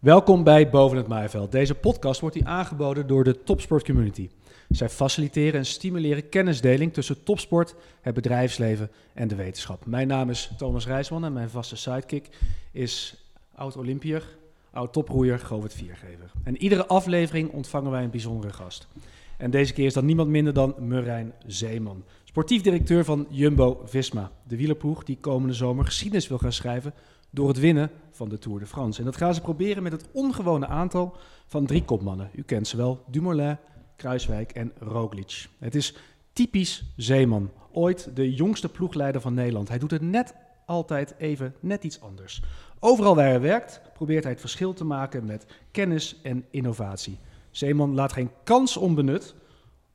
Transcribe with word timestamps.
Welkom 0.00 0.44
bij 0.44 0.70
Boven 0.70 0.96
het 0.96 1.06
Maaiveld. 1.06 1.52
Deze 1.52 1.74
podcast 1.74 2.20
wordt 2.20 2.36
hier 2.36 2.46
aangeboden 2.46 3.06
door 3.06 3.24
de 3.24 3.42
Topsport 3.42 3.84
Community. 3.84 4.28
Zij 4.68 4.88
faciliteren 4.88 5.58
en 5.58 5.66
stimuleren 5.66 6.28
kennisdeling 6.28 6.92
tussen 6.92 7.22
topsport, 7.22 7.74
het 8.00 8.14
bedrijfsleven 8.14 8.90
en 9.14 9.28
de 9.28 9.34
wetenschap. 9.34 9.86
Mijn 9.86 10.06
naam 10.06 10.30
is 10.30 10.52
Thomas 10.56 10.86
Rijsman 10.86 11.24
en 11.24 11.32
mijn 11.32 11.50
vaste 11.50 11.76
sidekick 11.76 12.28
is 12.72 13.24
oud-Olympiër, 13.54 14.24
oud-toproeier 14.70 15.38
Govert 15.38 15.74
Viergever. 15.74 16.30
En 16.42 16.56
iedere 16.56 16.86
aflevering 16.86 17.50
ontvangen 17.50 17.90
wij 17.90 18.02
een 18.04 18.10
bijzondere 18.10 18.52
gast. 18.52 18.88
En 19.36 19.50
deze 19.50 19.72
keer 19.72 19.86
is 19.86 19.94
dat 19.94 20.04
niemand 20.04 20.28
minder 20.28 20.52
dan 20.52 20.74
Murijn 20.78 21.32
Zeeman, 21.46 22.04
sportief 22.24 22.62
directeur 22.62 23.04
van 23.04 23.26
Jumbo-Visma. 23.30 24.30
De 24.48 24.56
wielerploeg 24.56 25.04
die 25.04 25.18
komende 25.20 25.54
zomer 25.54 25.84
geschiedenis 25.84 26.28
wil 26.28 26.38
gaan 26.38 26.52
schrijven 26.52 26.94
door 27.30 27.48
het 27.48 27.58
winnen 27.58 27.90
van 28.20 28.28
de 28.28 28.38
Tour 28.38 28.58
de 28.58 28.66
France. 28.66 28.98
En 28.98 29.04
dat 29.04 29.16
gaan 29.16 29.34
ze 29.34 29.40
proberen 29.40 29.82
met 29.82 29.92
het 29.92 30.08
ongewone 30.12 30.66
aantal 30.66 31.16
van 31.46 31.66
drie 31.66 31.84
kopmannen. 31.84 32.30
U 32.34 32.42
kent 32.42 32.68
ze 32.68 32.76
wel, 32.76 33.04
Dumoulin, 33.06 33.58
Kruiswijk 33.96 34.52
en 34.52 34.72
Roglic. 34.78 35.48
Het 35.58 35.74
is 35.74 35.96
typisch 36.32 36.84
Zeeman, 36.96 37.50
ooit 37.72 38.16
de 38.16 38.34
jongste 38.34 38.68
ploegleider 38.68 39.20
van 39.20 39.34
Nederland. 39.34 39.68
Hij 39.68 39.78
doet 39.78 39.90
het 39.90 40.02
net 40.02 40.34
altijd 40.66 41.14
even 41.18 41.54
net 41.60 41.84
iets 41.84 42.00
anders. 42.00 42.42
Overal 42.78 43.14
waar 43.14 43.28
hij 43.28 43.40
werkt 43.40 43.80
probeert 43.94 44.22
hij 44.22 44.32
het 44.32 44.40
verschil 44.40 44.72
te 44.72 44.84
maken 44.84 45.26
met 45.26 45.46
kennis 45.70 46.20
en 46.22 46.44
innovatie. 46.50 47.18
Zeeman 47.50 47.94
laat 47.94 48.12
geen 48.12 48.30
kans 48.44 48.76
onbenut 48.76 49.34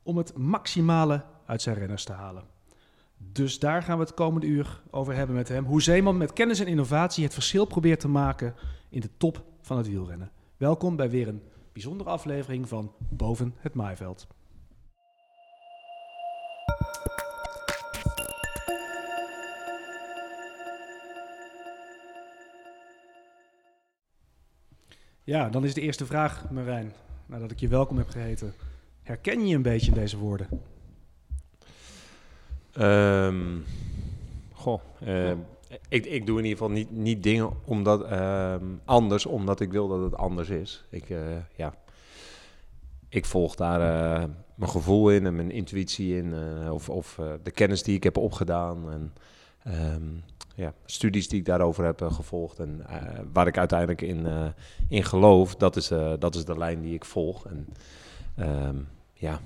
om 0.02 0.16
het 0.16 0.36
maximale 0.36 1.22
uit 1.44 1.62
zijn 1.62 1.76
renners 1.76 2.04
te 2.04 2.12
halen. 2.12 2.55
Dus 3.32 3.58
daar 3.58 3.82
gaan 3.82 3.98
we 3.98 4.04
het 4.04 4.14
komende 4.14 4.46
uur 4.46 4.82
over 4.90 5.14
hebben 5.14 5.36
met 5.36 5.48
hem. 5.48 5.64
Hoe 5.64 5.82
Zeeman 5.82 6.16
met 6.16 6.32
kennis 6.32 6.60
en 6.60 6.66
innovatie 6.66 7.24
het 7.24 7.34
verschil 7.34 7.64
probeert 7.64 8.00
te 8.00 8.08
maken 8.08 8.54
in 8.88 9.00
de 9.00 9.10
top 9.16 9.44
van 9.60 9.76
het 9.76 9.88
wielrennen. 9.88 10.30
Welkom 10.56 10.96
bij 10.96 11.10
weer 11.10 11.28
een 11.28 11.42
bijzondere 11.72 12.10
aflevering 12.10 12.68
van 12.68 12.92
Boven 12.98 13.54
het 13.58 13.74
Maaiveld. 13.74 14.26
Ja, 25.24 25.48
dan 25.48 25.64
is 25.64 25.74
de 25.74 25.80
eerste 25.80 26.06
vraag, 26.06 26.50
Marijn, 26.50 26.92
nadat 27.26 27.50
ik 27.50 27.60
je 27.60 27.68
welkom 27.68 27.96
heb 27.96 28.08
geheten. 28.08 28.54
Herken 29.02 29.46
je 29.46 29.54
een 29.54 29.62
beetje 29.62 29.92
deze 29.92 30.18
woorden? 30.18 30.48
Um, 32.80 33.64
goh, 34.52 34.80
uh, 35.06 35.30
ik, 35.88 36.06
ik 36.06 36.26
doe 36.26 36.38
in 36.38 36.44
ieder 36.44 36.58
geval 36.58 36.74
niet, 36.74 36.90
niet 36.90 37.22
dingen 37.22 37.50
omdat, 37.64 38.12
uh, 38.12 38.54
anders 38.84 39.26
omdat 39.26 39.60
ik 39.60 39.70
wil 39.70 39.88
dat 39.88 40.02
het 40.02 40.16
anders 40.16 40.48
is. 40.48 40.84
Ik, 40.90 41.08
uh, 41.08 41.18
ja, 41.54 41.74
ik 43.08 43.24
volg 43.24 43.54
daar 43.54 43.80
eh, 43.80 44.24
mijn 44.54 44.70
gevoel 44.70 45.10
in 45.10 45.26
en 45.26 45.36
mijn 45.36 45.50
intuïtie 45.50 46.16
in. 46.16 46.34
of 46.70 46.88
of 46.88 47.20
de 47.42 47.50
kennis 47.50 47.82
die 47.82 47.96
ik 47.96 48.02
heb 48.02 48.16
opgedaan. 48.16 48.90
En 48.90 49.12
um, 49.94 50.22
ja, 50.54 50.72
studies 50.84 51.28
die 51.28 51.38
ik 51.38 51.44
daarover 51.44 51.84
heb 51.84 52.02
gevolgd. 52.02 52.58
En 52.58 52.82
waar 53.32 53.46
ik 53.46 53.58
uiteindelijk 53.58 54.02
in, 54.02 54.26
in 54.88 55.04
geloof, 55.04 55.54
dat 55.54 55.76
is, 55.76 55.88
dat 56.18 56.34
is 56.34 56.44
de 56.44 56.58
lijn 56.58 56.80
die 56.80 56.94
ik 56.94 57.04
volg. 57.04 57.46
En 57.46 57.68
ja, 59.12 59.40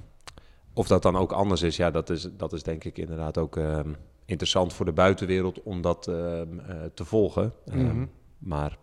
of 0.80 0.86
dat 0.86 1.02
dan 1.02 1.16
ook 1.16 1.32
anders 1.32 1.62
is, 1.62 1.76
ja, 1.76 1.90
dat 1.90 2.10
is, 2.10 2.28
dat 2.36 2.52
is 2.52 2.62
denk 2.62 2.84
ik 2.84 2.98
inderdaad 2.98 3.38
ook 3.38 3.56
um, 3.56 3.96
interessant 4.24 4.72
voor 4.72 4.84
de 4.84 4.92
buitenwereld 4.92 5.62
om 5.62 5.80
dat 5.80 6.06
um, 6.06 6.14
uh, 6.14 6.76
te 6.94 7.04
volgen. 7.04 7.52
Mm 7.72 7.88
-hmm. 7.88 8.10
Maar 8.38 8.78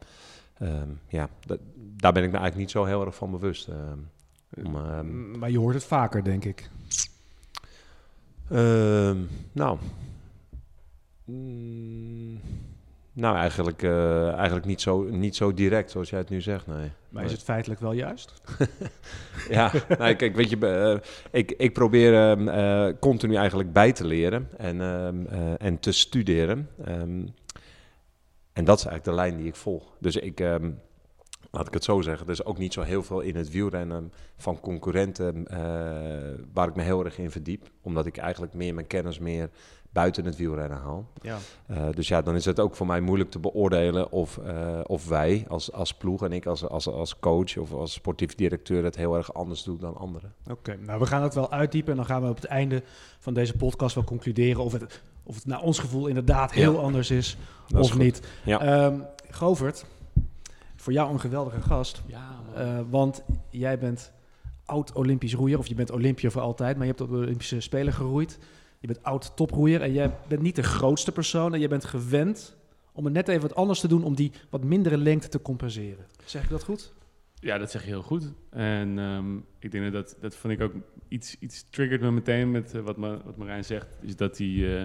ja, 1.07 1.29
daar 1.77 2.13
ben 2.13 2.23
ik 2.23 2.31
me 2.31 2.37
eigenlijk 2.37 2.55
niet 2.55 2.71
zo 2.71 2.85
heel 2.85 3.05
erg 3.05 3.15
van 3.15 3.31
bewust. 3.31 3.69
Om, 4.63 4.71
maar 5.39 5.51
je 5.51 5.59
hoort 5.59 5.73
het 5.73 5.83
vaker, 5.83 6.23
denk 6.23 6.45
ik. 6.45 6.69
nou. 9.51 9.77
Mm, 11.25 12.39
nou, 13.17 13.35
eigenlijk, 13.35 13.81
uh, 13.81 14.33
eigenlijk 14.33 14.65
niet, 14.65 14.81
zo, 14.81 15.03
niet 15.03 15.35
zo 15.35 15.53
direct 15.53 15.91
zoals 15.91 16.09
jij 16.09 16.19
het 16.19 16.29
nu 16.29 16.41
zegt, 16.41 16.67
nee. 16.67 16.91
Maar 17.09 17.23
is 17.23 17.31
het 17.31 17.43
feitelijk 17.43 17.79
wel 17.79 17.91
juist? 17.91 18.41
ja, 19.49 19.71
nou, 19.97 20.13
kijk, 20.13 20.35
weet 20.35 20.49
je, 20.49 20.57
uh, 20.57 21.09
ik, 21.31 21.51
ik 21.51 21.73
probeer 21.73 22.37
uh, 22.39 22.93
continu 22.99 23.35
eigenlijk 23.35 23.73
bij 23.73 23.91
te 23.91 24.05
leren 24.05 24.49
en, 24.57 24.81
en 25.59 25.79
te 25.79 25.91
studeren. 25.91 26.69
Um, 26.87 27.33
en 28.53 28.65
dat 28.65 28.77
is 28.77 28.85
eigenlijk 28.85 29.03
de 29.03 29.13
lijn 29.13 29.37
die 29.37 29.47
ik 29.47 29.55
volg. 29.55 29.95
Dus 29.99 30.15
ik, 30.15 30.39
um, 30.39 30.79
laat 31.51 31.67
ik 31.67 31.73
het 31.73 31.83
zo 31.83 32.01
zeggen, 32.01 32.25
er 32.25 32.31
is 32.31 32.45
ook 32.45 32.57
niet 32.57 32.73
zo 32.73 32.81
heel 32.81 33.03
veel 33.03 33.19
in 33.19 33.35
het 33.35 33.49
wielrennen 33.49 34.11
van 34.35 34.59
concurrenten 34.59 35.47
waar 36.53 36.67
ik 36.67 36.75
me 36.75 36.81
heel 36.81 37.05
erg 37.05 37.17
in 37.17 37.31
verdiep. 37.31 37.69
Omdat 37.81 38.05
ik 38.05 38.17
eigenlijk 38.17 38.53
meer 38.53 38.73
mijn 38.73 38.87
kennis 38.87 39.19
meer 39.19 39.49
buiten 39.97 40.25
het 40.25 40.35
wielrennen 40.35 40.77
haal. 40.77 41.07
Ja. 41.21 41.37
Uh, 41.71 41.77
dus 41.93 42.07
ja, 42.07 42.21
dan 42.21 42.35
is 42.35 42.45
het 42.45 42.59
ook 42.59 42.75
voor 42.75 42.85
mij 42.85 43.01
moeilijk 43.01 43.31
te 43.31 43.39
beoordelen 43.39 44.11
of, 44.11 44.39
uh, 44.45 44.79
of 44.83 45.07
wij 45.07 45.45
als, 45.47 45.71
als 45.71 45.93
ploeg 45.93 46.23
en 46.23 46.31
ik 46.31 46.45
als, 46.45 46.67
als, 46.67 46.87
als 46.87 47.19
coach 47.19 47.57
of 47.57 47.73
als 47.73 47.93
sportief 47.93 48.35
directeur 48.35 48.83
het 48.83 48.95
heel 48.95 49.15
erg 49.15 49.33
anders 49.33 49.63
doen 49.63 49.77
dan 49.79 49.97
anderen. 49.97 50.33
Oké, 50.51 50.77
nou 50.79 50.99
we 50.99 51.05
gaan 51.05 51.23
het 51.23 51.33
wel 51.33 51.51
uitdiepen 51.51 51.91
en 51.91 51.97
dan 51.97 52.05
gaan 52.05 52.21
we 52.21 52.29
op 52.29 52.35
het 52.35 52.45
einde 52.45 52.83
van 53.19 53.33
deze 53.33 53.53
podcast 53.53 53.95
wel 53.95 54.03
concluderen 54.03 54.63
of 54.63 54.71
het, 54.71 55.01
of 55.23 55.35
het 55.35 55.45
naar 55.45 55.61
ons 55.61 55.79
gevoel 55.79 56.07
inderdaad 56.07 56.51
heel 56.51 56.73
ja. 56.73 56.79
anders 56.79 57.11
is 57.11 57.37
Dat 57.67 57.81
of 57.81 57.89
is 57.89 57.97
niet. 57.97 58.21
Ja. 58.43 58.85
Um, 58.85 59.03
Govert, 59.29 59.85
voor 60.75 60.93
jou 60.93 61.11
een 61.11 61.19
geweldige 61.19 61.61
gast, 61.61 62.01
ja, 62.05 62.39
uh, 62.57 62.79
want 62.89 63.23
jij 63.49 63.77
bent 63.79 64.11
oud-Olympisch 64.65 65.33
roeier 65.33 65.57
of 65.57 65.67
je 65.67 65.75
bent 65.75 65.91
Olympiër 65.91 66.31
voor 66.31 66.41
altijd, 66.41 66.75
maar 66.77 66.85
je 66.85 66.91
hebt 66.91 67.03
op 67.03 67.09
de 67.09 67.15
Olympische 67.15 67.59
Spelen 67.59 67.93
geroeid. 67.93 68.39
Je 68.79 68.87
bent 68.87 69.03
oud 69.03 69.35
toproeier 69.35 69.81
en 69.81 69.93
jij 69.93 70.15
bent 70.27 70.41
niet 70.41 70.55
de 70.55 70.63
grootste 70.63 71.11
persoon 71.11 71.53
en 71.53 71.59
je 71.59 71.67
bent 71.67 71.85
gewend 71.85 72.55
om 72.91 73.05
het 73.05 73.13
net 73.13 73.27
even 73.27 73.41
wat 73.41 73.55
anders 73.55 73.79
te 73.79 73.87
doen 73.87 74.03
om 74.03 74.15
die 74.15 74.31
wat 74.49 74.63
mindere 74.63 74.97
lengte 74.97 75.29
te 75.29 75.41
compenseren. 75.41 76.05
Zeg 76.25 76.43
ik 76.43 76.49
dat 76.49 76.63
goed? 76.63 76.93
Ja, 77.39 77.57
dat 77.57 77.71
zeg 77.71 77.81
je 77.81 77.87
heel 77.87 78.01
goed. 78.01 78.33
En 78.49 78.97
um, 78.97 79.45
ik 79.59 79.71
denk 79.71 79.91
dat 79.91 80.17
dat 80.19 80.35
vond 80.35 80.53
ik 80.53 80.61
ook 80.61 80.73
iets, 81.07 81.35
iets 81.39 81.69
triggert 81.69 82.01
me 82.01 82.11
meteen 82.11 82.51
met 82.51 82.73
uh, 82.73 82.81
wat, 82.81 82.97
wat 82.97 83.37
Marijn 83.37 83.65
zegt, 83.65 83.97
is 84.01 84.15
dat 84.15 84.37
hij 84.37 84.47
uh, 84.47 84.83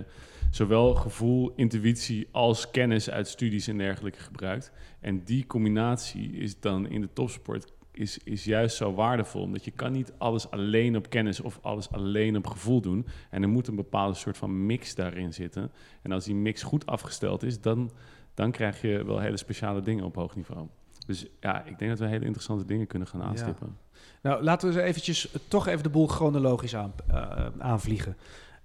zowel 0.50 0.94
gevoel, 0.94 1.52
intuïtie 1.56 2.28
als 2.30 2.70
kennis 2.70 3.10
uit 3.10 3.28
studies 3.28 3.66
en 3.66 3.78
dergelijke 3.78 4.18
gebruikt. 4.18 4.72
En 5.00 5.24
die 5.24 5.46
combinatie 5.46 6.32
is 6.32 6.60
dan 6.60 6.88
in 6.88 7.00
de 7.00 7.12
topsport 7.12 7.71
is, 7.92 8.18
is 8.18 8.44
juist 8.44 8.76
zo 8.76 8.94
waardevol. 8.94 9.42
Omdat 9.42 9.64
je 9.64 9.70
kan 9.70 9.92
niet 9.92 10.12
alles 10.18 10.50
alleen 10.50 10.96
op 10.96 11.10
kennis 11.10 11.40
of 11.40 11.58
alles 11.62 11.90
alleen 11.90 12.36
op 12.36 12.46
gevoel 12.46 12.80
doen. 12.80 13.06
En 13.30 13.42
er 13.42 13.48
moet 13.48 13.68
een 13.68 13.76
bepaalde 13.76 14.14
soort 14.14 14.36
van 14.36 14.66
mix 14.66 14.94
daarin 14.94 15.32
zitten. 15.32 15.70
En 16.02 16.12
als 16.12 16.24
die 16.24 16.34
mix 16.34 16.62
goed 16.62 16.86
afgesteld 16.86 17.42
is, 17.42 17.60
dan, 17.60 17.90
dan 18.34 18.50
krijg 18.50 18.80
je 18.80 19.04
wel 19.04 19.18
hele 19.18 19.36
speciale 19.36 19.80
dingen 19.80 20.04
op 20.04 20.14
hoog 20.14 20.36
niveau. 20.36 20.66
Dus 21.06 21.26
ja, 21.40 21.64
ik 21.64 21.78
denk 21.78 21.90
dat 21.90 22.00
we 22.00 22.06
hele 22.06 22.24
interessante 22.24 22.64
dingen 22.64 22.86
kunnen 22.86 23.08
gaan 23.08 23.22
aanstippen. 23.22 23.76
Ja. 23.92 23.98
Nou, 24.22 24.42
laten 24.42 24.68
we 24.68 24.74
eens 24.74 24.84
eventjes 24.84 25.34
toch 25.48 25.66
even 25.66 25.82
de 25.82 25.88
boel 25.88 26.06
chronologisch 26.06 26.76
aan, 26.76 26.92
uh, 27.10 27.46
aanvliegen. 27.58 28.16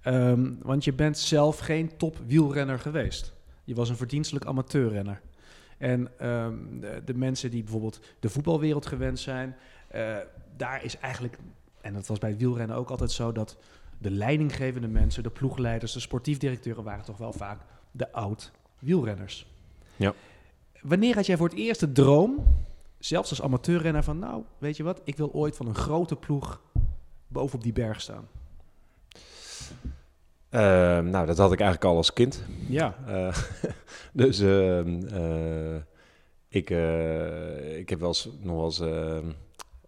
Um, 0.04 0.58
want 0.62 0.84
je 0.84 0.92
bent 0.92 1.18
zelf 1.18 1.58
geen 1.58 1.96
top 1.96 2.16
wielrenner 2.26 2.78
geweest. 2.78 3.34
Je 3.64 3.74
was 3.74 3.88
een 3.88 3.96
verdienstelijk 3.96 4.46
amateurrenner. 4.46 5.20
En 5.78 6.26
um, 6.26 6.80
de, 6.80 7.02
de, 7.04 7.14
mensen 7.14 7.50
die 7.50 7.62
bijvoorbeeld 7.62 8.00
de 8.20 8.28
voetbalwereld 8.28 8.86
gewend 8.86 9.18
zijn, 9.18 9.56
uh, 9.94 10.16
daar 10.56 10.84
is 10.84 10.98
eigenlijk, 10.98 11.38
en 11.80 11.92
dat 11.92 12.06
was 12.06 12.18
bij 12.18 12.30
het 12.30 12.38
wielrennen 12.38 12.76
ook 12.76 12.90
altijd 12.90 13.10
zo, 13.10 13.32
dat 13.32 13.56
de 13.98 14.10
leidinggevende 14.10 14.88
mensen, 14.88 15.22
de 15.22 15.30
ploegleiders, 15.30 15.92
de 15.92 16.00
sportief 16.00 16.38
directeuren 16.38 16.84
waren 16.84 17.04
toch 17.04 17.16
wel 17.16 17.32
vaak 17.32 17.60
de 17.90 18.12
oud 18.12 18.52
wielrenners. 18.78 19.46
Ja. 19.96 20.14
Wanneer 20.80 21.14
had 21.14 21.26
jij 21.26 21.36
voor 21.36 21.48
het 21.48 21.58
eerst 21.58 21.80
de 21.80 21.92
droom, 21.92 22.44
zelfs 22.98 23.30
als 23.30 23.42
amateurrenner, 23.42 24.02
van 24.02 24.18
nou, 24.18 24.42
weet 24.58 24.76
je 24.76 24.82
wat, 24.82 25.00
ik 25.04 25.16
wil 25.16 25.32
ooit 25.32 25.56
van 25.56 25.66
een 25.66 25.74
grote 25.74 26.16
ploeg 26.16 26.60
bovenop 27.28 27.62
die 27.62 27.72
berg 27.72 28.00
staan? 28.00 28.28
Uh, 30.50 30.60
nou, 31.10 31.26
dat 31.26 31.38
had 31.38 31.52
ik 31.52 31.60
eigenlijk 31.60 31.90
al 31.90 31.96
als 31.96 32.12
kind. 32.12 32.42
Ja. 32.68 32.96
Uh, 33.08 33.36
dus 34.18 34.40
uh, 34.40 35.74
ik, 36.48 36.70
eh, 36.70 37.78
ik 37.78 37.88
heb 37.88 37.98
wel 37.98 38.08
eens, 38.08 38.28
nog 38.40 38.56
wel 38.56 38.64
eens 38.64 38.80
ehm, 38.80 39.24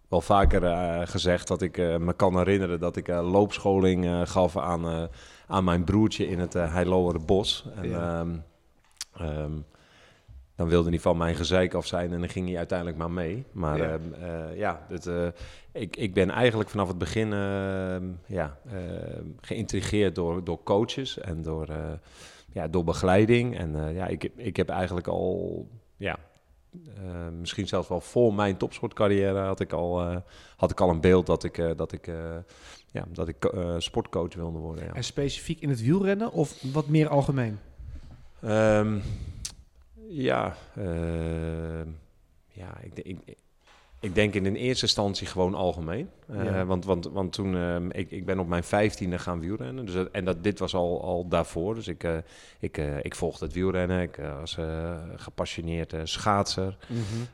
wel 0.07 0.21
vaker 0.21 1.07
gezegd 1.07 1.47
dat 1.47 1.61
ik 1.61 1.77
me 1.77 2.13
kan 2.13 2.37
herinneren 2.37 2.79
dat 2.79 2.95
ik 2.95 3.07
loopscholing 3.07 4.29
gaf 4.29 4.57
aan, 4.57 5.09
aan 5.47 5.63
mijn 5.63 5.83
broertje 5.83 6.27
in 6.27 6.39
het 6.39 6.55
uh, 6.55 7.15
Bos. 7.25 7.65
En, 7.75 7.89
ja. 7.89 8.19
um, 9.21 9.65
dan 10.55 10.67
wilde 10.67 10.89
hij 10.89 10.99
van 10.99 11.17
mijn 11.17 11.35
gezeik 11.35 11.73
af 11.73 11.85
zijn 11.85 12.11
en 12.11 12.19
dan 12.19 12.29
ging 12.29 12.47
hij 12.47 12.57
uiteindelijk 12.57 12.97
maar 12.97 13.11
mee. 13.11 13.45
Maar 13.51 13.77
ja, 13.77 13.97
uh, 14.21 14.57
ja 14.57 14.85
het, 14.87 15.05
uh, 15.05 15.27
ik, 15.71 15.95
ik 15.95 16.13
ben 16.13 16.29
eigenlijk 16.29 16.69
vanaf 16.69 16.87
het 16.87 16.97
begin 16.97 17.29
ja, 18.25 18.57
geïntrigeerd 19.41 20.15
door, 20.15 20.43
door 20.43 20.63
coaches 20.63 21.19
en 21.19 21.41
door, 21.41 21.67
ja, 22.51 22.67
door 22.67 22.83
begeleiding. 22.83 23.57
En 23.57 23.93
ja, 23.93 24.07
ik, 24.07 24.23
ik 24.35 24.55
heb 24.55 24.69
eigenlijk 24.69 25.07
al 25.07 25.67
ja, 25.97 26.17
eh, 26.95 27.29
misschien 27.39 27.67
zelfs 27.67 27.87
wel 27.87 28.01
voor 28.01 28.33
mijn 28.33 28.57
topsportcarrière 28.57 29.39
had 29.39 29.59
ik 29.59 29.73
al, 29.73 30.01
eh, 30.01 30.17
had 30.55 30.71
ik 30.71 30.79
al 30.79 30.89
een 30.89 31.01
beeld 31.01 31.25
dat 31.25 31.43
ik, 31.43 31.57
eh, 31.57 31.71
dat 31.75 31.91
ik, 31.91 32.07
eh, 32.07 32.37
ja, 32.91 33.05
dat 33.09 33.27
ik 33.27 33.45
eh, 33.45 33.75
sportcoach 33.77 34.33
wilde 34.35 34.57
worden. 34.57 34.85
Ja. 34.85 34.93
En 34.93 35.03
specifiek 35.03 35.61
in 35.61 35.69
het 35.69 35.81
wielrennen 35.81 36.31
of 36.31 36.63
wat 36.73 36.87
meer 36.87 37.07
algemeen? 37.07 37.59
Ehm, 38.41 38.99
ja, 40.07 40.55
ja 42.47 42.77
ik, 42.81 42.99
ik, 42.99 43.37
ik 44.03 44.15
denk 44.15 44.33
in 44.33 44.45
een 44.45 44.55
eerste 44.55 44.85
instantie 44.85 45.27
gewoon 45.27 45.53
algemeen. 45.55 46.09
Eh, 46.27 46.43
Ja. 46.45 46.65
want, 46.65 46.85
want, 46.85 47.05
want 47.11 47.33
toen, 47.33 47.55
ehm, 47.55 47.89
ik, 47.89 48.11
ik 48.11 48.25
ben 48.25 48.39
op 48.39 48.47
mijn 48.47 48.63
vijftiende 48.63 49.19
gaan 49.19 49.39
wielrennen. 49.39 49.85
Dus, 49.85 49.93
dat- 49.95 50.09
en 50.11 50.25
dat, 50.25 50.43
dit 50.43 50.59
was 50.59 50.73
al, 50.75 51.03
al 51.03 51.27
daarvoor. 51.27 51.75
Dus 51.75 51.87
ik, 51.87 52.03
eh, 52.03 52.17
ik, 52.59 52.77
eh, 52.77 52.97
ik 53.01 53.15
volgde 53.15 53.45
het 53.45 53.53
wielrennen. 53.53 54.01
Ik 54.01 54.19
was 54.39 54.57
gepassioneerd 55.15 55.93
schaatser. 56.03 56.77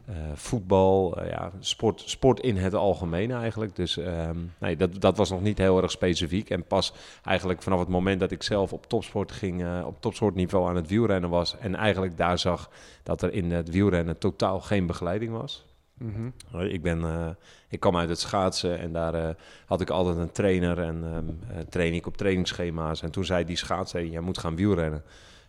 Eh, 0.05 0.15
voetbal, 0.33 1.23
ja, 1.25 1.51
sport, 1.59 2.01
sport 2.05 2.39
in 2.39 2.57
het 2.57 2.73
algemeen 2.73 3.31
eigenlijk. 3.31 3.75
Dus 3.75 3.97
ehm, 3.97 4.37
nee, 4.59 4.75
dat, 4.75 5.01
dat 5.01 5.17
was 5.17 5.29
nog 5.29 5.41
niet 5.41 5.57
heel 5.57 5.81
erg 5.81 5.91
specifiek. 5.91 6.49
En 6.49 6.63
pas 6.63 6.93
eigenlijk 7.23 7.61
vanaf 7.61 7.79
het 7.79 7.87
moment 7.87 8.19
dat 8.19 8.31
ik 8.31 8.43
zelf 8.43 8.73
op 8.73 8.85
topsport 8.87 9.31
ging, 9.31 9.83
op 9.85 10.01
topsportniveau 10.01 10.69
aan 10.69 10.75
het 10.75 10.87
wielrennen 10.87 11.29
was. 11.29 11.57
En 11.59 11.75
eigenlijk 11.75 12.17
daar 12.17 12.39
zag 12.39 12.69
dat 13.03 13.21
er 13.21 13.33
in 13.33 13.51
het 13.51 13.69
wielrennen 13.69 14.17
totaal 14.17 14.59
geen 14.61 14.85
begeleiding 14.85 15.31
was. 15.31 15.65
Mhm. 15.97 16.29
Ik, 16.69 16.81
ben, 16.81 17.03
eh, 17.03 17.29
ik 17.69 17.79
kwam 17.79 17.97
uit 17.97 18.09
het 18.09 18.19
schaatsen 18.19 18.79
en 18.79 18.93
daar 18.93 19.13
eh, 19.13 19.29
had 19.65 19.81
ik 19.81 19.89
altijd 19.89 20.17
een 20.17 20.31
trainer 20.31 20.79
en 20.79 21.03
ehm, 21.03 21.57
eh, 21.57 21.65
train 21.69 21.93
ik 21.93 22.05
op 22.05 22.17
trainingsschema's. 22.17 23.01
En 23.01 23.11
toen 23.11 23.25
zei 23.25 23.45
die 23.45 23.55
schaatser, 23.55 24.05
jij 24.05 24.21
moet 24.21 24.37
gaan 24.37 24.55
wielrennen. 24.55 25.03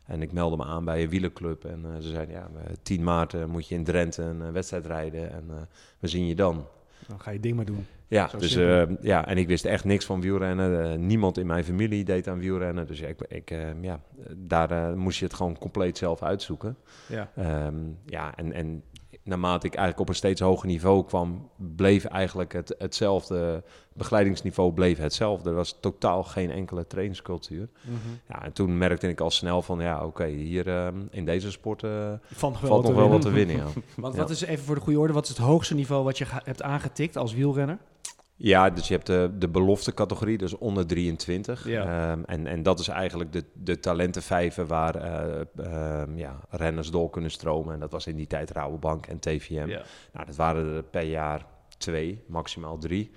En 0.06 0.22
ik 0.22 0.32
meldde 0.32 0.56
me 0.56 0.64
aan 0.64 0.84
bij 0.84 1.02
een 1.02 1.08
wielerclub 1.08 1.64
en 1.64 1.86
ze 2.00 2.08
zeiden, 2.08 2.34
ja, 2.34 2.48
eh, 2.56 2.72
10 2.82 3.02
maart 3.02 3.46
moet 3.46 3.68
je 3.68 3.74
in 3.74 3.84
Drenthe 3.84 4.22
een 4.22 4.52
wedstrijd 4.52 4.86
rijden 4.86 5.32
en 5.32 5.68
we 5.98 6.08
zien 6.08 6.26
je 6.26 6.34
dan. 6.34 6.66
Dan 7.06 7.20
ga 7.20 7.30
je 7.30 7.40
ding 7.40 7.56
maar 7.56 7.64
doen. 7.64 7.86
Ja, 8.08 8.28
Zo 8.28 8.38
dus, 8.38 8.54
ja, 9.00 9.26
en 9.26 9.38
ik 9.38 9.46
wist 9.46 9.64
echt 9.64 9.84
niks 9.84 10.04
van 10.04 10.20
wielrennen. 10.20 11.06
Niemand 11.06 11.38
in 11.38 11.46
mijn 11.46 11.64
familie 11.64 12.04
deed 12.04 12.28
aan 12.28 12.38
wielrennen. 12.38 12.86
Dus 12.86 13.00
ik, 13.00 13.20
ik, 13.28 13.50
eh, 13.50 13.82
ja, 13.82 14.00
daar 14.36 14.98
moest 14.98 15.18
je 15.18 15.24
het 15.24 15.34
gewoon 15.34 15.58
compleet 15.58 15.98
zelf 15.98 16.22
uitzoeken. 16.22 16.76
Ja. 17.08 17.30
Ehm, 17.36 17.74
ja, 18.06 18.36
en, 18.36 18.52
en 18.52 18.82
naarmate 19.28 19.66
ik 19.66 19.74
eigenlijk 19.74 20.00
op 20.00 20.08
een 20.08 20.14
steeds 20.14 20.40
hoger 20.40 20.66
niveau 20.66 21.04
kwam, 21.04 21.48
bleef 21.56 22.04
eigenlijk 22.04 22.52
het, 22.52 22.74
hetzelfde. 22.78 23.62
Begeleidingsniveau 23.92 24.72
bleef 24.72 24.98
hetzelfde. 24.98 25.48
Er 25.50 25.56
was 25.56 25.76
totaal 25.80 26.24
geen 26.24 26.50
enkele 26.50 26.86
trainingscultuur. 26.86 27.68
Mhm. 27.82 27.94
Ja, 28.28 28.42
en 28.44 28.52
toen 28.52 28.78
merkte 28.78 29.08
ik 29.08 29.20
al 29.20 29.30
snel 29.30 29.62
van, 29.62 29.80
ja, 29.80 30.04
oké, 30.04 30.26
hier 30.26 30.68
ehm, 30.68 30.96
in 31.10 31.24
deze 31.24 31.50
sport 31.50 31.82
eh, 31.82 32.12
Valt 32.32 32.52
nog 32.60 32.94
wel, 32.94 33.08
wat 33.08 33.20
te 33.22 33.30
winnen. 33.30 33.56
Ja. 33.56 33.64
Want 33.96 34.14
Ja. 34.14 34.20
wat 34.20 34.30
is 34.30 34.40
even 34.42 34.64
voor 34.64 34.74
de 34.74 34.80
goede 34.80 34.98
orde, 34.98 35.12
wat 35.12 35.22
is 35.24 35.28
het 35.28 35.38
hoogste 35.38 35.74
niveau 35.74 36.04
wat 36.04 36.18
je 36.18 36.24
hebt 36.28 36.62
aangetikt 36.62 37.16
als 37.16 37.34
wielrenner? 37.34 37.78
Ja, 38.40 38.70
dus 38.70 38.88
je 38.88 38.94
hebt 38.94 39.06
de, 39.06 39.30
de 39.38 39.48
belofte 39.48 39.94
categorie, 39.94 40.38
dus 40.38 40.58
onder 40.58 40.86
23. 40.86 41.68
Ja. 41.68 42.10
Ehm, 42.10 42.22
en, 42.26 42.46
en 42.46 42.62
dat 42.62 42.78
is 42.78 42.88
eigenlijk 42.88 43.32
de, 43.32 43.44
de 43.54 43.80
talentenvijver 43.80 44.66
waar 44.66 44.94
eh, 44.94 45.40
ehm, 45.56 46.16
ja, 46.16 46.40
renners 46.50 46.90
door 46.90 47.10
kunnen 47.10 47.30
stromen. 47.30 47.74
En 47.74 47.80
dat 47.80 47.92
was 47.92 48.06
in 48.06 48.16
die 48.16 48.26
tijd 48.26 48.50
Rabobank 48.50 49.06
en 49.06 49.18
TVM. 49.18 49.66
Nou, 50.12 50.26
dat 50.26 50.36
waren 50.36 50.74
er 50.74 50.82
per 50.82 51.02
jaar 51.02 51.46
twee, 51.78 52.24
maximaal 52.26 52.78
drie. 52.78 53.10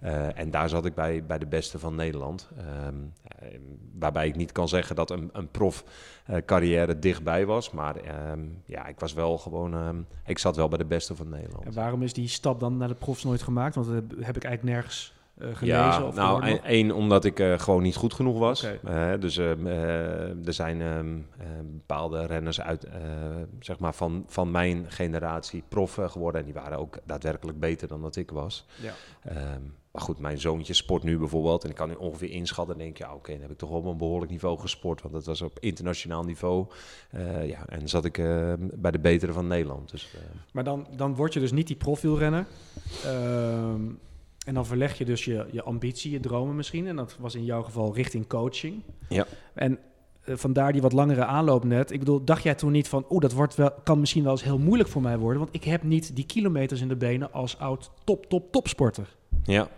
Eh, 0.00 0.38
en 0.38 0.50
daar 0.50 0.68
zat 0.68 0.84
ik 0.84 0.94
bij, 0.94 1.24
bij 1.24 1.38
de 1.38 1.46
beste 1.46 1.78
van 1.78 1.94
Nederland. 1.94 2.48
Ehm, 2.58 2.94
eh, 3.38 3.58
waarbij 3.98 4.26
ik 4.26 4.36
niet 4.36 4.52
kan 4.52 4.68
zeggen 4.68 4.96
dat 4.96 5.10
een, 5.10 5.30
een 5.32 5.48
prof-carrière 5.48 6.98
dichtbij 6.98 7.46
was. 7.46 7.70
Maar 7.70 7.96
ehm, 7.96 8.40
ja, 8.64 8.86
ik 8.86 9.00
was 9.00 9.12
wel 9.12 9.38
gewoon... 9.38 9.74
ehm, 9.74 10.00
ik 10.26 10.38
zat 10.38 10.56
wel 10.56 10.68
bij 10.68 10.78
de 10.78 10.84
beste 10.84 11.16
van 11.16 11.28
Nederland. 11.28 11.64
En 11.64 11.74
waarom 11.74 12.02
is 12.02 12.12
die 12.12 12.28
stap 12.28 12.60
dan 12.60 12.76
naar 12.76 12.88
de 12.88 12.94
profs 12.94 13.24
nooit 13.24 13.42
gemaakt? 13.42 13.74
Want 13.74 13.86
heb 13.86 14.36
ik 14.36 14.44
eigenlijk 14.44 14.62
nergens 14.62 15.13
eh, 15.38 15.46
gelezen 15.46 15.66
Ja, 15.66 16.02
of 16.02 16.14
nou, 16.14 16.58
één, 16.62 16.90
omdat 16.90 17.24
ik 17.24 17.40
eh, 17.40 17.58
gewoon 17.58 17.82
niet 17.82 17.96
goed 17.96 18.14
genoeg 18.14 18.38
was. 18.38 18.62
Eh, 18.84 19.12
dus 19.20 19.36
ehm, 19.36 19.66
eh, 19.66 20.46
er 20.46 20.52
zijn 20.52 20.80
ehm, 20.80 21.16
eh, 21.38 21.46
bepaalde 21.62 22.26
renners 22.26 22.60
uit, 22.60 22.84
eh, 22.84 22.92
zeg 23.60 23.78
maar 23.78 23.94
van, 23.94 24.24
van 24.28 24.50
mijn 24.50 24.84
generatie 24.88 25.62
prof 25.68 25.98
eh, 25.98 26.10
geworden. 26.10 26.40
En 26.40 26.46
die 26.46 26.54
waren 26.54 26.78
ook 26.78 26.98
daadwerkelijk 27.04 27.60
beter 27.60 27.88
dan 27.88 28.02
dat 28.02 28.16
ik 28.16 28.30
was. 28.30 28.66
Ja. 28.80 28.92
Ehm, 29.24 29.62
maar 29.90 30.02
goed, 30.02 30.18
mijn 30.18 30.40
zoontje 30.40 30.74
sport 30.74 31.02
nu 31.02 31.18
bijvoorbeeld. 31.18 31.64
En 31.64 31.70
ik 31.70 31.76
kan 31.76 31.88
nu 31.88 31.94
ongeveer 31.94 32.30
inschatten. 32.30 32.74
Dan 32.76 32.84
denk 32.84 32.98
ik, 32.98 33.06
ja, 33.06 33.14
oké, 33.14 33.32
dan 33.32 33.40
heb 33.40 33.50
ik 33.50 33.58
toch 33.58 33.70
op 33.70 33.84
een 33.84 33.96
behoorlijk 33.96 34.30
niveau 34.30 34.58
gesport. 34.58 35.02
Want 35.02 35.14
dat 35.14 35.24
was 35.24 35.42
op 35.42 35.58
internationaal 35.60 36.22
niveau. 36.24 36.66
Eh, 37.10 37.48
ja, 37.48 37.66
en 37.66 37.88
zat 37.88 38.04
ik 38.04 38.18
eh, 38.18 38.52
bij 38.58 38.90
de 38.90 38.98
betere 38.98 39.32
van 39.32 39.46
Nederland. 39.46 39.90
Dus, 39.90 40.14
eh, 40.14 40.20
Maar 40.52 40.64
dan, 40.64 40.86
dan 40.96 41.14
word 41.14 41.32
je 41.34 41.40
dus 41.40 41.52
niet 41.52 41.66
die 41.66 41.76
profielrenner. 41.76 42.46
En 44.44 44.54
dan 44.54 44.66
verleg 44.66 44.98
je 44.98 45.04
dus 45.04 45.24
je, 45.24 45.46
je 45.50 45.62
ambitie, 45.62 46.10
je 46.10 46.20
dromen 46.20 46.56
misschien. 46.56 46.86
En 46.86 46.96
dat 46.96 47.16
was 47.20 47.34
in 47.34 47.44
jouw 47.44 47.62
geval 47.62 47.94
richting 47.94 48.26
coaching. 48.26 48.82
Ja. 49.08 49.26
En 49.54 49.78
eh, 50.24 50.36
vandaar 50.36 50.72
die 50.72 50.82
wat 50.82 50.92
langere 50.92 51.24
aanloop 51.24 51.64
net. 51.64 51.90
Ik 51.90 51.98
bedoel, 51.98 52.24
dacht 52.24 52.42
jij 52.42 52.54
toen 52.54 52.72
niet 52.72 52.88
van... 52.88 53.06
oeh, 53.10 53.20
dat 53.20 53.32
wordt 53.32 53.54
wel, 53.54 53.70
kan 53.84 54.00
misschien 54.00 54.22
wel 54.22 54.32
eens 54.32 54.44
heel 54.44 54.58
moeilijk 54.58 54.88
voor 54.88 55.02
mij 55.02 55.18
worden... 55.18 55.42
want 55.42 55.54
ik 55.54 55.64
heb 55.64 55.82
niet 55.82 56.16
die 56.16 56.26
kilometers 56.26 56.80
in 56.80 56.88
de 56.88 56.96
benen 56.96 57.32
als 57.32 57.58
oud 57.58 57.90
top, 58.04 58.26
top, 58.26 58.52
topsporter. 58.52 59.16
Ja. 59.42 59.68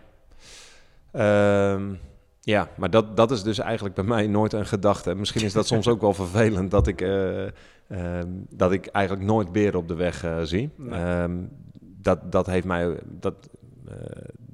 Ehm, 1.12 1.94
ja, 2.40 2.68
maar 2.76 2.90
dat, 2.90 3.16
dat 3.16 3.30
is 3.30 3.42
dus 3.42 3.58
eigenlijk 3.58 3.94
bij 3.94 4.04
mij 4.04 4.26
nooit 4.26 4.52
een 4.52 4.66
gedachte. 4.66 5.14
Misschien 5.14 5.44
is 5.44 5.52
dat 5.52 5.66
soms 5.66 5.88
ook 5.88 6.00
wel 6.00 6.14
vervelend 6.14 6.70
dat 6.70 6.86
ik, 6.86 7.00
eh, 7.00 7.46
ehm, 7.88 8.28
dat 8.50 8.72
ik 8.72 8.86
eigenlijk 8.86 9.26
nooit 9.26 9.52
beren 9.52 9.78
op 9.78 9.88
de 9.88 9.94
weg 9.94 10.24
eh, 10.24 10.40
zie. 10.42 10.70
Nee. 10.76 11.00
Ehm, 11.00 11.36
dat, 11.80 12.32
dat 12.32 12.46
heeft 12.46 12.66
mij, 12.66 12.96
dat, 13.04 13.34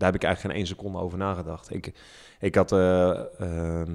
daar 0.02 0.12
heb 0.12 0.20
ik 0.22 0.26
eigenlijk 0.26 0.40
geen 0.54 0.64
één 0.64 0.76
seconde 0.76 0.99
over 0.99 1.19
nagedacht. 1.19 1.75
Ik, 1.75 1.93
ik 2.40 2.54
had, 2.54 2.72
eh, 2.72 3.10
ehm, 3.10 3.90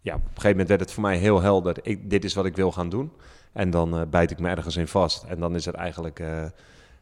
ja, 0.00 0.14
op 0.14 0.20
een 0.20 0.28
gegeven 0.28 0.50
moment 0.50 0.68
werd 0.68 0.80
het 0.80 0.92
voor 0.92 1.02
mij 1.02 1.16
heel 1.16 1.40
helder. 1.40 1.76
Ik, 1.82 2.10
dit 2.10 2.24
is 2.24 2.34
wat 2.34 2.44
ik 2.44 2.56
wil 2.56 2.72
gaan 2.72 2.88
doen. 2.88 3.12
En 3.52 3.70
dan 3.70 3.96
eh, 3.98 4.02
bijt 4.10 4.30
ik 4.30 4.38
me 4.38 4.48
ergens 4.48 4.76
in 4.76 4.88
vast. 4.88 5.24
En 5.24 5.40
dan 5.40 5.54
is 5.54 5.66
er 5.66 5.74
eigenlijk 5.74 6.20
eh, 6.20 6.44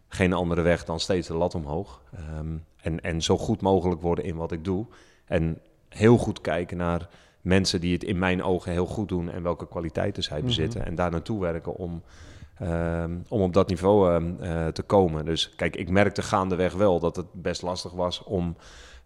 geen 0.08 0.32
andere 0.32 0.62
weg 0.62 0.84
dan 0.84 1.00
steeds 1.00 1.28
de 1.28 1.34
lat 1.34 1.54
omhoog. 1.54 2.02
Ehm, 2.14 2.56
en, 2.76 3.00
en 3.00 3.22
zo 3.22 3.38
goed 3.38 3.60
mogelijk 3.60 4.00
worden 4.00 4.24
in 4.24 4.36
wat 4.36 4.52
ik 4.52 4.64
doe. 4.64 4.86
En 5.24 5.58
heel 5.88 6.16
goed 6.18 6.40
kijken 6.40 6.76
naar 6.76 7.08
mensen 7.40 7.80
die 7.80 7.92
het 7.92 8.04
in 8.04 8.18
mijn 8.18 8.42
ogen 8.42 8.72
heel 8.72 8.86
goed 8.86 9.08
doen 9.08 9.30
en 9.30 9.42
welke 9.42 9.68
kwaliteiten 9.68 10.22
zij 10.22 10.38
Mhm. 10.38 10.46
bezitten. 10.46 10.86
En 10.86 10.94
daar 10.94 11.10
naartoe 11.10 11.40
werken 11.40 11.74
om, 11.76 12.02
ehm, 12.58 13.16
om 13.28 13.40
op 13.40 13.52
dat 13.52 13.68
niveau 13.68 14.10
ehm, 14.14 14.42
eh, 14.42 14.66
te 14.66 14.82
komen. 14.82 15.24
Dus 15.24 15.54
kijk, 15.56 15.76
ik 15.76 15.90
merkte 15.90 16.22
gaandeweg 16.22 16.74
wel 16.74 17.00
dat 17.00 17.16
het 17.16 17.26
best 17.32 17.62
lastig 17.62 17.92
was 17.92 18.22
om 18.24 18.56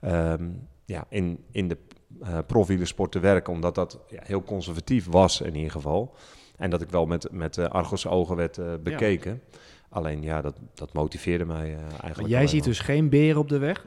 ehm, 0.00 0.48
ja, 0.84 1.04
in, 1.08 1.44
in 1.50 1.68
de 1.68 1.76
uh, 2.22 2.38
profwielersport 2.46 3.12
te 3.12 3.18
werken. 3.20 3.52
Omdat 3.52 3.74
dat 3.74 3.98
ja, 4.08 4.20
heel 4.24 4.42
conservatief 4.42 5.06
was 5.06 5.40
in 5.40 5.54
ieder 5.56 5.70
geval. 5.70 6.14
En 6.56 6.70
dat 6.70 6.80
ik 6.82 6.90
wel 6.90 7.06
met, 7.06 7.28
met 7.30 7.56
uh, 7.56 7.64
Argos 7.68 8.06
ogen 8.06 8.36
werd 8.36 8.58
uh, 8.58 8.72
bekeken. 8.82 9.42
Alleen 9.88 10.22
ja, 10.22 10.40
dat, 10.40 10.54
dat 10.74 10.92
motiveerde 10.92 11.44
mij 11.44 11.76
eigenlijk. 11.76 12.20
Maar 12.20 12.28
jij 12.28 12.46
ziet 12.46 12.64
dus 12.64 12.78
geen 12.80 13.08
beren 13.08 13.40
op 13.40 13.48
de 13.48 13.58
weg. 13.58 13.84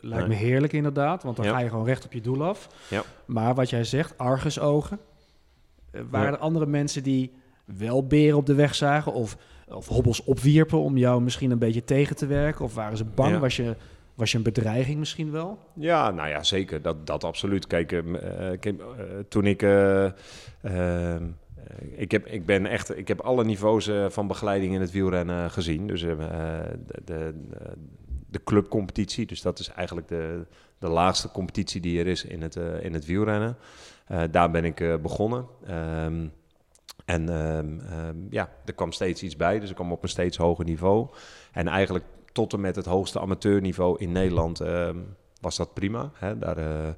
Lijkt 0.00 0.28
Nee. 0.28 0.38
me 0.38 0.44
heerlijk 0.44 0.72
inderdaad, 0.72 1.22
want 1.22 1.36
dan 1.36 1.44
Ja. 1.44 1.52
ga 1.52 1.58
je 1.58 1.68
gewoon 1.68 1.84
recht 1.84 2.04
op 2.04 2.12
je 2.12 2.20
doel 2.20 2.44
af. 2.44 2.68
Ja. 2.90 3.02
Maar 3.26 3.54
wat 3.54 3.70
jij 3.70 3.84
zegt, 3.84 4.18
argusogen. 4.18 4.98
Uh, 5.92 6.00
waren 6.10 6.32
er 6.32 6.38
andere 6.38 6.66
mensen 6.66 7.02
die 7.02 7.32
wel 7.76 8.06
beren 8.06 8.36
op 8.36 8.46
de 8.46 8.54
weg 8.54 8.74
zagen 8.74 9.12
of, 9.12 9.36
of 9.68 9.88
hobbels 9.88 10.24
opwierpen 10.24 10.78
om 10.78 10.96
jou 10.96 11.22
misschien 11.22 11.50
een 11.50 11.58
beetje 11.58 11.84
tegen 11.84 12.16
te 12.16 12.26
werken? 12.26 12.64
Of 12.64 12.74
waren 12.74 12.96
ze 12.96 13.04
bang? 13.04 13.32
Ja. 13.32 13.38
Was, 13.38 13.56
je, 13.56 13.76
was 14.14 14.30
je 14.30 14.36
een 14.36 14.42
bedreiging 14.42 14.98
misschien 14.98 15.30
wel? 15.30 15.58
Ja, 15.74 16.10
nou 16.10 16.28
ja, 16.28 16.42
zeker. 16.42 16.82
Dat, 16.82 17.06
dat 17.06 17.24
absoluut. 17.24 17.66
Kijk, 17.66 17.92
ik 18.52 18.64
heb, 18.64 18.80
eh, 18.80 19.04
toen 19.28 19.46
ik... 19.46 19.62
eh, 19.62 20.04
ehm, 20.04 20.12
eh, 20.62 21.22
ik, 21.96 22.10
heb, 22.10 22.26
ik 22.26 22.46
ben 22.46 22.66
echt... 22.66 22.96
Ik 22.98 23.08
heb 23.08 23.20
alle 23.20 23.44
niveaus 23.44 23.90
van 24.08 24.26
begeleiding 24.26 24.74
in 24.74 24.80
het 24.80 24.90
wielrennen 24.90 25.50
gezien. 25.50 25.86
Dus 25.86 26.02
eh, 26.02 26.18
de, 26.86 27.02
de, 27.04 27.34
de 28.30 28.40
clubcompetitie. 28.44 29.26
Dus 29.26 29.42
dat 29.42 29.58
is 29.58 29.68
eigenlijk 29.68 30.08
de, 30.08 30.46
de 30.78 30.88
laagste 30.88 31.30
competitie 31.30 31.80
die 31.80 31.98
er 31.98 32.06
is 32.06 32.24
in 32.24 32.42
het, 32.42 32.56
in 32.82 32.94
het 32.94 33.06
wielrennen. 33.06 33.56
Daar 34.30 34.50
ben 34.50 34.64
ik 34.64 34.98
begonnen. 35.02 35.46
Ehm, 35.66 36.26
en 37.08 37.28
ehm, 37.28 37.80
ehm, 37.80 38.16
ja, 38.30 38.50
er 38.64 38.74
kwam 38.74 38.92
steeds 38.92 39.22
iets 39.22 39.36
bij. 39.36 39.60
Dus 39.60 39.68
ik 39.68 39.74
kwam 39.74 39.92
op 39.92 40.02
een 40.02 40.08
steeds 40.08 40.36
hoger 40.36 40.64
niveau. 40.64 41.08
En 41.52 41.68
eigenlijk 41.68 42.04
tot 42.32 42.52
en 42.52 42.60
met 42.60 42.76
het 42.76 42.86
hoogste 42.86 43.20
amateurniveau 43.20 43.98
in 43.98 44.12
Nederland 44.12 44.60
ehm, 44.60 44.98
was 45.40 45.56
dat 45.56 45.74
prima. 45.74 46.10
Hè? 46.14 46.38
Daar, 46.38 46.56
eh, 46.56 46.88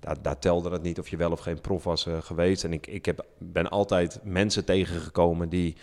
daar, 0.00 0.22
daar, 0.22 0.38
telde 0.38 0.70
het 0.70 0.82
niet 0.82 0.98
of 0.98 1.08
je 1.08 1.16
wel 1.16 1.30
of 1.30 1.40
geen 1.40 1.60
prof 1.60 1.84
was 1.84 2.06
uh, 2.06 2.16
geweest. 2.20 2.64
En 2.64 2.72
ik, 2.72 2.86
ik 2.86 3.04
heb, 3.04 3.26
ben 3.38 3.68
altijd 3.68 4.20
mensen 4.22 4.64
tegengekomen 4.64 5.48
die 5.48 5.76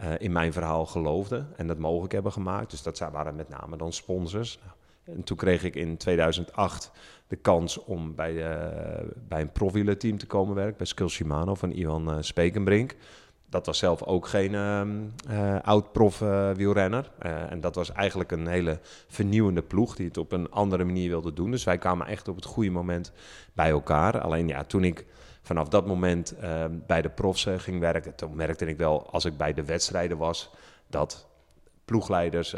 uh, 0.00 0.10
in 0.18 0.32
mijn 0.32 0.52
verhaal 0.52 0.86
geloofden 0.86 1.48
en 1.56 1.66
dat 1.66 1.78
mogelijk 1.78 2.12
hebben 2.12 2.32
gemaakt. 2.32 2.70
Dus 2.70 2.82
dat 2.82 2.98
waren 2.98 3.36
met 3.36 3.48
name 3.48 3.76
dan 3.76 3.92
sponsors. 3.92 4.58
En 5.06 5.24
toen 5.24 5.36
kreeg 5.36 5.64
ik 5.64 5.74
in 5.74 5.96
2008 5.96 6.90
de 7.26 7.36
kans 7.36 7.84
om 7.84 8.14
bij, 8.14 8.32
uh, 8.32 9.08
bij 9.28 9.40
een 9.40 9.52
profwielerteam 9.52 10.18
te 10.18 10.26
komen 10.26 10.54
werken, 10.54 10.76
bij 10.76 10.86
Skill 10.86 11.08
Shimano 11.08 11.54
van 11.54 11.70
Ivan 11.70 12.10
uh, 12.10 12.16
Spekenbrink 12.20 12.96
dat 13.48 13.66
was 13.66 13.78
zelf 13.78 14.02
ook 14.02 14.28
geen 14.28 14.54
ehm, 14.54 14.90
eh, 15.28 15.56
oud-prof 15.62 16.20
eh, 16.20 16.50
wielrenner. 16.50 17.10
Eh, 17.18 17.50
en 17.52 17.60
dat 17.60 17.74
was 17.74 17.92
eigenlijk 17.92 18.32
een 18.32 18.46
hele 18.46 18.78
vernieuwende 19.08 19.62
ploeg 19.62 19.96
die 19.96 20.06
het 20.06 20.16
op 20.16 20.32
een 20.32 20.50
andere 20.50 20.84
manier 20.84 21.08
wilde 21.08 21.32
doen. 21.32 21.50
Dus 21.50 21.64
wij 21.64 21.78
kwamen 21.78 22.06
echt 22.06 22.28
op 22.28 22.36
het 22.36 22.44
goede 22.44 22.70
moment 22.70 23.12
bij 23.52 23.70
elkaar. 23.70 24.20
Alleen 24.20 24.48
ja, 24.48 24.64
toen 24.64 24.84
ik 24.84 25.06
vanaf 25.42 25.68
dat 25.68 25.86
moment 25.86 26.38
ehm, 26.38 26.72
bij 26.86 27.02
de 27.02 27.08
profs 27.08 27.46
ging 27.56 27.80
werken, 27.80 28.14
toen 28.14 28.36
merkte 28.36 28.66
ik 28.66 28.76
wel 28.76 29.10
als 29.10 29.24
ik 29.24 29.36
bij 29.36 29.54
de 29.54 29.64
wedstrijden 29.64 30.18
was 30.18 30.50
dat 30.86 31.26
ploegleiders 31.84 32.54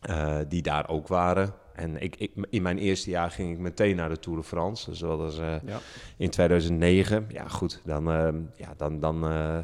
ehm, 0.00 0.44
die 0.48 0.62
daar 0.62 0.88
ook 0.88 1.08
waren, 1.08 1.54
en 1.78 2.02
ik, 2.02 2.16
ik, 2.16 2.32
in 2.50 2.62
mijn 2.62 2.78
eerste 2.78 3.10
jaar 3.10 3.30
ging 3.30 3.52
ik 3.52 3.58
meteen 3.58 3.96
naar 3.96 4.08
de 4.08 4.18
Tour 4.18 4.38
de 4.38 4.44
France. 4.44 4.90
Dus 4.90 4.98
dat 4.98 5.18
was 5.18 5.38
uh, 5.38 5.62
ja. 5.66 5.78
in 6.16 6.30
2009. 6.30 7.26
Ja, 7.28 7.48
goed, 7.48 7.80
dan, 7.84 8.10
uh, 8.10 8.28
ja, 8.56 8.74
dan, 8.76 9.00
dan, 9.00 9.32
uh, 9.32 9.58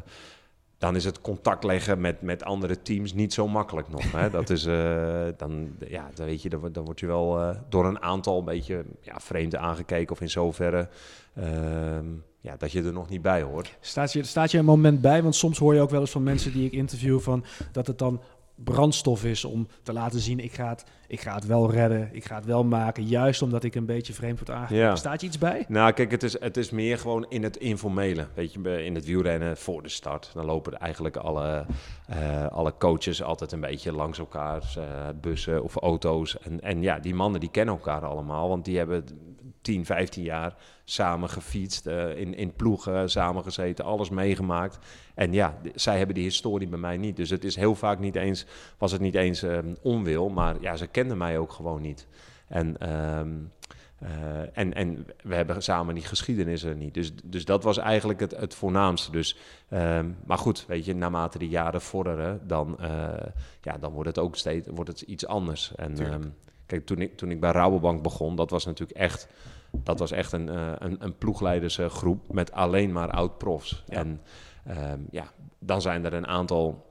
dan 0.77 0.95
is 0.95 1.05
het 1.05 1.21
contact 1.21 1.63
leggen 1.63 2.01
met, 2.01 2.21
met 2.21 2.43
andere 2.43 2.81
teams 2.81 3.13
niet 3.13 3.33
zo 3.33 3.47
makkelijk 3.47 3.89
nog. 3.89 4.11
Hè? 4.11 4.29
Dat 4.39 4.49
is, 4.49 4.63
dan, 5.37 5.75
ja, 5.87 6.09
dan, 6.13 6.25
weet 6.25 6.41
je, 6.41 6.49
dan, 6.49 6.71
dan 6.71 6.85
word 6.85 6.99
je 6.99 7.07
wel 7.07 7.55
door 7.69 7.85
een 7.85 8.01
aantal 8.01 8.39
een 8.39 8.45
beetje 8.45 8.85
ja, 9.01 9.19
vreemd 9.19 9.55
aangekeken. 9.55 10.11
Of 10.11 10.21
in 10.21 10.29
zoverre 10.29 10.89
ehm, 11.33 12.05
ja, 12.45 12.55
dat 12.57 12.71
je 12.71 12.83
er 12.83 12.93
nog 12.93 13.09
niet 13.09 13.21
bij 13.21 13.41
hoort. 13.41 13.77
Staat 13.79 14.13
je, 14.13 14.23
staat 14.23 14.51
je 14.51 14.57
een 14.57 14.65
moment 14.65 15.01
bij? 15.01 15.23
Want 15.23 15.35
soms 15.35 15.57
hoor 15.57 15.73
je 15.73 15.81
ook 15.81 15.89
wel 15.89 15.99
eens 15.99 16.11
van 16.11 16.23
mensen 16.23 16.51
die 16.51 16.65
ik 16.65 16.71
interview 16.71 17.19
van 17.19 17.45
dat 17.71 17.87
het 17.87 17.97
dan 17.97 18.21
brandstof 18.55 19.23
is 19.23 19.45
om 19.45 19.67
te 19.83 19.93
laten 19.93 20.19
zien, 20.19 20.39
ik 20.39 20.53
ga, 20.53 20.69
het, 20.69 20.85
ik 21.07 21.21
ga 21.21 21.35
het 21.35 21.45
wel 21.45 21.71
redden, 21.71 22.09
ik 22.11 22.25
ga 22.25 22.35
het 22.35 22.45
wel 22.45 22.63
maken, 22.63 23.03
juist 23.03 23.41
omdat 23.41 23.63
ik 23.63 23.75
een 23.75 23.85
beetje 23.85 24.13
vreemd 24.13 24.37
word 24.37 24.49
aangekeken. 24.49 24.83
Ja. 24.83 24.95
Staat 24.95 25.21
je 25.21 25.27
iets 25.27 25.37
bij? 25.37 25.65
Nou, 25.67 25.91
kijk, 25.91 26.11
het 26.11 26.23
is, 26.23 26.39
het 26.39 26.57
is 26.57 26.69
meer 26.69 26.97
gewoon 26.97 27.25
in 27.29 27.43
het 27.43 27.57
informele. 27.57 28.27
Weet 28.33 28.53
je, 28.53 28.83
in 28.85 28.95
het 28.95 29.05
wielrennen 29.05 29.57
voor 29.57 29.83
de 29.83 29.89
start, 29.89 30.31
dan 30.33 30.45
lopen 30.45 30.77
eigenlijk 30.79 31.15
alle, 31.17 31.65
uh, 32.09 32.47
alle 32.47 32.73
coaches 32.77 33.23
altijd 33.23 33.51
een 33.51 33.59
beetje 33.59 33.91
langs 33.91 34.19
elkaar, 34.19 34.73
uh, 34.77 34.83
bussen 35.21 35.63
of 35.63 35.75
auto's. 35.75 36.39
En, 36.39 36.61
en 36.61 36.81
ja, 36.81 36.99
die 36.99 37.15
mannen 37.15 37.39
die 37.39 37.51
kennen 37.51 37.75
elkaar 37.75 38.05
allemaal, 38.05 38.49
want 38.49 38.65
die 38.65 38.77
hebben 38.77 39.05
10, 39.65 39.85
15 39.85 40.23
jaar 40.23 40.55
samen 40.83 41.29
gefietst, 41.29 41.87
uh, 41.87 42.17
in, 42.17 42.35
in 42.35 42.53
ploegen 42.53 43.09
samen 43.09 43.43
gezeten, 43.43 43.85
alles 43.85 44.09
meegemaakt. 44.09 44.77
En 45.15 45.33
ja, 45.33 45.57
zij 45.75 45.97
hebben 45.97 46.15
die 46.15 46.23
historie 46.23 46.67
bij 46.67 46.79
mij 46.79 46.97
niet. 46.97 47.15
Dus 47.15 47.29
het 47.29 47.43
is 47.43 47.55
heel 47.55 47.75
vaak 47.75 47.99
niet 47.99 48.15
eens, 48.15 48.45
was 48.77 48.91
het 48.91 49.01
niet 49.01 49.15
eens 49.15 49.41
um, 49.41 49.75
onwil, 49.81 50.29
maar 50.29 50.55
ja, 50.61 50.75
ze 50.75 50.87
kenden 50.87 51.17
mij 51.17 51.37
ook 51.37 51.51
gewoon 51.51 51.81
niet. 51.81 52.07
En, 52.47 52.89
um, 53.19 53.51
uh, 54.03 54.57
en, 54.57 54.73
en 54.73 55.05
we 55.23 55.35
hebben 55.35 55.63
samen 55.63 55.95
die 55.95 56.03
geschiedenissen 56.03 56.77
niet. 56.77 56.93
Dus, 56.93 57.11
dus 57.23 57.45
dat 57.45 57.63
was 57.63 57.77
eigenlijk 57.77 58.19
het, 58.19 58.31
het 58.31 58.55
voornaamste. 58.55 59.11
Dus, 59.11 59.37
um, 59.69 60.17
maar 60.25 60.37
goed, 60.37 60.65
weet 60.67 60.85
je, 60.85 60.95
naarmate 60.95 61.37
de 61.37 61.47
jaren 61.47 61.81
vorderen, 61.81 62.41
dan, 62.47 62.77
uh, 62.81 62.87
ja, 63.61 63.77
dan 63.77 63.91
wordt 63.91 64.09
het 64.09 64.19
ook 64.19 64.35
steeds 64.35 64.67
wordt 64.71 64.89
het 64.89 65.01
iets 65.01 65.25
anders. 65.25 65.75
En 65.75 65.95
kijk, 66.65 66.85
toen 66.85 67.01
ik, 67.01 67.17
toen 67.17 67.31
ik 67.31 67.39
bij 67.39 67.51
Rabobank 67.51 68.03
begon, 68.03 68.35
dat 68.35 68.49
was 68.49 68.65
natuurlijk 68.65 68.99
echt 68.99 69.27
dat 69.83 69.99
was 69.99 70.11
echt 70.11 70.31
een, 70.31 70.47
uh, 70.47 70.71
een, 70.77 70.97
een 70.99 71.17
ploegleidersgroep 71.17 72.33
met 72.33 72.51
alleen 72.51 72.91
maar 72.91 73.09
oud-profs. 73.09 73.83
Ja. 73.87 73.95
En 73.95 74.21
um, 74.91 75.07
ja, 75.11 75.25
dan 75.59 75.81
zijn 75.81 76.05
er 76.05 76.13
een 76.13 76.27
aantal 76.27 76.85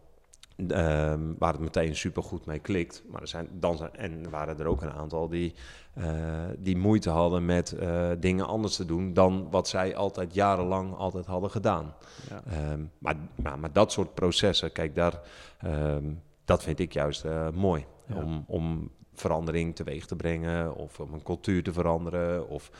um, 0.56 1.34
waar 1.38 1.52
het 1.52 1.60
meteen 1.60 1.96
supergoed 1.96 2.46
mee 2.46 2.58
klikt. 2.58 3.02
Maar 3.10 3.20
er 3.20 3.28
zijn, 3.28 3.48
dan 3.52 3.76
zijn, 3.76 3.96
en 3.96 4.30
waren 4.30 4.58
er 4.58 4.66
ook 4.66 4.82
een 4.82 4.92
aantal 4.92 5.28
die, 5.28 5.54
uh, 5.98 6.04
die 6.58 6.76
moeite 6.76 7.10
hadden 7.10 7.44
met 7.44 7.76
uh, 7.80 8.10
dingen 8.18 8.46
anders 8.46 8.76
te 8.76 8.84
doen 8.86 9.12
dan 9.12 9.50
wat 9.50 9.68
zij 9.68 9.96
altijd 9.96 10.34
jarenlang 10.34 10.96
altijd 10.96 11.26
hadden 11.26 11.50
gedaan. 11.50 11.94
Ja. 12.28 12.72
Um, 12.72 12.90
maar, 12.98 13.16
maar, 13.42 13.58
maar, 13.58 13.72
dat 13.72 13.92
soort 13.92 14.14
processen, 14.14 14.72
kijk, 14.72 14.94
daar, 14.94 15.20
dat 16.44 16.62
vind 16.62 16.78
ik 16.78 16.92
juist 16.92 17.24
mooi. 17.54 17.84
Ja. 18.06 18.14
Om, 18.14 18.44
om 18.46 18.90
verandering 19.14 19.76
teweeg 19.76 20.06
te 20.06 20.16
brengen 20.16 20.74
of 20.74 21.00
om 21.00 21.12
een 21.12 21.22
cultuur 21.22 21.62
te 21.62 21.72
veranderen. 21.72 22.48
Of 22.48 22.70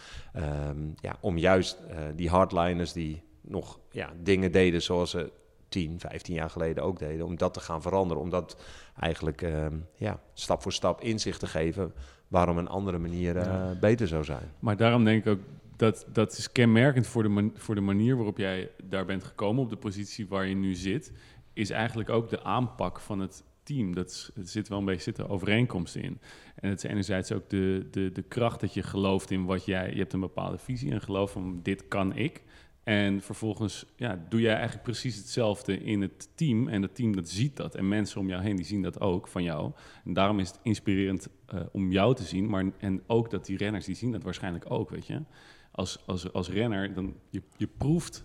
um, 0.68 0.94
ja, 1.00 1.16
om 1.20 1.38
juist 1.38 1.78
uh, 1.90 1.96
die 2.16 2.28
hardliners 2.28 2.92
die 2.92 3.22
nog 3.40 3.78
ja, 3.90 4.12
dingen 4.22 4.52
deden 4.52 4.82
zoals 4.82 5.10
ze 5.10 5.32
10, 5.68 6.00
15 6.00 6.34
jaar 6.34 6.50
geleden 6.50 6.84
ook 6.84 6.98
deden, 6.98 7.26
om 7.26 7.36
dat 7.36 7.54
te 7.54 7.60
gaan 7.60 7.82
veranderen. 7.82 8.22
Om 8.22 8.30
dat 8.30 8.56
eigenlijk 9.00 9.42
um, 9.42 9.86
ja, 9.96 10.20
stap 10.32 10.62
voor 10.62 10.72
stap 10.72 11.00
inzicht 11.00 11.40
te 11.40 11.46
geven 11.46 11.92
waarom 12.28 12.58
een 12.58 12.68
andere 12.68 12.98
manier 12.98 13.36
uh, 13.36 13.42
ja. 13.42 13.76
beter 13.80 14.08
zou 14.08 14.24
zijn. 14.24 14.52
Maar 14.58 14.76
daarom 14.76 15.04
denk 15.04 15.24
ik 15.24 15.32
ook 15.32 15.40
dat 15.76 16.06
dat 16.12 16.32
is 16.38 16.52
kenmerkend 16.52 17.06
voor 17.06 17.22
de, 17.22 17.28
man, 17.28 17.52
voor 17.54 17.74
de 17.74 17.80
manier 17.80 18.16
waarop 18.16 18.38
jij 18.38 18.70
daar 18.84 19.04
bent 19.04 19.24
gekomen, 19.24 19.62
op 19.62 19.70
de 19.70 19.76
positie 19.76 20.28
waar 20.28 20.46
je 20.46 20.54
nu 20.54 20.74
zit, 20.74 21.12
is 21.52 21.70
eigenlijk 21.70 22.10
ook 22.10 22.28
de 22.28 22.42
aanpak 22.42 23.00
van 23.00 23.20
het 23.20 23.44
team. 23.64 23.94
Dat 23.94 24.30
er 24.36 24.46
zit 24.46 24.68
wel 24.68 24.78
een 24.78 24.84
beetje 24.84 25.02
zitten 25.02 25.28
overeenkomsten 25.28 26.02
in. 26.02 26.18
En 26.54 26.68
het 26.68 26.84
is 26.84 26.90
enerzijds 26.90 27.32
ook 27.32 27.50
de, 27.50 27.86
de, 27.90 28.12
de 28.12 28.22
kracht 28.22 28.60
dat 28.60 28.74
je 28.74 28.82
gelooft 28.82 29.30
in 29.30 29.44
wat 29.44 29.64
jij... 29.64 29.90
Je 29.92 29.98
hebt 29.98 30.12
een 30.12 30.20
bepaalde 30.20 30.58
visie 30.58 30.90
en 30.90 31.00
geloof 31.00 31.32
van 31.32 31.60
dit 31.62 31.88
kan 31.88 32.16
ik. 32.16 32.42
En 32.84 33.20
vervolgens 33.20 33.86
ja, 33.96 34.24
doe 34.28 34.40
jij 34.40 34.54
eigenlijk 34.54 34.82
precies 34.82 35.16
hetzelfde 35.16 35.78
in 35.78 36.00
het 36.00 36.28
team. 36.34 36.68
En 36.68 36.82
het 36.82 36.94
team 36.94 37.16
dat 37.16 37.28
ziet 37.28 37.56
dat. 37.56 37.74
En 37.74 37.88
mensen 37.88 38.20
om 38.20 38.28
jou 38.28 38.42
heen 38.42 38.56
die 38.56 38.64
zien 38.64 38.82
dat 38.82 39.00
ook 39.00 39.28
van 39.28 39.42
jou. 39.42 39.72
En 40.04 40.12
daarom 40.12 40.38
is 40.38 40.48
het 40.48 40.60
inspirerend 40.62 41.28
uh, 41.54 41.60
om 41.72 41.92
jou 41.92 42.14
te 42.14 42.24
zien. 42.24 42.48
Maar, 42.48 42.64
en 42.78 43.02
ook 43.06 43.30
dat 43.30 43.46
die 43.46 43.56
renners 43.56 43.84
die 43.84 43.94
zien 43.94 44.12
dat 44.12 44.22
waarschijnlijk 44.22 44.70
ook, 44.70 44.90
weet 44.90 45.06
je. 45.06 45.22
Als, 45.70 46.02
als, 46.06 46.32
als 46.32 46.48
renner, 46.48 46.94
dan 46.94 47.14
je, 47.30 47.42
je 47.56 47.66
proeft 47.66 48.24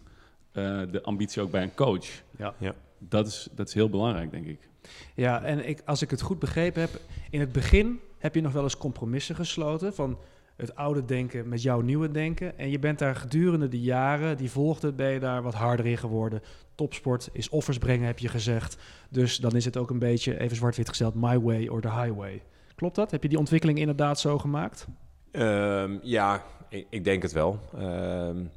uh, 0.53 0.81
de 0.91 1.03
ambitie 1.03 1.41
ook 1.41 1.51
bij 1.51 1.63
een 1.63 1.75
coach. 1.75 2.23
Ja. 2.37 2.55
ja. 2.59 2.75
Dat, 2.97 3.27
is, 3.27 3.47
dat 3.55 3.67
is 3.67 3.73
heel 3.73 3.89
belangrijk, 3.89 4.31
denk 4.31 4.45
ik. 4.45 4.68
Ja, 5.15 5.43
en 5.43 5.67
ik, 5.67 5.81
als 5.85 6.01
ik 6.01 6.09
het 6.09 6.21
goed 6.21 6.39
begrepen 6.39 6.81
heb, 6.81 7.01
in 7.29 7.39
het 7.39 7.51
begin 7.51 7.99
heb 8.17 8.35
je 8.35 8.41
nog 8.41 8.51
wel 8.51 8.63
eens 8.63 8.77
compromissen 8.77 9.35
gesloten 9.35 9.93
van 9.93 10.17
het 10.55 10.75
oude 10.75 11.05
denken 11.05 11.49
met 11.49 11.61
jouw 11.61 11.81
nieuwe 11.81 12.11
denken. 12.11 12.57
En 12.57 12.69
je 12.69 12.79
bent 12.79 12.99
daar 12.99 13.15
gedurende 13.15 13.67
de 13.67 13.81
jaren 13.81 14.37
die 14.37 14.51
volgden, 14.51 14.95
ben 14.95 15.09
je 15.11 15.19
daar 15.19 15.41
wat 15.41 15.53
harder 15.53 15.85
in 15.85 15.97
geworden. 15.97 16.41
Topsport 16.75 17.29
is 17.31 17.49
offers 17.49 17.77
brengen, 17.77 18.05
heb 18.05 18.19
je 18.19 18.27
gezegd. 18.27 18.77
Dus 19.09 19.37
dan 19.37 19.55
is 19.55 19.65
het 19.65 19.77
ook 19.77 19.89
een 19.89 19.99
beetje, 19.99 20.39
even 20.39 20.55
zwart-wit 20.55 20.89
gesteld, 20.89 21.15
my 21.15 21.39
way 21.39 21.67
or 21.67 21.81
the 21.81 21.91
highway. 21.91 22.41
Klopt 22.75 22.95
dat? 22.95 23.11
Heb 23.11 23.23
je 23.23 23.29
die 23.29 23.37
ontwikkeling 23.37 23.79
inderdaad 23.79 24.19
zo 24.19 24.37
gemaakt? 24.37 24.87
Um, 25.31 25.99
ja, 26.03 26.43
ik, 26.69 26.87
ik, 26.89 27.03
denk 27.03 27.21
het 27.21 27.31
wel. 27.31 27.59
Um, 27.75 28.51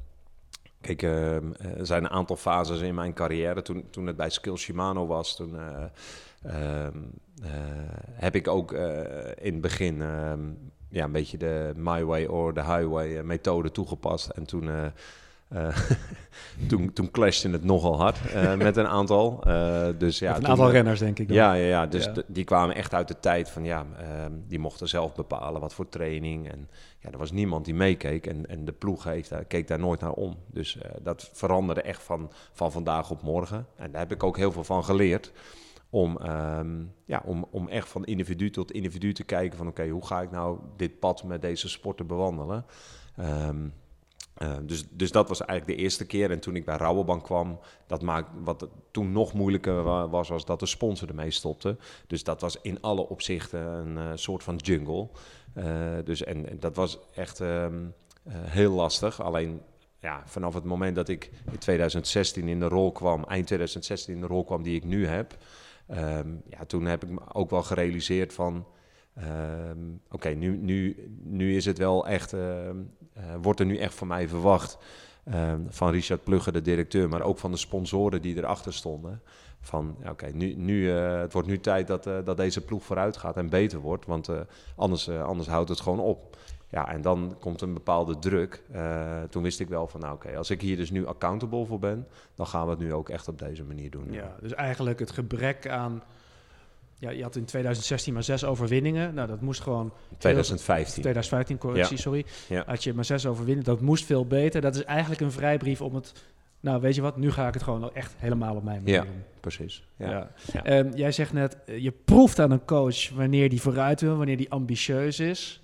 Kijk, 0.83 1.01
uh, 1.01 1.35
er 1.77 1.85
zijn 1.85 2.03
een 2.03 2.09
aantal 2.09 2.35
fases 2.35 2.81
in 2.81 2.95
mijn 2.95 3.13
carrière. 3.13 3.61
Toen, 3.61 3.85
toen 3.89 4.07
het 4.07 4.15
bij 4.15 4.29
Skill 4.29 4.55
Shimano 4.55 5.07
was, 5.07 5.35
toen 5.35 5.55
uh, 5.55 5.83
uh, 6.45 6.87
heb 8.11 8.35
ik 8.35 8.47
ook 8.47 8.71
in 9.41 9.53
het 9.53 9.61
begin 9.61 10.01
ehm, 10.01 10.39
ja, 10.89 11.03
een 11.03 11.11
beetje 11.11 11.37
de 11.37 11.71
My 11.75 12.03
Way 12.03 12.25
or 12.25 12.53
the 12.53 12.63
Highway 12.63 13.23
methode 13.23 13.71
toegepast. 13.71 14.29
En 14.29 14.45
toen 14.45 14.69
uh, 15.53 15.77
toen, 16.69 16.93
toen 16.93 17.11
clashte 17.11 17.49
het 17.49 17.63
nogal 17.63 17.97
hard 17.97 18.19
uh, 18.35 18.55
met 18.67 18.77
een 18.77 18.87
aantal. 18.87 19.43
Uh, 19.47 19.87
dus, 19.97 20.19
ja, 20.19 20.35
een 20.35 20.47
aantal 20.47 20.71
renners, 20.71 20.99
denk 20.99 21.19
ik. 21.19 21.27
Dan. 21.27 21.37
Ja, 21.37 21.53
ja, 21.53 21.65
ja 21.65 21.87
dus 21.87 22.05
ja. 22.05 22.13
die 22.27 22.43
kwamen 22.43 22.75
echt 22.75 22.93
uit 22.93 23.07
de 23.07 23.19
tijd 23.19 23.49
van 23.49 23.63
ja, 23.63 23.85
ehm, 23.97 24.31
die 24.47 24.59
mochten 24.59 24.87
zelf 24.87 25.15
bepalen 25.15 25.61
wat 25.61 25.73
voor 25.73 25.89
training. 25.89 26.51
En 26.51 26.69
ja, 26.99 27.11
er 27.11 27.17
was 27.17 27.31
niemand 27.31 27.65
die 27.65 27.73
meekeek 27.73 28.27
en, 28.27 28.45
en 28.45 28.65
de 28.65 28.71
ploeg 28.71 29.03
heeft, 29.03 29.33
keek 29.47 29.67
daar 29.67 29.79
nooit 29.79 29.99
naar 29.99 30.11
om. 30.11 30.37
Dus 30.51 30.77
dat 31.01 31.29
veranderde 31.33 31.81
echt 31.81 32.03
van, 32.03 32.31
van 32.51 32.71
vandaag 32.71 33.11
op 33.11 33.21
morgen. 33.21 33.67
En 33.75 33.91
daar 33.91 34.01
heb 34.01 34.11
ik 34.11 34.23
ook 34.23 34.37
heel 34.37 34.51
veel 34.51 34.63
van 34.63 34.83
geleerd. 34.83 35.31
Om, 35.89 36.17
um, 36.25 36.93
ja, 37.05 37.21
om, 37.25 37.45
om 37.51 37.67
echt 37.67 37.89
van 37.89 38.05
individu 38.05 38.49
tot 38.49 38.71
individu 38.71 39.13
te 39.13 39.23
kijken 39.23 39.57
van 39.57 39.67
oké, 39.67 39.81
okay, 39.81 39.91
hoe 39.91 40.05
ga 40.05 40.21
ik 40.21 40.31
nou 40.31 40.59
dit 40.77 40.99
pad 40.99 41.23
met 41.23 41.41
deze 41.41 41.69
sporten 41.69 42.07
bewandelen? 42.07 42.65
Um, 43.19 43.73
uh, 44.41 44.53
dus, 44.61 44.83
dus 44.89 45.11
dat 45.11 45.27
was 45.27 45.45
eigenlijk 45.45 45.77
de 45.77 45.83
eerste 45.83 46.05
keer. 46.05 46.31
En 46.31 46.39
toen 46.39 46.55
ik 46.55 46.65
bij 46.65 46.77
Rabobank 46.77 47.23
kwam, 47.23 47.59
dat 47.87 48.01
maakt, 48.01 48.29
wat 48.43 48.67
toen 48.91 49.11
nog 49.11 49.33
moeilijker 49.33 49.83
was, 50.09 50.29
was 50.29 50.45
dat 50.45 50.59
de 50.59 50.65
sponsor 50.65 51.07
ermee 51.07 51.31
stopte. 51.31 51.77
Dus 52.07 52.23
dat 52.23 52.41
was 52.41 52.61
in 52.61 52.81
alle 52.81 53.09
opzichten 53.09 53.59
een 53.59 53.97
uh, 53.97 54.11
soort 54.15 54.43
van 54.43 54.55
jungle. 54.55 55.09
Uh, 55.55 55.65
dus 56.03 56.23
en, 56.23 56.59
dat 56.59 56.75
was 56.75 56.99
echt 57.15 57.39
um, 57.39 57.93
heel 58.33 58.71
lastig. 58.73 59.21
Alleen 59.21 59.61
ja, 59.99 60.23
vanaf 60.25 60.53
het 60.53 60.63
moment 60.63 60.95
dat 60.95 61.09
ik 61.09 61.31
in 61.51 61.57
2016 61.57 62.47
in 62.47 62.59
de 62.59 62.67
rol 62.67 62.91
kwam, 62.91 63.23
eind 63.23 63.45
2016 63.45 64.13
in 64.13 64.21
de 64.21 64.27
rol 64.27 64.43
kwam 64.43 64.63
die 64.63 64.75
ik 64.75 64.83
nu 64.83 65.07
heb, 65.07 65.37
um, 65.91 66.41
ja, 66.49 66.65
toen 66.67 66.85
heb 66.85 67.03
ik 67.03 67.09
me 67.09 67.19
ook 67.33 67.49
wel 67.49 67.63
gerealiseerd 67.63 68.33
van. 68.33 68.65
Um, 69.69 70.01
Oké, 70.11 70.29
nu, 70.29 70.57
nu, 70.57 71.09
nu 71.23 71.55
is 71.55 71.65
het 71.65 71.77
wel 71.77 72.07
echt, 72.07 72.33
uh, 72.33 72.39
uh, 72.39 72.73
wordt 73.41 73.59
er 73.59 73.65
nu 73.65 73.77
echt 73.77 73.93
van 73.93 74.07
mij 74.07 74.27
verwacht. 74.27 74.77
Uh, 75.27 75.53
van 75.67 75.91
Richard 75.91 76.23
Plugge, 76.23 76.51
de 76.51 76.61
directeur, 76.61 77.09
maar 77.09 77.21
ook 77.21 77.37
van 77.37 77.51
de 77.51 77.57
sponsoren 77.57 78.21
die 78.21 78.37
erachter 78.37 78.73
stonden. 78.73 79.21
Van 79.59 79.97
oké, 80.09 80.25
nu, 80.25 80.55
nu, 80.55 80.91
eh, 80.91 81.19
het 81.19 81.33
wordt 81.33 81.47
nu 81.47 81.59
tijd 81.59 81.87
dat, 81.87 82.03
dat 82.03 82.37
deze 82.37 82.61
ploeg 82.61 82.83
vooruit 82.83 83.17
gaat 83.17 83.37
en 83.37 83.49
beter 83.49 83.79
wordt. 83.79 84.05
Want 84.05 84.29
anders, 84.75 85.09
anders 85.09 85.47
houdt 85.47 85.69
het 85.69 85.79
gewoon 85.79 85.99
op. 85.99 86.37
Ja, 86.73 86.87
en 86.87 87.01
dan 87.01 87.35
komt 87.39 87.61
een 87.61 87.73
bepaalde 87.73 88.19
druk. 88.19 88.63
Eh, 88.71 89.21
toen 89.29 89.43
wist 89.43 89.59
ik 89.59 89.67
wel 89.67 89.87
van, 89.87 89.99
nou 89.99 90.13
oké, 90.13 90.37
als 90.37 90.49
ik 90.49 90.61
hier 90.61 90.77
dus 90.77 90.91
nu 90.91 91.05
accountable 91.05 91.65
voor 91.65 91.79
ben, 91.79 92.07
dan 92.35 92.47
gaan 92.47 92.65
we 92.65 92.69
het 92.69 92.79
nu 92.79 92.93
ook 92.93 93.09
echt 93.09 93.27
op 93.27 93.39
deze 93.39 93.63
manier 93.63 93.89
doen. 93.89 94.11
Ja, 94.11 94.35
dus 94.41 94.53
eigenlijk 94.53 94.99
het 94.99 95.11
gebrek 95.11 95.67
aan... 95.67 96.03
Ja, 96.99 97.09
je 97.09 97.23
had 97.23 97.35
in 97.35 97.45
2016 97.45 98.13
maar 98.13 98.23
zes 98.23 98.43
overwinningen. 98.45 99.13
Nou, 99.13 99.27
dat 99.27 99.41
moest 99.41 99.61
gewoon... 99.61 99.93
2015. 100.17 100.91
2015, 100.91 101.57
correctie, 101.57 101.95
Ja. 101.95 102.01
sorry. 102.01 102.25
Ja. 102.49 102.63
Had 102.65 102.83
je 102.83 102.93
maar 102.93 103.05
zes 103.05 103.25
overwinningen, 103.25 103.65
dat 103.69 103.81
moest 103.81 104.05
veel 104.05 104.25
beter. 104.25 104.61
Dat 104.61 104.75
is 104.75 104.83
eigenlijk 104.83 105.21
een 105.21 105.31
vrijbrief 105.31 105.81
om 105.81 105.95
het... 105.95 106.13
Nou, 106.59 106.81
weet 106.81 106.95
je 106.95 107.01
wat, 107.01 107.17
nu 107.17 107.31
ga 107.31 107.47
ik 107.47 107.53
het 107.53 107.63
gewoon 107.63 107.93
echt 107.93 108.13
helemaal 108.17 108.55
op 108.55 108.63
mijn 108.63 108.77
manier 108.83 108.93
Ja. 108.95 109.01
doen. 109.03 109.23
Precies. 109.39 109.83
Ja. 109.97 110.09
Ja. 110.09 110.31
Ja. 110.53 110.63
Ehm, 110.63 110.91
jij 110.95 111.11
zegt 111.11 111.33
net, 111.33 111.57
eh, 111.65 111.77
je 111.83 111.91
proeft 111.91 112.39
aan 112.39 112.51
een 112.51 112.65
coach 112.65 113.09
wanneer 113.09 113.49
die 113.49 113.61
vooruit 113.61 114.01
wil, 114.01 114.17
wanneer 114.17 114.37
die 114.37 114.51
ambitieus 114.51 115.19
is. 115.19 115.61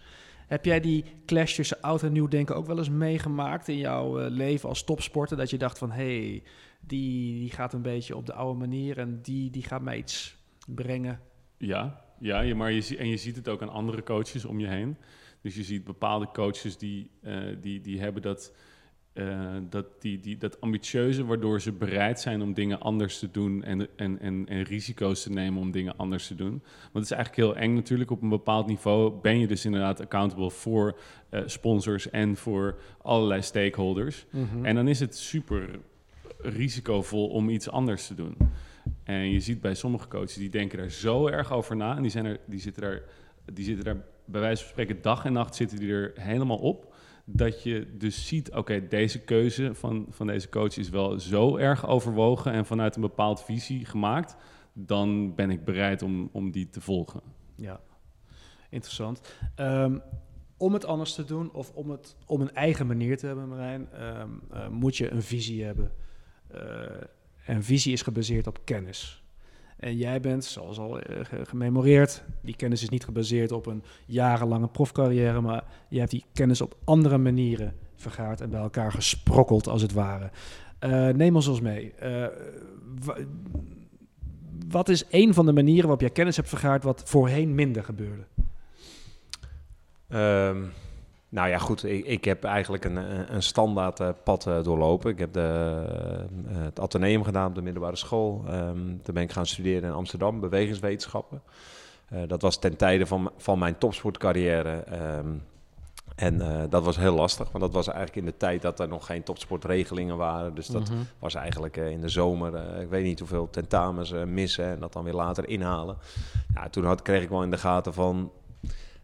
Heb 0.47 0.65
jij 0.65 0.79
die 0.79 1.03
clash 1.25 1.55
tussen 1.55 1.81
oud 1.81 2.03
en 2.03 2.11
nieuw 2.11 2.27
denken 2.27 2.55
ook 2.55 2.65
wel 2.67 2.77
eens 2.77 2.89
meegemaakt 2.89 3.67
in 3.67 3.77
jouw 3.77 4.19
eh, 4.19 4.31
leven 4.31 4.69
als 4.69 4.83
topsporter? 4.83 5.37
Dat 5.37 5.49
je 5.49 5.57
dacht 5.57 5.77
van, 5.77 5.91
hé, 5.91 6.19
hey, 6.29 6.43
die, 6.79 7.39
die 7.39 7.49
gaat 7.51 7.73
een 7.73 7.81
beetje 7.81 8.15
op 8.15 8.25
de 8.25 8.33
oude 8.33 8.59
manier 8.59 8.97
en 8.97 9.19
die, 9.21 9.49
die 9.49 9.63
gaat 9.63 9.81
mij 9.81 9.97
iets 9.97 10.37
brengen. 10.75 11.19
Ja, 11.57 12.01
ja 12.19 12.41
je, 12.41 12.55
maar 12.55 12.71
je, 12.71 12.97
en 12.97 13.07
je 13.07 13.17
ziet 13.17 13.35
het 13.35 13.49
ook 13.49 13.61
aan 13.61 13.69
andere 13.69 14.03
coaches 14.03 14.45
om 14.45 14.59
je 14.59 14.67
heen. 14.67 14.97
Dus 15.41 15.55
je 15.55 15.63
ziet 15.63 15.83
bepaalde 15.83 16.29
coaches 16.33 16.77
die, 16.77 17.09
eh, 17.21 17.37
die, 17.61 17.81
die 17.81 17.99
hebben 17.99 18.21
dat, 18.21 18.53
eh, 19.13 19.55
dat, 19.69 20.01
die, 20.01 20.19
die, 20.19 20.37
dat 20.37 20.61
ambitieuze, 20.61 21.25
waardoor 21.25 21.61
ze 21.61 21.71
bereid 21.71 22.19
zijn 22.19 22.41
om 22.41 22.53
dingen 22.53 22.79
anders 22.79 23.19
te 23.19 23.31
doen 23.31 23.63
en, 23.63 23.87
en, 23.95 24.19
en, 24.19 24.45
en 24.47 24.63
risico's 24.63 25.23
te 25.23 25.31
nemen 25.31 25.61
om 25.61 25.71
dingen 25.71 25.97
anders 25.97 26.27
te 26.27 26.35
doen. 26.35 26.61
Want 26.81 26.93
het 26.93 27.03
is 27.03 27.11
eigenlijk 27.11 27.35
heel 27.35 27.63
eng 27.63 27.73
natuurlijk. 27.73 28.11
Op 28.11 28.21
een 28.21 28.29
bepaald 28.29 28.67
niveau 28.67 29.21
ben 29.21 29.39
je 29.39 29.47
dus 29.47 29.65
inderdaad 29.65 30.01
accountable 30.01 30.51
voor 30.51 30.99
eh, 31.29 31.41
sponsors 31.45 32.09
en 32.09 32.35
voor 32.35 32.79
allerlei 33.01 33.41
stakeholders. 33.41 34.25
En 34.61 34.75
dan 34.75 34.87
is 34.87 34.99
het 34.99 35.15
super 35.15 35.79
risicovol 36.37 37.27
om 37.27 37.49
iets 37.49 37.69
anders 37.69 38.07
te 38.07 38.15
doen. 38.15 38.37
En 39.03 39.31
je 39.31 39.39
ziet 39.39 39.61
bij 39.61 39.75
sommige 39.75 40.07
coaches 40.07 40.33
die 40.33 40.49
denken 40.49 40.77
daar 40.77 40.89
zo 40.89 41.27
erg 41.27 41.51
over 41.51 41.75
na. 41.75 41.95
En 41.95 42.01
die, 42.01 42.11
zijn 42.11 42.25
er, 42.25 42.39
die, 42.45 42.59
zitten, 42.59 42.81
daar, 42.81 43.01
die 43.53 43.65
zitten 43.65 43.85
daar 43.85 44.03
bij 44.25 44.41
wijze 44.41 44.61
van 44.61 44.71
spreken 44.71 45.01
dag 45.01 45.25
en 45.25 45.33
nacht 45.33 45.55
zitten 45.55 45.79
die 45.79 45.91
er 45.91 46.11
helemaal 46.15 46.57
op. 46.57 46.93
Dat 47.25 47.63
je 47.63 47.87
dus 47.97 48.27
ziet, 48.27 48.51
oké, 48.51 48.87
deze 48.87 49.19
keuze 49.19 49.75
van, 49.75 50.05
van 50.09 50.27
deze 50.27 50.49
coach 50.49 50.77
is 50.77 50.89
wel 50.89 51.19
zo 51.19 51.57
erg 51.57 51.87
overwogen 51.87 52.51
en 52.51 52.65
vanuit 52.65 52.95
een 52.95 53.01
bepaald 53.01 53.43
visie 53.43 53.85
gemaakt. 53.85 54.35
Dan 54.73 55.35
ben 55.35 55.49
ik 55.49 55.65
bereid 55.65 56.01
om, 56.01 56.29
om 56.31 56.51
die 56.51 56.69
te 56.69 56.81
volgen. 56.81 57.21
Ja, 57.55 57.79
interessant. 58.69 59.35
Ehm, 59.55 59.97
om 60.57 60.73
het 60.73 60.85
anders 60.85 61.13
te 61.13 61.23
doen 61.23 61.51
of 61.53 61.71
om 61.73 61.89
het 61.89 62.15
om 62.25 62.41
een 62.41 62.53
eigen 62.53 62.87
manier 62.87 63.17
te 63.17 63.25
hebben, 63.25 63.47
Marijn, 63.47 63.91
ehm, 63.91 64.29
eh, 64.51 64.67
moet 64.67 64.97
je 64.97 65.11
een 65.11 65.21
visie 65.21 65.63
hebben. 65.63 65.91
Eh, 66.47 66.61
en 67.49 67.63
visie 67.63 67.93
is 67.93 68.01
gebaseerd 68.01 68.47
op 68.47 68.59
kennis. 68.63 69.23
En 69.77 69.97
jij 69.97 70.19
bent, 70.19 70.45
zoals 70.45 70.77
al 70.79 70.99
eh, 70.99 71.25
ge- 71.25 71.45
gememoreerd, 71.45 72.23
die 72.41 72.55
kennis 72.55 72.81
is 72.83 72.89
niet 72.89 73.03
gebaseerd 73.03 73.51
op 73.51 73.65
een 73.65 73.83
jarenlange 74.05 74.67
profcarrière, 74.67 75.41
maar 75.41 75.63
je 75.89 75.99
hebt 75.99 76.11
die 76.11 76.25
kennis 76.33 76.61
op 76.61 76.75
andere 76.83 77.17
manieren 77.17 77.75
vergaard 77.95 78.41
en 78.41 78.49
bij 78.49 78.59
elkaar 78.59 78.91
gesprokkeld, 78.91 79.67
als 79.67 79.81
het 79.81 79.93
ware. 79.93 80.29
Eh, 80.79 81.07
neem 81.07 81.35
ons 81.35 81.47
eens 81.47 81.61
mee. 81.61 81.91
Eh, 81.93 82.25
wa- 83.03 83.17
wat 84.69 84.89
is 84.89 85.03
een 85.09 85.33
van 85.33 85.45
de 85.45 85.53
manieren 85.53 85.81
waarop 85.81 86.01
jij 86.01 86.09
kennis 86.09 86.35
hebt 86.35 86.49
vergaard 86.49 86.83
wat 86.83 87.01
voorheen 87.05 87.55
minder 87.55 87.83
gebeurde? 87.83 88.23
Ehm, 90.07 90.63
nou 91.29 91.49
ja, 91.49 91.57
goed. 91.57 91.83
Ik, 91.83 92.05
ik 92.05 92.25
heb 92.25 92.43
eigenlijk 92.43 92.85
een, 92.85 92.95
een 93.35 93.43
standaard 93.43 93.99
eh, 93.99 94.09
pad 94.23 94.47
eh, 94.47 94.63
doorlopen. 94.63 95.11
Ik 95.11 95.19
heb 95.19 95.33
de, 95.33 95.81
eh, 96.47 96.61
het 96.63 96.79
ateneum 96.79 97.23
gedaan 97.23 97.47
op 97.47 97.55
de 97.55 97.61
middelbare 97.61 97.95
school. 97.95 98.43
Ehm 98.47 98.77
toen 99.03 99.13
ben 99.13 99.23
ik 99.23 99.31
gaan 99.31 99.45
studeren 99.45 99.89
in 99.89 99.95
Amsterdam, 99.95 100.39
bewegingswetenschappen. 100.39 101.41
Dat 102.27 102.41
was 102.41 102.57
ten 102.59 102.77
tijde 102.77 103.05
van, 103.05 103.31
van 103.37 103.59
mijn 103.59 103.77
topsportcarrière. 103.77 104.69
ehm, 104.69 105.27
en 106.15 106.67
dat 106.69 106.83
was 106.83 106.97
heel 106.97 107.13
lastig, 107.15 107.51
want 107.51 107.63
dat 107.63 107.73
was 107.73 107.87
eigenlijk 107.87 108.17
in 108.17 108.25
de 108.25 108.37
tijd 108.37 108.61
dat 108.61 108.79
er 108.79 108.87
nog 108.87 109.05
geen 109.05 109.23
topsportregelingen 109.23 110.17
waren. 110.17 110.55
Dus 110.55 110.67
dat 110.67 110.89
Mhm. 110.89 110.99
was 111.19 111.35
eigenlijk 111.35 111.77
in 111.77 112.01
de 112.01 112.09
zomer, 112.09 112.79
ik 112.81 112.89
weet 112.89 113.03
niet 113.03 113.19
hoeveel 113.19 113.49
tentamens 113.49 114.13
missen 114.25 114.65
en 114.65 114.79
dat 114.79 114.93
dan 114.93 115.03
weer 115.03 115.13
later 115.13 115.49
inhalen. 115.49 115.97
Ja, 116.53 116.69
toen 116.69 116.85
had, 116.85 117.01
kreeg 117.01 117.23
ik 117.23 117.29
wel 117.29 117.43
in 117.43 117.51
de 117.51 117.57
gaten 117.57 117.93
van, 117.93 118.31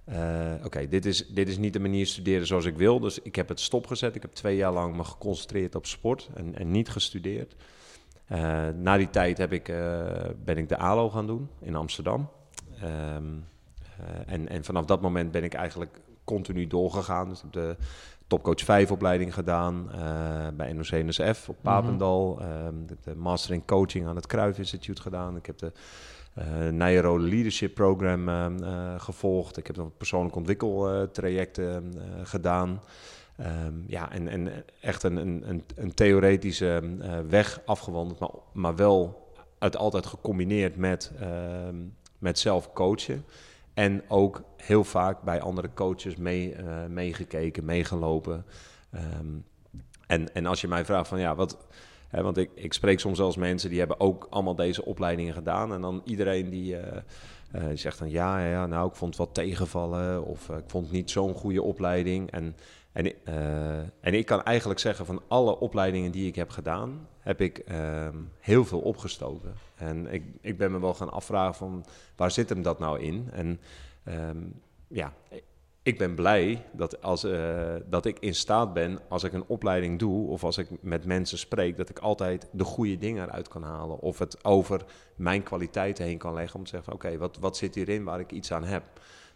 eh, 0.05 0.53
oké, 0.63 0.87
dit, 0.87 1.05
is, 1.05 1.27
dit 1.27 1.47
is 1.47 1.57
niet 1.57 1.73
de 1.73 1.79
manier 1.79 2.05
studeren 2.05 2.47
zoals 2.47 2.65
ik 2.65 2.77
wil. 2.77 2.99
Dus 2.99 3.19
ik 3.19 3.35
heb 3.35 3.49
het 3.49 3.59
stopgezet. 3.59 4.15
Ik 4.15 4.21
heb 4.21 4.33
twee 4.33 4.55
jaar 4.55 4.73
lang 4.73 4.95
me 4.95 5.03
geconcentreerd 5.03 5.75
op 5.75 5.85
sport 5.85 6.29
en, 6.33 6.55
en 6.55 6.71
niet 6.71 6.89
gestudeerd. 6.89 7.55
Eh, 8.25 8.67
na 8.75 8.97
die 8.97 9.09
tijd 9.09 9.37
heb 9.37 9.53
ik, 9.53 9.69
eh, 9.69 10.05
ben 10.43 10.57
ik 10.57 10.69
de 10.69 10.77
ALO 10.77 11.09
gaan 11.09 11.27
doen 11.27 11.49
in 11.59 11.75
Amsterdam. 11.75 12.29
Ehm, 12.81 13.23
eh, 13.97 14.33
en, 14.33 14.49
en 14.49 14.63
vanaf 14.63 14.85
dat 14.85 15.01
moment 15.01 15.31
ben 15.31 15.43
ik 15.43 15.53
eigenlijk 15.53 16.01
continu 16.23 16.67
doorgegaan. 16.67 17.29
Dus 17.29 17.37
ik 17.37 17.43
heb 17.43 17.53
de 17.53 17.75
Topcoach 18.27 18.61
5 18.61 18.91
opleiding 18.91 19.33
gedaan 19.33 19.89
bij 20.55 20.73
NOC-NSF 20.73 21.49
op 21.49 21.57
Papendal. 21.61 22.41
Ehm, 22.41 22.81
ik 22.81 22.89
heb 22.89 23.03
de 23.03 23.15
Master 23.15 23.53
in 23.53 23.65
Coaching 23.65 24.07
aan 24.07 24.15
het 24.15 24.27
Kruif 24.27 24.57
Instituut 24.57 24.99
gedaan. 24.99 25.35
Ik 25.35 25.45
heb 25.45 25.57
de 25.57 25.71
eh 26.35 26.67
Nairo 26.67 27.19
Leadership 27.19 27.73
Program 27.73 28.29
ehm, 28.29 28.63
eh, 28.63 28.99
gevolgd. 28.99 29.57
Ik 29.57 29.67
heb 29.67 29.75
nog 29.75 29.97
persoonlijk 29.97 30.35
ontwikkeltrajecten 30.35 31.93
eh, 31.97 32.01
gedaan. 32.23 32.81
Ehm, 33.37 33.73
ja, 33.87 34.11
en, 34.11 34.27
en 34.27 34.65
echt 34.81 35.03
een, 35.03 35.15
een, 35.17 35.63
een, 35.75 35.93
theoretische 35.93 36.83
weg 37.29 37.61
afgewandeld, 37.65 38.19
maar, 38.19 38.29
maar 38.53 38.75
wel 38.75 39.29
het 39.59 39.77
altijd 39.77 40.05
gecombineerd 40.05 40.75
met, 40.75 41.11
ehm, 41.19 41.75
met 42.19 42.39
zelf 42.39 42.73
coachen. 42.73 43.25
En 43.73 44.03
ook 44.07 44.41
heel 44.57 44.83
vaak 44.83 45.21
bij 45.21 45.41
andere 45.41 45.69
coaches 45.73 46.15
mee, 46.15 46.55
meegekeken, 46.89 47.65
meegelopen. 47.65 48.45
Ehm, 48.91 49.27
en, 50.07 50.33
en 50.33 50.45
als 50.45 50.61
je 50.61 50.67
mij 50.67 50.85
vraagt 50.85 51.07
van 51.07 51.19
ja, 51.19 51.35
wat. 51.35 51.57
Want 52.09 52.37
ik, 52.37 52.49
ik 52.53 52.73
spreek 52.73 52.99
soms 52.99 53.17
zelfs 53.17 53.35
mensen 53.35 53.69
die 53.69 53.79
hebben 53.79 53.99
ook 53.99 54.27
allemaal 54.29 54.55
deze 54.55 54.85
opleidingen 54.85 55.33
gedaan. 55.33 55.73
En 55.73 55.81
dan 55.81 56.01
iedereen 56.05 56.49
die 56.49 56.77
eh, 56.77 56.97
eh, 57.51 57.77
zegt 57.77 57.99
dan 57.99 58.09
ja, 58.09 58.45
ja, 58.45 58.65
nou 58.65 58.87
ik 58.89 58.95
vond 58.95 59.17
het 59.17 59.25
wat 59.25 59.33
tegenvallen. 59.33 60.25
Of 60.25 60.49
eh, 60.49 60.57
ik 60.57 60.63
vond 60.67 60.91
niet 60.91 61.11
zo'n 61.11 61.33
goede 61.33 61.61
opleiding. 61.61 62.31
En, 62.31 62.55
en, 62.91 63.13
en 64.01 64.13
ik 64.13 64.25
kan 64.25 64.43
eigenlijk 64.43 64.79
zeggen 64.79 65.05
van 65.05 65.21
alle 65.27 65.59
opleidingen 65.59 66.11
die 66.11 66.27
ik 66.27 66.35
heb 66.35 66.49
gedaan, 66.49 67.07
heb 67.19 67.41
ik 67.41 67.57
ehm, 67.57 68.17
heel 68.39 68.65
veel 68.65 68.79
opgestoken. 68.79 69.53
En 69.75 70.13
ik, 70.13 70.23
ik 70.41 70.57
ben 70.57 70.71
me 70.71 70.79
wel 70.79 70.93
gaan 70.93 71.11
afvragen 71.11 71.55
van 71.55 71.85
waar 72.15 72.31
zit 72.31 72.49
hem 72.49 72.61
dat 72.61 72.79
nou 72.79 72.99
in? 72.99 73.29
En 73.31 73.59
ehm, 74.03 74.43
ja, 74.87 75.13
ik 75.85 75.97
ben 75.97 76.15
blij 76.15 76.65
dat, 76.71 77.01
als, 77.01 77.23
eh, 77.23 77.73
dat 77.89 78.05
ik 78.05 78.19
in 78.19 78.35
staat 78.35 78.73
ben, 78.73 78.99
als 79.07 79.23
ik 79.23 79.33
een 79.33 79.47
opleiding 79.47 79.99
doe 79.99 80.27
of 80.27 80.43
als 80.43 80.57
ik 80.57 80.67
met 80.81 81.05
mensen 81.05 81.37
spreek, 81.37 81.77
dat 81.77 81.89
ik 81.89 81.99
altijd 81.99 82.47
de 82.51 82.63
goede 82.63 82.97
dingen 82.97 83.23
eruit 83.23 83.47
kan 83.47 83.63
halen. 83.63 83.99
Of 83.99 84.19
het 84.19 84.43
over 84.43 84.85
mijn 85.15 85.43
kwaliteiten 85.43 86.05
heen 86.05 86.17
kan 86.17 86.33
leggen 86.33 86.59
om 86.59 86.63
te 86.63 86.69
zeggen: 86.69 86.93
oké, 86.93 87.17
wat, 87.17 87.37
wat 87.37 87.57
zit 87.57 87.75
hierin 87.75 88.03
waar 88.03 88.19
ik 88.19 88.31
iets 88.31 88.51
aan 88.51 88.63
heb? 88.63 88.83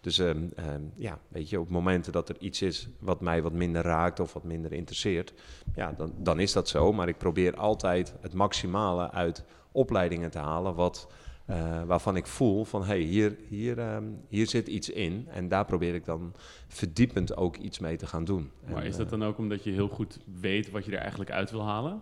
Dus 0.02 0.20
ehm, 0.20 0.48
ehm, 0.56 0.82
ja, 0.96 1.20
weet 1.28 1.50
je, 1.50 1.60
op 1.60 1.70
momenten 1.70 2.12
dat 2.12 2.30
er 2.30 2.36
iets 2.40 2.62
is 2.62 2.90
wat 3.00 3.22
mij 3.22 3.42
wat 3.42 3.54
minder 3.54 3.84
raakt 3.84 4.20
of 4.20 4.34
wat 4.34 4.44
minder 4.44 4.74
interesseert, 4.74 5.34
ja, 5.76 5.92
dan, 5.92 6.14
dan 6.18 6.40
is 6.40 6.54
dat 6.54 6.68
zo. 6.68 6.94
Maar 6.94 7.08
ik 7.08 7.18
probeer 7.18 7.56
altijd 7.56 8.14
het 8.22 8.34
maximale 8.34 9.12
uit 9.12 9.44
opleidingen 9.72 10.32
te 10.32 10.40
halen 10.40 10.76
wat, 10.76 11.08
eh, 11.50 11.84
waarvan 11.84 12.16
ik 12.16 12.28
voel 12.28 12.66
van 12.66 12.82
hé, 12.82 12.88
hey, 12.88 13.00
hier, 13.00 13.36
hier, 13.48 13.80
ehm, 13.80 14.04
hier 14.28 14.48
zit 14.48 14.68
iets 14.68 14.90
in. 14.90 15.28
En 15.32 15.48
daar 15.48 15.66
probeer 15.66 15.94
ik 15.96 16.06
dan 16.06 16.34
verdiepend 16.68 17.38
ook 17.38 17.58
iets 17.58 17.80
mee 17.80 17.98
te 17.98 18.08
gaan 18.08 18.24
doen. 18.26 18.52
Maar 18.68 18.82
En, 18.82 18.88
is 18.88 18.96
dat 18.96 19.06
eh, 19.06 19.12
dan 19.12 19.24
ook 19.24 19.38
omdat 19.38 19.64
je 19.64 19.72
heel 19.72 19.88
goed 19.88 20.20
weet 20.42 20.72
wat 20.72 20.86
je 20.86 20.92
er 20.92 20.98
eigenlijk 21.00 21.32
uit 21.32 21.52
wil 21.52 21.64
halen? 21.66 22.02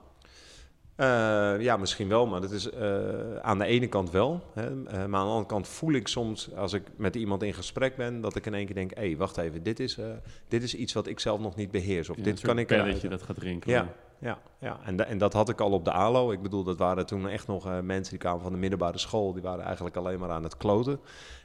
Eh, 0.96 1.56
ja, 1.60 1.78
misschien 1.78 2.08
wel, 2.08 2.28
maar 2.28 2.42
dat 2.42 2.52
is 2.52 2.74
aan 3.42 3.58
de 3.58 3.66
ene 3.66 3.88
kant 3.88 4.12
wel. 4.12 4.44
Hè, 4.54 4.76
maar 4.76 4.94
aan 4.94 5.10
de 5.10 5.18
andere 5.18 5.46
kant 5.46 5.68
voel 5.68 5.92
ik 5.94 6.08
soms, 6.08 6.54
als 6.56 6.74
ik 6.74 6.84
met 6.96 7.16
iemand 7.16 7.44
in 7.44 7.54
gesprek 7.54 7.96
ben, 7.96 8.22
dat 8.22 8.36
ik 8.36 8.46
in 8.46 8.54
één 8.54 8.66
keer 8.66 8.76
denk: 8.76 8.94
hé, 8.96 9.02
hey, 9.08 9.18
wacht 9.18 9.38
even, 9.38 9.64
dit 9.64 9.80
is, 9.80 9.98
dit 10.48 10.64
is 10.64 10.76
iets 10.76 10.94
wat 10.94 11.08
ik 11.08 11.20
zelf 11.20 11.40
nog 11.40 11.56
niet 11.56 11.72
beheers. 11.72 12.10
Of 12.10 12.16
Ja, 12.16 12.24
een 12.24 12.30
dit 12.30 12.42
kan 12.42 12.60
ik 12.60 12.68
belletje 12.68 12.92
eruit- 12.92 13.10
dat 13.20 13.24
gaat 13.24 13.38
rinkelen. 13.38 13.76
Ja, 13.76 13.94
ja, 14.20 14.38
ja. 14.60 14.80
En, 14.86 14.96
da- 14.96 15.04
en 15.04 15.18
dat 15.18 15.34
had 15.34 15.50
ik 15.50 15.62
al 15.62 15.72
op 15.72 15.86
de 15.86 15.92
ALO. 15.92 16.32
Ik 16.32 16.42
bedoel, 16.42 16.64
dat 16.64 16.78
waren 16.78 17.06
toen 17.06 17.28
echt 17.30 17.48
nog 17.48 17.66
eh, 17.66 17.80
mensen 17.80 18.10
die 18.12 18.20
kwamen 18.22 18.42
van 18.42 18.52
de 18.52 18.58
middelbare 18.58 18.98
school. 18.98 19.34
Die 19.34 19.42
waren 19.42 19.66
eigenlijk 19.66 19.96
alleen 19.96 20.20
maar 20.20 20.30
aan 20.30 20.44
het 20.44 20.58
kloten 20.58 21.00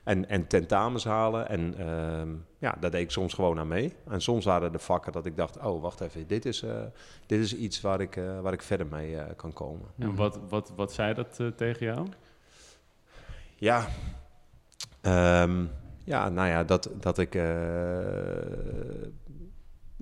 en, 0.05 0.29
en 0.29 0.47
tentamens 0.47 1.05
halen. 1.05 1.49
En 1.49 1.75
ehm, 1.79 2.29
ja, 2.59 2.77
daar 2.81 2.91
deed 2.91 3.01
ik 3.03 3.11
soms 3.11 3.35
gewoon 3.35 3.59
aan 3.59 3.69
mee. 3.69 3.93
En 4.09 4.21
soms 4.21 4.45
waren 4.45 4.73
er 4.73 4.79
vakken 4.81 5.13
dat 5.13 5.27
ik 5.27 5.37
dacht, 5.37 5.59
oh, 5.59 5.83
wacht 5.83 6.01
even, 6.01 6.27
dit 6.27 6.45
is, 6.47 6.63
eh, 6.63 6.81
dit 7.27 7.41
is 7.41 7.57
iets 7.57 7.81
waar 7.81 8.01
ik, 8.01 8.17
eh, 8.17 8.41
waar 8.41 8.53
ik 8.53 8.63
verder 8.63 8.87
mee 8.87 9.17
eh, 9.17 9.37
kan 9.37 9.53
komen. 9.53 9.87
En 9.99 10.15
wat, 10.15 10.39
wat, 10.49 10.73
wat 10.77 10.93
zei 10.93 11.15
dat 11.15 11.41
tegen 11.57 11.87
jou? 11.87 12.07
Ja, 13.57 13.87
ehm, 15.01 15.65
Ja, 16.05 16.29
nou 16.29 16.49
ja, 16.49 16.65
dat, 16.65 16.91
dat 17.01 17.19
ik. 17.19 17.35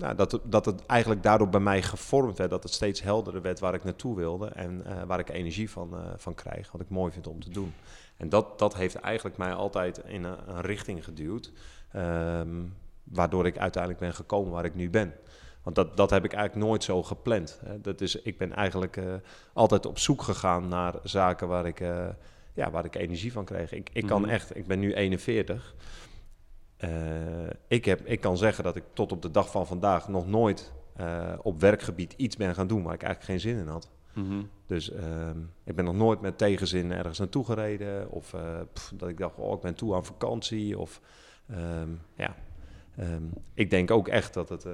Nou, 0.01 0.15
dat, 0.15 0.31
het- 0.31 0.41
dat 0.45 0.65
het 0.65 0.85
eigenlijk 0.85 1.23
daardoor 1.23 1.49
bij 1.49 1.59
mij 1.59 1.81
gevormd 1.81 2.37
werd. 2.37 2.49
Dat 2.49 2.63
het 2.63 2.73
steeds 2.73 3.01
helderder 3.01 3.41
werd 3.41 3.59
waar 3.59 3.73
ik 3.73 3.83
naartoe 3.83 4.15
wilde. 4.15 4.47
En 4.47 4.85
eh, 4.85 5.03
waar 5.03 5.19
ik 5.19 5.29
energie 5.29 5.69
van, 5.69 5.93
eh, 5.93 5.99
van 6.17 6.33
krijg. 6.35 6.71
Wat 6.71 6.81
ik 6.81 6.89
mooi 6.89 7.11
vind 7.11 7.27
om 7.27 7.39
te 7.39 7.49
doen. 7.49 7.73
En 8.17 8.29
dat, 8.29 8.59
dat 8.59 8.75
heeft 8.75 8.95
eigenlijk 8.95 9.37
mij 9.37 9.53
altijd 9.53 10.01
in 10.05 10.23
een, 10.23 10.37
een 10.47 10.61
richting 10.61 11.03
geduwd. 11.03 11.51
ehm, 11.91 12.61
waardoor 13.03 13.45
ik 13.45 13.57
uiteindelijk 13.57 14.01
ben 14.03 14.13
gekomen 14.13 14.51
waar 14.51 14.65
ik 14.65 14.75
nu 14.75 14.89
ben. 14.89 15.13
Want 15.63 15.75
dat, 15.75 15.97
dat 15.97 16.09
heb 16.09 16.23
ik 16.25 16.33
eigenlijk 16.33 16.65
nooit 16.67 16.83
zo 16.83 17.03
gepland. 17.03 17.59
Hè. 17.65 17.81
Dat 17.81 18.01
is, 18.01 18.15
ik 18.15 18.37
ben 18.37 18.53
eigenlijk 18.55 18.97
eh, 18.97 19.03
altijd 19.53 19.85
op 19.85 19.99
zoek 19.99 20.21
gegaan 20.21 20.67
naar 20.67 20.93
zaken 21.03 21.47
waar 21.47 21.65
ik, 21.65 21.79
ja, 22.53 22.71
waar 22.71 22.85
ik 22.85 22.95
energie 22.95 23.31
van 23.31 23.45
kreeg. 23.45 23.71
Ik, 23.71 23.89
ik 23.93 24.05
kan 24.05 24.21
Mhm. 24.21 24.29
echt, 24.29 24.55
ik 24.55 24.67
ben 24.67 24.79
nu 24.79 24.93
41. 24.93 25.75
Eh, 26.81 26.89
ik, 27.67 27.85
heb, 27.85 28.05
ik 28.05 28.21
kan 28.21 28.37
zeggen 28.37 28.63
dat 28.63 28.75
ik 28.75 28.83
tot 28.93 29.11
op 29.11 29.21
de 29.21 29.31
dag 29.31 29.51
van 29.51 29.67
vandaag 29.67 30.07
nog 30.07 30.27
nooit 30.27 30.73
eh, 30.95 31.33
op 31.41 31.59
werkgebied 31.59 32.13
iets 32.17 32.37
ben 32.37 32.55
gaan 32.55 32.67
doen 32.67 32.83
waar 32.83 32.93
ik 32.93 33.03
eigenlijk 33.03 33.31
geen 33.31 33.51
zin 33.51 33.61
in 33.61 33.67
had. 33.67 33.89
Mhm. 34.13 34.43
Dus 34.65 34.91
ehm, 34.91 35.37
ik 35.63 35.75
ben 35.75 35.85
nog 35.85 35.95
nooit 35.95 36.21
met 36.21 36.37
tegenzin 36.37 36.91
ergens 36.91 37.19
naartoe 37.19 37.45
gereden. 37.45 38.11
Of 38.11 38.33
eh, 38.33 38.59
pff, 38.73 38.93
dat 38.95 39.09
ik 39.09 39.17
dacht, 39.17 39.37
oh, 39.37 39.53
ik 39.53 39.61
ben 39.61 39.75
toe 39.75 39.95
aan 39.95 40.05
vakantie. 40.05 40.79
Of 40.79 41.01
ehm, 41.47 41.89
ja, 42.15 42.35
Ehm, 42.95 43.23
ik 43.53 43.69
denk 43.69 43.91
ook 43.91 44.07
echt 44.07 44.33
dat 44.33 44.49
het, 44.49 44.65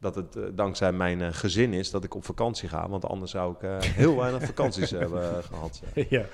dat 0.00 0.14
het 0.14 0.36
eh, 0.36 0.42
dankzij 0.54 0.92
mijn 0.92 1.20
eh, 1.20 1.28
gezin 1.32 1.72
is 1.72 1.90
dat 1.90 2.04
ik 2.04 2.14
op 2.14 2.24
vakantie 2.24 2.68
ga. 2.68 2.88
Want 2.88 3.04
anders 3.04 3.30
zou 3.30 3.54
ik 3.54 3.62
eh, 3.62 3.76
heel 3.80 4.16
weinig 4.16 4.42
vakanties 4.52 4.90
hebben 4.90 5.44
gehad. 5.44 5.82
ja. 6.08 6.24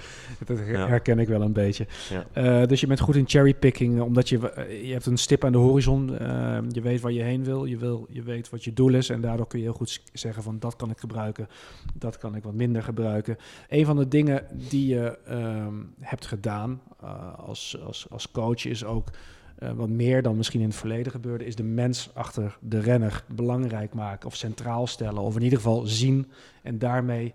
dat 0.47 0.59
Ja. 0.59 0.87
herken 0.87 1.19
ik 1.19 1.29
wel 1.29 1.43
een 1.43 1.53
beetje. 1.53 1.87
Ja. 2.33 2.67
Dus 2.67 2.81
je 2.81 2.87
bent 2.87 3.01
goed 3.01 3.17
in 3.17 3.29
cherrypicking, 3.29 4.01
omdat 4.01 4.29
je, 4.29 4.39
je 4.83 4.93
hebt 4.93 5.07
een 5.07 5.17
stip 5.17 5.45
aan 5.45 5.53
de 5.53 5.59
horizon. 5.59 6.07
je 6.69 6.81
weet 6.81 7.01
waar 7.01 7.13
je 7.13 7.23
heen 7.23 7.45
wil, 7.45 7.65
je, 7.65 7.77
wil, 7.77 8.07
je 8.11 8.23
weet 8.23 8.51
wat 8.51 8.65
je 8.65 8.73
doel 8.73 8.95
is. 8.95 9.11
En 9.11 9.21
daardoor 9.21 9.47
kun 9.47 9.59
je 9.59 9.65
heel 9.65 9.75
goed 9.75 10.01
zeggen 10.13 10.43
van 10.43 10.59
dat 10.59 10.77
kan 10.77 10.91
ik 10.91 10.99
gebruiken, 10.99 11.49
dat 11.95 12.19
kan 12.19 12.35
ik 12.35 12.43
wat 12.43 12.55
minder 12.55 12.83
gebruiken. 12.83 13.37
Een 13.69 13.85
van 13.85 13.97
de 13.97 14.09
dingen 14.09 14.47
die 14.69 14.87
je 14.87 15.19
ehm, 15.27 15.75
hebt 16.01 16.27
gedaan 16.27 16.83
als, 17.37 17.79
als, 17.85 18.07
als 18.11 18.31
coach 18.31 18.65
is 18.65 18.85
ook... 18.85 19.11
eh, 19.59 19.71
wat 19.73 19.89
meer 19.89 20.23
dan 20.23 20.37
misschien 20.37 20.61
in 20.61 20.67
het 20.69 20.77
verleden 20.77 21.13
gebeurde, 21.13 21.45
is 21.45 21.57
de 21.57 21.63
mens 21.63 22.11
achter 22.15 22.59
de 22.61 22.79
renner 22.81 23.25
belangrijk 23.29 23.95
maken 23.95 24.27
of 24.29 24.35
centraal 24.37 24.87
stellen. 24.87 25.23
Of 25.23 25.37
in 25.37 25.43
ieder 25.43 25.59
geval 25.59 25.87
zien 25.87 26.31
en 26.63 26.79
daarmee 26.79 27.35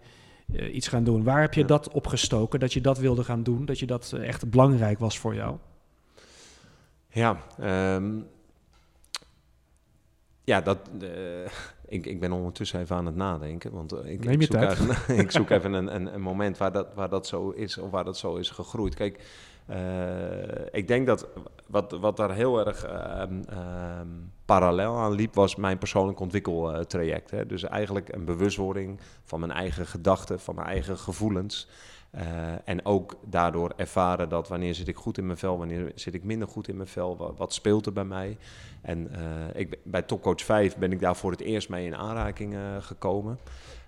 eh, 0.53 0.75
iets 0.75 0.87
gaan 0.87 1.03
doen. 1.03 1.23
Waar 1.23 1.41
heb 1.41 1.53
je 1.53 1.61
Ja. 1.61 1.67
dat 1.67 1.89
opgestoken, 1.89 2.59
dat 2.59 2.73
je 2.73 2.81
dat 2.81 2.97
wilde 2.97 3.23
gaan 3.23 3.43
doen, 3.43 3.65
dat 3.65 3.79
je 3.79 3.85
dat 3.85 4.11
eh, 4.15 4.27
echt 4.27 4.49
belangrijk 4.49 4.99
was 4.99 5.19
voor 5.19 5.35
jou? 5.35 5.57
Ja, 7.07 7.37
ehm, 7.59 8.19
ja 10.43 10.61
dat, 10.61 10.89
ik, 11.87 12.05
ik 12.05 12.19
ben 12.19 12.31
ondertussen 12.31 12.79
even 12.79 12.95
aan 12.95 13.05
het 13.05 13.15
nadenken. 13.15 13.71
Want 13.71 13.93
ik, 14.05 14.23
zoek, 14.23 14.53
even, 14.53 15.17
ik 15.17 15.31
zoek 15.31 15.49
even 15.49 15.73
een, 15.73 15.95
een, 15.95 16.13
een 16.13 16.21
moment 16.21 16.57
waar 16.57 16.71
dat, 16.71 16.93
waar 16.93 17.09
dat 17.09 17.27
zo 17.27 17.49
is 17.49 17.77
of 17.77 17.89
waar 17.91 18.03
dat 18.03 18.17
zo 18.17 18.35
is 18.35 18.49
gegroeid. 18.49 18.95
Kijk, 18.95 19.23
ik 20.71 20.87
denk 20.87 21.07
dat 21.07 21.27
wat, 21.67 21.91
wat 21.91 22.17
daar 22.17 22.33
heel 22.33 22.65
erg 22.65 22.85
ehm, 22.85 23.41
ehm, 23.49 24.07
parallel 24.45 24.97
aan 24.97 25.11
liep, 25.11 25.35
was 25.35 25.55
mijn 25.55 25.77
persoonlijk 25.77 26.19
ontwikkeltraject. 26.19 27.31
Hè. 27.31 27.45
Dus 27.45 27.63
eigenlijk 27.63 28.13
een 28.13 28.25
bewustwording 28.25 28.99
van 29.23 29.39
mijn 29.39 29.51
eigen 29.51 29.85
gedachten, 29.85 30.39
van 30.39 30.55
mijn 30.55 30.67
eigen 30.67 30.97
gevoelens. 30.97 31.67
Eh, 32.11 32.23
en 32.65 32.85
ook 32.85 33.15
daardoor 33.25 33.73
ervaren 33.75 34.29
dat 34.29 34.47
wanneer 34.47 34.75
zit 34.75 34.87
ik 34.87 34.95
goed 34.95 35.17
in 35.17 35.25
mijn 35.25 35.37
vel, 35.37 35.57
wanneer 35.57 35.91
zit 35.95 36.13
ik 36.13 36.23
minder 36.23 36.47
goed 36.47 36.67
in 36.67 36.75
mijn 36.75 36.87
vel, 36.87 37.35
wat, 37.37 37.53
speelt 37.53 37.85
er 37.85 37.93
bij 37.93 38.05
mij. 38.05 38.37
En 38.81 39.11
eh, 39.11 39.61
ik, 39.61 39.77
bij 39.83 40.01
Topcoach 40.01 40.41
5 40.41 40.77
ben 40.77 40.91
ik 40.91 40.99
daar 40.99 41.15
voor 41.15 41.31
het 41.31 41.41
eerst 41.41 41.69
mee 41.69 41.85
in 41.85 41.95
aanraking 41.95 42.53
eh, 42.53 42.59
gekomen. 42.79 43.39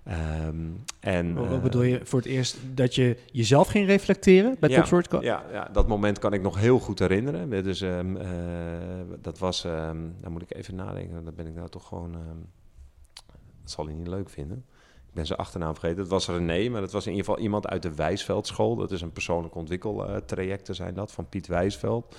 Ehm, 0.03 0.57
en, 0.99 1.33
Wat 1.33 1.51
eh, 1.51 1.61
bedoel 1.61 1.81
je 1.81 1.99
voor 2.03 2.19
het 2.19 2.27
eerst 2.27 2.57
dat 2.73 2.95
je 2.95 3.17
jezelf 3.31 3.67
ging 3.67 3.87
reflecteren 3.87 4.55
bij 4.59 4.69
ja, 4.69 4.75
Ja, 5.21 5.43
ja, 5.51 5.69
dat 5.71 5.87
moment 5.87 6.19
kan 6.19 6.33
ik 6.33 6.41
nog 6.41 6.59
heel 6.59 6.79
goed 6.79 6.99
herinneren. 6.99 7.63
Dus 7.63 7.85
dat 9.21 9.39
was, 9.39 9.65
ehm 9.65 9.97
daar 10.21 10.31
moet 10.31 10.41
ik 10.41 10.55
even 10.55 10.75
nadenken, 10.75 11.23
dan 11.23 11.35
ben 11.35 11.47
ik 11.47 11.55
nou 11.55 11.69
toch 11.69 11.87
gewoon, 11.87 12.11
dat 13.61 13.71
zal 13.71 13.85
hij 13.85 13.93
niet 13.93 14.07
leuk 14.07 14.29
vinden. 14.29 14.65
Ik 15.13 15.19
ben 15.19 15.27
zijn 15.27 15.39
achternaam 15.39 15.73
vergeten. 15.73 15.97
Dat 15.97 16.07
was 16.07 16.27
René, 16.27 16.69
maar 16.69 16.81
dat 16.81 16.91
was 16.91 17.05
in 17.05 17.11
ieder 17.11 17.25
geval 17.25 17.43
iemand 17.43 17.67
uit 17.67 17.81
de 17.81 17.95
Wijsveldschool. 17.95 18.75
Dat 18.75 18.91
is 18.91 19.01
een 19.01 19.11
persoonlijk 19.11 19.55
ontwikkeltrajecten 19.55 20.75
zijn 20.75 20.93
dat, 20.93 21.11
van 21.11 21.29
Piet 21.29 21.47
Wijsveld. 21.47 22.15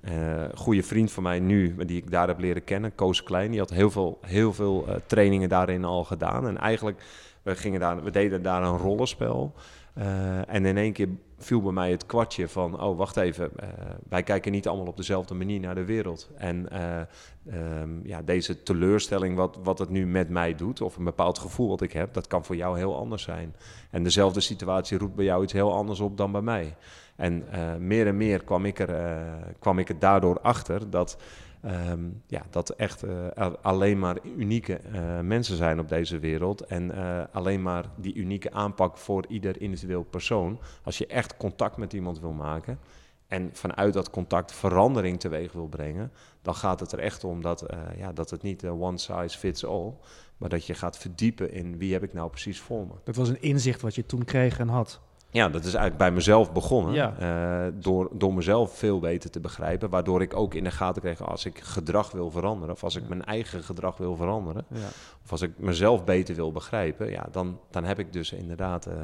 Eh, 0.00 0.44
goede 0.54 0.82
vriend 0.82 1.12
van 1.12 1.22
mij 1.22 1.40
nu, 1.40 1.76
die 1.84 1.96
ik 1.96 2.10
daar 2.10 2.28
heb 2.28 2.38
leren 2.38 2.64
kennen, 2.64 2.94
Koos 2.94 3.22
Klein, 3.22 3.50
die 3.50 3.60
had 3.60 3.70
heel 3.70 3.90
veel, 3.90 4.18
heel 4.26 4.52
veel 4.52 4.86
eh, 4.86 4.94
trainingen 5.06 5.48
daarin 5.48 5.84
al 5.84 6.04
gedaan. 6.04 6.46
En 6.46 6.58
eigenlijk, 6.58 7.02
we, 7.42 7.56
gingen 7.56 7.80
daar, 7.80 8.02
we 8.02 8.10
deden 8.10 8.42
daar 8.42 8.62
een 8.62 8.78
rollenspel. 8.78 9.54
Eh, 9.98 10.54
en 10.54 10.64
in 10.64 10.76
één 10.76 10.92
keer 10.92 11.08
viel 11.38 11.62
bij 11.62 11.72
mij 11.72 11.90
het 11.90 12.06
kwartje 12.06 12.48
van, 12.48 12.80
oh 12.80 12.96
wacht 12.96 13.16
even, 13.16 13.50
eh, 13.56 13.68
wij 14.08 14.22
kijken 14.22 14.52
niet 14.52 14.68
allemaal 14.68 14.86
op 14.86 14.96
dezelfde 14.96 15.34
manier 15.34 15.60
naar 15.60 15.74
de 15.74 15.84
wereld. 15.84 16.30
En 16.36 16.70
eh, 16.70 17.00
ehm, 17.00 18.06
ja, 18.06 18.22
deze 18.22 18.62
teleurstelling, 18.62 19.36
wat, 19.36 19.58
wat 19.62 19.78
het 19.78 19.88
nu 19.88 20.06
met 20.06 20.28
mij 20.28 20.54
doet, 20.54 20.80
of 20.80 20.96
een 20.96 21.04
bepaald 21.04 21.38
gevoel 21.38 21.68
wat 21.68 21.80
ik 21.80 21.92
heb, 21.92 22.14
dat 22.14 22.26
kan 22.26 22.44
voor 22.44 22.56
jou 22.56 22.78
heel 22.78 22.96
anders 22.96 23.22
zijn. 23.22 23.54
En 23.90 24.02
dezelfde 24.02 24.40
situatie 24.40 24.98
roept 24.98 25.14
bij 25.14 25.24
jou 25.24 25.42
iets 25.42 25.52
heel 25.52 25.74
anders 25.74 26.00
op 26.00 26.16
dan 26.16 26.32
bij 26.32 26.42
mij. 26.42 26.76
En 27.16 27.44
meer 27.78 28.06
en 28.06 28.16
meer 28.16 28.44
kwam 28.44 28.64
ik, 28.64 28.78
er, 28.78 29.24
kwam 29.58 29.78
ik 29.78 29.88
er 29.88 29.98
daardoor 29.98 30.40
achter 30.40 30.90
dat, 30.90 31.18
ehm, 31.62 32.08
ja, 32.26 32.42
dat 32.50 32.70
echt 32.70 33.02
eh, 33.02 33.52
alleen 33.62 33.98
maar 33.98 34.18
unieke 34.36 34.76
eh, 34.76 35.20
mensen 35.20 35.56
zijn 35.56 35.80
op 35.80 35.88
deze 35.88 36.18
wereld. 36.18 36.60
En 36.60 36.90
eh, 36.90 37.24
alleen 37.32 37.62
maar 37.62 37.84
die 37.96 38.14
unieke 38.14 38.52
aanpak 38.52 38.96
voor 38.96 39.24
ieder 39.28 39.60
individueel 39.60 40.02
persoon. 40.02 40.60
Als 40.82 40.98
je 40.98 41.06
echt 41.06 41.36
contact 41.36 41.76
met 41.76 41.92
iemand 41.92 42.20
wil 42.20 42.32
maken 42.32 42.78
en 43.26 43.50
vanuit 43.52 43.92
dat 43.92 44.10
contact 44.10 44.52
verandering 44.52 45.20
teweeg 45.20 45.52
wil 45.52 45.68
brengen, 45.68 46.12
dan 46.42 46.54
gaat 46.54 46.80
het 46.80 46.92
er 46.92 46.98
echt 46.98 47.24
om 47.24 47.42
dat, 47.42 47.66
ja, 47.96 48.12
dat 48.12 48.30
het 48.30 48.42
niet 48.42 48.66
one 48.66 48.98
size 48.98 49.38
fits 49.38 49.64
all, 49.64 49.94
maar 50.36 50.48
dat 50.48 50.66
je 50.66 50.74
gaat 50.74 50.98
verdiepen 50.98 51.52
in 51.52 51.78
wie 51.78 51.92
heb 51.92 52.02
ik 52.02 52.12
nou 52.12 52.30
precies 52.30 52.60
voor 52.60 52.86
me. 52.86 52.92
Dat 53.04 53.16
was 53.16 53.28
een 53.28 53.42
inzicht 53.42 53.80
wat 53.80 53.94
je 53.94 54.06
toen 54.06 54.24
kreeg 54.24 54.58
en 54.58 54.68
had. 54.68 55.00
Ja, 55.30 55.48
dat 55.48 55.60
is 55.60 55.74
eigenlijk 55.74 55.96
bij 55.96 56.10
mezelf 56.10 56.52
begonnen. 56.52 56.94
Ja. 56.94 57.14
Eh, 57.18 57.72
door, 57.74 58.10
door 58.12 58.34
mezelf 58.34 58.78
veel 58.78 58.98
beter 58.98 59.30
te 59.30 59.40
begrijpen. 59.40 59.90
Waardoor 59.90 60.22
ik 60.22 60.36
ook 60.36 60.54
in 60.54 60.64
de 60.64 60.70
gaten 60.70 61.02
kreeg 61.02 61.22
als 61.22 61.44
ik 61.44 61.60
gedrag 61.60 62.10
wil 62.10 62.30
veranderen. 62.30 62.74
Of 62.74 62.84
als 62.84 62.96
ik 62.96 63.08
mijn 63.08 63.24
eigen 63.24 63.62
gedrag 63.62 63.96
wil 63.96 64.16
veranderen. 64.16 64.64
Ja. 64.74 64.88
Of 65.24 65.30
als 65.30 65.42
ik 65.42 65.50
mezelf 65.56 66.04
beter 66.04 66.34
wil 66.34 66.52
begrijpen. 66.52 67.10
Ja, 67.10 67.26
dan, 67.32 67.58
dan 67.70 67.84
heb 67.84 67.98
ik 67.98 68.12
dus 68.12 68.32
inderdaad 68.32 68.86
eh, 68.86 68.94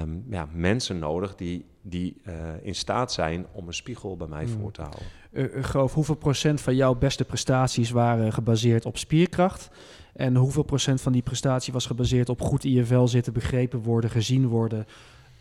ehm, 0.00 0.10
ja, 0.30 0.48
mensen 0.52 0.98
nodig 0.98 1.34
die, 1.34 1.66
die 1.82 2.20
eh, 2.22 2.34
in 2.62 2.74
staat 2.74 3.12
zijn 3.12 3.46
om 3.52 3.66
een 3.66 3.74
spiegel 3.74 4.16
bij 4.16 4.28
mij 4.28 4.44
Hmm. 4.44 4.60
voor 4.60 4.72
te 4.72 4.82
houden. 4.82 5.62
Groof, 5.64 5.94
hoeveel 5.94 6.14
procent 6.14 6.60
van 6.60 6.76
jouw 6.76 6.94
beste 6.94 7.24
prestaties 7.24 7.90
waren 7.90 8.32
gebaseerd 8.32 8.86
op 8.86 8.98
spierkracht? 8.98 9.70
En 10.14 10.36
hoeveel 10.36 10.62
procent 10.62 11.00
van 11.00 11.12
die 11.12 11.22
prestatie 11.22 11.72
was 11.72 11.86
gebaseerd 11.86 12.28
op 12.28 12.40
goed 12.40 12.64
in 12.64 12.70
je 12.72 12.84
vel 12.84 13.08
zitten, 13.08 13.32
begrepen 13.32 13.82
worden, 13.82 14.10
gezien 14.10 14.48
worden, 14.48 14.86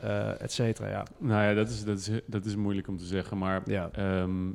eh 0.04 0.42
et 0.42 0.52
cetera? 0.52 0.90
Ja. 0.90 1.06
Nou 1.18 1.44
ja, 1.44 1.54
dat 1.54 1.70
is, 1.70 1.84
dat, 1.84 1.98
is, 1.98 2.10
dat 2.26 2.46
is 2.46 2.56
moeilijk 2.56 2.88
om 2.88 2.98
te 2.98 3.06
zeggen, 3.06 3.38
maar 3.38 3.62
Ja. 3.66 3.90
Ehm, 3.92 4.52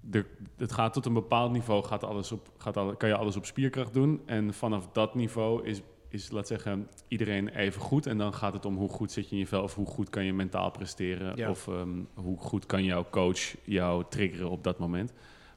de, 0.00 0.24
het 0.56 0.72
gaat 0.72 0.92
tot 0.92 1.06
een 1.06 1.12
bepaald 1.12 1.52
niveau, 1.52 1.84
gaat 1.84 2.04
alles 2.04 2.32
op, 2.32 2.50
gaat 2.58 2.76
alle, 2.76 2.96
kan 2.96 3.08
je 3.08 3.14
alles 3.16 3.36
op 3.36 3.46
spierkracht 3.46 3.94
doen. 3.94 4.22
En 4.26 4.54
vanaf 4.54 4.88
dat 4.92 5.14
niveau 5.14 5.64
is, 5.64 5.80
is, 6.08 6.30
laat 6.30 6.46
zeggen, 6.46 6.88
iedereen 7.08 7.48
even 7.48 7.80
goed. 7.80 8.06
En 8.06 8.18
dan 8.18 8.34
gaat 8.34 8.52
het 8.52 8.64
om 8.64 8.76
hoe 8.76 8.88
goed 8.88 9.12
zit 9.12 9.28
je 9.28 9.34
in 9.34 9.38
je 9.38 9.46
vel, 9.46 9.62
of 9.62 9.74
hoe 9.74 9.86
goed 9.86 10.10
kan 10.10 10.24
je 10.24 10.32
mentaal 10.32 10.70
presteren. 10.70 11.36
Ja. 11.36 11.50
Of 11.50 11.68
ehm, 11.68 12.02
hoe 12.14 12.38
goed 12.38 12.66
kan 12.66 12.84
jouw 12.84 13.06
coach 13.10 13.54
jou 13.64 14.04
triggeren 14.08 14.50
op 14.50 14.64
dat 14.64 14.78
moment. 14.78 15.12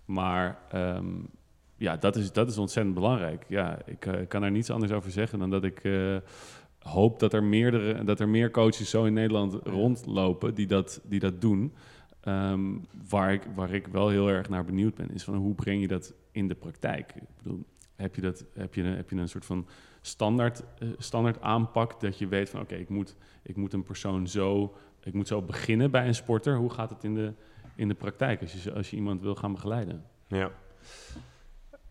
Maar 0.05 0.59
ehm, 0.69 1.13
ja, 1.77 1.97
dat 1.97 2.15
is, 2.15 2.31
dat 2.31 2.49
is 2.49 2.57
ontzettend 2.57 2.95
belangrijk. 2.95 3.45
Ja, 3.47 3.79
ik 3.85 4.05
eh, 4.05 4.27
kan 4.27 4.43
er 4.43 4.51
niets 4.51 4.69
anders 4.69 4.91
over 4.91 5.11
zeggen 5.11 5.39
dan 5.39 5.49
dat 5.49 5.63
ik 5.63 5.83
eh, 5.83 6.15
hoop 6.85 7.19
dat 7.19 7.33
er, 7.33 7.43
meerdere, 7.43 8.03
dat 8.03 8.19
er 8.19 8.29
meer 8.29 8.51
coaches 8.51 8.89
zo 8.89 9.03
in 9.03 9.13
Nederland 9.13 9.53
rondlopen 9.53 10.53
die 10.53 10.67
dat, 10.67 11.01
die 11.03 11.19
dat 11.19 11.41
doen. 11.41 11.73
Ehm, 12.21 12.73
waar, 13.09 13.33
ik, 13.33 13.43
waar 13.55 13.73
ik 13.73 13.87
wel 13.87 14.09
heel 14.09 14.29
erg 14.29 14.49
naar 14.49 14.65
benieuwd 14.65 14.95
ben, 14.95 15.13
is 15.13 15.23
van 15.23 15.35
hoe 15.35 15.55
breng 15.55 15.81
je 15.81 15.87
dat 15.87 16.13
in 16.31 16.47
de 16.47 16.55
praktijk? 16.55 17.13
Ik 17.15 17.43
bedoel, 17.43 17.65
heb 17.95 18.15
je, 18.15 18.21
dat, 18.21 18.45
heb 18.53 18.73
je, 18.73 18.83
heb 18.83 19.09
je 19.09 19.15
een 19.15 19.29
soort 19.29 19.45
van 19.45 19.67
standaard, 20.01 20.63
eh, 20.79 20.87
standaard 20.97 21.41
aanpak 21.41 21.99
dat 21.99 22.17
je 22.17 22.27
weet 22.27 22.49
van 22.49 22.61
oké, 22.61 22.75
ik, 22.75 22.89
moet, 22.89 23.15
ik 23.43 23.55
moet 23.55 23.73
een 23.73 23.83
persoon 23.83 24.27
zo, 24.27 24.75
ik 25.03 25.13
moet 25.13 25.27
zo 25.27 25.41
beginnen 25.41 25.91
bij 25.91 26.07
een 26.07 26.15
sporter. 26.15 26.57
Hoe 26.57 26.69
gaat 26.69 26.89
het 26.89 27.03
in 27.03 27.13
de, 27.13 27.33
in 27.75 27.87
de 27.87 27.93
praktijk 27.93 28.41
als 28.41 28.63
je, 28.63 28.73
als 28.73 28.89
je 28.89 28.95
iemand 28.95 29.21
wil 29.21 29.35
gaan 29.35 29.53
begeleiden? 29.53 30.03
Ja. 30.27 30.51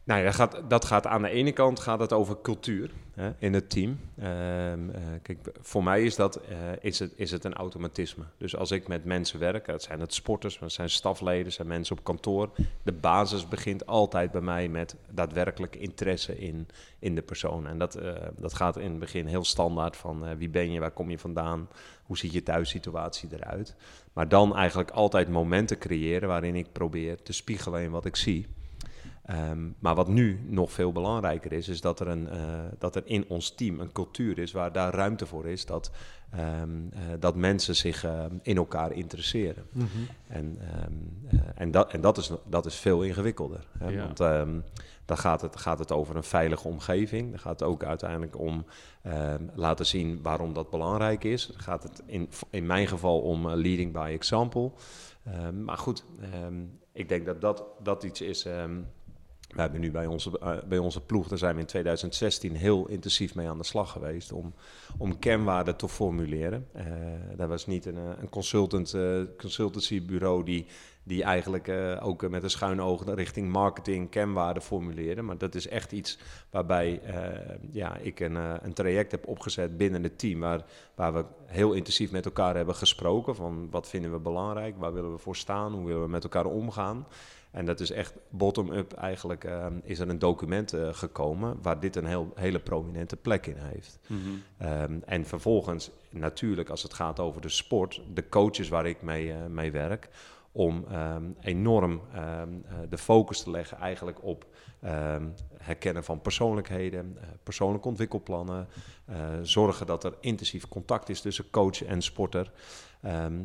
Nou 0.04 0.20
ja, 0.20 0.26
dat 0.26 0.34
gaat, 0.34 0.62
dat 0.68 0.84
gaat 0.84 1.06
aan 1.06 1.22
de 1.22 1.28
ene 1.28 1.52
kant 1.52 1.80
gaat 1.80 2.00
het 2.00 2.12
over 2.12 2.40
cultuur 2.42 2.90
hè, 3.14 3.30
in 3.38 3.54
het 3.54 3.70
team. 3.70 4.00
Ehm, 4.18 4.90
eh, 4.90 5.02
kijk, 5.22 5.38
voor 5.60 5.84
mij 5.84 6.02
is, 6.02 6.16
dat, 6.16 6.36
eh, 6.36 6.56
is, 6.80 6.98
het, 6.98 7.12
is 7.16 7.30
het 7.30 7.44
een 7.44 7.54
automatisme. 7.54 8.24
Dus 8.38 8.56
als 8.56 8.70
ik 8.70 8.88
met 8.88 9.04
mensen 9.04 9.38
werk, 9.38 9.66
het 9.66 9.82
zijn 9.82 10.00
het 10.00 10.14
sporters, 10.14 10.58
het 10.58 10.72
zijn 10.72 10.90
stafleden, 10.90 11.44
het 11.44 11.52
zijn 11.52 11.68
mensen 11.68 11.98
op 11.98 12.04
kantoor. 12.04 12.50
De 12.82 12.92
basis 12.92 13.48
begint 13.48 13.86
altijd 13.86 14.30
bij 14.30 14.40
mij 14.40 14.68
met 14.68 14.96
daadwerkelijk 15.10 15.76
interesse 15.76 16.38
in, 16.38 16.68
in 16.98 17.14
de 17.14 17.22
persoon. 17.22 17.66
En 17.66 17.78
dat, 17.78 17.94
eh, 17.94 18.12
dat 18.36 18.54
gaat 18.54 18.76
in 18.76 18.90
het 18.90 18.98
begin 18.98 19.26
heel 19.26 19.44
standaard 19.44 19.96
van 19.96 20.36
wie 20.36 20.48
ben 20.48 20.72
je, 20.72 20.80
waar 20.80 20.90
kom 20.90 21.10
je 21.10 21.18
vandaan, 21.18 21.68
hoe 22.02 22.18
ziet 22.18 22.32
je 22.32 22.42
thuissituatie 22.42 23.28
eruit. 23.32 23.74
Maar 24.12 24.28
dan 24.28 24.56
eigenlijk 24.56 24.90
altijd 24.90 25.28
momenten 25.28 25.78
creëren 25.78 26.28
waarin 26.28 26.56
ik 26.56 26.72
probeer 26.72 27.22
te 27.22 27.32
spiegelen 27.32 27.82
in 27.82 27.90
wat 27.90 28.04
ik 28.04 28.16
zie. 28.16 28.46
Ehm, 29.24 29.68
maar 29.78 29.94
wat 29.94 30.08
nu 30.08 30.40
nog 30.46 30.72
veel 30.72 30.92
belangrijker 30.92 31.52
is, 31.52 31.68
is 31.68 31.80
dat 31.80 32.00
er, 32.00 32.08
een, 32.08 32.28
uh, 32.32 32.38
dat 32.78 32.96
er 32.96 33.02
in 33.04 33.24
ons 33.28 33.50
team 33.50 33.80
een 33.80 33.92
cultuur 33.92 34.38
is 34.38 34.52
waar 34.52 34.72
daar 34.72 34.94
ruimte 34.94 35.26
voor 35.26 35.46
is 35.46 35.66
dat, 35.66 35.90
um, 36.62 36.90
uh, 36.94 37.00
dat 37.18 37.36
mensen 37.36 37.76
zich 37.76 38.04
uh, 38.04 38.24
in 38.42 38.56
elkaar 38.56 38.92
interesseren. 38.92 39.66
Mm 39.72 39.88
-hmm. 39.92 40.06
En, 40.26 40.58
um, 40.86 41.28
en, 41.54 41.70
dat, 41.70 41.92
en 41.92 42.00
dat, 42.00 42.18
is, 42.18 42.30
dat 42.46 42.66
is 42.66 42.74
veel 42.74 43.02
ingewikkelder. 43.02 43.66
Hè? 43.78 43.88
Ja. 43.88 44.02
Want 44.04 44.18
dan 45.04 45.18
gaat 45.18 45.40
het, 45.40 45.56
gaat 45.56 45.78
het 45.78 45.92
over 45.92 46.16
een 46.16 46.24
veilige 46.24 46.68
omgeving. 46.68 47.30
Dan 47.30 47.38
gaat 47.38 47.60
het 47.60 47.68
ook 47.68 47.84
uiteindelijk 47.84 48.38
om 48.38 48.64
laten 49.54 49.86
zien 49.86 50.22
waarom 50.22 50.52
dat 50.52 50.70
belangrijk 50.70 51.24
is. 51.24 51.46
Dan 51.46 51.60
gaat 51.60 51.82
het 51.82 52.02
in, 52.06 52.28
in 52.50 52.66
mijn 52.66 52.86
geval 52.86 53.20
om 53.20 53.48
leading 53.48 53.92
by 53.92 54.10
example. 54.14 54.70
maar 55.64 55.78
goed, 55.78 56.04
ik 56.92 57.08
denk 57.08 57.26
dat 57.26 57.40
dat, 57.40 57.64
dat 57.82 58.02
iets 58.02 58.20
is. 58.20 58.46
We 59.54 59.60
hebben 59.60 59.80
nu 59.80 59.90
bij 59.90 60.06
onze, 60.06 60.30
uh, 60.42 60.56
bij 60.68 60.78
onze 60.78 61.00
ploeg, 61.00 61.28
daar 61.28 61.38
zijn 61.38 61.54
we 61.54 61.60
in 61.60 61.66
2016 61.66 62.56
heel 62.56 62.88
intensief 62.88 63.34
mee 63.34 63.48
aan 63.48 63.58
de 63.58 63.64
slag 63.64 63.90
geweest 63.90 64.32
om, 64.32 64.54
om 64.98 65.18
kernwaarden 65.18 65.76
te 65.76 65.88
formuleren. 65.88 66.66
Uh, 66.76 66.82
dat 67.36 67.48
was 67.48 67.66
niet 67.66 67.86
een, 67.86 67.96
een 67.96 68.28
consultant, 68.28 68.96
consultancybureau 69.38 70.44
die, 70.44 70.66
die 71.02 71.22
eigenlijk 71.22 71.68
ook 72.02 72.28
met 72.28 72.42
een 72.42 72.50
schuin 72.50 72.80
oog 72.80 73.14
richting 73.14 73.52
marketing 73.52 74.10
kernwaarden 74.10 74.62
formuleerde. 74.62 75.22
Maar 75.22 75.38
dat 75.38 75.54
is 75.54 75.68
echt 75.68 75.92
iets 75.92 76.18
waarbij 76.50 77.00
ja, 77.70 77.96
ik 77.96 78.20
een, 78.20 78.34
een 78.64 78.72
traject 78.72 79.10
heb 79.10 79.26
opgezet 79.26 79.76
binnen 79.76 80.02
het 80.02 80.18
team, 80.18 80.40
waar, 80.40 80.64
waar 80.94 81.14
we 81.14 81.24
heel 81.46 81.72
intensief 81.72 82.10
met 82.10 82.24
elkaar 82.24 82.56
hebben 82.56 82.74
gesproken 82.74 83.34
van 83.34 83.70
wat 83.70 83.88
vinden 83.88 84.12
we 84.12 84.18
belangrijk, 84.18 84.76
waar 84.78 84.92
willen 84.92 85.12
we 85.12 85.18
voor 85.18 85.36
staan, 85.36 85.72
hoe 85.72 85.86
willen 85.86 86.02
we 86.02 86.08
met 86.08 86.24
elkaar 86.24 86.46
omgaan. 86.46 87.06
En 87.54 87.64
dat 87.64 87.80
is 87.80 87.90
echt 87.90 88.14
bottom-up 88.28 88.92
eigenlijk 88.92 89.44
uh, 89.44 89.66
is 89.82 89.98
er 89.98 90.08
een 90.08 90.18
document 90.18 90.74
uh, 90.74 90.88
gekomen 90.92 91.58
waar 91.62 91.80
dit 91.80 91.96
een 91.96 92.06
heel, 92.06 92.32
hele 92.34 92.58
prominente 92.58 93.16
plek 93.16 93.46
in 93.46 93.56
heeft. 93.56 93.98
Mm 94.06 94.20
-hmm. 94.22 94.68
um, 94.68 95.02
en 95.06 95.26
vervolgens 95.26 95.90
natuurlijk 96.10 96.68
als 96.68 96.82
het 96.82 96.94
gaat 96.94 97.20
over 97.20 97.40
de 97.40 97.48
sport, 97.48 98.00
de 98.14 98.28
coaches 98.28 98.68
waar 98.68 98.86
ik 98.86 99.02
mee, 99.02 99.26
uh, 99.26 99.46
mee 99.46 99.72
werk, 99.72 100.08
om 100.52 100.84
um, 100.92 101.36
enorm 101.40 102.00
um, 102.16 102.64
de 102.88 102.98
focus 102.98 103.42
te 103.42 103.50
leggen 103.50 103.78
eigenlijk 103.78 104.24
op 104.24 104.46
herkennen 105.58 106.04
van 106.04 106.20
persoonlijkheden, 106.20 107.18
persoonlijke 107.42 107.88
ontwikkelplannen, 107.88 108.68
zorgen 109.42 109.86
dat 109.86 110.04
er 110.04 110.14
intensief 110.20 110.68
contact 110.68 111.08
is 111.08 111.20
tussen 111.20 111.50
coach 111.50 111.84
en 111.84 112.02
sporter 112.02 112.52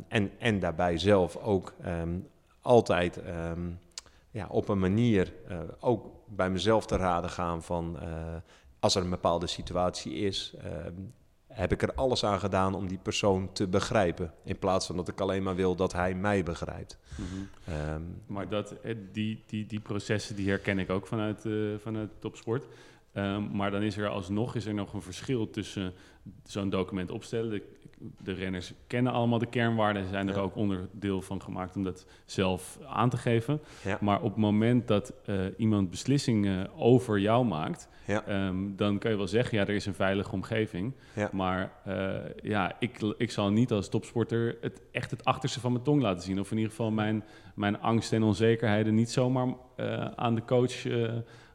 en, 0.08 0.32
en 0.38 0.60
daarbij 0.60 0.98
zelf 0.98 1.38
ook 1.38 1.74
altijd 2.62 3.20
ja, 4.40 4.48
op 4.50 4.70
een 4.70 4.80
manier 4.80 5.34
uh, 5.52 5.60
ook 5.80 6.06
bij 6.28 6.50
mezelf 6.50 6.86
te 6.86 6.96
raden 6.96 7.30
gaan 7.30 7.64
van 7.64 7.98
uh, 8.04 8.36
als 8.80 8.96
er 8.96 9.04
een 9.04 9.10
bepaalde 9.10 9.48
situatie 9.48 10.14
is, 10.14 10.54
uh, 10.58 10.64
heb 11.48 11.72
ik 11.72 11.82
er 11.82 11.94
alles 11.94 12.24
aan 12.24 12.40
gedaan 12.40 12.76
om 12.76 12.88
die 12.88 12.98
persoon 12.98 13.52
te 13.52 13.68
begrijpen. 13.68 14.34
In 14.44 14.60
plaats 14.60 14.86
van 14.86 14.96
dat 14.96 15.08
ik 15.08 15.22
alleen 15.22 15.44
maar 15.44 15.56
wil 15.56 15.76
dat 15.76 15.94
hij 15.94 16.16
mij 16.16 16.44
begrijpt. 16.44 16.98
Mm 17.16 17.26
-hmm. 17.26 17.76
um, 17.94 18.22
maar 18.26 18.50
dat, 18.50 18.76
die, 19.12 19.44
die, 19.46 19.66
die 19.66 19.80
processen 19.80 20.36
die 20.36 20.50
herken 20.50 20.80
ik 20.80 20.90
ook 20.90 21.08
vanuit, 21.08 21.46
vanuit 21.82 22.10
topsport. 22.20 22.66
Um, 23.14 23.56
maar 23.56 23.72
dan 23.72 23.82
is 23.82 23.98
er 23.98 24.08
alsnog 24.08 24.56
is 24.56 24.66
er 24.66 24.74
nog 24.74 24.94
een 24.94 25.02
verschil 25.02 25.50
tussen 25.50 25.94
zo'n 26.44 26.70
document 26.70 27.12
opstellen. 27.12 27.62
De, 28.24 28.34
renners 28.34 28.74
kennen 28.88 29.14
allemaal 29.14 29.40
de 29.40 29.46
kernwaarden 29.46 30.04
en 30.04 30.10
zijn 30.10 30.28
er 30.28 30.36
ja. 30.36 30.42
ook 30.42 30.56
onderdeel 30.56 31.22
van 31.22 31.42
gemaakt 31.42 31.76
om 31.76 31.84
dat 31.84 32.06
zelf 32.26 32.80
aan 32.88 33.10
te 33.10 33.18
geven. 33.18 33.62
Ja. 33.84 33.98
Maar 34.02 34.22
op 34.22 34.30
het 34.30 34.40
moment 34.40 34.88
dat 34.88 35.14
uh, 35.26 35.46
iemand 35.58 35.90
beslissingen 35.90 36.70
over 36.76 37.20
jou 37.20 37.46
maakt, 37.46 37.90
ja. 38.06 38.48
um, 38.48 38.76
dan 38.76 38.98
kan 38.98 39.12
je 39.12 39.18
wel 39.18 39.28
zeggen, 39.28 39.58
ja, 39.58 39.68
er 39.68 39.76
is 39.76 39.86
een 39.86 39.94
veilige 39.94 40.32
omgeving. 40.32 40.94
Maar 41.32 41.72
uh, 41.88 42.16
ja, 42.42 42.76
ik, 42.80 43.02
ik 43.18 43.32
zal 43.32 43.50
niet 43.52 43.72
als 43.72 43.90
topsporter 43.90 44.58
het, 44.62 44.82
echt 44.92 45.12
het 45.12 45.26
achterste 45.26 45.60
van 45.60 45.72
mijn 45.72 45.84
tong 45.84 46.02
laten 46.02 46.24
zien. 46.24 46.40
Of 46.40 46.52
in 46.52 46.58
ieder 46.58 46.72
geval 46.72 46.92
mijn, 46.92 47.24
mijn 47.56 47.82
angst 47.82 48.14
en 48.14 48.24
onzekerheden 48.24 48.96
niet 48.96 49.12
zomaar 49.12 49.48
uh, 49.78 50.06
aan 50.16 50.36
de 50.36 50.46
coach 50.46 50.86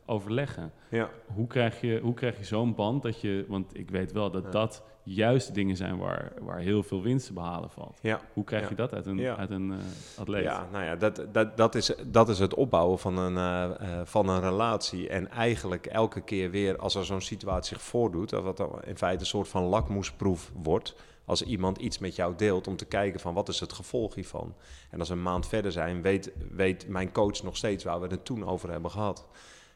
overleggen. 0.06 0.72
Ja. 0.90 1.10
Hoe 1.34 1.46
krijg 1.46 1.80
je, 1.80 2.00
hoe 2.02 2.14
krijg 2.14 2.38
je 2.38 2.44
zo'n 2.44 2.74
band 2.74 3.02
dat 3.02 3.20
je, 3.20 3.44
want 3.48 3.78
ik 3.78 3.90
weet 3.90 4.12
wel 4.12 4.30
dat 4.30 4.52
dat 4.52 4.82
juist 5.04 5.54
dingen 5.54 5.76
zijn 5.76 5.98
waar, 5.98 6.32
waar 6.40 6.58
heel 6.58 6.82
veel 6.82 7.02
winst 7.02 7.26
te 7.26 7.32
behalen 7.32 7.70
valt. 7.70 7.98
Ja. 8.02 8.20
Hoe 8.32 8.44
krijg 8.44 8.68
je 8.68 8.74
dat 8.74 8.94
uit 8.94 9.06
een, 9.06 9.26
uit 9.26 9.50
een 9.50 9.70
uh, 9.70 9.76
atleet? 10.18 10.42
Ja, 10.42 10.68
nou 10.72 10.84
ja, 10.84 10.96
dat, 10.96 11.24
dat, 11.32 11.56
dat, 11.56 11.74
is, 11.74 11.94
dat 12.06 12.28
is 12.28 12.38
het 12.38 12.54
opbouwen 12.54 12.98
van 12.98 13.18
een, 13.18 13.36
uh, 13.36 13.76
uh, 13.80 14.00
van 14.04 14.28
een 14.28 14.40
relatie. 14.40 15.08
En 15.08 15.30
eigenlijk 15.30 15.86
elke 15.86 16.20
keer 16.20 16.50
weer 16.50 16.78
als 16.78 16.94
er 16.94 17.04
zo'n 17.04 17.20
situatie 17.20 17.74
zich 17.76 17.84
voordoet, 17.84 18.30
wat 18.30 18.60
in 18.84 18.96
feite 18.96 19.20
een 19.20 19.26
soort 19.26 19.48
van 19.48 19.62
lakmoesproef 19.62 20.52
wordt 20.62 20.94
als 21.24 21.42
iemand 21.42 21.78
iets 21.78 21.98
met 21.98 22.16
jou 22.16 22.34
deelt 22.36 22.66
om 22.66 22.76
te 22.76 22.84
kijken 22.84 23.20
van 23.20 23.34
wat 23.34 23.48
is 23.48 23.60
het 23.60 23.72
gevolg 23.72 24.14
hiervan. 24.14 24.54
En 24.90 24.98
als 24.98 25.08
we 25.08 25.14
een 25.14 25.22
maand 25.22 25.46
verder 25.46 25.72
zijn, 25.72 26.02
weet, 26.02 26.32
weet 26.50 26.88
mijn 26.88 27.12
coach 27.12 27.42
nog 27.42 27.56
steeds 27.56 27.84
waar 27.84 28.00
we 28.00 28.06
het 28.06 28.24
toen 28.24 28.46
over 28.46 28.70
hebben 28.70 28.90
gehad. 28.90 29.26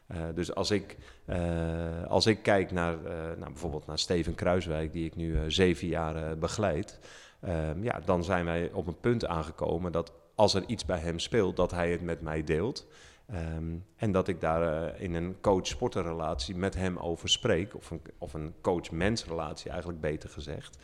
Uh, 0.08 0.18
dus 0.34 0.54
als 0.54 0.70
ik, 0.70 0.96
uh, 1.26 2.04
als 2.06 2.26
ik 2.26 2.42
kijk 2.42 2.70
naar, 2.70 2.94
uh, 2.94 3.10
nou, 3.12 3.50
bijvoorbeeld 3.52 3.86
naar 3.86 3.98
Steven 3.98 4.34
Kruiswijk, 4.34 4.92
die 4.92 5.04
ik 5.04 5.16
nu 5.16 5.50
zeven 5.50 5.88
jaar 5.88 6.38
begeleid, 6.38 6.98
ja, 7.80 8.00
dan 8.04 8.24
zijn 8.24 8.44
wij 8.44 8.70
op 8.72 8.86
een 8.86 9.00
punt 9.00 9.26
aangekomen 9.26 9.92
dat 9.92 10.12
als 10.34 10.54
er 10.54 10.64
iets 10.66 10.84
bij 10.84 10.98
hem 10.98 11.18
speelt, 11.18 11.56
dat 11.56 11.70
hij 11.70 11.90
het 11.90 12.02
met 12.02 12.20
mij 12.20 12.44
deelt. 12.44 12.86
Um, 13.34 13.84
en 13.96 14.12
dat 14.12 14.28
ik 14.28 14.40
daar 14.40 15.00
in 15.00 15.14
een 15.14 15.36
coach-sporterrelatie 15.40 16.56
met 16.56 16.74
hem 16.74 16.96
over 16.96 17.28
spreek, 17.28 17.74
of 17.74 17.90
een, 17.90 18.00
of 18.18 18.34
een 18.34 18.54
coach-mens-relatie 18.60 19.70
eigenlijk 19.70 20.00
beter 20.00 20.28
gezegd. 20.30 20.78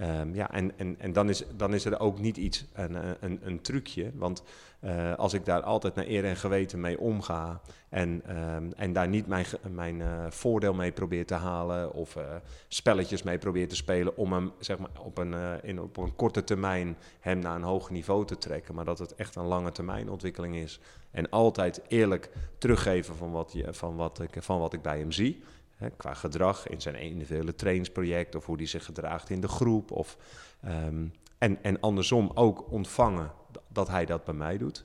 Um, 0.00 0.34
ja, 0.34 0.50
en, 0.50 0.78
en, 0.78 0.96
en 0.98 1.12
dan, 1.12 1.28
is, 1.28 1.44
dan 1.56 1.74
is 1.74 1.84
er 1.84 2.00
ook 2.00 2.18
niet 2.18 2.36
iets, 2.36 2.64
een, 2.72 2.96
een, 3.20 3.40
een 3.42 3.60
trucje. 3.60 4.10
Want 4.14 4.42
uh, 4.80 5.14
als 5.14 5.32
ik 5.32 5.44
daar 5.44 5.62
altijd 5.62 5.94
naar 5.94 6.06
eer 6.06 6.24
en 6.24 6.36
geweten 6.36 6.80
mee 6.80 7.00
omga 7.00 7.60
en, 7.88 8.22
um, 8.54 8.72
en 8.72 8.92
daar 8.92 9.08
niet 9.08 9.26
mijn, 9.26 9.46
mijn 9.70 10.00
uh, 10.00 10.26
voordeel 10.28 10.74
mee 10.74 10.92
probeer 10.92 11.26
te 11.26 11.34
halen 11.34 11.92
of 11.92 12.16
uh, 12.16 12.22
spelletjes 12.68 13.22
mee 13.22 13.38
probeer 13.38 13.68
te 13.68 13.76
spelen 13.76 14.16
om 14.16 14.32
hem 14.32 14.52
zeg 14.58 14.78
maar, 14.78 14.90
op, 14.98 15.18
een, 15.18 15.62
in, 15.62 15.80
op 15.80 15.96
een 15.96 16.16
korte 16.16 16.44
termijn 16.44 16.96
hem 17.20 17.38
naar 17.38 17.56
een 17.56 17.62
hoger 17.62 17.92
niveau 17.92 18.26
te 18.26 18.38
trekken, 18.38 18.74
maar 18.74 18.84
dat 18.84 18.98
het 18.98 19.14
echt 19.14 19.36
een 19.36 19.46
lange 19.46 19.72
termijn 19.72 20.10
ontwikkeling 20.10 20.56
is. 20.56 20.80
En 21.10 21.30
altijd 21.30 21.80
eerlijk 21.88 22.30
teruggeven 22.58 23.16
van 23.16 23.30
wat, 23.30 23.52
je, 23.52 23.74
van 23.74 23.96
wat, 23.96 24.20
ik, 24.20 24.36
van 24.38 24.58
wat 24.58 24.72
ik 24.72 24.82
bij 24.82 24.98
hem 24.98 25.12
zie. 25.12 25.42
Hè, 25.74 25.90
qua 25.90 26.14
gedrag 26.14 26.66
in 26.66 26.80
zijn 26.80 26.94
individuele 26.94 27.54
trainingsproject 27.54 28.34
of 28.34 28.46
hoe 28.46 28.56
hij 28.56 28.66
zich 28.66 28.84
gedraagt 28.84 29.30
in 29.30 29.40
de 29.40 29.48
groep. 29.48 29.90
Of, 29.90 30.16
um, 30.64 31.12
en, 31.38 31.62
en 31.62 31.80
andersom 31.80 32.30
ook 32.34 32.70
ontvangen 32.70 33.32
dat 33.68 33.88
hij 33.88 34.06
dat 34.06 34.24
bij 34.24 34.34
mij 34.34 34.58
doet. 34.58 34.84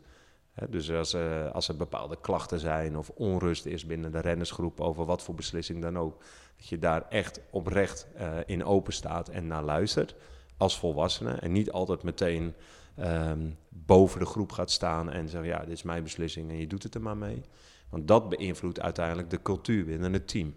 Hè, 0.53 0.69
dus 0.69 0.91
als, 0.91 1.13
uh, 1.13 1.51
als 1.51 1.67
er 1.67 1.77
bepaalde 1.77 2.17
klachten 2.21 2.59
zijn 2.59 2.97
of 2.97 3.09
onrust 3.09 3.65
is 3.65 3.85
binnen 3.85 4.11
de 4.11 4.19
rennersgroep 4.19 4.81
over 4.81 5.05
wat 5.05 5.23
voor 5.23 5.35
beslissing 5.35 5.81
dan 5.81 5.97
ook, 5.97 6.23
dat 6.57 6.67
je 6.67 6.79
daar 6.79 7.07
echt 7.09 7.41
oprecht 7.49 8.07
uh, 8.17 8.37
in 8.45 8.65
open 8.65 8.93
staat 8.93 9.29
en 9.29 9.47
naar 9.47 9.63
luistert 9.63 10.15
als 10.57 10.79
volwassene 10.79 11.31
en 11.31 11.51
niet 11.51 11.71
altijd 11.71 12.03
meteen 12.03 12.53
um, 12.99 13.57
boven 13.69 14.19
de 14.19 14.25
groep 14.25 14.51
gaat 14.51 14.71
staan 14.71 15.11
en 15.11 15.29
zegt 15.29 15.45
ja, 15.45 15.59
dit 15.59 15.69
is 15.69 15.83
mijn 15.83 16.03
beslissing 16.03 16.49
en 16.49 16.57
je 16.57 16.67
doet 16.67 16.83
het 16.83 16.95
er 16.95 17.01
maar 17.01 17.17
mee. 17.17 17.43
Want 17.89 18.07
dat 18.07 18.29
beïnvloedt 18.29 18.79
uiteindelijk 18.79 19.29
de 19.29 19.41
cultuur 19.41 19.85
binnen 19.85 20.13
het 20.13 20.27
team. 20.27 20.53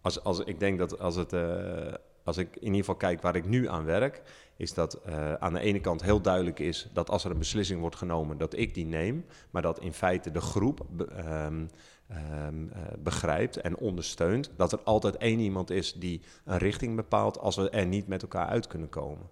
Als, 0.00 0.22
als, 0.22 0.38
ik 0.38 0.60
denk 0.60 0.78
dat 0.78 0.98
als, 0.98 1.16
het, 1.16 1.32
uh, 1.32 1.94
als 2.24 2.36
ik 2.36 2.56
in 2.56 2.62
ieder 2.62 2.78
geval 2.78 2.94
kijk 2.94 3.22
waar 3.22 3.36
ik 3.36 3.46
nu 3.46 3.68
aan 3.68 3.84
werk, 3.84 4.22
is 4.56 4.74
dat 4.74 5.00
uh, 5.08 5.34
aan 5.34 5.52
de 5.52 5.60
ene 5.60 5.80
kant 5.80 6.02
heel 6.02 6.20
duidelijk 6.20 6.58
is 6.58 6.88
dat 6.92 7.10
als 7.10 7.24
er 7.24 7.30
een 7.30 7.38
beslissing 7.38 7.80
wordt 7.80 7.96
genomen, 7.96 8.38
dat 8.38 8.56
ik 8.56 8.74
die 8.74 8.86
neem, 8.86 9.24
maar 9.50 9.62
dat 9.62 9.80
in 9.80 9.92
feite 9.92 10.30
de 10.30 10.40
groep 10.40 10.86
um, 10.98 11.68
um, 12.10 12.64
uh, 12.64 12.78
begrijpt 12.98 13.56
en 13.56 13.76
ondersteunt 13.76 14.50
dat 14.56 14.72
er 14.72 14.80
altijd 14.84 15.16
één 15.16 15.38
iemand 15.38 15.70
is 15.70 15.92
die 15.92 16.20
een 16.44 16.58
richting 16.58 16.96
bepaalt 16.96 17.38
als 17.38 17.56
we 17.56 17.70
er 17.70 17.86
niet 17.86 18.06
met 18.06 18.22
elkaar 18.22 18.46
uit 18.46 18.66
kunnen 18.66 18.88
komen. 18.88 19.28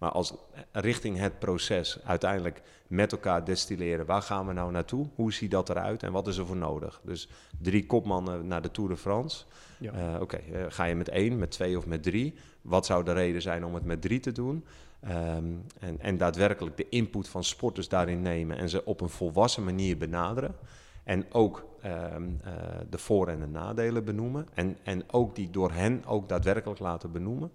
Maar 0.00 0.10
als 0.10 0.34
richting 0.72 1.18
het 1.18 1.38
proces 1.38 1.98
uiteindelijk 2.04 2.62
met 2.86 3.12
elkaar 3.12 3.44
destilleren, 3.44 4.06
waar 4.06 4.22
gaan 4.22 4.46
we 4.46 4.52
nou 4.52 4.70
naartoe? 4.70 5.06
Hoe 5.14 5.32
ziet 5.32 5.50
dat 5.50 5.68
eruit 5.68 6.02
en 6.02 6.12
wat 6.12 6.26
is 6.26 6.36
er 6.36 6.46
voor 6.46 6.56
nodig? 6.56 7.00
Dus 7.04 7.28
drie 7.58 7.86
kopmannen 7.86 8.46
naar 8.46 8.62
de 8.62 8.70
Tour 8.70 8.90
de 8.90 8.96
France. 8.96 9.44
Ja. 9.78 9.92
Eh, 9.92 10.20
Oké, 10.20 10.36
eh, 10.36 10.64
ga 10.68 10.84
je 10.84 10.94
met 10.94 11.08
één, 11.08 11.38
met 11.38 11.50
twee 11.50 11.78
of 11.78 11.86
met 11.86 12.02
drie? 12.02 12.34
Wat 12.62 12.86
zou 12.86 13.04
de 13.04 13.12
reden 13.12 13.42
zijn 13.42 13.64
om 13.64 13.74
het 13.74 13.84
met 13.84 14.02
drie 14.02 14.20
te 14.20 14.32
doen? 14.32 14.64
Ehm, 15.00 15.44
en, 15.78 16.00
en 16.00 16.16
daadwerkelijk 16.16 16.76
de 16.76 16.88
input 16.88 17.28
van 17.28 17.44
sporters 17.44 17.88
daarin 17.88 18.22
nemen 18.22 18.56
en 18.56 18.68
ze 18.68 18.84
op 18.84 19.00
een 19.00 19.08
volwassen 19.08 19.64
manier 19.64 19.96
benaderen. 19.98 20.56
En 21.04 21.24
ook 21.32 21.68
ehm, 21.82 22.28
eh, 22.44 22.52
de 22.90 22.98
voor- 22.98 23.28
en 23.28 23.40
de 23.40 23.46
nadelen 23.46 24.04
benoemen. 24.04 24.48
En, 24.54 24.76
en 24.82 25.02
ook 25.10 25.34
die 25.34 25.50
door 25.50 25.72
hen 25.72 26.04
ook 26.06 26.28
daadwerkelijk 26.28 26.80
laten 26.80 27.12
benoemen. 27.12 27.50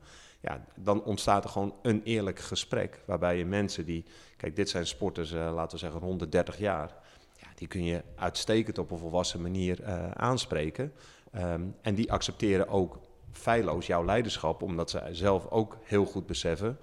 Ja, 0.45 0.65
dan 0.75 1.03
ontstaat 1.03 1.43
er 1.43 1.49
gewoon 1.49 1.75
een 1.81 2.01
eerlijk 2.03 2.39
gesprek. 2.39 3.01
Waarbij 3.05 3.38
je 3.38 3.45
mensen 3.45 3.86
die. 3.86 4.05
Kijk, 4.38 4.55
dit 4.55 4.69
zijn 4.69 4.88
sporters, 4.88 5.31
eh, 5.31 5.53
laten 5.53 5.71
we 5.71 5.77
zeggen, 5.77 5.99
rond 5.99 6.19
de 6.19 6.29
30 6.29 6.58
jaar. 6.58 6.93
Ja, 7.38 7.47
die 7.55 7.67
kun 7.67 7.84
je 7.84 8.03
uitstekend 8.15 8.77
op 8.77 8.91
een 8.91 8.97
volwassen 8.97 9.41
manier 9.41 9.84
eh, 9.84 10.12
aanspreken. 10.12 10.93
Ehm, 11.31 11.62
en 11.81 11.95
die 11.95 12.12
accepteren 12.12 12.67
ook 12.67 12.99
feilloos 13.31 13.88
jouw 13.88 14.05
leiderschap, 14.05 14.62
omdat 14.62 14.89
ze 14.89 15.01
zelf 15.12 15.49
ook 15.49 15.77
heel 15.84 16.05
goed 16.05 16.25
beseffen. 16.25 16.77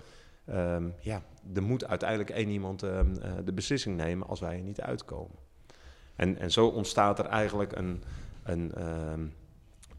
ehm, 0.47 0.89
ja, 1.01 1.23
er 1.55 1.63
moet 1.63 1.87
uiteindelijk 1.87 2.31
één 2.31 2.49
iemand 2.49 2.83
ehm, 2.83 3.15
eh, 3.17 3.33
de 3.45 3.53
beslissing 3.53 3.97
nemen 3.97 4.29
als 4.29 4.41
wij 4.41 4.57
er 4.57 4.63
niet 4.63 4.81
uitkomen. 4.81 5.37
En, 6.17 6.39
en 6.39 6.51
zo 6.51 6.67
ontstaat 6.67 7.19
er 7.19 7.27
eigenlijk 7.27 7.77
een, 7.77 8.03
een, 8.43 8.73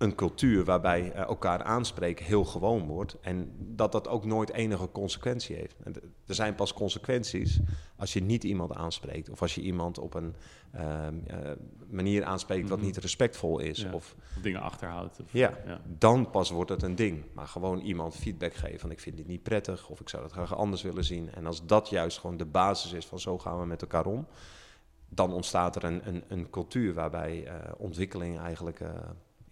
een 0.04 0.16
cultuur 0.16 0.64
waarbij 0.66 1.12
eh, 1.12 1.22
elkaar 1.22 1.64
aanspreken 1.64 2.26
heel 2.26 2.46
gewoon 2.46 2.88
wordt. 2.88 3.18
En 3.22 3.56
dat 3.60 3.92
dat 3.92 4.08
ook 4.08 4.26
nooit 4.26 4.52
enige 4.52 4.92
consequentie 4.92 5.56
heeft. 5.56 5.76
Er 6.28 6.36
zijn 6.36 6.56
pas 6.56 6.74
consequenties 6.74 7.60
als 7.96 8.14
je 8.14 8.22
niet 8.22 8.44
iemand 8.44 8.74
aanspreekt. 8.74 9.30
Of 9.30 9.42
als 9.42 9.56
je 9.56 9.62
iemand 9.62 9.98
op 10.00 10.14
een 10.14 10.36
ehm, 10.72 11.16
eh, 11.28 11.52
manier 11.90 12.24
aanspreekt 12.24 12.70
wat 12.70 12.78
Mhm. 12.78 12.88
niet 12.88 12.98
respectvol 12.98 13.60
is. 13.60 13.82
Ja. 13.82 13.94
Of 13.94 14.16
Of 14.36 14.42
dingen 14.42 14.62
achterhoudt. 14.62 15.20
Of, 15.22 15.34
ja, 15.34 15.58
ja. 15.66 15.82
dan 15.98 16.30
pas 16.30 16.50
wordt 16.50 16.70
het 16.70 16.82
een 16.84 16.96
ding. 16.96 17.24
Maar 17.34 17.48
gewoon 17.48 17.80
iemand 17.80 18.16
feedback 18.16 18.54
geven 18.54 18.80
van 18.80 18.92
ik 18.92 19.00
vind 19.00 19.18
dit 19.18 19.28
niet 19.28 19.44
prettig 19.44 19.90
of 19.90 20.00
ik 20.00 20.10
zou 20.10 20.24
dat 20.24 20.32
graag 20.32 20.56
anders 20.56 20.82
willen 20.82 21.04
zien. 21.04 21.32
En 21.34 21.46
als 21.46 21.66
dat 21.66 21.90
juist 21.90 22.20
gewoon 22.20 22.38
de 22.38 22.46
basis 22.46 22.94
is 22.94 23.06
van 23.06 23.20
zo 23.20 23.38
gaan 23.38 23.60
we 23.60 23.66
met 23.66 23.82
elkaar 23.82 24.06
om, 24.06 24.28
dan 25.10 25.34
ontstaat 25.34 25.76
er 25.76 25.84
een, 25.84 26.08
een, 26.08 26.24
een 26.28 26.50
cultuur 26.50 26.94
waarbij 26.94 27.46
eh, 27.46 27.56
ontwikkeling 27.78 28.40
eigenlijk 28.40 28.80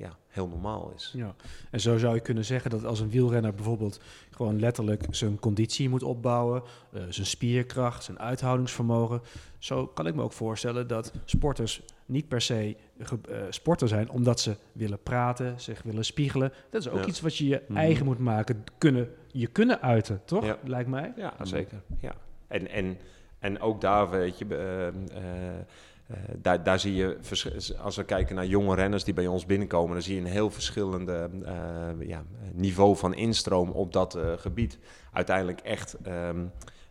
ja, 0.02 0.16
heel 0.28 0.48
normaal 0.48 0.92
is. 0.96 1.12
Ja, 1.16 1.36
en 1.72 1.80
zo 1.80 1.98
zou 1.98 2.16
je 2.16 2.22
kunnen 2.22 2.46
zeggen 2.46 2.70
dat 2.72 2.86
als 2.86 3.00
een 3.00 3.10
wielrenner 3.10 3.54
bijvoorbeeld 3.54 4.00
gewoon 4.32 4.60
letterlijk 4.60 5.04
zijn 5.10 5.40
conditie 5.40 5.90
moet 5.90 6.04
opbouwen, 6.04 6.64
eh, 6.94 7.02
zijn 7.10 7.28
spierkracht, 7.28 8.04
zijn 8.04 8.20
uithoudingsvermogen. 8.20 9.22
Zo 9.60 9.88
kan 9.88 10.08
ik 10.08 10.16
me 10.16 10.22
ook 10.22 10.32
voorstellen 10.34 10.88
dat 10.88 11.12
sporters 11.26 11.82
niet 12.06 12.28
per 12.28 12.42
se 12.42 12.76
ge- 13.00 13.20
eh, 13.30 13.38
sporter 13.50 13.88
zijn 13.88 14.10
omdat 14.10 14.40
ze 14.40 14.56
willen 14.72 15.02
praten, 15.04 15.62
zich 15.62 15.82
willen 15.84 16.06
spiegelen. 16.06 16.54
Dat 16.70 16.82
is 16.82 16.90
ook 16.90 17.00
Ja. 17.02 17.06
iets 17.06 17.22
wat 17.22 17.36
je 17.38 17.48
je 17.48 17.62
Mhm. 17.68 17.78
eigen 17.78 18.06
moet 18.06 18.20
maken, 18.20 18.64
kunnen, 18.78 19.10
je 19.32 19.48
kunnen 19.48 19.82
uiten, 19.82 20.22
toch? 20.26 20.46
Ja. 20.46 20.58
Lijkt 20.64 20.90
mij. 20.90 21.14
Ja, 21.16 21.34
zeker. 21.42 21.82
Ja. 22.00 22.14
En, 22.48 22.68
en, 22.70 22.98
en 23.40 23.60
ook 23.60 23.82
daar, 23.82 24.10
weet 24.10 24.38
je, 24.38 24.46
eh, 24.56 25.22
eh, 26.12 26.18
daar, 26.38 26.64
daar 26.64 26.80
zie 26.80 26.96
je, 26.96 27.18
als 27.80 27.96
we 27.96 28.04
kijken 28.04 28.36
naar 28.36 28.46
jonge 28.46 28.76
renners 28.76 29.04
die 29.04 29.14
bij 29.14 29.28
ons 29.28 29.46
binnenkomen, 29.46 29.94
dan 29.94 30.02
zie 30.02 30.16
je 30.16 30.22
een 30.22 30.28
heel 30.28 30.50
verschillende 30.50 31.30
eh, 31.46 32.08
ja, 32.08 32.24
niveau 32.54 32.98
van 32.98 33.14
instroom 33.14 33.70
op 33.70 33.94
dat 33.94 34.16
eh, 34.16 34.32
gebied. 34.38 34.80
Uiteindelijk 35.12 35.60
echt 35.60 35.98
ehm, 36.04 36.46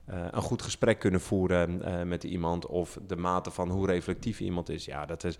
eh, 0.05 0.25
een 0.31 0.43
goed 0.43 0.63
gesprek 0.63 0.99
kunnen 0.99 1.21
voeren 1.21 1.83
met 2.09 2.25
iemand 2.25 2.67
of 2.67 2.99
de 3.07 3.17
mate 3.17 3.51
van 3.51 3.71
hoe 3.71 3.87
reflectief 3.87 4.41
iemand 4.41 4.69
is. 4.69 4.85
Ja, 4.85 5.07
dat 5.07 5.25
is, 5.25 5.39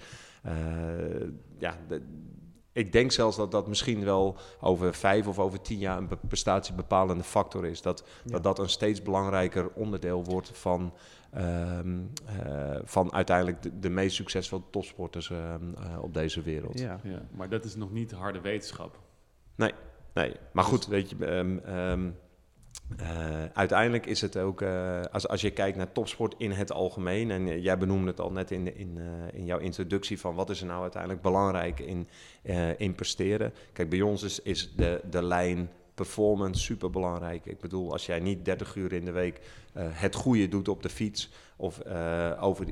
ja, 1.59 1.77
de- 1.89 2.03
ik 2.81 2.93
denk 2.93 3.13
zelfs 3.13 3.37
dat 3.37 3.51
dat 3.51 3.67
misschien 3.69 4.05
wel 4.05 4.37
over 4.61 4.95
vijf 4.95 5.27
of 5.27 5.39
over 5.39 5.61
tien 5.61 5.79
jaar 5.79 5.97
een 5.99 6.09
be- 6.09 6.17
prestatiebepalende 6.29 7.25
factor 7.25 7.67
is. 7.67 7.83
Dat 7.83 8.05
Ja. 8.25 8.31
dat 8.33 8.43
dat 8.43 8.59
een 8.59 8.69
steeds 8.69 9.03
belangrijker 9.03 9.71
onderdeel 9.75 10.25
wordt 10.25 10.51
van, 10.59 10.93
ehm, 11.31 11.99
eh, 12.27 12.79
van 12.85 13.13
uiteindelijk 13.13 13.63
de, 13.63 13.79
de 13.79 13.91
meest 13.91 14.17
succesvolle 14.17 14.63
topsporters 14.71 15.31
ehm, 15.31 15.75
eh, 15.75 16.03
op 16.03 16.15
deze 16.15 16.43
wereld. 16.43 16.79
Ja. 16.79 17.01
Ja, 17.03 17.23
maar 17.31 17.49
dat 17.49 17.65
is 17.65 17.77
nog 17.77 17.91
niet 17.93 18.11
harde 18.13 18.41
wetenschap. 18.41 18.99
Nee, 20.15 20.35
maar 20.53 20.65
goed, 20.65 20.87
weet 20.87 21.11
je, 21.11 21.17
ehm, 21.65 22.11
eh, 22.97 23.45
uiteindelijk 23.53 24.07
is 24.07 24.21
het 24.21 24.37
ook, 24.37 24.63
eh, 24.63 25.01
als, 25.13 25.29
als 25.29 25.41
je 25.41 25.51
kijkt 25.51 25.77
naar 25.77 25.93
topsport 25.93 26.35
in 26.39 26.51
het 26.51 26.73
algemeen, 26.73 27.31
en 27.31 27.49
eh, 27.49 27.63
jij 27.63 27.79
benoemde 27.79 28.11
het 28.11 28.21
al 28.21 28.33
net 28.33 28.51
in, 28.51 28.77
in, 28.77 28.99
in 29.33 29.45
jouw 29.45 29.59
introductie 29.59 30.21
van 30.21 30.35
wat 30.35 30.51
is 30.51 30.61
er 30.61 30.67
nou 30.67 30.83
uiteindelijk 30.83 31.23
belangrijk 31.23 31.81
in, 31.81 32.09
in 32.77 32.95
presteren. 32.95 33.53
Kijk, 33.73 33.91
bij 33.91 34.01
ons 34.01 34.23
is, 34.23 34.41
is 34.43 34.73
de, 34.77 35.01
de 35.11 35.23
lijn 35.23 35.71
performance 35.95 36.61
super 36.61 36.91
belangrijk. 36.91 37.47
Ik 37.47 37.61
bedoel, 37.61 37.93
als 37.93 38.07
jij 38.07 38.21
niet 38.21 38.45
30 38.45 38.75
uur 38.75 38.93
in 38.93 39.05
de 39.05 39.11
week 39.11 39.41
het 39.79 40.15
goede 40.15 40.49
doet 40.49 40.69
op 40.69 40.83
de 40.83 40.89
fiets, 40.89 41.31
of 41.57 41.81
over 42.41 42.67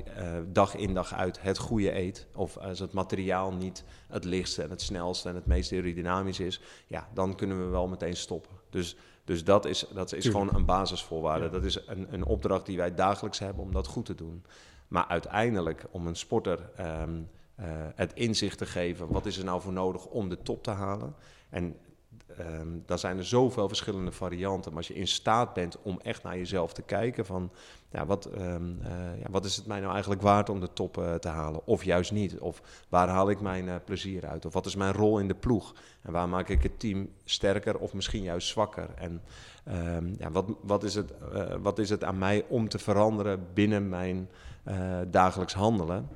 dag 0.51 0.75
in 0.75 0.93
dag 0.93 1.13
uit 1.13 1.41
het 1.41 1.57
goede 1.57 1.95
eet, 1.95 2.27
of 2.35 2.57
als 2.57 2.79
het 2.79 2.93
materiaal 2.93 3.53
niet 3.53 3.83
het 4.07 4.23
lichtste 4.23 4.63
en 4.63 4.69
het 4.69 4.81
snelste 4.81 5.29
en 5.29 5.35
het 5.35 5.45
meest 5.45 5.71
aerodynamisch 5.71 6.39
is, 6.39 6.61
ja, 6.87 7.09
dan 7.13 7.35
kunnen 7.35 7.65
we 7.65 7.69
wel 7.69 7.87
meteen 7.87 8.15
stoppen. 8.15 8.51
Dus, 8.69 8.95
dus 9.29 9.43
dat 9.43 9.65
is, 9.65 9.85
dat 9.93 10.13
is 10.13 10.25
gewoon 10.25 10.55
een 10.55 10.65
basisvoorwaarde. 10.65 11.45
Ja. 11.45 11.51
Dat 11.51 11.63
is 11.63 11.87
een, 11.87 12.07
een 12.13 12.25
opdracht 12.25 12.65
die 12.65 12.77
wij 12.77 12.95
dagelijks 12.95 13.39
hebben 13.39 13.63
om 13.63 13.71
dat 13.71 13.87
goed 13.87 14.05
te 14.05 14.15
doen. 14.15 14.43
Maar 14.87 15.05
uiteindelijk, 15.07 15.85
om 15.91 16.07
een 16.07 16.15
sporter 16.15 16.69
ehm, 16.75 17.21
eh, 17.55 17.65
het 17.95 18.13
inzicht 18.13 18.57
te 18.57 18.65
geven, 18.65 19.11
wat 19.11 19.25
is 19.25 19.37
er 19.37 19.43
nou 19.43 19.61
voor 19.61 19.73
nodig 19.73 20.05
om 20.05 20.29
de 20.29 20.41
top 20.41 20.63
te 20.63 20.71
halen? 20.71 21.15
En 21.49 21.75
ehm 22.37 22.67
dan 22.85 22.99
zijn 22.99 23.17
er 23.17 23.25
zoveel 23.25 23.67
verschillende 23.67 24.11
varianten. 24.11 24.69
Maar 24.71 24.79
als 24.79 24.87
je 24.87 24.93
in 24.93 25.07
staat 25.07 25.53
bent 25.53 25.81
om 25.81 25.99
echt 26.03 26.23
naar 26.23 26.37
jezelf 26.37 26.73
te 26.73 26.81
kijken 26.81 27.25
van... 27.25 27.51
Ja, 27.91 28.05
wat, 28.05 28.25
ehm, 28.25 28.71
eh, 28.81 29.19
ja, 29.19 29.29
wat 29.29 29.45
is 29.45 29.55
het 29.55 29.65
mij 29.65 29.79
nou 29.79 29.91
eigenlijk 29.91 30.21
waard 30.21 30.49
om 30.49 30.59
de 30.59 30.73
top 30.73 30.97
eh, 30.97 31.13
te 31.13 31.27
halen? 31.27 31.67
Of 31.67 31.83
juist 31.83 32.11
niet? 32.11 32.39
Of 32.39 32.61
waar 32.89 33.07
haal 33.07 33.29
ik 33.29 33.41
mijn 33.41 33.69
eh, 33.69 33.75
plezier 33.85 34.27
uit? 34.27 34.45
Of 34.45 34.53
wat 34.53 34.65
is 34.65 34.75
mijn 34.75 34.93
rol 34.93 35.19
in 35.19 35.27
de 35.27 35.35
ploeg? 35.35 35.73
En 36.01 36.11
waar 36.11 36.29
maak 36.29 36.49
ik 36.49 36.63
het 36.63 36.79
team 36.79 37.09
sterker 37.23 37.77
of 37.77 37.93
misschien 37.93 38.23
juist 38.23 38.47
zwakker? 38.47 38.89
En 38.95 39.21
ehm, 39.63 40.07
ja, 40.17 40.31
wat, 40.31 40.45
wat, 40.61 40.83
is 40.83 40.95
het, 40.95 41.13
wat 41.61 41.79
is 41.79 41.89
het 41.89 42.03
aan 42.03 42.17
mij 42.17 42.45
om 42.47 42.69
te 42.69 42.79
veranderen 42.79 43.47
binnen 43.53 43.89
mijn 43.89 44.29
dagelijks 45.09 45.53
handelen? 45.53 46.09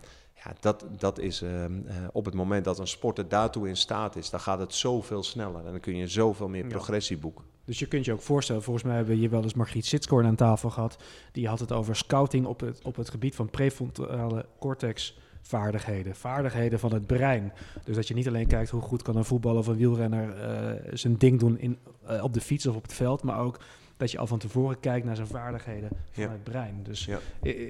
Ja, 0.46 0.54
dat, 0.60 0.86
dat 0.98 1.20
is 1.20 1.42
ehm, 1.42 1.88
eh, 1.88 1.96
op 2.12 2.26
het 2.26 2.34
moment 2.34 2.66
dat 2.66 2.80
een 2.80 2.88
sporter 2.88 3.28
daartoe 3.28 3.68
in 3.68 3.78
staat 3.78 4.16
is, 4.16 4.30
dan 4.30 4.40
gaat 4.40 4.60
het 4.60 4.74
zoveel 4.74 5.24
sneller 5.24 5.66
en 5.66 5.72
dan 5.72 5.80
kun 5.80 5.96
je 5.96 6.08
zoveel 6.08 6.48
meer 6.48 6.68
progressie 6.68 7.18
boeken. 7.18 7.46
Dus 7.66 7.80
je 7.80 7.86
kunt 7.86 8.06
je 8.06 8.14
ook 8.14 8.22
voorstellen, 8.22 8.64
volgens 8.64 8.86
mij 8.86 8.96
hebben 8.96 9.14
we 9.14 9.20
hier 9.20 9.30
wel 9.30 9.44
eens 9.44 9.54
Margriet 9.54 9.86
Sitskoorn 9.86 10.26
aan 10.26 10.36
tafel 10.36 10.70
gehad. 10.70 11.04
Die 11.32 11.48
had 11.48 11.60
het 11.60 11.72
over 11.72 11.96
scouting 11.96 12.46
op 12.46 12.60
het, 12.60 12.82
op 12.84 12.96
het 12.96 13.10
gebied 13.10 13.36
van 13.36 13.50
prefrontale 13.50 14.46
cortex 14.60 15.18
vaardigheden. 15.42 16.16
Vaardigheden 16.16 16.80
van 16.80 16.94
het 16.94 17.08
brein. 17.08 17.54
Dus 17.84 17.96
dat 17.96 18.08
je 18.08 18.14
niet 18.14 18.28
alleen 18.28 18.48
kijkt 18.48 18.70
hoe 18.70 18.82
goed 18.82 19.02
kan 19.02 19.16
een 19.16 19.26
voetballer 19.26 19.60
of 19.60 19.68
een 19.68 19.78
wielrenner 19.78 20.38
eh, 20.38 20.92
zijn 20.94 21.18
ding 21.18 21.40
doen 21.40 21.60
in, 21.60 21.78
eh, 22.06 22.24
op 22.24 22.34
de 22.34 22.42
fiets 22.42 22.66
of 22.68 22.76
op 22.76 22.84
het 22.84 22.94
veld. 22.94 23.24
Maar 23.24 23.40
ook 23.40 23.60
dat 23.98 24.12
je 24.12 24.18
al 24.18 24.28
van 24.28 24.40
tevoren 24.40 24.80
kijkt 24.80 25.06
naar 25.06 25.16
zijn 25.16 25.28
vaardigheden 25.28 25.90
van 26.12 26.24
Ja. 26.24 26.30
het 26.30 26.44
brein. 26.44 26.80
Dus 26.84 27.06
Ja. 27.06 27.20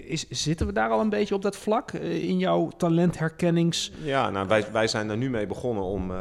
is, 0.07 0.29
zitten 0.29 0.67
we 0.67 0.73
daar 0.73 0.89
al 0.89 0.99
een 0.99 1.09
beetje 1.09 1.35
op 1.35 1.41
dat 1.41 1.55
vlak 1.57 1.91
eh, 1.91 2.23
in 2.23 2.37
jouw 2.37 2.67
talentherkennings... 2.67 3.91
Ja, 4.03 4.29
nou, 4.29 4.47
wij, 4.47 4.71
wij 4.71 4.87
zijn 4.87 5.09
er 5.09 5.17
nu 5.17 5.29
mee 5.29 5.47
begonnen 5.47 5.83
om, 5.83 6.11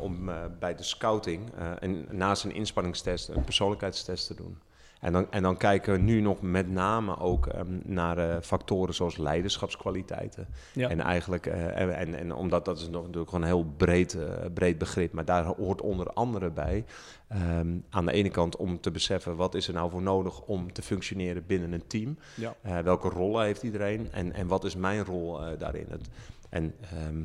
om 0.00 0.28
eh, 0.28 0.34
bij 0.58 0.74
de 0.74 0.82
scouting 0.82 1.50
en 1.80 2.06
naast 2.10 2.44
een 2.44 2.54
inspanningstest 2.54 3.28
een 3.28 3.44
persoonlijkheidstest 3.44 4.26
te 4.26 4.34
doen. 4.34 4.58
En 5.02 5.12
dan, 5.12 5.26
en 5.30 5.42
dan 5.42 5.56
kijken 5.56 5.92
we 5.92 5.98
nu 5.98 6.20
nog 6.20 6.42
met 6.42 6.70
name 6.70 7.18
ook 7.18 7.46
ehm, 7.46 7.78
naar 7.84 8.18
eh, 8.18 8.36
factoren 8.40 8.94
zoals 8.94 9.16
leiderschapskwaliteiten. 9.16 10.46
Ja. 10.72 10.88
En 10.88 11.00
eigenlijk, 11.00 11.46
eh, 11.46 11.80
en, 11.80 11.94
en, 11.96 12.14
en 12.14 12.34
omdat 12.34 12.64
dat 12.64 12.78
is 12.78 12.88
nog 12.88 13.02
natuurlijk 13.02 13.30
gewoon 13.30 13.44
een 13.44 13.54
heel 13.54 13.72
breed, 13.76 14.14
eh, 14.14 14.28
breed 14.54 14.78
begrip, 14.78 15.12
maar 15.12 15.24
daar 15.24 15.44
hoort 15.44 15.80
onder 15.80 16.06
andere 16.06 16.50
bij, 16.50 16.84
ehm, 17.28 17.78
aan 17.90 18.06
de 18.06 18.12
ene 18.12 18.30
kant 18.30 18.56
om 18.56 18.80
te 18.80 18.90
beseffen 18.90 19.36
wat 19.36 19.54
is 19.54 19.68
er 19.68 19.74
nou 19.74 19.90
voor 19.90 20.02
nodig 20.02 20.40
om 20.40 20.72
te 20.72 20.82
functioneren 20.82 21.46
binnen 21.46 21.72
een 21.72 21.86
team. 21.86 22.18
Ja. 22.34 22.82
Welke 22.82 23.08
rollen 23.08 23.44
heeft 23.44 23.62
iedereen 23.62 24.08
en, 24.12 24.32
en 24.32 24.46
wat 24.46 24.64
is 24.64 24.76
mijn 24.76 25.04
rol 25.04 25.56
daarin? 25.58 25.86
Het, 25.88 26.08
en 26.48 26.74
ehm, 26.80 27.22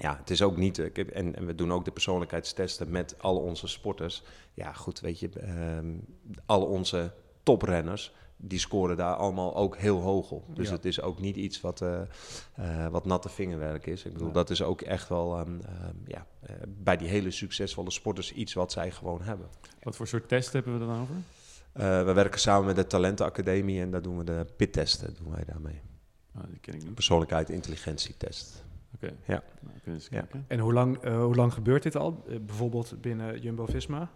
ja, 0.00 0.16
het 0.16 0.30
is 0.30 0.42
ook 0.42 0.56
niet. 0.56 0.78
ik 0.78 0.96
heb- 0.96 1.08
en, 1.08 1.36
en 1.36 1.46
we 1.46 1.54
doen 1.54 1.72
ook 1.72 1.84
de 1.84 1.90
persoonlijkheidstesten 1.90 2.90
met 2.90 3.22
al 3.22 3.36
onze 3.36 3.66
sporters. 3.66 4.22
Ja, 4.54 4.72
goed, 4.72 5.00
weet 5.00 5.18
je, 5.20 5.28
ehm 5.28 5.94
al 6.46 6.62
onze 6.66 7.12
toprenners. 7.42 8.12
Die 8.42 8.58
scoren 8.58 8.96
daar 8.96 9.14
allemaal 9.14 9.56
ook 9.56 9.76
heel 9.76 10.00
hoog 10.00 10.30
op. 10.30 10.56
Dus 10.56 10.66
Ja. 10.68 10.72
het 10.74 10.84
is 10.84 11.00
ook 11.00 11.20
niet 11.20 11.36
iets 11.36 11.60
wat, 11.60 11.80
eh, 11.80 12.00
eh, 12.54 12.86
wat 12.90 13.04
natte 13.04 13.28
vingerwerk 13.28 13.86
is. 13.86 14.04
Ik 14.04 14.12
bedoel, 14.12 14.28
Ja. 14.28 14.34
dat 14.34 14.50
is 14.50 14.62
ook 14.62 14.80
echt 14.80 15.08
wel 15.08 15.38
ehm, 15.38 15.60
ehm, 15.60 15.94
ja, 16.06 16.26
eh, 16.40 16.54
bij 16.68 16.96
die 16.96 17.08
hele 17.08 17.30
succesvolle 17.30 17.90
sporters 17.90 18.32
iets 18.32 18.52
wat 18.52 18.72
zij 18.72 18.90
gewoon 18.90 19.22
hebben. 19.22 19.46
Wat 19.82 19.96
voor 19.96 20.06
soort 20.06 20.28
test 20.28 20.52
hebben 20.52 20.72
we 20.78 20.86
dan 20.86 21.00
over? 21.00 21.14
Eh, 21.72 22.04
we 22.04 22.12
werken 22.12 22.40
samen 22.40 22.66
met 22.66 22.76
de 22.76 22.86
Talentenacademie 22.86 23.80
en 23.80 23.90
daar 23.90 24.02
doen 24.02 24.18
we 24.18 24.24
de 24.24 24.46
PIT-testen, 24.56 25.14
doen 25.22 25.30
wij 25.32 25.44
daarmee. 25.46 25.80
Die 26.48 26.58
ken 26.60 26.74
ik 26.74 26.82
niet. 26.84 26.94
Persoonlijkheid 26.94 27.50
intelligentietest. 27.50 28.64
Oké. 29.02 29.14
Ja. 29.26 29.42
Nou, 29.42 29.42
kunnen 29.60 29.80
we 29.84 29.90
eens 29.90 30.08
Ja. 30.10 30.20
kijken. 30.20 30.44
En 30.48 30.58
hoe 30.58 30.72
lang, 30.72 30.98
eh, 30.98 31.22
hoe 31.22 31.34
lang 31.34 31.52
gebeurt 31.52 31.82
dit 31.82 31.96
al? 31.96 32.24
Eh, 32.28 32.36
bijvoorbeeld 32.40 32.94
binnen 33.00 33.40
Jumbo-Visma? 33.40 34.10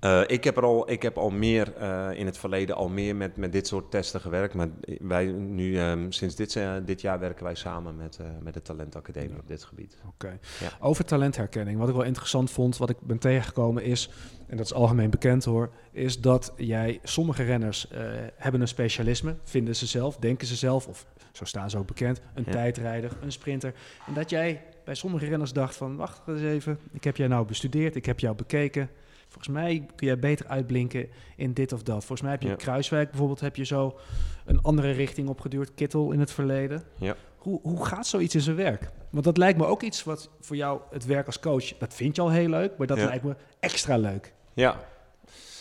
Eh, 0.00 0.20
ik, 0.26 0.44
heb 0.44 0.56
er 0.56 0.62
al, 0.62 0.90
ik 0.90 1.02
heb 1.02 1.16
al 1.18 1.30
meer 1.30 1.74
eh, 1.76 2.08
in 2.14 2.26
het 2.26 2.38
verleden 2.38 2.76
al 2.76 2.88
meer 2.88 3.16
met, 3.16 3.36
met 3.36 3.52
dit 3.52 3.66
soort 3.66 3.90
testen 3.90 4.20
gewerkt. 4.20 4.54
Maar 4.54 4.68
wij 5.00 5.26
nu 5.32 5.78
ehm, 5.78 6.10
sinds 6.10 6.34
dit, 6.34 6.60
dit 6.84 7.00
jaar 7.00 7.18
werken 7.18 7.44
wij 7.44 7.54
samen 7.54 7.96
met, 7.96 8.16
eh, 8.20 8.26
met 8.42 8.54
de 8.54 8.62
Talentacademie 8.62 9.38
op 9.38 9.48
dit 9.48 9.64
gebied. 9.64 9.96
Oké. 10.08 10.38
Ja. 10.60 10.68
Over 10.80 11.04
talentherkenning. 11.04 11.78
Wat 11.78 11.88
ik 11.88 11.94
wel 11.94 12.04
interessant 12.04 12.50
vond, 12.50 12.76
wat 12.76 12.90
ik 12.90 13.00
ben 13.00 13.18
tegengekomen 13.18 13.82
is, 13.82 14.10
en 14.46 14.56
dat 14.56 14.66
is 14.66 14.74
algemeen 14.74 15.10
bekend 15.10 15.44
hoor, 15.44 15.70
is 15.92 16.20
dat 16.20 16.52
jij, 16.56 17.00
sommige 17.02 17.42
renners 17.42 17.88
eh, 17.88 18.00
hebben 18.36 18.60
een 18.60 18.68
specialisme, 18.68 19.36
vinden 19.44 19.76
ze 19.76 19.86
zelf, 19.86 20.16
denken 20.16 20.46
ze 20.46 20.56
zelf, 20.56 20.86
of 20.88 21.06
zo 21.36 21.44
staan 21.44 21.70
ze 21.70 21.78
ook 21.78 21.86
bekend, 21.86 22.20
een 22.34 22.42
Ja. 22.46 22.52
tijdrijder, 22.52 23.10
een 23.22 23.32
sprinter. 23.32 23.74
En 24.06 24.14
dat 24.14 24.30
jij 24.30 24.62
bij 24.84 24.94
sommige 24.94 25.26
renners 25.26 25.52
dacht 25.52 25.76
van, 25.76 25.96
wacht 25.96 26.20
eens 26.28 26.40
even, 26.42 26.78
ik 26.92 27.04
heb 27.04 27.16
jij 27.16 27.26
nou 27.26 27.46
bestudeerd, 27.46 27.96
ik 27.96 28.06
heb 28.06 28.20
jou 28.20 28.36
bekeken. 28.36 28.90
Volgens 29.28 29.48
mij 29.54 29.86
kun 29.96 30.06
jij 30.06 30.18
beter 30.18 30.46
uitblinken 30.46 31.08
in 31.36 31.52
dit 31.52 31.72
of 31.72 31.82
dat. 31.82 31.96
Volgens 31.98 32.20
mij 32.20 32.30
heb 32.30 32.40
je 32.40 32.46
Ja. 32.46 32.52
in 32.52 32.58
Kruiswijk 32.58 33.08
bijvoorbeeld 33.10 33.40
heb 33.40 33.56
je 33.56 33.64
zo 33.64 33.98
een 34.44 34.62
andere 34.62 34.90
richting 34.90 35.28
opgeduurd, 35.28 35.74
Kittel 35.74 36.12
in 36.12 36.20
het 36.20 36.30
verleden. 36.32 36.82
Ja. 36.98 37.16
Hoe, 37.38 37.60
hoe 37.62 37.86
gaat 37.86 38.06
zoiets 38.06 38.34
in 38.34 38.40
zijn 38.40 38.56
werk? 38.56 38.90
Want 39.10 39.24
dat 39.24 39.36
lijkt 39.36 39.58
me 39.58 39.66
ook 39.66 39.82
iets 39.82 40.04
wat 40.04 40.30
voor 40.40 40.56
jou 40.56 40.80
het 40.90 41.04
werk 41.06 41.26
als 41.26 41.40
coach, 41.40 41.64
dat 41.78 41.94
vind 41.94 42.16
je 42.16 42.22
al 42.22 42.30
heel 42.30 42.48
leuk, 42.48 42.72
maar 42.78 42.86
dat 42.86 42.98
Ja. 42.98 43.04
lijkt 43.06 43.24
me 43.24 43.36
extra 43.60 43.96
leuk. 43.96 44.32
Ja, 44.54 44.80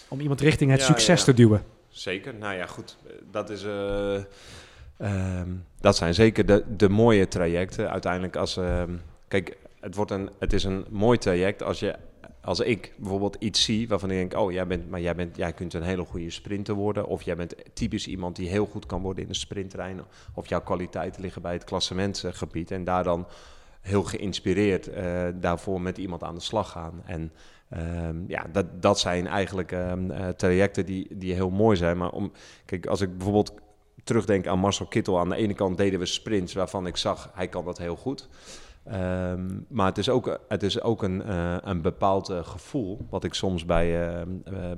Om 0.08 0.20
iemand 0.20 0.42
richting 0.42 0.72
het 0.72 0.80
Ja, 0.80 0.86
succes 0.86 1.20
ja, 1.20 1.26
te 1.26 1.34
duwen. 1.34 1.64
Zeker. 1.90 2.34
Nou 2.36 2.56
ja, 2.56 2.66
goed. 2.66 2.98
Dat, 3.32 3.50
is, 3.50 3.64
eh, 3.64 4.18
ehm, 4.98 5.50
dat 5.80 5.96
zijn 5.96 6.14
zeker 6.14 6.46
de, 6.46 6.64
de 6.78 6.90
mooie 6.90 7.28
trajecten. 7.28 7.92
Uiteindelijk 7.92 8.36
als... 8.36 8.58
ehm, 8.58 8.96
kijk, 9.28 9.58
het, 9.80 9.96
wordt 9.96 10.12
een, 10.12 10.30
het 10.40 10.54
is 10.54 10.64
een 10.64 10.86
mooi 10.90 11.18
traject 11.18 11.64
als 11.64 11.80
je... 11.80 11.96
Als 12.42 12.60
ik 12.60 12.94
bijvoorbeeld 12.98 13.36
iets 13.40 13.64
zie 13.64 13.88
waarvan 13.88 14.12
ik 14.12 14.18
denk... 14.18 14.44
Oh, 14.44 14.52
jij, 14.52 14.68
bent, 14.68 14.90
maar 14.90 15.02
jij, 15.02 15.16
bent, 15.16 15.38
jij 15.38 15.54
kunt 15.54 15.74
een 15.74 15.84
hele 15.84 16.06
goede 16.06 16.30
sprinter 16.30 16.74
worden. 16.74 17.06
Of 17.06 17.22
jij 17.22 17.36
bent 17.36 17.56
typisch 17.74 18.08
iemand 18.08 18.36
die 18.36 18.50
heel 18.50 18.66
goed 18.66 18.86
kan 18.86 19.02
worden 19.02 19.24
in 19.24 19.30
een 19.30 19.36
sprinttrein. 19.36 20.02
Of 20.34 20.48
jouw 20.50 20.62
kwaliteiten 20.62 21.22
liggen 21.22 21.42
bij 21.42 21.54
het 21.54 21.64
klassementsgebied. 21.64 22.72
En 22.72 22.84
daar 22.84 23.04
dan 23.04 23.28
heel 23.82 24.04
geïnspireerd 24.04 24.88
eh, 24.88 25.28
daarvoor 25.36 25.82
met 25.82 25.98
iemand 25.98 26.24
aan 26.24 26.36
de 26.36 26.42
slag 26.42 26.72
gaan. 26.72 27.02
En 27.06 27.32
Ehm, 27.70 28.16
ja, 28.28 28.46
dat, 28.52 28.82
dat 28.82 29.00
zijn 29.00 29.28
eigenlijk 29.28 29.72
eh, 29.72 29.94
trajecten 30.38 30.86
die, 30.86 31.08
die 31.18 31.34
heel 31.34 31.50
mooi 31.50 31.78
zijn. 31.78 31.98
Maar 31.98 32.12
om, 32.12 32.32
kijk, 32.66 32.86
als 32.86 33.02
ik 33.02 33.18
bijvoorbeeld 33.18 33.54
terugdenk 34.04 34.48
aan 34.48 34.60
Marcel 34.60 34.86
Kittel, 34.86 35.20
aan 35.20 35.30
de 35.30 35.36
ene 35.36 35.54
kant 35.54 35.78
deden 35.78 36.00
we 36.00 36.06
sprints 36.06 36.54
waarvan 36.54 36.88
ik 36.88 36.98
zag, 36.98 37.32
hij 37.34 37.48
kan 37.48 37.66
dat 37.66 37.78
heel 37.78 37.96
goed. 37.96 38.30
Ehm, 38.84 39.60
maar 39.68 39.86
het 39.86 39.98
is 39.98 40.10
ook, 40.10 40.40
het 40.48 40.64
is 40.64 40.82
ook 40.82 41.04
een, 41.04 41.24
eh, 41.24 41.58
een 41.62 41.82
bepaald 41.82 42.30
eh, 42.30 42.46
gevoel 42.46 43.06
wat 43.10 43.24
ik 43.24 43.34
soms 43.34 43.66
bij, 43.66 44.16
eh, 44.16 44.22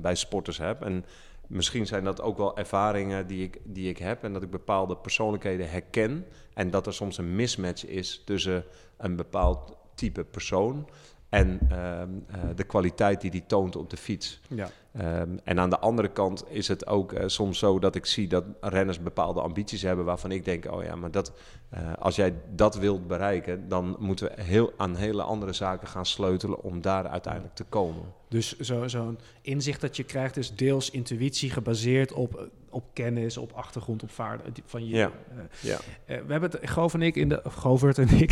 bij 0.00 0.14
sporters 0.14 0.58
heb. 0.58 0.82
En 0.82 1.04
misschien 1.46 1.86
zijn 1.86 2.04
dat 2.04 2.20
ook 2.20 2.36
wel 2.36 2.56
ervaringen 2.56 3.26
die 3.26 3.42
ik, 3.42 3.60
die 3.64 3.88
ik 3.88 3.98
heb 3.98 4.24
en 4.24 4.32
dat 4.32 4.42
ik 4.42 4.50
bepaalde 4.50 4.96
persoonlijkheden 4.96 5.70
herken. 5.70 6.26
En 6.54 6.70
dat 6.70 6.86
er 6.86 6.94
soms 6.94 7.18
een 7.18 7.36
mismatch 7.36 7.86
is 7.86 8.22
tussen 8.24 8.64
een 8.96 9.16
bepaald 9.16 9.76
type 9.94 10.24
persoon 10.24 10.88
en 11.28 11.58
ehm, 11.70 12.08
eh, 12.26 12.40
de 12.56 12.64
kwaliteit 12.64 13.20
die 13.20 13.30
die 13.30 13.46
toont 13.46 13.76
op 13.76 13.90
de 13.90 13.96
fiets. 13.96 14.40
Ja. 14.48 14.70
Ehm, 14.98 15.36
en 15.44 15.60
aan 15.60 15.70
de 15.70 15.78
andere 15.78 16.08
kant 16.08 16.44
is 16.48 16.68
het 16.68 16.86
ook 16.86 17.12
eh, 17.12 17.24
soms 17.26 17.58
zo 17.58 17.78
dat 17.78 17.94
ik 17.94 18.06
zie 18.06 18.28
dat 18.28 18.44
renners 18.60 19.00
bepaalde 19.00 19.40
ambities 19.40 19.82
hebben 19.82 20.04
waarvan 20.04 20.30
ik 20.30 20.44
denk, 20.44 20.72
oh 20.72 20.82
ja, 20.82 20.96
maar 20.96 21.10
dat, 21.10 21.32
eh, 21.68 21.92
als 21.98 22.16
jij 22.16 22.34
dat 22.54 22.76
wilt 22.76 23.06
bereiken, 23.06 23.68
dan 23.68 23.96
moeten 23.98 24.26
we 24.36 24.42
heel, 24.42 24.72
aan 24.76 24.96
hele 24.96 25.22
andere 25.22 25.52
zaken 25.52 25.88
gaan 25.88 26.06
sleutelen 26.06 26.62
om 26.62 26.80
daar 26.80 27.06
uiteindelijk 27.08 27.54
te 27.54 27.64
komen. 27.64 28.02
Dus 28.28 28.58
zo- 28.58 28.88
zo'n 28.88 29.18
inzicht 29.42 29.80
dat 29.80 29.96
je 29.96 30.04
krijgt 30.04 30.36
is 30.36 30.54
deels 30.54 30.90
intuïtie 30.90 31.50
gebaseerd 31.50 32.12
op, 32.12 32.48
op 32.70 32.84
kennis, 32.92 33.36
op 33.36 33.52
achtergrond, 33.52 34.02
op 34.02 34.10
vaardigheden 34.10 34.62
van 34.66 34.86
je. 34.86 34.96
Ja. 34.96 35.10
eh, 35.30 35.36
Ja, 35.60 35.78
eh, 36.04 36.16
we 36.26 36.32
hebben 36.32 36.50
het, 36.50 36.70
Goof 36.70 36.94
en 36.94 37.02
ik, 37.02 37.16
in 37.16 37.28
de, 37.28 37.40
of 37.44 37.54
Govert 37.54 37.98
en 37.98 38.08
ik, 38.08 38.30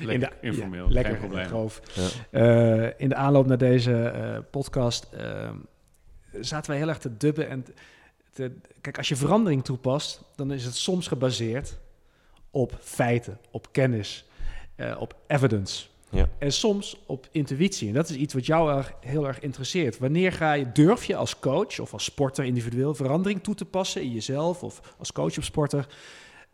Lekker 0.00 0.28
de- 0.30 0.46
informeel, 0.46 0.86
ja, 0.86 0.92
lekker 0.92 1.16
probleem. 1.16 1.46
Goof. 1.46 1.80
ja. 1.94 2.08
Eh, 2.86 2.90
in 2.96 3.08
de 3.08 3.14
aanloop 3.14 3.46
naar 3.46 3.58
deze 3.58 4.02
eh, 4.02 4.38
podcast 4.50 5.04
eh, 5.12 5.50
zaten 6.40 6.70
wij 6.70 6.78
heel 6.80 6.88
erg 6.88 6.98
te 6.98 7.16
dubben. 7.16 7.48
En 7.48 7.64
te, 8.32 8.52
kijk, 8.80 8.96
als 8.98 9.08
je 9.08 9.16
verandering 9.16 9.64
toepast, 9.64 10.22
dan 10.36 10.52
is 10.52 10.64
het 10.64 10.74
soms 10.74 11.06
gebaseerd 11.08 11.78
op 12.50 12.76
feiten, 12.80 13.38
op 13.50 13.72
kennis, 13.72 14.24
eh, 14.76 14.96
op 15.00 15.14
evidence. 15.26 15.86
Ja. 16.10 16.28
En 16.38 16.52
soms 16.52 17.00
op 17.06 17.28
intuïtie. 17.32 17.88
En 17.88 17.94
dat 17.94 18.08
is 18.08 18.16
iets 18.16 18.34
wat 18.34 18.46
jou 18.46 18.76
erg, 18.76 18.92
heel 19.00 19.26
erg 19.26 19.40
interesseert. 19.40 19.98
Wanneer 19.98 20.32
ga 20.32 20.52
je, 20.52 20.72
durf 20.72 21.04
je 21.04 21.16
als 21.16 21.38
coach 21.38 21.78
of 21.80 21.92
als 21.92 22.04
sporter 22.04 22.44
individueel 22.44 22.94
verandering 22.94 23.42
toe 23.42 23.54
te 23.54 23.64
passen 23.64 24.02
in 24.02 24.12
jezelf 24.12 24.62
of 24.62 24.94
als 24.98 25.12
coach 25.12 25.38
of 25.38 25.44
sporter? 25.44 25.86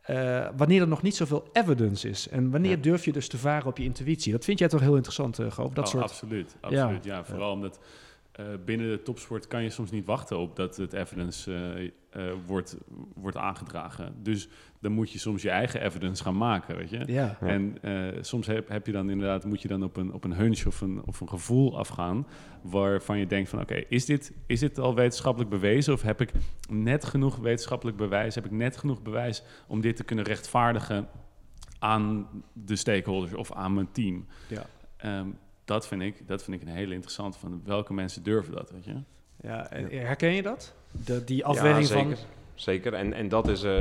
eh, 0.05 0.49
wanneer 0.57 0.81
er 0.81 0.89
nog 0.89 1.03
niet 1.03 1.17
zoveel 1.17 1.49
evidence 1.53 2.09
is. 2.09 2.29
En 2.29 2.51
wanneer 2.51 2.71
Ja. 2.71 2.77
durf 2.83 3.05
je 3.05 3.13
dus 3.13 3.29
te 3.29 3.39
varen 3.39 3.67
op 3.67 3.79
je 3.79 3.85
intuïtie? 3.85 4.33
Dat 4.33 4.45
vind 4.45 4.59
jij 4.59 4.69
toch 4.69 4.81
heel 4.81 4.95
interessant, 4.95 5.41
uh, 5.41 5.51
Goof? 5.51 5.73
Dat 5.73 5.85
Oh, 5.85 5.91
soort 5.91 6.03
Absoluut, 6.05 6.57
absoluut. 6.61 7.05
Ja, 7.05 7.25
vooral 7.25 7.53
omdat 7.53 7.79
eh, 8.35 8.47
binnen 8.65 8.91
de 8.91 9.03
topsport 9.03 9.47
kan 9.47 9.63
je 9.63 9.71
soms 9.71 9.91
niet 9.91 10.07
wachten 10.07 10.39
op 10.39 10.57
dat 10.57 10.77
het 10.77 10.93
evidence 10.93 11.55
eh, 11.55 11.91
eh, 12.15 12.33
wordt, 12.47 12.77
wordt 13.15 13.37
aangedragen. 13.37 14.15
Dus 14.23 14.49
dan 14.81 14.93
moet 14.93 15.11
je 15.11 15.19
soms 15.19 15.43
je 15.43 15.51
eigen 15.51 15.83
evidence 15.83 16.23
gaan 16.23 16.37
maken, 16.37 16.77
weet 16.77 16.91
je. 16.91 17.03
Ja. 17.07 17.37
Ja. 17.41 17.47
En 17.47 17.79
eh, 17.83 18.23
soms 18.23 18.47
heb, 18.47 18.69
heb 18.69 18.87
je 18.87 18.93
dan 18.93 19.11
inderdaad, 19.11 19.45
moet 19.45 19.63
je 19.63 19.69
dan 19.69 19.83
op 19.83 19.97
een, 19.97 20.13
op 20.13 20.25
een 20.25 20.33
hunch 20.33 20.67
of 20.67 20.81
een, 20.81 21.03
of 21.07 21.21
een 21.21 21.29
gevoel 21.29 21.79
afgaan. 21.79 22.27
Waarvan 22.63 23.19
je 23.19 23.27
denkt 23.27 23.51
van 23.51 23.61
oké, 23.61 23.75
is, 23.89 24.05
dit, 24.05 24.33
is 24.47 24.61
dit 24.61 24.79
al 24.79 24.95
wetenschappelijk 24.95 25.51
bewezen? 25.51 25.93
Of 25.93 26.03
heb 26.03 26.21
ik 26.21 26.33
net 26.69 27.05
genoeg 27.05 27.37
wetenschappelijk 27.37 27.97
bewijs? 27.97 28.35
Heb 28.35 28.45
ik 28.45 28.51
net 28.51 28.77
genoeg 28.77 29.03
bewijs 29.03 29.43
om 29.67 29.81
dit 29.81 29.97
te 29.97 30.05
kunnen 30.05 30.25
rechtvaardigen 30.25 31.09
aan 31.79 32.29
de 32.53 32.77
stakeholders 32.77 33.35
of 33.35 33.53
aan 33.53 33.75
mijn 33.75 33.93
team? 33.93 34.27
Ja. 34.49 34.67
Ehm, 34.97 35.29
dat, 35.65 35.87
vind 35.87 36.03
ik, 36.03 36.29
dat 36.29 36.43
vind 36.43 36.63
ik 36.63 36.69
een 36.69 36.75
hele 36.75 36.95
interessante 36.95 37.39
van 37.39 37.63
welke 37.65 37.93
mensen 37.95 38.23
durven 38.23 38.55
dat, 38.55 38.71
weet 38.71 38.85
je? 38.85 38.95
Ja, 39.43 39.71
en 39.71 39.91
herken 40.07 40.33
je 40.33 40.43
dat? 40.43 40.75
De, 40.91 41.25
die 41.25 41.45
afweging 41.45 41.89
ja, 41.89 41.95
zeker. 41.95 42.17
van... 42.17 42.27
Zeker. 42.55 42.95
En, 42.95 43.13
en 43.13 43.29
dat 43.29 43.49
is. 43.49 43.63
eh, 43.63 43.73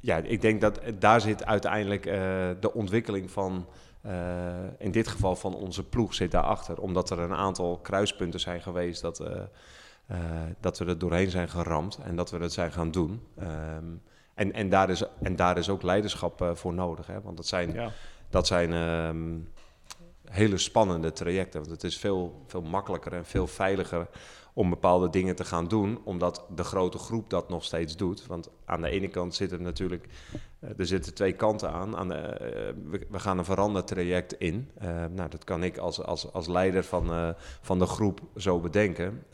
ja, 0.00 0.16
ik 0.16 0.40
denk 0.40 0.60
dat 0.60 0.80
daar 0.98 1.20
zit 1.20 1.44
uiteindelijk 1.46 2.06
eh, 2.06 2.14
de 2.60 2.72
ontwikkeling 2.74 3.30
van. 3.30 3.66
eh, 4.02 4.64
in 4.78 4.90
dit 4.90 5.08
geval 5.08 5.36
van 5.36 5.54
onze 5.54 5.84
ploeg 5.84 6.14
zit 6.14 6.30
daarachter. 6.30 6.80
Omdat 6.80 7.10
er 7.10 7.18
een 7.18 7.34
aantal 7.34 7.78
kruispunten 7.78 8.40
zijn 8.40 8.60
geweest 8.60 9.02
dat, 9.02 9.20
eh, 9.20 9.40
eh, 10.06 10.18
dat 10.60 10.78
we 10.78 10.84
er 10.84 10.98
doorheen 10.98 11.30
zijn 11.30 11.48
geramd 11.48 11.98
en 12.04 12.16
dat 12.16 12.30
we 12.30 12.38
dat 12.38 12.52
zijn 12.52 12.72
gaan 12.72 12.90
doen. 12.90 13.20
Ehm, 13.38 13.84
en, 14.34 14.52
en, 14.52 14.68
daar 14.68 14.90
is, 14.90 15.02
en 15.22 15.36
daar 15.36 15.58
is 15.58 15.68
ook 15.68 15.82
leiderschap 15.82 16.42
eh, 16.42 16.54
voor 16.54 16.74
nodig. 16.74 17.06
Hè? 17.06 17.20
Want 17.20 17.36
dat 17.36 17.46
zijn, 17.46 17.72
Ja. 17.72 17.90
dat 18.30 18.46
zijn 18.46 18.72
ehm, 18.72 19.38
hele 20.30 20.58
spannende 20.58 21.12
trajecten. 21.12 21.60
Want 21.60 21.72
het 21.72 21.84
is 21.84 21.98
veel, 21.98 22.44
veel 22.46 22.62
makkelijker 22.62 23.12
en 23.12 23.24
veel 23.24 23.46
veiliger 23.46 24.08
om 24.52 24.70
bepaalde 24.70 25.10
dingen 25.10 25.36
te 25.36 25.44
gaan 25.44 25.68
doen, 25.68 26.00
omdat 26.04 26.46
de 26.54 26.64
grote 26.64 26.98
groep 26.98 27.30
dat 27.30 27.48
nog 27.48 27.64
steeds 27.64 27.96
doet. 27.96 28.26
Want 28.26 28.50
aan 28.64 28.80
de 28.80 28.90
ene 28.90 29.08
kant 29.08 29.34
zitten 29.34 29.62
natuurlijk, 29.62 30.06
eh, 30.58 30.70
er 30.78 30.86
zitten 30.86 31.14
twee 31.14 31.32
kanten 31.32 31.70
aan. 31.70 31.96
aan 31.96 32.08
de, 32.08 32.14
eh, 32.14 32.74
we, 33.10 33.18
gaan 33.18 33.38
een 33.38 33.44
veranderd 33.44 33.86
traject 33.86 34.32
in. 34.32 34.70
Eh, 34.78 35.04
nou, 35.10 35.28
dat 35.28 35.44
kan 35.44 35.62
ik 35.64 35.78
als, 35.78 36.02
als, 36.02 36.32
als 36.32 36.48
leider 36.48 36.84
van, 36.84 37.34
van 37.60 37.78
de 37.78 37.86
groep 37.86 38.20
zo 38.36 38.60
bedenken. 38.60 39.24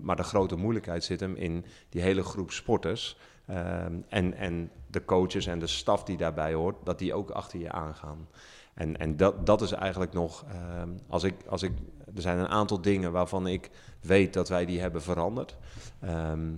Maar 0.00 0.16
de 0.16 0.22
grote 0.22 0.56
moeilijkheid 0.56 1.04
zit 1.04 1.20
hem 1.20 1.34
in 1.34 1.64
die 1.88 2.02
hele 2.02 2.22
groep 2.22 2.50
sporters. 2.50 3.16
en, 4.08 4.34
en 4.34 4.70
de 4.86 5.04
coaches 5.04 5.46
en 5.46 5.58
de 5.58 5.66
staf 5.66 6.04
die 6.04 6.16
daarbij 6.16 6.52
hoort, 6.52 6.76
dat 6.84 6.98
die 6.98 7.14
ook 7.14 7.30
achter 7.30 7.60
je 7.60 7.72
aangaan. 7.72 8.28
En, 8.74 8.96
en 8.96 9.16
dat, 9.16 9.46
dat 9.46 9.62
is 9.62 9.72
eigenlijk 9.72 10.12
nog, 10.12 10.44
ehm, 10.48 10.88
als 11.08 11.22
ik, 11.24 11.34
als 11.48 11.62
ik, 11.62 11.72
er 12.14 12.22
zijn 12.22 12.38
een 12.38 12.48
aantal 12.48 12.80
dingen 12.80 13.12
waarvan 13.12 13.46
ik 13.46 13.70
weet 14.00 14.32
dat 14.32 14.48
wij 14.48 14.64
die 14.66 14.80
hebben 14.80 15.02
veranderd. 15.02 15.56
Ehm, 16.00 16.48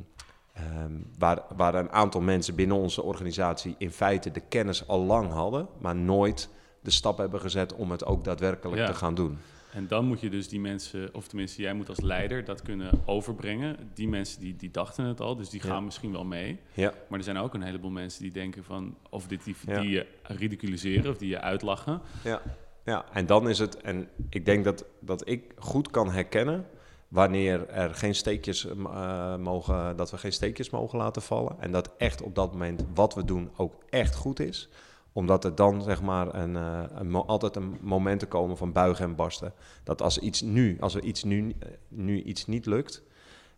ehm, 0.53 0.93
waar, 1.19 1.43
waar 1.57 1.75
een 1.75 1.91
aantal 1.93 2.21
mensen 2.21 2.55
binnen 2.55 2.77
onze 2.77 3.03
organisatie 3.03 3.75
in 3.79 3.91
feite 3.91 4.31
de 4.31 4.41
kennis 4.41 4.87
al 4.89 5.01
lang 5.05 5.33
hadden, 5.33 5.69
maar 5.79 5.97
nooit 5.97 6.49
de 6.81 6.91
stap 6.91 7.19
hebben 7.19 7.41
gezet 7.41 7.75
om 7.75 7.91
het 7.91 8.05
ook 8.05 8.25
daadwerkelijk 8.25 8.81
Ja. 8.81 8.87
te 8.87 8.95
gaan 8.95 9.15
doen. 9.15 9.39
En 9.73 9.87
dan 9.89 10.05
moet 10.05 10.21
je 10.21 10.31
dus 10.31 10.49
die 10.49 10.61
mensen, 10.61 11.15
of 11.15 11.27
tenminste 11.29 11.63
jij 11.63 11.75
moet 11.75 11.89
als 11.89 12.01
leider 12.01 12.45
dat 12.45 12.63
kunnen 12.63 12.91
overbrengen. 13.07 13.77
Die 13.95 14.09
mensen 14.09 14.41
die, 14.41 14.57
die 14.57 14.71
dachten 14.71 15.05
het 15.05 15.21
al, 15.21 15.37
dus 15.37 15.49
die 15.51 15.61
Ja. 15.63 15.69
gaan 15.69 15.85
misschien 15.85 16.13
wel 16.13 16.25
mee. 16.25 16.59
Ja, 16.75 16.93
Maar 17.09 17.19
er 17.19 17.25
zijn 17.25 17.37
ook 17.37 17.55
een 17.55 17.63
heleboel 17.63 17.91
mensen 17.91 18.23
die 18.23 18.33
denken 18.33 18.65
van, 18.65 18.97
of 19.11 19.27
dit, 19.27 19.45
die, 19.45 19.57
Ja. 19.67 19.81
die 19.81 19.91
je 19.91 20.07
ridiculiseren 20.23 21.11
of 21.11 21.17
die 21.19 21.29
je 21.29 21.41
uitlachen. 21.41 22.01
ja, 22.25 22.43
ja. 22.85 23.05
En 23.13 23.27
dan 23.27 23.49
is 23.49 23.59
het, 23.59 23.77
en 23.81 24.09
ik 24.31 24.45
denk 24.45 24.65
dat, 24.65 24.85
dat 25.01 25.29
ik 25.29 25.53
goed 25.59 25.91
kan 25.91 26.11
herkennen 26.11 26.67
wanneer 27.09 27.69
er 27.69 27.95
geen 27.95 28.15
steekjes 28.15 28.67
eh, 28.67 29.37
mogen, 29.37 29.97
dat 29.97 30.11
we 30.11 30.19
geen 30.19 30.33
steekjes 30.33 30.71
mogen 30.71 30.99
laten 30.99 31.23
vallen. 31.23 31.57
En 31.61 31.73
dat 31.73 31.91
echt 31.99 32.23
op 32.23 32.35
dat 32.35 32.53
moment 32.53 32.85
wat 32.95 33.15
we 33.15 33.25
doen 33.25 33.51
ook 33.57 33.75
echt 33.91 34.15
goed 34.15 34.41
is. 34.41 34.69
Omdat 35.13 35.45
er 35.45 35.55
dan 35.55 35.83
zeg 35.83 36.03
maar 36.03 36.35
een, 36.35 36.57
eh, 36.57 36.83
een 36.95 37.15
altijd 37.15 37.57
een 37.57 37.77
moment 37.81 38.21
te 38.21 38.27
komen 38.27 38.57
van 38.57 38.73
buigen 38.73 39.05
en 39.05 39.15
barsten. 39.15 39.53
Dat 39.85 40.03
als 40.03 40.19
iets 40.19 40.41
nu, 40.41 40.77
als 40.81 40.95
er 40.95 41.03
iets 41.03 41.25
nu, 41.25 41.55
eh, 41.59 41.69
nu 41.89 42.23
iets 42.23 42.47
niet 42.47 42.67
lukt, 42.67 43.03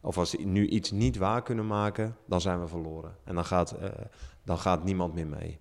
of 0.01 0.19
als 0.19 0.33
we 0.33 0.43
nu 0.43 0.67
iets 0.67 0.91
niet 0.91 1.17
waar 1.17 1.43
kunnen 1.43 1.67
maken, 1.67 2.17
dan 2.27 2.41
zijn 2.41 2.61
we 2.61 2.67
verloren. 2.69 3.17
En 3.25 3.35
dan 3.35 3.45
gaat, 3.45 3.73
eh, 3.73 3.89
dan 4.45 4.59
gaat 4.59 4.85
niemand 4.85 5.15
meer 5.15 5.27
mee. 5.27 5.59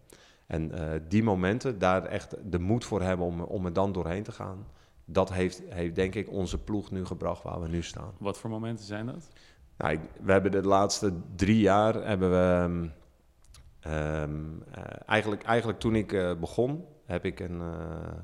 En 0.47 0.71
die 1.07 1.23
momenten, 1.23 1.79
daar 1.79 2.05
echt 2.05 2.35
de 2.51 2.59
moed 2.59 2.85
voor 2.85 3.01
hebben 3.01 3.25
om, 3.25 3.41
om 3.41 3.65
er 3.65 3.73
dan 3.73 3.91
doorheen 3.91 4.23
te 4.23 4.31
gaan. 4.31 4.67
Dat 5.05 5.33
heeft, 5.33 5.61
heeft 5.69 5.95
denk 5.95 6.15
ik 6.15 6.29
onze 6.31 6.57
ploeg 6.57 6.91
nu 6.91 7.05
gebracht 7.05 7.43
waar 7.43 7.61
we 7.61 7.67
nu 7.67 7.81
staan. 7.83 8.11
Wat 8.17 8.37
voor 8.37 8.49
momenten 8.49 8.85
zijn 8.85 9.05
dat? 9.05 9.27
Nou, 9.77 9.91
ik- 9.93 9.99
we 10.21 10.31
hebben 10.31 10.51
de 10.51 10.61
laatste 10.61 11.13
drie 11.35 11.59
jaar 11.59 11.93
hebben 12.07 12.29
we. 12.31 12.63
ehm, 12.63 12.87
ehm, 13.83 14.61
eh, 14.71 14.83
eigenlijk, 15.05 15.43
eigenlijk 15.43 15.79
toen 15.79 15.95
ik 15.95 16.13
eh, 16.13 16.33
begon, 16.39 16.85
heb 17.05 17.25
ik 17.25 17.39
een, 17.39 17.61
eh, 17.61 18.17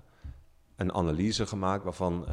een 0.76 0.94
analyse 0.94 1.46
gemaakt 1.48 1.84
waarvan. 1.84 2.26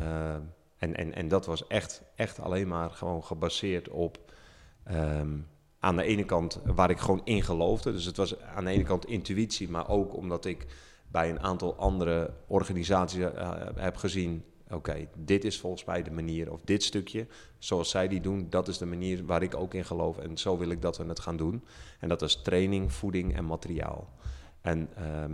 en, 0.78 0.94
en, 0.94 1.14
en 1.14 1.28
dat 1.28 1.46
was 1.46 1.66
echt, 1.66 2.02
echt 2.14 2.40
alleen 2.40 2.68
maar 2.68 2.90
gewoon 2.90 3.24
gebaseerd 3.24 3.88
op. 3.88 4.18
ehm, 4.84 5.38
aan 5.78 5.96
de 5.96 6.02
ene 6.02 6.24
kant 6.24 6.60
waar 6.64 6.90
ik 6.90 6.98
gewoon 6.98 7.20
in 7.24 7.42
geloofde. 7.42 7.92
Dus 7.92 8.04
het 8.04 8.16
was 8.16 8.40
aan 8.40 8.64
de 8.64 8.70
ene 8.70 8.82
kant 8.82 9.06
intuïtie, 9.06 9.70
maar 9.70 9.88
ook 9.88 10.16
omdat 10.16 10.44
ik 10.44 10.66
bij 11.08 11.30
een 11.30 11.40
aantal 11.40 11.76
andere 11.76 12.30
organisaties 12.46 13.24
heb 13.74 13.96
gezien. 13.96 14.44
Oké, 14.70 15.08
dit 15.16 15.44
is 15.44 15.58
volgens 15.60 15.84
mij 15.84 16.02
de 16.02 16.10
manier, 16.10 16.52
of 16.52 16.60
dit 16.64 16.82
stukje, 16.82 17.26
zoals 17.58 17.90
zij 17.90 18.08
die 18.08 18.20
doen, 18.20 18.46
dat 18.50 18.68
is 18.68 18.78
de 18.78 18.86
manier 18.86 19.24
waar 19.26 19.42
ik 19.42 19.54
ook 19.54 19.74
in 19.74 19.84
geloof. 19.84 20.18
En 20.18 20.38
zo 20.38 20.58
wil 20.58 20.68
ik 20.70 20.82
dat 20.82 20.96
we 20.98 21.04
het 21.04 21.20
gaan 21.20 21.36
doen. 21.36 21.64
En 22.00 22.08
dat 22.08 22.22
is 22.22 22.42
training, 22.42 22.92
voeding 22.92 23.36
en 23.36 23.44
materiaal. 23.44 24.08
En 24.60 24.88
ehm, 24.96 25.32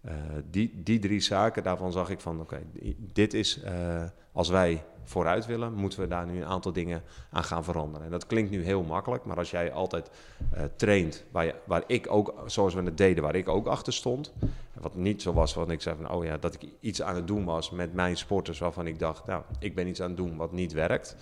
eh, 0.00 0.14
die, 0.50 0.82
die 0.82 0.98
drie 0.98 1.20
zaken, 1.20 1.62
daarvan 1.62 1.92
zag 1.92 2.10
ik 2.10 2.20
van, 2.20 2.40
oké, 2.40 2.62
di- 2.72 2.96
dit 3.12 3.34
is, 3.34 3.60
eh, 3.62 4.04
als 4.32 4.48
wij 4.48 4.84
vooruit 5.04 5.46
willen, 5.46 5.72
moeten 5.72 6.00
we 6.00 6.08
daar 6.08 6.26
nu 6.26 6.36
een 6.36 6.46
aantal 6.46 6.72
dingen 6.72 7.02
aan 7.30 7.44
gaan 7.44 7.64
veranderen. 7.64 8.04
En 8.04 8.10
dat 8.12 8.26
klinkt 8.26 8.50
nu 8.50 8.64
heel 8.64 8.82
makkelijk, 8.82 9.24
maar 9.24 9.36
als 9.36 9.50
jij 9.50 9.72
altijd 9.72 10.10
eh, 10.50 10.62
traint, 10.76 11.24
waar, 11.30 11.44
je, 11.44 11.54
waar 11.64 11.84
ik 11.86 12.06
ook, 12.10 12.34
zoals 12.46 12.74
we 12.74 12.82
het 12.82 12.96
deden, 12.96 13.22
waar 13.22 13.34
ik 13.34 13.48
ook 13.48 13.66
achter 13.66 13.92
stond, 13.92 14.32
wat 14.80 14.94
niet 14.94 15.22
zo 15.22 15.32
was 15.32 15.52
van 15.52 15.70
ik 15.70 15.82
zei 15.82 15.96
van, 15.96 16.10
oh 16.10 16.24
ja, 16.24 16.36
dat 16.36 16.54
ik 16.54 16.68
iets 16.80 17.02
aan 17.02 17.14
het 17.14 17.26
doen 17.26 17.44
was 17.44 17.70
met 17.70 17.94
mijn 17.94 18.16
sporters 18.16 18.58
waarvan 18.58 18.86
ik 18.86 18.98
dacht, 18.98 19.26
nou, 19.26 19.42
ik 19.58 19.74
ben 19.74 19.88
iets 19.88 20.02
aan 20.02 20.08
het 20.08 20.16
doen 20.16 20.36
wat 20.36 20.52
niet 20.52 20.72
werkt. 20.72 21.16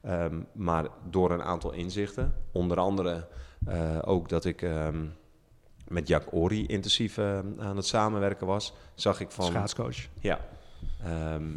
Ehm, 0.00 0.40
maar 0.52 0.86
door 1.10 1.30
een 1.30 1.42
aantal 1.42 1.72
inzichten, 1.72 2.34
onder 2.52 2.78
andere 2.78 3.26
eh, 3.66 3.98
ook 4.04 4.28
dat 4.28 4.44
ik 4.44 4.62
ehm, 4.62 5.04
met 5.88 6.08
Jack 6.08 6.24
Ori 6.30 6.66
intensief 6.66 7.18
eh, 7.18 7.38
aan 7.58 7.76
het 7.76 7.86
samenwerken 7.86 8.46
was, 8.46 8.74
zag 8.94 9.20
ik 9.20 9.30
van, 9.30 9.44
Schaatscoach. 9.44 9.96
ja, 10.18 10.40
ehm, 11.02 11.50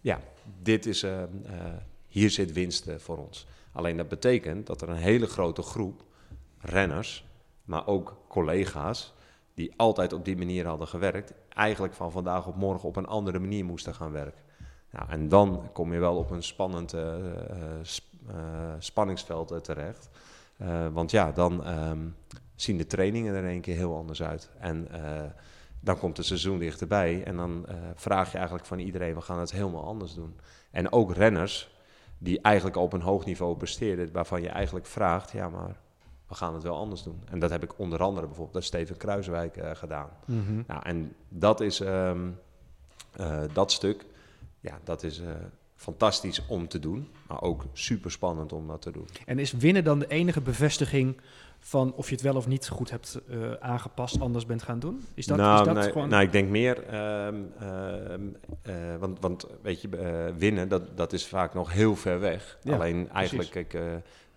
ja 0.00 0.20
dit 0.62 0.86
is, 0.86 1.02
ehm, 1.02 1.28
eh, 1.44 1.52
hier 2.06 2.30
zit 2.30 2.52
winst 2.52 2.86
eh, 2.86 2.96
voor 2.96 3.18
ons. 3.18 3.46
Alleen 3.72 3.96
dat 3.96 4.08
betekent 4.08 4.66
dat 4.66 4.82
er 4.82 4.88
een 4.88 4.96
hele 4.96 5.26
grote 5.26 5.62
groep 5.62 6.04
renners, 6.58 7.24
maar 7.64 7.86
ook 7.86 8.16
collega's, 8.28 9.14
die 9.54 9.72
altijd 9.76 10.12
op 10.12 10.24
die 10.24 10.36
manier 10.36 10.66
hadden 10.66 10.88
gewerkt, 10.88 11.32
eigenlijk 11.48 11.94
van 11.94 12.12
vandaag 12.12 12.46
op 12.46 12.56
morgen 12.56 12.88
op 12.88 12.96
een 12.96 13.06
andere 13.06 13.38
manier 13.38 13.64
moesten 13.64 13.94
gaan 13.94 14.12
werken. 14.12 14.42
Nou, 14.90 15.08
en 15.08 15.28
dan 15.28 15.68
kom 15.72 15.92
je 15.92 15.98
wel 15.98 16.16
op 16.16 16.30
een 16.30 16.42
spannend 16.42 16.92
eh, 16.92 17.14
sp- 17.82 18.08
spanningsveld 18.78 19.64
terecht. 19.64 20.08
Want 20.92 21.10
ja, 21.10 21.32
dan 21.32 21.64
ehm, 21.64 22.08
zien 22.54 22.76
de 22.76 22.86
trainingen 22.86 23.34
er 23.34 23.44
één 23.44 23.60
keer 23.60 23.76
heel 23.76 23.96
anders 23.96 24.22
uit. 24.22 24.50
En 24.58 24.88
dan 25.80 25.98
komt 25.98 26.16
het 26.16 26.26
seizoen 26.26 26.58
dichterbij 26.58 27.24
en 27.24 27.36
dan 27.36 27.66
eh, 27.66 27.74
vraag 27.94 28.30
je 28.30 28.36
eigenlijk 28.36 28.66
van 28.66 28.78
iedereen, 28.78 29.14
we 29.14 29.20
gaan 29.20 29.38
het 29.38 29.52
helemaal 29.52 29.84
anders 29.84 30.14
doen. 30.14 30.38
En 30.70 30.92
ook 30.92 31.14
renners 31.14 31.74
die 32.18 32.40
eigenlijk 32.40 32.76
op 32.76 32.92
een 32.92 33.00
hoog 33.00 33.24
niveau 33.24 33.56
presteerden, 33.56 34.12
waarvan 34.12 34.42
je 34.42 34.48
eigenlijk 34.48 34.86
vraagt, 34.86 35.32
ja 35.32 35.48
maar 35.48 35.76
we 36.28 36.34
gaan 36.34 36.54
het 36.54 36.62
wel 36.62 36.76
anders 36.76 37.02
doen. 37.02 37.22
En 37.30 37.38
dat 37.38 37.50
heb 37.50 37.62
ik 37.62 37.78
onder 37.78 38.02
andere 38.02 38.26
bijvoorbeeld 38.26 38.52
bij 38.52 38.62
Steven 38.62 38.96
Kruiswijk 38.96 39.56
eh, 39.56 39.70
gedaan. 39.74 40.10
Mhm. 40.26 40.62
Nou, 40.66 40.82
en 40.82 41.14
dat 41.28 41.60
is 41.60 41.80
ehm, 41.80 42.28
eh, 43.12 43.42
dat 43.52 43.72
stuk, 43.72 44.06
ja, 44.60 44.78
dat 44.84 45.02
is 45.02 45.22
fantastisch 45.76 46.46
om 46.46 46.68
te 46.68 46.78
doen, 46.78 47.08
maar 47.28 47.42
ook 47.42 47.64
super 47.72 48.10
spannend 48.10 48.52
om 48.52 48.66
dat 48.66 48.82
te 48.82 48.90
doen. 48.90 49.08
En 49.26 49.38
is 49.38 49.52
winnen 49.52 49.84
dan 49.84 49.98
de 49.98 50.06
enige 50.06 50.40
bevestiging 50.40 51.20
van 51.60 51.92
of 51.94 52.08
je 52.08 52.14
het 52.14 52.24
wel 52.24 52.36
of 52.36 52.46
niet 52.46 52.68
goed 52.68 52.90
hebt 52.90 53.20
eh, 53.30 53.52
aangepast, 53.60 54.20
anders 54.20 54.46
bent 54.46 54.62
gaan 54.62 54.78
doen? 54.78 55.04
Is 55.14 55.26
dat, 55.26 55.36
nou, 55.36 55.60
is 55.60 55.66
dat 55.66 55.76
nee, 55.76 55.92
gewoon... 55.92 56.08
nou, 56.08 56.22
ik 56.22 56.32
denk 56.32 56.48
meer, 56.48 56.86
ehm, 56.86 57.34
ehm, 57.58 58.20
eh, 58.62 58.74
want, 58.98 59.20
want 59.20 59.46
weet 59.62 59.80
je, 59.80 59.88
eh, 59.88 60.34
winnen, 60.36 60.68
dat, 60.68 60.96
dat 60.96 61.12
is 61.12 61.26
vaak 61.26 61.54
nog 61.54 61.72
heel 61.72 61.96
ver 61.96 62.20
weg. 62.20 62.58
Ja, 62.62 62.74
Alleen 62.74 63.10
eigenlijk 63.10 63.50
kijk, 63.50 63.74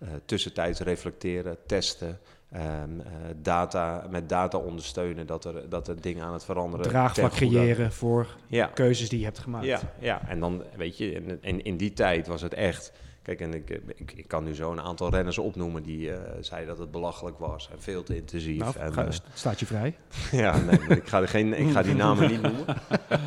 eh, 0.04 0.08
tussentijds 0.24 0.80
reflecteren, 0.80 1.56
testen, 1.66 2.18
ehm, 2.50 2.64
eh, 3.00 3.06
data, 3.42 4.06
met 4.10 4.28
data 4.28 4.58
ondersteunen 4.58 5.26
dat 5.26 5.44
er, 5.44 5.68
dat 5.68 5.88
er 5.88 6.00
dingen 6.00 6.24
aan 6.24 6.32
het 6.32 6.44
veranderen. 6.44 6.88
draagvlak 6.88 7.32
creëren 7.32 7.92
voor 7.92 8.26
Ja, 8.46 8.66
keuzes 8.66 9.08
die 9.08 9.18
je 9.18 9.24
hebt 9.24 9.38
gemaakt. 9.38 9.66
ja, 9.66 9.80
ja, 9.98 10.28
en 10.28 10.40
dan 10.40 10.62
weet 10.76 10.98
je, 10.98 11.12
in, 11.12 11.38
in, 11.40 11.64
in 11.64 11.76
die 11.76 11.92
tijd 11.92 12.26
was 12.26 12.42
het 12.42 12.54
echt. 12.54 12.92
Kijk, 13.24 13.40
en 13.40 13.54
ik, 13.54 13.70
ik, 13.94 14.12
ik 14.16 14.28
kan 14.28 14.44
nu 14.44 14.54
zo 14.54 14.70
een 14.72 14.80
aantal 14.80 15.10
renners 15.10 15.38
opnoemen 15.38 15.82
die 15.82 16.10
eh, 16.12 16.18
zeiden 16.40 16.68
dat 16.68 16.78
het 16.78 16.90
belachelijk 16.90 17.38
was 17.38 17.68
en 17.72 17.82
veel 17.82 18.02
te 18.02 18.16
intensief. 18.16 18.58
Nou, 18.58 18.74
en, 18.78 18.92
ga- 18.92 19.04
eh, 19.06 19.12
staat 19.34 19.60
je 19.60 19.66
vrij. 19.66 19.96
ja, 20.44 20.56
nee, 20.60 20.78
ik 20.96 21.06
ga, 21.08 21.20
er 21.20 21.28
geen, 21.28 21.58
ik 21.58 21.70
ga 21.70 21.82
die 21.82 21.94
namen 21.94 22.30
niet 22.30 22.42
noemen. 22.42 22.64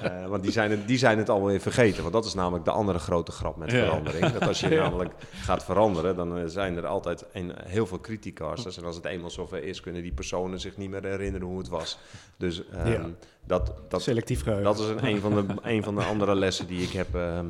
Eh, 0.04 0.28
want 0.28 0.44
die 0.44 0.52
zijn, 0.52 0.72
het, 0.72 0.88
die 0.88 0.98
zijn 0.98 1.18
het 1.18 1.30
alweer 1.30 1.60
vergeten. 1.60 2.02
Want 2.02 2.14
dat 2.14 2.26
is 2.26 2.34
namelijk 2.34 2.66
de 2.66 2.72
andere 2.72 3.00
grote 3.00 3.32
grap 3.32 3.56
met 3.58 3.72
Ja. 3.72 3.84
verandering. 3.86 4.28
Dat 4.32 4.48
als 4.48 4.60
je 4.60 4.70
namelijk 4.86 5.14
gaat 5.34 5.64
veranderen, 5.64 6.16
dan 6.16 6.38
eh, 6.38 6.44
zijn 6.48 6.78
er 6.78 6.86
altijd 6.86 7.26
een, 7.34 7.52
heel 7.64 7.88
veel 7.88 8.00
criticasters. 8.02 8.78
En 8.78 8.84
als 8.86 8.96
het 8.96 9.06
eenmaal 9.06 9.30
zover 9.30 9.64
is, 9.64 9.82
kunnen 9.82 10.02
die 10.02 10.12
personen 10.14 10.60
zich 10.60 10.78
niet 10.78 10.90
meer 10.90 11.04
herinneren 11.06 11.48
hoe 11.48 11.58
het 11.58 11.68
was. 11.68 11.98
Dus 12.38 12.68
ehm, 12.70 12.92
Ja. 12.92 13.06
dat, 13.46 13.74
dat, 13.90 14.02
Selectief 14.02 14.42
geheugen. 14.44 14.66
dat 14.66 14.80
is 14.80 14.88
een, 14.88 15.06
een, 15.06 15.20
van 15.22 15.34
de, 15.36 15.46
een 15.62 15.84
van 15.84 15.96
de 15.96 16.04
andere 16.04 16.36
lessen 16.36 16.68
die 16.68 16.82
ik 16.82 16.92
heb 16.92 17.16
ehm, 17.16 17.46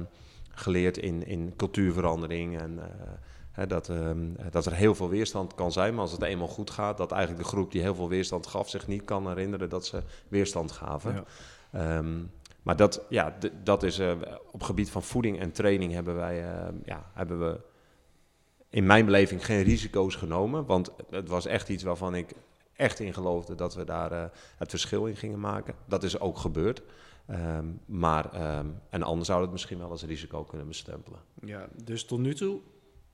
geleerd 0.58 0.98
in, 0.98 1.26
in 1.26 1.54
cultuurverandering. 1.56 2.60
En 2.60 2.80
eh, 2.80 3.08
hè, 3.52 3.68
dat, 3.68 3.90
ehm, 3.90 4.30
dat 4.52 4.66
er 4.66 4.74
heel 4.74 4.96
veel 4.96 5.10
weerstand 5.10 5.56
kan 5.56 5.72
zijn, 5.72 5.94
maar 5.94 6.02
als 6.02 6.12
het 6.12 6.22
eenmaal 6.22 6.48
goed 6.48 6.70
gaat, 6.70 6.98
dat 6.98 7.12
eigenlijk 7.12 7.44
de 7.44 7.50
groep 7.50 7.72
die 7.72 7.82
heel 7.82 7.96
veel 7.96 8.10
weerstand 8.10 8.48
gaf 8.48 8.70
zich 8.70 8.88
niet 8.88 9.06
kan 9.06 9.28
herinneren 9.28 9.70
dat 9.70 9.86
ze 9.86 10.04
weerstand 10.28 10.72
gaven. 10.72 11.14
Ja. 11.14 11.24
Ehm, 11.72 12.24
maar 12.62 12.76
dat, 12.76 13.02
ja, 13.10 13.38
dat 13.64 13.84
is 13.84 14.00
eh, 14.00 14.12
op 14.52 14.64
gebied 14.64 14.90
van 14.90 15.04
voeding 15.04 15.40
en 15.40 15.52
training 15.52 15.94
hebben 15.94 16.16
wij, 16.16 16.44
ehm, 16.44 16.76
ja, 16.86 17.12
hebben 17.14 17.40
we 17.40 17.60
in 18.70 18.86
mijn 18.86 19.06
beleving 19.06 19.46
geen 19.46 19.64
risico's 19.64 20.16
genomen. 20.16 20.66
Want 20.66 20.92
het 21.10 21.30
was 21.30 21.46
echt 21.46 21.70
iets 21.70 21.84
waarvan 21.84 22.16
ik 22.16 22.34
echt 22.74 23.00
in 23.00 23.14
geloofde 23.14 23.56
dat 23.56 23.76
we 23.76 23.84
daar 23.84 24.12
eh, 24.12 24.24
het 24.58 24.70
verschil 24.70 25.06
in 25.06 25.16
gingen 25.16 25.40
maken. 25.40 25.76
Dat 25.86 26.04
is 26.04 26.20
ook 26.20 26.38
gebeurd. 26.38 26.82
Ehm, 27.28 27.66
maar 27.86 28.34
ehm, 28.34 28.66
en 28.90 29.04
anders 29.04 29.28
zou 29.28 29.42
het 29.42 29.52
misschien 29.52 29.78
wel 29.78 29.90
als 29.90 30.04
risico 30.04 30.44
kunnen 30.44 30.68
bestempelen. 30.68 31.20
Ja, 31.46 31.68
dus 31.84 32.06
tot 32.06 32.20
nu 32.20 32.34
toe 32.36 32.60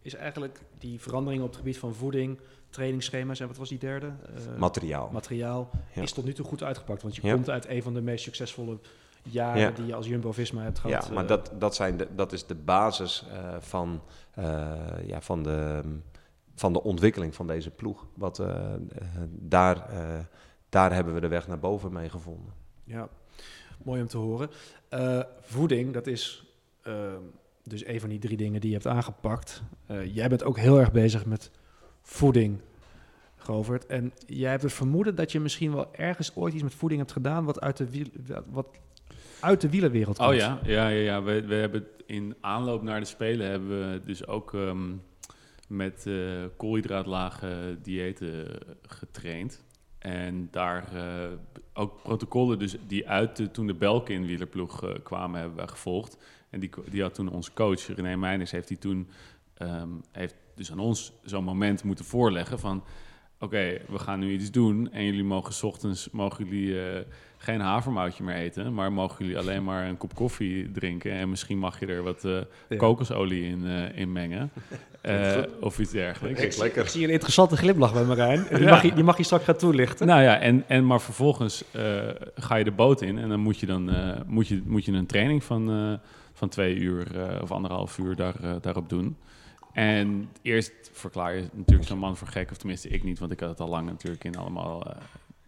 is 0.02 0.14
eigenlijk 0.14 0.62
die 0.78 1.00
verandering 1.02 1.42
op 1.42 1.48
het 1.48 1.58
gebied 1.58 1.78
van 1.78 1.94
voeding, 1.94 2.40
trainingsschema's 2.70 3.40
en 3.40 3.48
wat 3.48 3.58
was 3.58 3.70
die 3.70 3.78
derde? 3.78 4.14
Eh, 4.36 4.58
Materiaal. 4.58 5.10
materiaal 5.12 5.70
Ja. 5.94 6.02
is 6.02 6.12
tot 6.14 6.26
nu 6.26 6.34
toe 6.34 6.46
goed 6.46 6.64
uitgepakt. 6.64 7.02
Want 7.02 7.16
je 7.16 7.28
Ja. 7.28 7.34
komt 7.34 7.50
uit 7.50 7.68
een 7.68 7.84
van 7.84 7.94
de 7.94 8.02
meest 8.02 8.24
succesvolle 8.24 8.78
jaren 9.24 9.62
Ja. 9.62 9.72
die 9.72 9.86
je 9.86 9.96
als 9.96 10.08
Jumbo-Visma 10.08 10.62
hebt 10.64 10.80
gehad. 10.80 11.06
Ja, 11.08 11.14
maar 11.14 11.24
eh, 11.24 11.30
dat, 11.30 11.52
dat, 11.58 11.76
zijn 11.76 11.98
de, 11.98 12.08
dat 12.16 12.34
is 12.34 12.46
de 12.46 12.56
basis 12.56 13.26
eh, 13.32 13.56
van, 13.60 14.02
ja, 15.06 15.22
van, 15.22 15.44
de, 15.44 15.82
van 16.56 16.74
de 16.74 16.84
ontwikkeling 16.84 17.36
van 17.36 17.48
deze 17.48 17.70
ploeg. 17.72 18.06
Wat, 18.16 18.44
daar, 19.30 19.90
daar 20.70 20.94
hebben 20.94 21.14
we 21.14 21.20
de 21.20 21.28
weg 21.28 21.48
naar 21.48 21.60
boven 21.60 21.94
mee 21.94 22.10
gevonden. 22.10 22.54
Ja, 22.84 23.10
mooi 23.86 24.02
om 24.02 24.08
te 24.08 24.18
horen. 24.18 24.50
Eh, 24.90 25.20
voeding, 25.42 25.94
dat 25.94 26.08
is 26.08 26.44
eh, 26.82 27.14
dus 27.64 27.86
een 27.86 28.00
van 28.00 28.10
die 28.10 28.20
drie 28.20 28.38
dingen 28.38 28.62
die 28.62 28.70
je 28.70 28.76
hebt 28.76 28.88
aangepakt. 28.88 29.64
Eh, 29.86 30.16
jij 30.16 30.30
bent 30.30 30.44
ook 30.44 30.58
heel 30.58 30.80
erg 30.80 30.92
bezig 30.92 31.26
met 31.26 31.52
voeding, 32.02 32.60
Govert. 33.36 33.86
En 33.86 34.14
jij 34.26 34.50
hebt 34.50 34.64
het 34.64 34.74
vermoeden 34.74 35.16
dat 35.16 35.32
je 35.32 35.40
misschien 35.40 35.74
wel 35.74 35.96
ergens 35.96 36.36
ooit 36.36 36.54
iets 36.54 36.64
met 36.64 36.74
voeding 36.74 37.02
hebt 37.02 37.14
gedaan 37.14 37.46
wat 37.46 37.62
uit 37.62 37.78
de, 37.78 37.90
wiel, 37.90 38.08
wat 38.50 38.68
uit 39.40 39.62
de 39.62 39.70
wielerwereld 39.70 40.18
komt. 40.18 40.30
Oh 40.30 40.36
ja, 40.36 40.60
ja, 40.64 40.88
ja, 40.88 41.00
ja. 41.00 41.24
We, 41.24 41.46
we 41.46 41.56
hebben 41.56 41.88
in 42.06 42.36
aanloop 42.42 42.82
naar 42.82 43.00
de 43.00 43.06
Spelen 43.06 43.50
hebben 43.50 43.92
we 43.92 44.02
dus 44.06 44.28
ook 44.28 44.54
ehm, 44.54 44.92
met 45.68 46.06
eh 46.08 46.44
koolhydraatlage 46.58 47.78
diëten 47.82 48.48
getraind. 48.82 49.64
En 50.04 50.48
daar 50.52 50.90
uh, 50.96 51.26
ook 51.74 52.02
protocollen 52.04 52.60
dus 52.60 52.76
die 52.88 53.10
uit 53.10 53.36
de, 53.36 53.52
toen 53.52 53.68
de 53.68 53.74
Belkin 53.74 54.26
wielerploeg 54.26 54.84
uh, 54.84 54.94
kwamen 55.04 55.40
hebben 55.40 55.58
wij 55.58 55.68
gevolgd. 55.68 56.18
En 56.50 56.60
die, 56.60 56.70
die 56.90 57.02
had 57.02 57.14
toen 57.14 57.32
onze 57.32 57.54
coach, 57.54 57.88
René 57.88 58.16
Meijners, 58.16 58.52
heeft 58.52 58.68
die 58.68 58.78
toen 58.78 59.10
um, 59.62 60.02
heeft 60.12 60.36
dus 60.56 60.72
aan 60.72 60.80
ons 60.80 61.14
zo'n 61.24 61.44
moment 61.44 61.84
moeten 61.84 62.06
voorleggen 62.06 62.60
van... 62.60 62.84
Oké, 63.40 63.80
we 63.88 64.00
gaan 64.00 64.20
nu 64.20 64.32
iets 64.32 64.52
doen 64.52 64.92
en 64.92 65.04
jullie 65.04 65.24
mogen 65.24 65.54
s 65.54 65.64
ochtends 65.64 66.10
mogen 66.10 66.46
jullie, 66.46 66.68
uh, 66.68 67.00
geen 67.44 67.60
havermoutje 67.60 68.24
meer 68.24 68.36
eten, 68.36 68.74
maar 68.74 68.94
mogen 68.94 69.26
jullie 69.26 69.40
alleen 69.40 69.64
maar 69.70 69.88
een 69.88 69.98
kop 69.98 70.16
koffie 70.16 70.72
drinken 70.72 71.12
en 71.12 71.30
misschien 71.30 71.58
mag 71.58 71.80
je 71.80 71.86
er 71.86 72.04
wat 72.04 72.24
uh, 72.24 72.40
ja. 72.70 72.76
kokosolie 72.76 73.46
in, 73.46 73.64
uh, 73.64 73.98
in 73.98 74.12
mengen 74.12 74.52
of 75.60 75.80
iets 75.80 75.92
dergelijks. 75.92 76.60
Ik 76.60 76.88
zie 76.88 77.04
een 77.04 77.10
interessante 77.10 77.58
glimlach 77.58 77.94
bij 77.94 78.04
Marijn. 78.04 78.46
Die, 78.50 78.60
ja. 78.60 78.70
mag 78.70 78.82
je, 78.82 78.94
die 78.94 79.04
mag 79.04 79.18
je 79.18 79.24
straks 79.24 79.44
gaan 79.44 79.56
toelichten. 79.56 80.08
Nou 80.08 80.22
ja, 80.22 80.40
en, 80.40 80.64
en 80.68 80.86
maar 80.86 81.02
vervolgens 81.02 81.64
ga 82.36 82.56
je 82.56 82.64
de 82.64 82.72
boot 82.72 83.02
in 83.02 83.18
en 83.18 83.30
dan 83.30 83.40
moet 83.40 83.60
je 83.60 83.66
dan 83.66 83.92
moet 84.28 84.48
je, 84.48 84.62
moet 84.66 84.86
je 84.86 84.92
een 84.92 85.06
training 85.06 85.44
van, 85.44 86.00
van 86.34 86.50
twee 86.50 86.76
uur 86.76 87.08
of 87.42 87.52
anderhalf 87.52 87.98
uur 87.98 88.16
daar, 88.16 88.36
daarop 88.62 88.90
doen. 88.90 89.18
En 89.74 90.30
eerst 90.42 90.72
verklaar 90.92 91.36
je 91.36 91.50
natuurlijk 91.54 91.88
zo'n 91.88 91.98
man 91.98 92.18
voor 92.18 92.28
gek, 92.28 92.52
of 92.52 92.58
tenminste 92.58 92.90
ik 92.90 93.04
niet, 93.04 93.20
want 93.20 93.32
ik 93.32 93.40
had 93.40 93.50
het 93.50 93.60
al 93.60 93.68
lang 93.68 93.88
natuurlijk 93.88 94.24
in 94.24 94.38
allemaal 94.38 94.88
uh, 94.88 94.94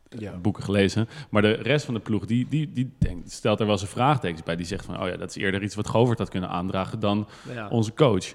ja. 0.10 0.38
boeken 0.38 0.64
gelezen. 0.64 1.08
Maar 1.30 1.42
de 1.42 1.52
rest 1.52 1.86
van 1.86 1.94
de 1.94 2.00
ploeg, 2.00 2.26
die, 2.26 2.48
die, 2.48 2.72
die 2.72 2.94
denkt, 2.98 3.32
stelt 3.32 3.60
er 3.60 3.66
wel 3.66 3.74
eens 3.74 3.84
een 3.84 3.88
vraagtekens 3.88 4.44
bij. 4.44 4.56
Die 4.56 4.66
zegt 4.66 4.86
van, 4.86 5.02
oh 5.02 5.08
ja, 5.08 5.18
dat 5.18 5.30
is 5.30 5.36
eerder 5.36 5.64
iets 5.64 5.76
wat 5.76 5.88
Govert 5.88 6.20
had 6.20 6.30
kunnen 6.30 6.50
aandragen 6.50 7.00
dan 7.00 7.28
ja. 7.54 7.68
onze 7.68 7.94
coach. 7.94 8.34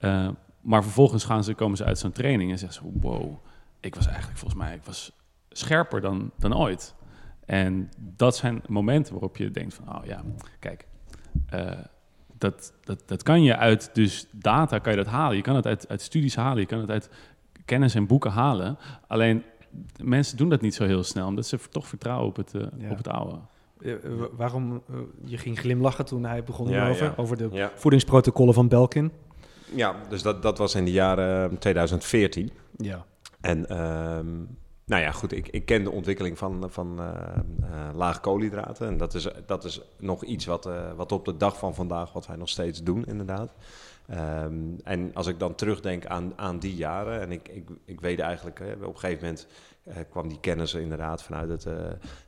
Uh, 0.00 0.28
maar 0.60 0.82
vervolgens 0.82 1.24
gaan 1.24 1.44
ze, 1.44 1.54
komen 1.54 1.76
ze 1.76 1.84
uit 1.84 1.98
zo'n 1.98 2.12
training 2.12 2.50
en 2.50 2.58
zeggen 2.58 2.82
ze, 2.82 2.98
wow, 3.00 3.36
ik 3.80 3.94
was 3.94 4.06
eigenlijk 4.06 4.38
volgens 4.38 4.60
mij, 4.60 4.74
ik 4.74 4.84
was 4.84 5.12
scherper 5.50 6.00
dan, 6.00 6.30
dan 6.38 6.56
ooit. 6.56 6.94
En 7.44 7.90
dat 7.98 8.36
zijn 8.36 8.62
momenten 8.66 9.12
waarop 9.12 9.36
je 9.36 9.50
denkt 9.50 9.74
van, 9.74 9.96
oh 9.96 10.04
ja, 10.04 10.22
kijk, 10.58 10.86
uh, 11.54 11.70
dat, 12.38 12.72
dat, 12.84 13.02
dat 13.06 13.22
kan 13.22 13.42
je 13.42 13.56
uit 13.56 13.90
dus 13.92 14.26
data 14.30 14.78
kan 14.78 14.92
je 14.92 14.98
dat 14.98 15.12
halen. 15.12 15.36
Je 15.36 15.42
kan 15.42 15.56
het 15.56 15.66
uit, 15.66 15.88
uit 15.88 16.00
studies 16.00 16.36
halen, 16.36 16.60
je 16.60 16.66
kan 16.66 16.80
het 16.80 16.90
uit 16.90 17.10
kennis 17.64 17.94
en 17.94 18.06
boeken 18.06 18.30
halen. 18.30 18.78
Alleen 19.06 19.42
mensen 20.02 20.36
doen 20.36 20.48
dat 20.48 20.60
niet 20.60 20.74
zo 20.74 20.84
heel 20.84 21.02
snel, 21.02 21.26
omdat 21.26 21.46
ze 21.46 21.58
toch 21.70 21.86
vertrouwen 21.86 22.28
op 22.28 22.36
het, 22.36 22.54
uh, 22.54 22.90
op 22.90 22.96
het 22.96 23.08
oude. 23.08 23.36
Uh, 23.78 23.94
waarom 24.36 24.72
uh, 24.90 24.96
je 25.24 25.38
ging 25.38 25.58
glimlachen 25.58 26.04
toen 26.04 26.24
hij 26.24 26.44
begon 26.44 26.68
ja, 26.68 26.88
over, 26.88 27.04
ja. 27.04 27.14
over 27.16 27.36
de 27.36 27.48
ja. 27.52 27.70
voedingsprotocollen 27.74 28.54
van 28.54 28.68
Belkin? 28.68 29.12
Ja, 29.74 29.96
dus 30.08 30.22
dat, 30.22 30.42
dat 30.42 30.58
was 30.58 30.74
in 30.74 30.84
de 30.84 30.92
jaren 30.92 31.58
2014. 31.58 32.50
Ja. 32.76 33.04
En 33.40 33.80
um, 33.80 34.48
nou 34.86 35.02
ja, 35.02 35.10
goed, 35.10 35.32
ik, 35.32 35.48
ik 35.48 35.64
ken 35.64 35.84
de 35.84 35.90
ontwikkeling 35.90 36.38
van, 36.38 36.70
van 36.70 37.00
uh, 37.00 37.06
uh, 37.60 37.88
laag 37.94 38.20
koolhydraten. 38.20 38.86
En 38.86 38.96
dat 38.96 39.14
is, 39.14 39.28
dat 39.46 39.64
is 39.64 39.80
nog 39.98 40.24
iets 40.24 40.44
wat, 40.44 40.66
uh, 40.66 40.92
wat 40.96 41.12
op 41.12 41.24
de 41.24 41.36
dag 41.36 41.58
van 41.58 41.74
vandaag, 41.74 42.12
wat 42.12 42.26
wij 42.26 42.36
nog 42.36 42.48
steeds 42.48 42.82
doen, 42.82 43.04
inderdaad. 43.04 43.52
Um, 44.10 44.76
en 44.82 45.14
als 45.14 45.26
ik 45.26 45.38
dan 45.38 45.54
terugdenk 45.54 46.06
aan, 46.06 46.32
aan 46.36 46.58
die 46.58 46.74
jaren, 46.74 47.20
en 47.20 47.32
ik, 47.32 47.48
ik, 47.48 47.68
ik 47.84 48.00
weet 48.00 48.18
eigenlijk, 48.18 48.60
op 48.60 48.94
een 48.94 48.98
gegeven 48.98 49.24
moment 49.24 49.46
kwam 50.10 50.28
die 50.28 50.40
kennis 50.40 50.74
inderdaad 50.74 51.22
vanuit 51.22 51.48
het 51.48 51.66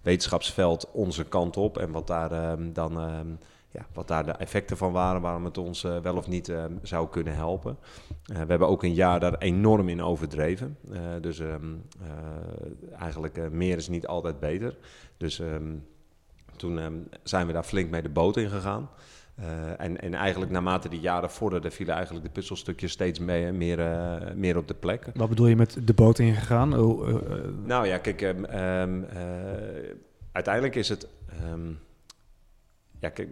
wetenschapsveld 0.03 0.91
onze 0.93 1.24
kant 1.24 1.57
op. 1.57 1.79
En 1.79 1.91
wat 1.91 2.07
daar 2.07 2.33
ehm, 2.33 2.72
dan 2.72 3.01
ehm, 3.01 3.29
ja, 3.70 3.87
wat 3.93 4.09
daar 4.09 4.24
de 4.24 4.33
effecten 4.33 4.77
van 4.77 4.93
waren, 4.93 5.20
waarom 5.20 5.45
het 5.45 5.59
ons 5.59 5.85
uh, 5.85 5.99
wel 5.99 6.16
of 6.16 6.29
niet 6.29 6.53
zou 6.83 7.09
kunnen 7.09 7.35
helpen. 7.35 7.79
We 8.22 8.35
hebben 8.35 8.68
ook 8.68 8.83
een 8.83 8.95
jaar 8.95 9.20
daar 9.20 9.39
enorm 9.39 9.89
in 9.89 10.03
overdreven. 10.03 10.79
dus 11.20 11.39
um, 11.39 11.83
eigenlijk 12.99 13.51
meer 13.51 13.77
is 13.77 13.89
niet 13.89 14.07
altijd 14.07 14.41
beter. 14.41 14.77
Dus 15.16 15.43
toen 16.57 17.09
zijn 17.22 17.47
we 17.47 17.53
daar 17.53 17.62
flink 17.62 17.91
mee 17.91 18.03
de 18.03 18.09
boot 18.09 18.37
in 18.37 18.51
gegaan. 18.51 18.89
En, 19.76 20.01
en 20.01 20.14
eigenlijk 20.14 20.51
naarmate 20.51 20.89
die 20.89 21.01
jaren 21.01 21.30
vorderden, 21.30 21.72
vielen 21.72 21.95
eigenlijk 21.95 22.24
de 22.24 22.32
puzzelstukjes 22.32 22.93
steeds 22.93 23.18
mee, 23.18 23.53
meer, 23.53 23.78
meer 24.34 24.57
op 24.57 24.68
de 24.68 24.74
plek. 24.74 25.07
Wat 25.14 25.28
bedoel 25.28 25.47
je 25.47 25.57
met 25.57 25.78
de 25.84 25.95
boot 25.95 26.18
ingegaan? 26.18 26.78
Oh, 26.78 27.09
nou 27.64 27.87
ja, 27.87 27.99
kijk, 27.99 28.34
uiteindelijk 30.32 30.74
is 30.74 30.89
het... 30.89 31.09
Ja, 33.01 33.09
kijk, 33.09 33.28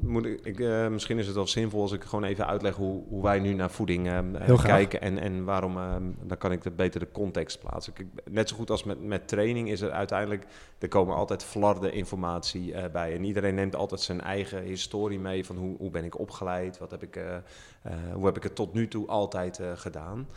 moet 0.00 0.26
ik, 0.26 0.40
ik 0.40 0.58
misschien 0.90 1.18
is 1.18 1.26
het 1.26 1.34
wel 1.34 1.46
zinvol 1.46 1.80
als 1.80 1.92
ik 1.92 2.02
gewoon 2.02 2.24
even 2.24 2.46
uitleg 2.46 2.74
hoe, 2.74 3.02
hoe 3.08 3.22
wij 3.22 3.38
nu 3.38 3.52
naar 3.52 3.70
voeding 3.70 4.10
kijken 4.62 5.00
en, 5.00 5.18
en 5.18 5.44
waarom, 5.44 5.74
dan 6.22 6.38
kan 6.38 6.52
ik 6.52 6.62
de 6.62 7.08
context 7.12 7.60
plaatsen. 7.60 7.92
Kijk, 7.92 8.08
net 8.30 8.48
zo 8.48 8.56
goed 8.56 8.70
als 8.70 8.84
met, 8.84 9.02
met 9.02 9.28
training 9.28 9.70
is 9.70 9.80
er 9.80 9.90
uiteindelijk, 9.90 10.46
er 10.84 10.90
komen 10.90 11.16
altijd 11.16 11.44
flarden 11.44 11.92
informatie 11.92 12.90
bij. 12.90 13.14
En 13.14 13.24
iedereen 13.24 13.54
neemt 13.54 13.76
altijd 13.76 14.00
zijn 14.00 14.20
eigen 14.20 14.62
historie 14.62 15.18
mee 15.18 15.44
van 15.44 15.56
hoe, 15.56 15.76
hoe 15.76 15.90
ben 15.90 16.04
ik 16.04 16.18
opgeleid, 16.18 16.78
wat 16.78 16.90
heb 16.90 17.02
ik, 17.02 17.20
hoe 18.12 18.26
heb 18.26 18.36
ik 18.36 18.42
het 18.42 18.54
tot 18.54 18.74
nu 18.74 18.88
toe 18.88 19.06
altijd 19.06 19.60
gedaan. 19.74 20.28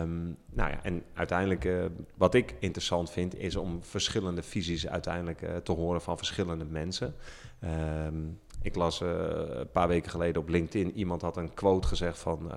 Um, 0.00 0.36
nou 0.50 0.70
ja, 0.70 0.82
en 0.82 1.02
uiteindelijk, 1.14 1.90
wat 2.14 2.34
ik 2.34 2.54
interessant 2.58 3.10
vind, 3.10 3.38
is 3.38 3.56
om 3.56 3.82
verschillende 3.82 4.42
visies 4.42 4.88
uiteindelijk 4.88 5.64
te 5.64 5.72
horen 5.72 6.00
van 6.00 6.16
verschillende 6.16 6.64
mensen. 6.64 7.14
Um, 8.06 8.40
ik 8.62 8.74
las 8.74 9.00
een 9.00 9.70
paar 9.72 9.88
weken 9.88 10.10
geleden 10.10 10.42
op 10.42 10.48
LinkedIn, 10.48 10.92
iemand 10.92 11.22
had 11.22 11.36
een 11.36 11.54
quote 11.54 11.88
gezegd 11.88 12.18
van 12.18 12.52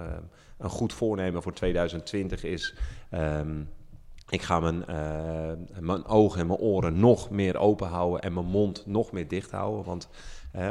een 0.57 0.69
goed 0.69 0.93
voornemen 0.93 1.41
voor 1.41 1.53
2020 1.53 2.43
is... 2.43 2.75
Um, 3.11 3.69
ik 4.31 4.41
ga 4.41 4.59
mijn, 4.59 4.83
uh, 4.89 5.79
mijn 5.79 6.05
ogen 6.05 6.39
en 6.39 6.47
mijn 6.47 6.59
oren 6.59 6.99
nog 6.99 7.29
meer 7.29 7.57
open 7.57 7.87
houden 7.87 8.21
en 8.21 8.33
mijn 8.33 8.45
mond 8.45 8.85
nog 8.85 9.11
meer 9.11 9.27
dicht 9.27 9.51
houden. 9.51 9.85
Want 9.85 10.09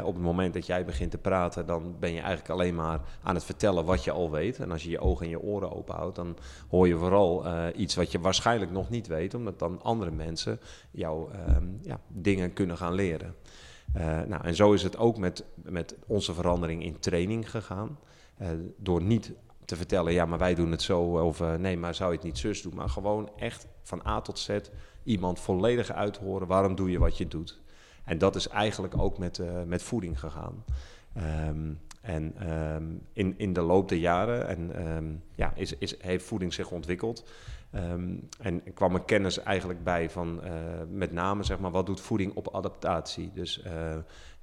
op 0.03 0.13
het 0.13 0.23
moment 0.23 0.53
dat 0.53 0.65
jij 0.65 0.85
begint 0.85 1.11
te 1.11 1.17
praten, 1.17 1.65
dan 1.65 1.95
ben 1.99 2.13
je 2.13 2.19
eigenlijk 2.19 2.49
alleen 2.49 2.75
maar 2.75 2.99
aan 3.23 3.35
het 3.35 3.43
vertellen 3.43 3.85
wat 3.85 4.03
je 4.03 4.11
al 4.11 4.31
weet. 4.31 4.59
En 4.59 4.71
als 4.71 4.83
je 4.83 4.89
je 4.89 4.99
ogen 4.99 5.25
en 5.25 5.31
je 5.31 5.41
oren 5.41 5.75
open 5.75 5.95
houdt, 5.95 6.15
dan 6.15 6.37
hoor 6.69 6.87
je 6.87 6.97
vooral 6.97 7.45
iets 7.75 7.95
wat 7.95 8.11
je 8.11 8.19
waarschijnlijk 8.19 8.71
nog 8.71 8.89
niet 8.89 9.07
weet, 9.07 9.33
omdat 9.33 9.59
dan 9.59 9.81
andere 9.81 10.11
mensen 10.11 10.59
jou 10.91 11.31
uh, 11.31 11.37
ja, 11.81 11.99
dingen 12.07 12.53
kunnen 12.53 12.77
gaan 12.77 12.93
leren. 12.93 13.35
Uh, 13.97 14.03
nou, 14.03 14.43
en 14.43 14.55
zo 14.55 14.73
is 14.73 14.83
het 14.83 14.97
ook 14.97 15.17
met, 15.17 15.45
met 15.55 15.95
onze 16.07 16.33
verandering 16.33 16.83
in 16.83 16.99
training 16.99 17.51
gegaan. 17.51 17.99
Door 18.77 19.01
niet 19.01 19.33
te 19.71 19.77
vertellen, 19.77 20.13
ja, 20.13 20.25
maar 20.25 20.37
wij 20.37 20.55
doen 20.55 20.71
het 20.71 20.81
zo, 20.81 21.01
of 21.01 21.39
uh, 21.39 21.55
nee, 21.55 21.77
maar 21.77 21.95
zou 21.95 22.09
je 22.09 22.15
het 22.15 22.25
niet 22.25 22.37
zus 22.37 22.61
doen. 22.61 22.75
Maar 22.75 22.89
gewoon 22.89 23.29
echt 23.35 23.67
van 23.81 24.01
A 24.07 24.21
tot 24.21 24.39
Z 24.39 24.57
iemand 25.03 25.39
volledig 25.39 25.91
uithoren 25.91 26.47
waarom 26.47 26.75
doe 26.75 26.91
je 26.91 26.99
wat 26.99 27.17
je 27.17 27.27
doet. 27.27 27.61
En 28.03 28.17
dat 28.17 28.35
is 28.35 28.47
eigenlijk 28.47 28.97
ook 28.97 29.17
met, 29.17 29.41
met 29.65 29.83
voeding 29.83 30.19
gegaan. 30.19 30.63
Um, 31.47 31.79
en 32.01 32.51
um, 32.51 33.01
in, 33.13 33.33
in 33.37 33.53
de 33.53 33.61
loop 33.61 33.89
der 33.89 33.97
jaren 33.97 34.47
en, 34.47 34.87
um, 34.87 35.23
ja, 35.35 35.53
is, 35.55 35.77
is, 35.77 36.01
heeft 36.01 36.25
voeding 36.25 36.53
zich 36.53 36.71
ontwikkeld. 36.71 37.23
Um, 37.75 38.27
en 38.39 38.73
kwam 38.73 38.93
er 38.93 39.01
kennis 39.01 39.39
eigenlijk 39.39 39.83
bij 39.83 40.09
van 40.09 40.41
uh, 40.43 40.51
met 40.89 41.11
name 41.11 41.43
zeg 41.43 41.59
maar, 41.59 41.71
wat 41.71 41.85
doet 41.85 42.01
voeding 42.01 42.35
op 42.35 42.55
adaptatie? 42.55 43.31
Dus 43.33 43.63
uh, 43.65 43.95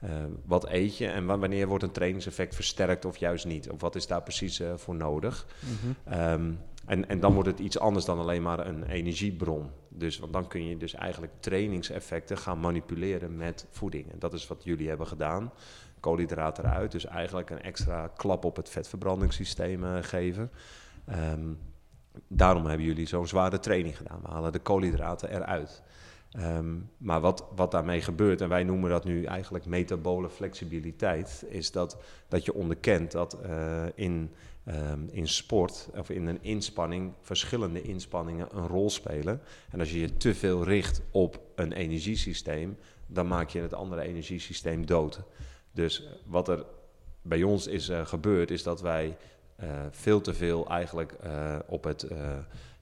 uh, 0.04 0.10
wat 0.44 0.68
eet 0.68 0.96
je 0.96 1.06
en 1.06 1.26
wanneer 1.26 1.66
wordt 1.66 1.84
een 1.84 1.90
trainingseffect 1.90 2.54
versterkt 2.54 3.04
of 3.04 3.16
juist 3.16 3.46
niet? 3.46 3.70
Of 3.70 3.80
wat 3.80 3.94
is 3.94 4.06
daar 4.06 4.22
precies 4.22 4.62
voor 4.76 4.94
nodig? 4.94 5.46
Mm 5.60 5.94
-hmm. 6.04 6.58
en, 6.86 7.08
en 7.08 7.20
dan 7.20 7.34
wordt 7.34 7.48
het 7.48 7.58
iets 7.58 7.78
anders 7.78 8.04
dan 8.04 8.18
alleen 8.18 8.42
maar 8.42 8.66
een 8.66 8.84
energiebron. 8.84 9.70
Dus, 9.88 10.18
want 10.18 10.32
dan 10.32 10.48
kun 10.48 10.68
je 10.68 10.76
dus 10.76 10.94
eigenlijk 10.94 11.32
trainingseffecten 11.40 12.38
gaan 12.38 12.60
manipuleren 12.60 13.36
met 13.36 13.66
voeding. 13.70 14.12
En 14.12 14.18
dat 14.18 14.32
is 14.32 14.46
wat 14.46 14.64
jullie 14.64 14.88
hebben 14.88 15.06
gedaan. 15.06 15.52
Koolhydraten 16.00 16.64
eruit, 16.64 16.92
dus 16.92 17.06
eigenlijk 17.06 17.50
een 17.50 17.62
extra 17.62 18.06
klap 18.16 18.44
op 18.44 18.56
het 18.56 18.68
vetverbrandingssysteem 18.68 20.02
geven. 20.02 20.50
Um, 21.32 21.58
daarom 22.28 22.66
hebben 22.66 22.86
jullie 22.86 23.06
zo'n 23.06 23.26
zware 23.26 23.58
training 23.58 23.96
gedaan. 23.96 24.20
We 24.22 24.28
halen 24.28 24.52
de 24.52 24.58
koolhydraten 24.58 25.34
eruit. 25.34 25.82
Um, 26.36 26.90
maar 26.96 27.20
wat, 27.20 27.44
wat 27.54 27.70
daarmee 27.70 28.02
gebeurt, 28.02 28.40
en 28.40 28.48
wij 28.48 28.64
noemen 28.64 28.90
dat 28.90 29.04
nu 29.04 29.24
eigenlijk 29.24 29.66
metabole 29.66 30.30
flexibiliteit, 30.30 31.44
is 31.48 31.70
dat, 31.72 31.96
dat 32.28 32.44
je 32.44 32.54
onderkent 32.54 33.12
dat 33.12 33.38
uh, 33.46 33.82
in, 33.94 34.30
um, 34.68 35.08
in 35.10 35.28
sport 35.28 35.88
of 35.96 36.10
in 36.10 36.26
een 36.26 36.42
inspanning 36.42 37.12
verschillende 37.20 37.82
inspanningen 37.82 38.48
een 38.56 38.66
rol 38.66 38.90
spelen. 38.90 39.40
En 39.70 39.80
als 39.80 39.90
je 39.90 40.00
je 40.00 40.16
te 40.16 40.34
veel 40.34 40.64
richt 40.64 41.02
op 41.10 41.40
een 41.54 41.72
energiesysteem, 41.72 42.78
dan 43.06 43.28
maak 43.28 43.48
je 43.48 43.60
het 43.60 43.74
andere 43.74 44.02
energiesysteem 44.02 44.86
dood. 44.86 45.20
Dus 45.72 46.08
wat 46.26 46.48
er 46.48 46.64
bij 47.22 47.42
ons 47.42 47.66
is 47.66 47.88
uh, 47.88 48.06
gebeurd, 48.06 48.50
is 48.50 48.62
dat 48.62 48.80
wij 48.80 49.16
veel 49.90 50.20
te 50.20 50.34
veel 50.34 50.68
eigenlijk 50.68 51.14
uh, 51.24 51.56
op, 51.66 51.84
het, 51.84 52.06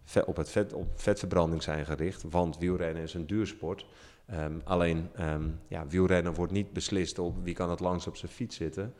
vet, 0.04 0.24
op, 0.24 0.36
het 0.36 0.50
vet, 0.50 0.72
op 0.72 0.88
vetverbranding 0.94 1.62
zijn 1.62 1.86
gericht. 1.86 2.24
Want 2.30 2.58
wielrennen 2.58 3.02
is 3.02 3.14
een 3.14 3.26
duursport. 3.26 3.86
Um, 4.34 4.60
alleen 4.64 5.08
um, 5.20 5.60
ja, 5.68 5.86
wielrennen 5.86 6.34
wordt 6.34 6.52
niet 6.52 6.72
beslist 6.72 7.18
op 7.18 7.44
wie 7.44 7.54
kan 7.54 7.70
het 7.70 7.80
langs 7.80 8.06
op 8.06 8.16
zijn 8.16 8.32
fiets 8.32 8.56
zitten. 8.56 8.94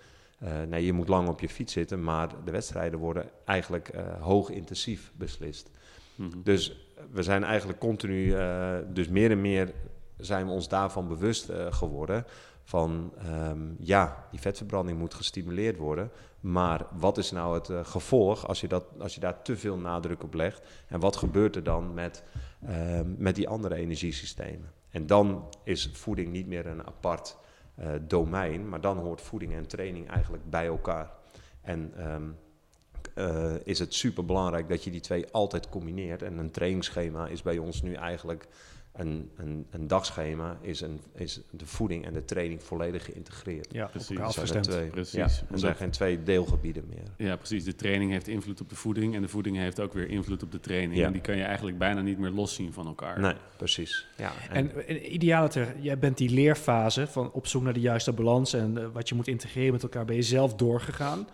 nee, 0.69 0.85
je 0.85 0.93
moet 0.93 1.09
lang 1.09 1.29
op 1.29 1.41
je 1.41 1.49
fiets 1.49 1.73
zitten, 1.73 2.03
maar 2.03 2.29
de 2.45 2.51
wedstrijden 2.51 2.99
worden 2.99 3.31
eigenlijk 3.45 3.91
hoog 4.21 4.51
intensief 4.51 5.13
beslist. 5.17 5.71
Mm 6.15 6.31
-hmm. 6.31 6.43
Dus 6.43 6.87
we 7.13 7.23
zijn 7.23 7.45
eigenlijk 7.45 7.79
continu, 7.79 8.33
eh, 8.33 8.75
dus 8.93 9.09
meer 9.09 9.31
en 9.31 9.41
meer 9.41 9.73
zijn 10.17 10.47
we 10.47 10.53
ons 10.53 10.69
daarvan 10.69 11.09
bewust 11.09 11.49
eh, 11.49 11.73
geworden. 11.73 12.25
Van 12.67 13.13
ehm, 13.19 13.61
ja, 13.79 14.27
die 14.31 14.41
vetverbranding 14.41 14.99
moet 14.99 15.15
gestimuleerd 15.15 15.77
worden. 15.77 16.11
Maar 16.41 16.87
wat 16.99 17.19
is 17.19 17.31
nou 17.31 17.55
het 17.55 17.69
eh, 17.69 17.85
gevolg 17.85 18.47
als 18.47 18.61
je, 18.61 18.69
dat, 18.69 18.85
als 18.99 19.15
je 19.15 19.21
daar 19.21 19.43
te 19.43 19.57
veel 19.57 19.77
nadruk 19.77 20.23
op 20.23 20.35
legt? 20.35 20.67
En 20.89 21.01
wat 21.01 21.17
gebeurt 21.17 21.57
er 21.57 21.63
dan 21.63 21.95
met, 21.95 22.23
ehm, 22.67 23.15
met 23.19 23.35
die 23.35 23.49
andere 23.49 23.75
energiesystemen? 23.75 24.73
En 24.91 25.07
dan 25.07 25.49
is 25.65 25.91
voeding 25.93 26.33
niet 26.33 26.47
meer 26.47 26.67
een 26.67 26.87
apart 26.87 27.37
eh, 27.75 27.89
domein, 28.01 28.69
maar 28.69 28.81
dan 28.81 28.99
hoort 28.99 29.21
voeding 29.21 29.53
en 29.53 29.67
training 29.67 30.09
eigenlijk 30.11 30.51
bij 30.51 30.67
elkaar. 30.67 31.11
En 31.61 31.93
ehm, 31.97 32.29
eh, 33.15 33.55
is 33.65 33.79
het 33.79 33.95
super 33.95 34.25
belangrijk 34.25 34.69
dat 34.69 34.85
je 34.85 34.91
die 34.91 35.01
twee 35.01 35.27
altijd 35.31 35.69
combineert. 35.69 36.23
En 36.23 36.39
een 36.39 36.51
trainingsschema 36.51 37.27
is 37.27 37.43
bij 37.43 37.59
ons 37.59 37.83
nu 37.83 37.95
eigenlijk 37.95 38.49
een, 38.97 39.31
een, 39.37 39.67
een 39.71 39.87
dagschema, 39.87 40.59
is, 40.61 40.81
een, 40.81 41.01
is 41.15 41.41
de 41.51 41.67
voeding 41.67 42.05
en 42.05 42.13
de 42.13 42.25
training 42.25 42.63
volledig 42.63 43.05
geïntegreerd. 43.05 43.73
Ja, 43.73 43.87
Precies. 43.87 44.19
zijn 44.45 44.63
twee. 44.63 44.87
Precies. 44.87 45.13
Ja, 45.13 45.29
er 45.51 45.59
zijn 45.59 45.75
geen 45.75 45.91
twee 45.91 46.23
deelgebieden 46.23 46.85
meer. 46.89 47.29
Ja, 47.29 47.37
precies. 47.37 47.65
De 47.65 47.75
training 47.75 48.11
heeft 48.11 48.29
invloed 48.29 48.61
op 48.61 48.69
de 48.69 48.75
voeding 48.75 49.15
en 49.15 49.23
de 49.23 49.29
voeding 49.29 49.57
heeft 49.57 49.81
ook 49.81 49.93
weer 49.93 50.09
invloed 50.09 50.43
op 50.43 50.53
de 50.53 50.61
training. 50.61 50.97
Ja. 50.97 51.07
En 51.07 51.13
die 51.13 51.21
kan 51.21 51.37
je 51.37 51.43
eigenlijk 51.43 51.79
bijna 51.79 52.01
niet 52.01 52.19
meer 52.19 52.31
loszien 52.31 52.73
van 52.73 52.87
elkaar. 52.87 53.21
Nee, 53.21 53.35
precies. 53.57 54.07
Ja, 54.17 54.33
En 54.51 54.89
in 54.89 55.15
idealiter, 55.15 55.75
jij 55.81 55.99
bent 55.99 56.17
die 56.17 56.31
leerfase 56.31 57.07
van 57.07 57.33
op 57.33 57.47
zoek 57.47 57.63
naar 57.63 57.73
de 57.73 57.81
juiste 57.81 58.13
balans 58.13 58.53
en 58.53 58.79
eh, 58.79 58.87
wat 58.93 59.09
je 59.09 59.15
moet 59.15 59.29
integreren 59.29 59.73
met 59.73 59.83
elkaar, 59.83 60.05
ben 60.05 60.17
je 60.17 60.23
zelf 60.23 60.55
doorgegaan. 60.55 61.27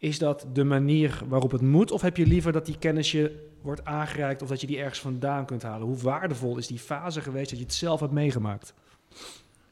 Is 0.00 0.18
dat 0.18 0.46
de 0.52 0.64
manier 0.64 1.22
waarop 1.28 1.50
het 1.50 1.60
moet? 1.60 1.90
Of 1.90 2.00
heb 2.00 2.16
je 2.16 2.26
liever 2.26 2.52
dat 2.52 2.66
die 2.66 2.78
kennis 2.78 3.12
je 3.12 3.48
wordt 3.62 3.84
aangereikt 3.84 4.42
of 4.42 4.48
dat 4.48 4.60
je 4.60 4.66
die 4.66 4.78
ergens 4.78 5.00
vandaan 5.00 5.46
kunt 5.46 5.62
halen? 5.62 5.86
Hoe 5.86 5.96
waardevol 5.96 6.56
is 6.56 6.66
die 6.66 6.78
fase 6.78 7.20
geweest 7.20 7.50
dat 7.50 7.58
je 7.58 7.64
het 7.64 7.74
zelf 7.74 8.00
hebt 8.00 8.12
meegemaakt? 8.12 8.74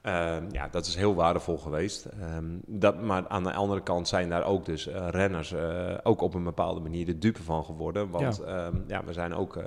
Ehm, 0.01 0.45
ja, 0.53 0.69
dat 0.69 0.87
is 0.87 0.95
heel 0.95 1.15
waardevol 1.15 1.59
geweest. 1.59 2.05
Ehm, 2.05 2.45
dat, 2.67 3.03
maar 3.03 3.29
aan 3.29 3.43
de 3.43 3.53
andere 3.53 3.83
kant 3.83 4.09
zijn 4.09 4.29
daar 4.29 4.45
ook 4.45 4.65
dus 4.65 4.87
eh, 4.87 5.09
renners 5.11 5.53
eh, 5.53 5.95
ook 6.03 6.21
op 6.21 6.35
een 6.35 6.45
bepaalde 6.45 6.81
manier 6.81 7.07
de 7.07 7.19
dupe 7.19 7.43
van 7.43 7.65
geworden. 7.65 8.11
Want 8.11 8.43
ja, 8.47 8.71
ja 8.87 9.05
we 9.05 9.13
zijn 9.13 9.35
ook 9.35 9.57
eh, 9.57 9.65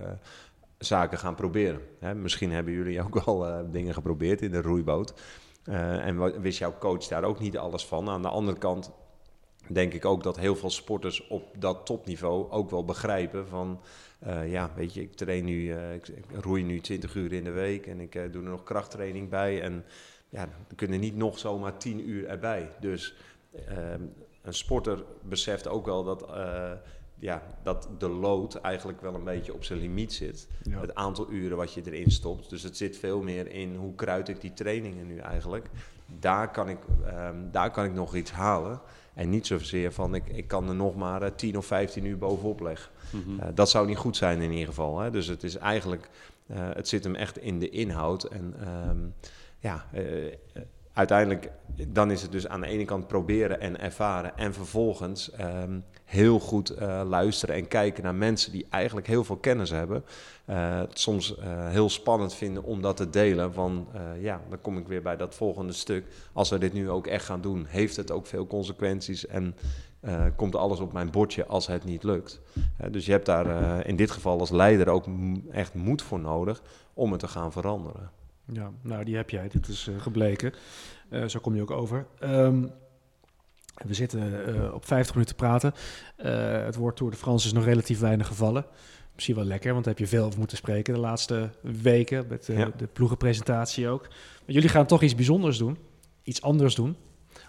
zaken 0.78 1.18
gaan 1.18 1.36
proberen. 1.36 1.82
Hè? 1.99 2.16
Misschien 2.16 2.51
hebben 2.51 2.74
jullie 2.74 3.01
ook 3.01 3.26
wel 3.26 3.70
dingen 3.72 3.93
geprobeerd 3.93 4.41
in 4.41 4.51
de 4.51 4.62
roeiboot. 4.62 5.14
En 5.64 6.41
wist 6.41 6.59
jouw 6.59 6.78
coach 6.80 7.07
daar 7.07 7.24
ook 7.24 7.39
niet 7.39 7.57
alles 7.57 7.86
van. 7.86 8.09
Aan 8.09 8.22
de 8.22 8.30
andere 8.30 8.57
kant 8.57 8.91
denk 9.74 9.93
ik 9.93 10.05
ook 10.05 10.24
dat 10.24 10.38
heel 10.38 10.55
veel 10.55 10.69
sporters 10.69 11.28
op 11.28 11.43
dat 11.59 11.86
topniveau 11.86 12.51
ook 12.51 12.69
wel 12.69 12.86
begrijpen 12.86 13.47
van... 13.47 13.82
eh, 14.19 14.51
ja, 14.51 14.72
weet 14.76 14.93
je, 14.93 15.01
ik 15.01 15.13
train 15.15 15.45
nu, 15.45 15.72
eh, 15.72 15.93
ik, 15.93 16.07
ik 16.07 16.26
roei 16.41 16.63
nu 16.63 16.80
20 16.80 17.15
uur 17.15 17.34
in 17.34 17.43
de 17.43 17.51
week 17.51 17.88
en 17.88 17.99
ik 17.99 18.15
eh, 18.15 18.32
doe 18.32 18.43
er 18.43 18.49
nog 18.49 18.63
krachttraining 18.63 19.30
bij. 19.30 19.61
En 19.61 19.86
ja, 20.30 20.41
er 20.41 20.76
kunnen 20.76 20.99
niet 20.99 21.15
nog 21.15 21.39
zomaar 21.39 21.78
10 21.78 22.09
uur 22.09 22.28
erbij. 22.28 22.69
Dus 22.80 23.15
ehm, 23.67 24.01
een 24.41 24.53
sporter 24.53 25.03
beseft 25.22 25.67
ook 25.67 25.86
wel 25.86 26.03
dat, 26.03 26.26
ja, 27.19 27.43
dat 27.63 27.89
de 27.97 28.09
load 28.09 28.55
eigenlijk 28.55 29.01
wel 29.01 29.13
een 29.13 29.24
beetje 29.24 29.53
op 29.53 29.63
zijn 29.63 29.80
limiet 29.80 30.13
zit. 30.13 30.47
Ja. 30.63 30.80
Het 30.80 30.95
aantal 30.95 31.32
uren 31.32 31.57
wat 31.57 31.74
je 31.74 31.82
erin 31.86 32.11
stopt. 32.11 32.49
Dus 32.49 32.63
het 32.63 32.78
zit 32.78 32.97
veel 32.97 33.22
meer 33.22 33.47
in 33.51 33.76
hoe 33.76 33.95
kruid 33.95 34.30
ik 34.30 34.41
die 34.41 34.53
trainingen 34.53 35.07
nu 35.07 35.17
eigenlijk. 35.17 35.69
Daar 36.19 36.51
kan 36.51 36.69
ik, 36.69 36.80
ehm, 37.05 37.36
daar 37.51 37.72
kan 37.72 37.86
ik 37.86 37.93
nog 37.93 38.15
iets 38.15 38.32
halen. 38.32 38.82
En 39.14 39.30
niet 39.30 39.47
zozeer 39.47 39.91
van 39.91 40.16
ik, 40.16 40.28
ik 40.28 40.47
kan 40.47 40.70
er 40.70 40.76
nog 40.76 40.95
maar 40.95 41.22
eh, 41.22 41.32
10 41.36 41.57
of 41.57 41.66
15 41.66 42.05
uur 42.05 42.18
bovenop 42.18 42.59
leggen. 42.59 42.91
Mhm. 43.09 43.39
Eh, 43.39 43.47
dat 43.53 43.70
zou 43.70 43.88
niet 43.88 43.97
goed 43.97 44.18
zijn 44.18 44.41
in 44.41 44.51
ieder 44.51 44.68
geval. 44.68 44.99
Hè? 44.99 45.12
Dus 45.12 45.28
het 45.28 45.43
is 45.43 45.57
eigenlijk, 45.57 46.09
eh, 46.47 46.57
het 46.74 46.88
zit 46.88 47.03
hem 47.03 47.16
echt 47.16 47.38
in 47.38 47.59
de 47.59 47.70
inhoud. 47.70 48.24
En 48.24 48.53
ehm, 48.59 48.99
ja, 49.62 49.86
eh, 49.91 50.28
eh, 50.28 50.34
uiteindelijk, 50.93 51.51
dan 51.88 52.12
is 52.12 52.22
het 52.22 52.32
dus 52.32 52.47
aan 52.47 52.62
de 52.62 52.68
ene 52.68 52.86
kant 52.86 53.07
proberen 53.07 53.59
en 53.59 53.80
ervaren. 53.80 54.38
En 54.38 54.53
vervolgens 54.53 55.32
ehm, 55.32 55.80
heel 56.12 56.39
goed 56.39 56.70
eh, 56.70 57.01
luisteren 57.05 57.55
en 57.55 57.68
kijken 57.68 58.03
naar 58.03 58.16
mensen 58.16 58.51
die 58.51 58.66
eigenlijk 58.70 59.07
heel 59.07 59.24
veel 59.24 59.38
kennis 59.38 59.70
hebben. 59.70 60.03
Eh, 60.45 60.80
het 60.80 60.99
soms 60.99 61.38
eh, 61.38 61.70
heel 61.70 61.89
spannend 61.89 62.34
vinden 62.34 62.64
om 62.64 62.82
dat 62.82 62.97
te 62.97 63.09
delen. 63.09 63.53
Eh, 63.55 64.22
ja, 64.22 64.41
dan 64.49 64.62
kom 64.62 64.78
ik 64.78 64.88
weer 64.88 65.01
bij 65.01 65.18
dat 65.18 65.36
volgende 65.36 65.74
stuk. 65.74 66.05
Als 66.34 66.49
we 66.49 66.57
dit 66.57 66.74
nu 66.74 66.89
ook 66.89 67.07
echt 67.07 67.26
gaan 67.26 67.41
doen, 67.41 67.66
heeft 67.66 67.95
het 67.95 68.12
ook 68.12 68.26
veel 68.26 68.47
consequenties. 68.47 69.28
En 69.28 69.55
komt 70.36 70.55
alles 70.55 70.80
op 70.80 70.93
mijn 70.93 71.12
bordje 71.12 71.45
als 71.45 71.68
het 71.68 71.84
niet 71.84 72.03
lukt. 72.03 72.41
Dus 72.91 73.05
je 73.05 73.12
hebt 73.12 73.26
daar 73.26 73.86
in 73.86 73.95
dit 73.95 74.12
geval 74.12 74.39
als 74.39 74.49
leider 74.49 74.89
ook 74.89 75.05
echt 75.51 75.74
moed 75.74 76.01
voor 76.01 76.20
nodig 76.20 76.62
om 76.93 77.12
het 77.12 77.20
te 77.20 77.28
gaan 77.28 77.51
veranderen. 77.51 78.09
Ja, 78.45 78.72
nou 78.82 79.03
die 79.03 79.16
heb 79.16 79.30
jij, 79.30 79.47
dit 79.47 79.68
is 79.68 79.89
gebleken. 79.97 80.53
Zo 81.28 81.39
kom 81.39 81.55
je 81.55 81.62
ook 81.62 81.72
over. 81.72 82.05
Ehm, 82.20 82.64
we 83.76 83.93
zitten 83.93 84.45
eh, 84.55 84.74
op 84.74 84.86
50 84.86 85.13
minuten 85.15 85.36
te 85.36 85.43
praten. 85.43 85.74
Eh, 86.15 86.63
het 86.65 86.76
woord 86.76 86.95
Tour 86.95 87.11
de 87.11 87.17
France 87.17 87.47
is 87.47 87.53
nog 87.53 87.65
relatief 87.65 87.99
weinig 87.99 88.28
gevallen. 88.28 88.65
Misschien 89.13 89.36
wel 89.36 89.43
lekker, 89.45 89.72
want 89.74 89.86
daar 89.86 89.93
heb 89.93 90.03
je 90.03 90.09
veel 90.15 90.26
over 90.26 90.39
moeten 90.39 90.57
spreken 90.57 90.93
de 90.93 90.99
laatste 90.99 91.49
weken. 91.61 92.26
Met 92.30 92.49
eh, 92.49 92.57
Ja. 92.57 92.72
de 92.78 92.88
ploegenpresentatie 92.88 93.88
ook. 93.88 94.01
Maar 94.45 94.55
jullie 94.55 94.69
gaan 94.69 94.86
toch 94.86 95.01
iets 95.01 95.15
bijzonders 95.15 95.57
doen. 95.57 95.78
Iets 96.24 96.41
anders 96.41 96.76
doen. 96.76 96.95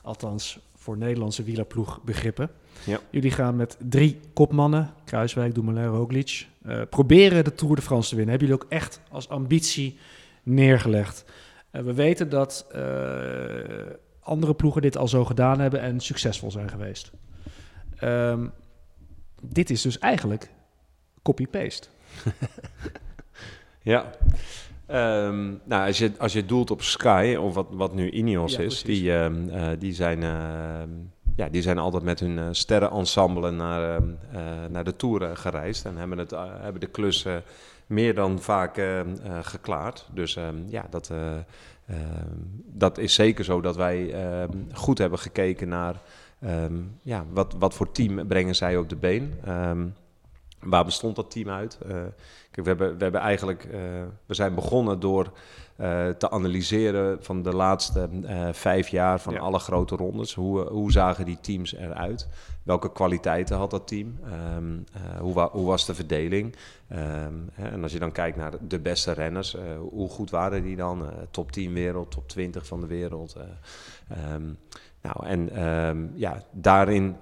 Althans, 0.03 0.59
voor 0.77 0.97
Nederlandse 0.97 1.43
wielerploeg 1.43 2.03
begrippen. 2.03 2.51
Ja. 2.85 3.01
Jullie 3.11 3.31
gaan 3.31 3.57
met 3.57 3.77
drie 3.79 4.20
kopmannen, 4.33 4.95
Kruiswijk, 5.05 5.55
Dumoulin, 5.55 5.87
Roglic, 5.87 6.47
proberen 6.91 7.45
de 7.45 7.55
Tour 7.55 7.77
de 7.77 7.83
France 7.83 8.09
te 8.09 8.16
winnen. 8.16 8.31
Hebben 8.35 8.49
jullie 8.49 8.64
ook 8.64 8.70
echt 8.73 9.01
als 9.11 9.29
ambitie 9.29 9.99
neergelegd? 10.43 11.25
We 11.70 11.93
weten 11.95 12.29
dat 12.29 12.66
andere 14.23 14.55
ploegen 14.55 14.83
dit 14.83 14.97
al 14.97 15.09
zo 15.09 15.25
gedaan 15.25 15.61
hebben 15.61 15.81
en 15.81 16.01
succesvol 16.01 16.51
zijn 16.51 16.68
geweest. 16.70 17.11
Ehm, 17.97 18.47
dit 19.43 19.70
is 19.70 19.83
dus 19.83 19.99
eigenlijk 19.99 20.51
copy-paste. 21.23 21.89
Ja. 23.85 24.11
Ehm, 24.87 25.47
nou, 25.64 25.87
als 25.87 25.99
je, 25.99 26.12
als 26.18 26.33
je 26.33 26.47
doelt 26.47 26.70
op 26.70 26.83
Sky, 26.83 27.37
of 27.41 27.55
wat, 27.55 27.66
wat 27.70 27.95
nu 27.95 28.11
Ineos 28.11 28.53
Ja, 28.53 28.59
is, 28.59 28.83
precies. 28.83 29.01
die, 29.01 29.12
ehm, 29.12 29.49
eh, 29.49 29.68
die, 29.79 29.95
zijn, 29.95 30.23
ja, 31.37 31.49
die 31.49 31.62
zijn 31.62 31.78
altijd 31.78 32.03
met 32.03 32.20
hun 32.20 32.37
uh, 32.37 32.49
sterrenensemble 32.51 33.51
naar, 33.51 33.97
ehm, 33.97 34.09
eh, 34.33 34.41
naar 34.70 34.85
de 34.85 34.97
Tour 34.97 35.22
eh, 35.22 35.30
gereisd. 35.35 35.85
En 35.85 35.97
hebben, 35.97 36.18
het, 36.18 36.30
hebben 36.61 36.80
de 36.80 36.87
klus 36.87 37.26
meer 37.87 38.14
dan 38.14 38.41
vaak 38.41 38.80
geklaard. 39.43 40.07
Dus 40.12 40.37
ehm, 40.37 40.57
ja, 40.66 40.87
dat, 40.91 41.11
eh, 41.11 41.33
ehm, 41.87 42.39
dat 42.66 42.99
is 42.99 43.14
zeker 43.14 43.45
zo 43.45 43.61
dat 43.61 43.76
wij 43.76 44.14
goed 44.72 44.99
hebben 44.99 45.18
gekeken 45.18 45.68
naar 45.68 46.01
ja, 47.03 47.24
wat, 47.30 47.55
wat 47.59 47.74
voor 47.74 47.93
team 47.93 48.26
brengen 48.26 48.55
zij 48.55 48.76
op 48.76 48.89
de 48.89 48.97
been. 48.97 49.41
Waar 50.61 50.85
bestond 50.85 51.16
dat 51.16 51.30
team 51.30 51.51
uit? 51.51 51.78
Kijk, 52.51 52.66
we 52.66 52.68
hebben, 52.68 52.97
we 52.97 53.03
hebben 53.03 53.20
eigenlijk, 53.20 53.68
we 54.26 54.35
zijn 54.35 54.55
begonnen 54.55 55.01
door 55.01 55.33
eh, 55.83 56.09
te 56.09 56.30
analyseren 56.30 57.16
van 57.20 57.43
de 57.43 57.55
laatste 57.55 58.09
eh, 58.26 58.49
vijf 58.53 58.89
jaar 58.89 59.20
van 59.20 59.33
Ja. 59.33 59.39
alle 59.41 59.59
grote 59.59 59.97
rondes. 59.97 60.35
Hoe, 60.35 60.61
hoe 60.61 60.93
zagen 60.93 61.24
die 61.24 61.39
teams 61.41 61.74
eruit? 61.74 62.28
Welke 62.62 62.93
kwaliteiten 62.93 63.57
had 63.57 63.70
dat 63.70 63.87
team? 63.89 64.18
Ehm, 64.24 64.78
eh, 64.93 65.20
hoe, 65.20 65.35
wa- 65.35 65.51
hoe 65.53 65.66
was 65.66 65.87
de 65.87 65.95
verdeling? 65.95 66.57
Ehm, 66.89 67.35
hè, 67.53 67.68
en 67.68 67.83
als 67.83 67.93
je 67.93 67.99
dan 67.99 68.12
kijkt 68.12 68.37
naar 68.37 68.53
de 68.68 68.78
beste 68.78 69.12
renners, 69.12 69.55
eh, 69.55 69.62
hoe 69.91 70.09
goed 70.09 70.30
waren 70.30 70.62
die 70.62 70.76
dan? 70.76 71.07
Eh, 71.07 71.12
top 71.30 71.53
10 71.53 71.72
wereld, 71.72 72.11
top 72.11 72.28
20 72.28 72.66
van 72.66 72.80
de 72.80 72.87
wereld. 72.87 73.35
eh, 73.37 73.45
ehm, 74.35 74.43
nou, 75.03 75.26
en 75.26 75.51
ja, 76.14 76.43
daarin, 76.51 77.16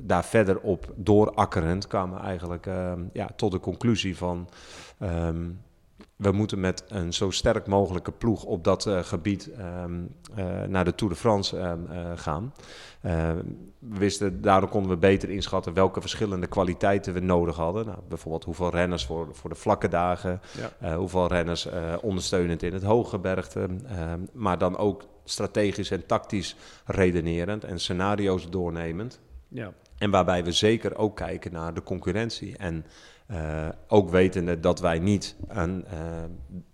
daar 0.00 0.24
verder 0.24 0.60
op 0.60 0.92
doorakkerend 0.96 1.86
kwamen 1.86 2.18
we 2.18 2.24
eigenlijk 2.24 2.66
ja, 3.12 3.28
tot 3.36 3.52
de 3.52 3.60
conclusie 3.60 4.16
van... 4.16 4.48
ehm, 6.22 6.30
we 6.30 6.36
moeten 6.36 6.60
met 6.60 6.84
een 6.88 7.12
zo 7.12 7.30
sterk 7.30 7.66
mogelijke 7.66 8.12
ploeg 8.12 8.44
op 8.44 8.64
dat 8.64 8.86
eh, 8.86 8.98
gebied 9.02 9.50
ehm, 9.52 10.00
eh, 10.34 10.62
naar 10.62 10.84
de 10.84 10.94
Tour 10.94 11.12
de 11.12 11.18
France 11.18 11.58
ehm, 11.58 11.78
eh, 11.90 12.10
gaan. 12.14 12.54
Eh, 13.00 13.30
we 13.78 13.98
wisten, 13.98 14.40
daardoor 14.42 14.68
konden 14.68 14.90
we 14.90 14.96
beter 14.96 15.30
inschatten 15.30 15.74
welke 15.74 16.00
verschillende 16.00 16.46
kwaliteiten 16.46 17.14
we 17.14 17.20
nodig 17.20 17.56
hadden. 17.56 17.86
Nou, 17.86 17.98
bijvoorbeeld 18.08 18.44
hoeveel 18.44 18.70
renners 18.70 19.06
voor, 19.06 19.28
voor 19.32 19.50
de 19.50 19.56
vlakke 19.56 19.88
dagen, 19.88 20.40
Ja. 20.80 20.96
hoeveel 20.96 21.26
renners 21.26 21.68
ondersteunend 22.00 22.62
in 22.62 22.72
het 22.72 22.82
hooggebergte. 22.82 23.68
ehm, 23.86 24.20
maar 24.32 24.58
dan 24.58 24.76
ook 24.76 25.04
strategisch 25.24 25.90
en 25.90 26.06
tactisch 26.06 26.56
redenerend 26.84 27.64
en 27.64 27.80
scenario's 27.80 28.50
doornemend. 28.50 29.20
Ja. 29.48 29.72
En 29.98 30.10
waarbij 30.10 30.44
we 30.44 30.52
zeker 30.52 30.96
ook 30.96 31.16
kijken 31.16 31.52
naar 31.52 31.74
de 31.74 31.82
concurrentie. 31.82 32.56
En 32.56 32.84
eh, 33.26 33.68
ook 33.88 34.10
wetende 34.10 34.60
dat 34.60 34.80
wij 34.80 34.98
niet 34.98 35.36
een, 35.48 35.84
eh, 35.84 36.24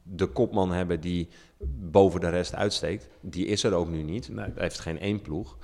de 0.03 0.27
kopman 0.27 0.73
hebben 0.73 1.01
die 1.01 1.29
boven 1.91 2.21
de 2.21 2.29
rest 2.29 2.55
uitsteekt. 2.55 3.09
Die 3.21 3.47
is 3.47 3.63
er 3.65 3.75
ook 3.75 3.89
nu 3.89 4.03
niet. 4.03 4.29
Nee. 4.29 4.45
Hij 4.45 4.53
heeft 4.57 4.79
geen 4.79 5.01
één 5.01 5.23
ploeg. 5.23 5.57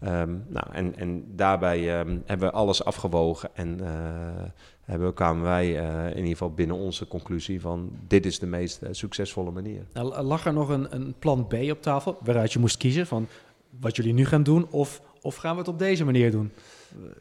Ehm, 0.00 0.34
nou, 0.48 0.66
en, 0.72 0.96
en 0.96 1.24
daarbij 1.36 1.98
ehm, 1.98 2.18
hebben 2.24 2.48
we 2.48 2.54
alles 2.54 2.84
afgewogen 2.84 3.50
en 3.54 3.80
eh, 3.80 4.44
hebben, 4.80 5.14
kwamen 5.14 5.42
wij 5.42 5.78
eh, 5.78 6.10
in 6.10 6.16
ieder 6.16 6.30
geval 6.30 6.54
binnen 6.54 6.76
onze 6.76 7.08
conclusie 7.08 7.60
van 7.60 7.90
dit 8.06 8.26
is 8.26 8.38
de 8.38 8.46
meest 8.46 8.80
succesvolle 8.90 9.50
manier. 9.50 9.86
Nou, 9.92 10.22
lag 10.22 10.46
er 10.46 10.52
nog 10.52 10.68
een, 10.68 10.94
een 10.94 11.14
plan 11.18 11.46
B 11.46 11.54
op 11.70 11.82
tafel 11.82 12.18
waaruit 12.24 12.52
je 12.52 12.58
moest 12.58 12.76
kiezen 12.76 13.06
van 13.06 13.26
wat 13.80 13.96
jullie 13.96 14.12
nu 14.12 14.24
gaan 14.24 14.42
doen 14.42 14.66
of, 14.70 15.02
of 15.20 15.36
gaan 15.36 15.52
we 15.52 15.58
het 15.58 15.68
op 15.68 15.78
deze 15.78 16.04
manier 16.04 16.30
doen? 16.30 16.52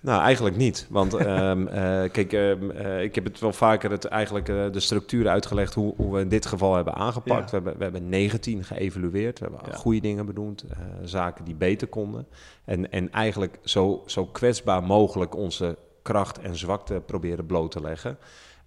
Nou, 0.01 0.21
eigenlijk 0.21 0.55
niet. 0.55 0.87
Want 0.89 1.13
ehm, 1.25 1.67
eh, 1.67 2.11
kijk, 2.11 2.33
ehm, 2.33 2.69
eh, 2.71 3.03
ik 3.03 3.15
heb 3.15 3.23
het 3.23 3.39
wel 3.39 3.53
vaker 3.53 3.91
het, 3.91 4.05
eigenlijk 4.05 4.49
eh, 4.49 4.71
de 4.71 4.79
structuur 4.79 5.27
uitgelegd 5.27 5.73
hoe, 5.73 5.93
hoe 5.97 6.13
we 6.13 6.19
in 6.19 6.29
dit 6.29 6.45
geval 6.45 6.75
hebben 6.75 6.93
aangepakt. 6.93 7.51
Ja. 7.51 7.61
We, 7.61 7.63
hebben, 7.63 7.77
we 7.77 7.83
hebben 7.83 8.09
19 8.09 8.63
geëvalueerd. 8.63 9.39
We 9.39 9.45
hebben 9.45 9.71
Ja. 9.71 9.77
goede 9.77 9.99
dingen 9.99 10.25
benoemd, 10.25 10.65
zaken 11.03 11.45
die 11.45 11.55
beter 11.55 11.87
konden. 11.87 12.27
En, 12.65 12.91
en 12.91 13.11
eigenlijk 13.11 13.59
zo, 13.63 14.03
zo 14.05 14.25
kwetsbaar 14.25 14.83
mogelijk 14.83 15.35
onze 15.35 15.77
kracht 16.01 16.39
en 16.39 16.55
zwakte 16.55 17.01
proberen 17.05 17.45
bloot 17.45 17.71
te 17.71 17.81
leggen. 17.81 18.17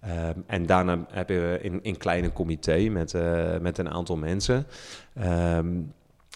Ehm, 0.01 0.39
en 0.45 0.65
daarna 0.65 1.05
hebben 1.09 1.51
we 1.51 1.59
in, 1.61 1.79
in 1.83 1.97
kleine 1.97 2.33
comité 2.33 2.89
met, 2.89 3.13
met 3.61 3.77
een 3.77 3.89
aantal 3.89 4.17
mensen. 4.17 4.67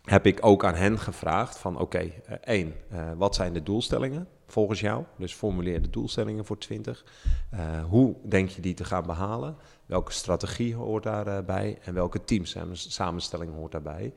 heb 0.03 0.26
ik 0.26 0.38
ook 0.41 0.66
aan 0.66 0.76
hen 0.76 0.99
gevraagd 0.99 1.57
van 1.57 1.80
oké, 1.80 2.11
één, 2.43 2.74
wat 3.18 3.36
zijn 3.36 3.53
de 3.53 3.64
doelstellingen 3.64 4.28
volgens 4.54 4.80
jou? 4.80 5.04
Dus 5.18 5.34
formuleer 5.34 5.82
de 5.82 5.89
doelstellingen 5.89 6.45
voor 6.45 6.58
20. 6.58 7.06
Eh, 7.49 7.84
hoe 7.84 8.16
denk 8.24 8.49
je 8.49 8.62
die 8.62 8.74
te 8.74 8.84
gaan 8.84 9.06
behalen? 9.06 9.56
Welke 9.86 10.12
strategie 10.12 10.76
hoort 10.76 11.04
daarbij? 11.04 11.80
en 11.84 11.93
welke 11.93 12.24
teamsamenstelling 12.24 13.54
hoort 13.54 13.72
daarbij? 13.72 14.14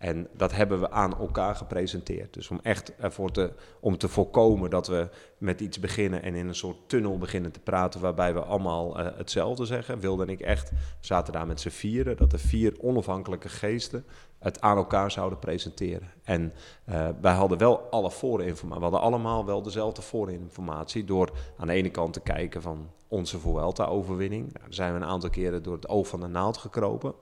En 0.00 0.28
dat 0.36 0.52
hebben 0.52 0.80
we 0.80 0.90
aan 0.90 1.18
elkaar 1.18 1.54
gepresenteerd. 1.54 2.34
Dus 2.34 2.48
om 2.50 2.60
echt 2.62 2.96
ervoor 2.96 3.30
te, 3.30 3.52
om 3.80 3.98
te 3.98 4.08
voorkomen 4.08 4.70
dat 4.70 4.86
we 4.86 5.08
met 5.38 5.60
iets 5.60 5.78
beginnen 5.78 6.22
en 6.22 6.34
in 6.34 6.48
een 6.48 6.54
soort 6.54 6.76
tunnel 6.88 7.18
beginnen 7.18 7.52
te 7.52 7.60
praten 7.60 8.00
waarbij 8.00 8.34
we 8.34 8.40
allemaal 8.40 8.98
eh, 8.98 9.16
hetzelfde 9.16 9.64
zeggen, 9.64 10.00
wilde 10.00 10.26
ik 10.26 10.40
echt, 10.40 10.70
zaten 11.00 11.32
daar 11.32 11.46
met 11.46 11.60
z'n 11.60 11.68
vieren, 11.68 12.16
dat 12.16 12.30
de 12.30 12.38
vier 12.38 12.74
onafhankelijke 12.80 13.48
geesten 13.48 14.04
het 14.38 14.60
aan 14.60 14.76
elkaar 14.76 15.10
zouden 15.10 15.38
presenteren. 15.38 16.10
En 16.22 16.52
eh, 16.84 17.08
wij 17.20 17.34
hadden 17.34 17.58
wel 17.58 17.80
alle 17.80 18.10
voorinformatie, 18.10 18.78
we 18.78 18.90
hadden 18.90 19.00
allemaal 19.00 19.44
wel 19.44 19.62
dezelfde 19.62 20.02
voorinformatie 20.02 21.04
door 21.04 21.30
aan 21.56 21.66
de 21.66 21.72
ene 21.72 21.90
kant 21.90 22.12
te 22.12 22.20
kijken 22.20 22.62
van 22.62 22.90
onze 23.08 23.38
Vuelta-overwinning. 23.38 24.42
Nou, 24.42 24.64
daar 24.64 24.74
zijn 24.74 24.94
we 24.94 25.00
een 25.00 25.10
aantal 25.10 25.30
keren 25.30 25.62
door 25.62 25.74
het 25.74 25.88
oog 25.88 26.08
van 26.08 26.20
de 26.20 26.26
naald 26.26 26.56
gekropen. 26.56 27.14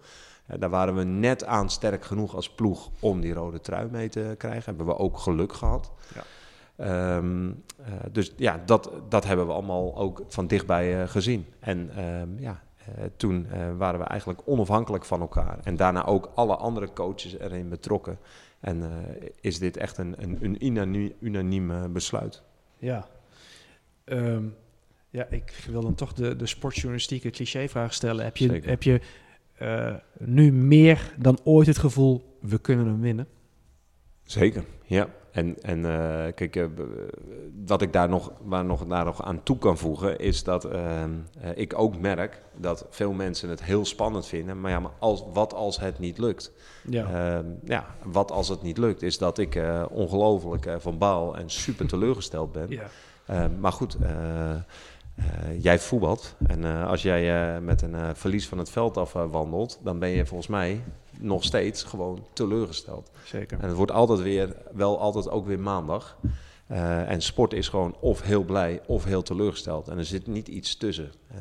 Eh, 0.49 0.59
daar 0.59 0.71
waren 0.71 0.95
we 0.95 1.05
net 1.05 1.45
aan 1.45 1.71
sterk 1.71 2.05
genoeg 2.05 2.35
als 2.35 2.51
ploeg 2.51 2.91
om 3.01 3.21
die 3.21 3.33
rode 3.33 3.61
trui 3.61 3.89
mee 3.91 4.09
te 4.09 4.35
krijgen. 4.39 4.65
Hebben 4.65 4.87
we 4.87 4.97
ook 4.97 5.19
geluk 5.19 5.53
gehad. 5.53 5.93
Ja. 6.15 6.23
Ehm, 6.77 7.51
eh, 7.77 7.93
dus 8.13 8.33
ja, 8.37 8.63
dat, 8.67 8.91
dat 9.09 9.25
hebben 9.25 9.47
we 9.47 9.53
allemaal 9.53 9.97
ook 9.97 10.23
van 10.29 10.47
dichtbij 10.47 11.03
eh, 11.03 11.09
gezien. 11.09 11.47
En 11.59 11.91
ehm, 11.97 12.29
ja, 12.39 12.61
toen 13.17 13.47
waren 13.77 14.01
we 14.01 14.07
eigenlijk 14.07 14.41
onafhankelijk 14.45 15.05
van 15.05 15.21
elkaar. 15.21 15.59
En 15.63 15.77
daarna 15.77 16.07
ook 16.07 16.31
alle 16.35 16.57
andere 16.57 16.93
coaches 16.93 17.39
erin 17.39 17.69
betrokken. 17.69 18.19
En 18.61 18.83
is 19.41 19.59
dit 19.59 19.77
echt 19.77 19.99
een, 19.99 20.15
een, 20.19 20.39
een 20.41 20.67
unaniem, 20.67 21.13
unaniem 21.21 21.93
besluit. 21.93 22.43
Ja. 22.79 23.09
Ehm, 24.05 24.45
ja, 25.11 25.27
ik 25.31 25.65
wil 25.71 25.81
dan 25.81 25.95
toch 25.95 26.13
de, 26.13 26.37
de 26.37 26.47
sportjournalistieke 26.47 27.31
clichévraag 27.31 27.95
stellen. 27.95 28.25
Heb 28.25 28.37
je, 28.37 28.49
Zeker. 28.49 28.69
heb 28.69 28.83
je 28.83 29.01
eh, 29.59 29.95
nu 30.19 30.53
meer 30.53 31.15
dan 31.19 31.39
ooit 31.45 31.67
het 31.67 31.79
gevoel, 31.79 32.37
we 32.41 32.59
kunnen 32.59 32.87
hem 32.87 33.01
winnen? 33.01 33.27
Zeker, 34.23 34.65
ja. 34.85 35.09
En, 35.31 35.63
en 35.63 35.85
eh, 35.85 36.33
kijk, 36.35 36.75
b- 36.75 36.81
wat 37.67 37.83
ik 37.83 37.93
daar 37.93 38.09
nog, 38.09 38.33
waar 38.43 38.65
nog, 38.65 38.85
daar 38.87 39.05
nog 39.05 39.23
aan 39.23 39.43
toe 39.43 39.59
kan 39.59 39.79
voegen, 39.79 40.19
is 40.19 40.45
dat 40.45 40.65
ehm, 40.65 41.11
eh, 41.41 41.51
ik 41.55 41.79
ook 41.79 41.99
merk 41.99 42.43
dat 42.57 42.87
veel 42.91 43.13
mensen 43.13 43.49
het 43.49 43.63
heel 43.65 43.85
spannend 43.85 44.27
vinden. 44.27 44.61
Maar 44.61 44.71
ja, 44.71 44.81
maar 44.81 44.93
als, 44.99 45.25
wat 45.33 45.55
als 45.55 45.81
het 45.81 45.99
niet 45.99 46.19
lukt? 46.19 46.53
Ja. 46.91 47.37
Ehm, 47.37 47.47
ja, 47.65 47.87
wat 48.05 48.31
als 48.31 48.49
het 48.49 48.63
niet 48.63 48.79
lukt, 48.79 49.03
is 49.03 49.19
dat 49.19 49.39
ik 49.39 49.63
ongelooflijk 49.91 50.77
van 50.79 50.99
baal 50.99 51.37
en 51.37 51.51
super 51.51 51.87
teleurgesteld 51.87 52.53
ben. 52.53 52.71
ja. 52.71 52.89
Ehm, 53.27 53.61
maar 53.61 53.73
goed, 53.73 53.97
jij 55.59 55.79
voetbalt. 55.79 56.35
En 56.47 56.65
eh, 56.65 56.89
als 56.89 57.03
jij 57.03 57.55
eh, 57.55 57.63
met 57.63 57.83
een 57.83 57.95
eh, 57.95 58.09
verlies 58.15 58.49
van 58.49 58.59
het 58.59 58.71
veld 58.71 58.97
af 58.97 59.15
eh, 59.15 59.31
wandelt, 59.31 59.81
dan 59.83 59.99
ben 59.99 60.09
je 60.09 60.27
volgens 60.27 60.49
mij 60.49 60.83
nog 61.19 61.45
steeds 61.45 61.83
gewoon 61.83 62.25
teleurgesteld. 62.33 63.11
Zeker. 63.25 63.59
En 63.61 63.69
het 63.69 63.77
wordt 63.77 63.93
altijd 63.93 64.21
weer, 64.21 64.57
wel 64.73 64.99
altijd 65.01 65.31
ook 65.31 65.47
weer 65.47 65.61
maandag. 65.61 66.17
Eh, 66.69 67.11
en 67.11 67.23
sport 67.23 67.53
is 67.53 67.69
gewoon 67.69 67.97
of 68.01 68.23
heel 68.23 68.45
blij 68.45 68.81
of 68.87 69.05
heel 69.05 69.23
teleurgesteld. 69.23 69.89
En 69.89 69.99
er 69.99 70.05
zit 70.05 70.27
niet 70.27 70.49
iets 70.49 70.77
tussen. 70.77 71.13
Eh, 71.29 71.37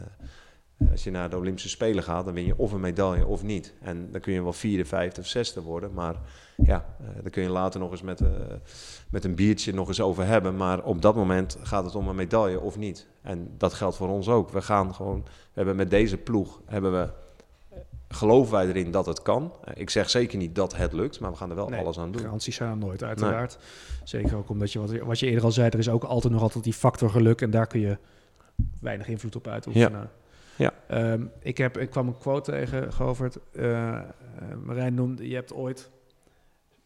als 0.92 1.04
je 1.04 1.12
naar 1.12 1.30
de 1.30 1.38
Olympische 1.38 1.70
Spelen 1.70 2.04
gaat, 2.04 2.26
dan 2.26 2.34
win 2.34 2.46
je 2.46 2.58
of 2.58 2.72
een 2.72 2.80
medaille 2.80 3.26
of 3.26 3.44
niet. 3.44 3.74
En 3.82 4.12
dan 4.12 4.22
kun 4.22 4.34
je 4.34 4.44
wel 4.44 4.54
vierde, 4.54 4.86
vijfde 4.86 5.22
of 5.22 5.28
zesde 5.28 5.62
worden. 5.62 5.94
Maar 5.94 6.16
ja, 6.56 6.86
eh 7.00 7.06
daar 7.22 7.32
kun 7.32 7.44
je 7.44 7.50
later 7.50 7.80
nog 7.80 7.92
eens 7.92 8.02
met, 8.02 8.22
eh, 8.22 8.30
met 9.10 9.26
een 9.26 9.36
biertje 9.36 9.74
nog 9.74 9.88
eens 9.88 10.02
over 10.02 10.26
hebben. 10.26 10.56
Maar 10.56 10.84
op 10.84 11.02
dat 11.02 11.16
moment 11.16 11.58
gaat 11.62 11.84
het 11.84 11.96
om 11.96 12.08
een 12.08 12.16
medaille 12.16 12.60
of 12.60 12.78
niet. 12.78 13.08
En 13.22 13.54
dat 13.58 13.74
geldt 13.74 13.96
voor 13.96 14.10
ons 14.10 14.28
ook. 14.28 14.50
We 14.50 14.62
gaan 14.62 14.96
gewoon, 14.96 15.24
we 15.24 15.54
hebben 15.54 15.76
met 15.76 15.90
deze 15.90 16.18
ploeg, 16.18 16.62
hebben 16.66 16.92
we, 16.92 17.10
geloven 18.08 18.54
wij 18.54 18.68
erin 18.68 18.92
dat 18.92 19.06
het 19.06 19.22
kan. 19.22 19.54
Eh, 19.64 19.74
ik 19.76 19.90
zeg 19.90 20.10
zeker 20.10 20.38
niet 20.38 20.56
dat 20.56 20.76
het 20.76 20.94
lukt, 20.94 21.20
maar 21.20 21.32
we 21.32 21.38
gaan 21.38 21.50
er 21.50 21.56
wel 21.56 21.68
Nee, 21.70 21.80
alles 21.80 22.00
aan 22.00 22.12
doen. 22.12 22.22
Garanties 22.22 22.56
zijn 22.56 22.70
er 22.70 22.78
nooit, 22.78 23.04
uiteraard. 23.04 23.58
Zeker 24.04 24.38
ook 24.38 24.50
omdat 24.50 24.72
je, 24.72 24.80
wat, 24.80 24.98
wat 24.98 25.20
je 25.20 25.26
eerder 25.26 25.44
al 25.44 25.52
zei, 25.52 25.70
er 25.70 25.80
is 25.80 25.90
ook 25.90 26.04
altijd 26.04 26.34
nog 26.34 26.42
altijd 26.42 26.64
die 26.64 26.74
factor 26.74 27.10
geluk. 27.10 27.42
En 27.42 27.50
daar 27.50 27.68
kun 27.68 27.80
je 27.80 27.98
weinig 28.82 29.08
invloed 29.08 29.36
op 29.36 29.48
uitoefenen. 29.48 29.92
Ja. 29.92 30.10
Ehm, 30.88 31.26
ik, 31.40 31.58
heb, 31.58 31.78
ik 31.78 31.90
kwam 31.90 32.08
een 32.08 32.18
quote 32.18 32.52
tegen, 32.52 32.94
Govert. 32.94 33.40
Eh, 33.52 33.96
eh, 33.96 34.04
Marijn 34.64 34.94
noemde, 34.94 35.28
je 35.28 35.36
hebt 35.36 35.54
ooit 35.54 35.90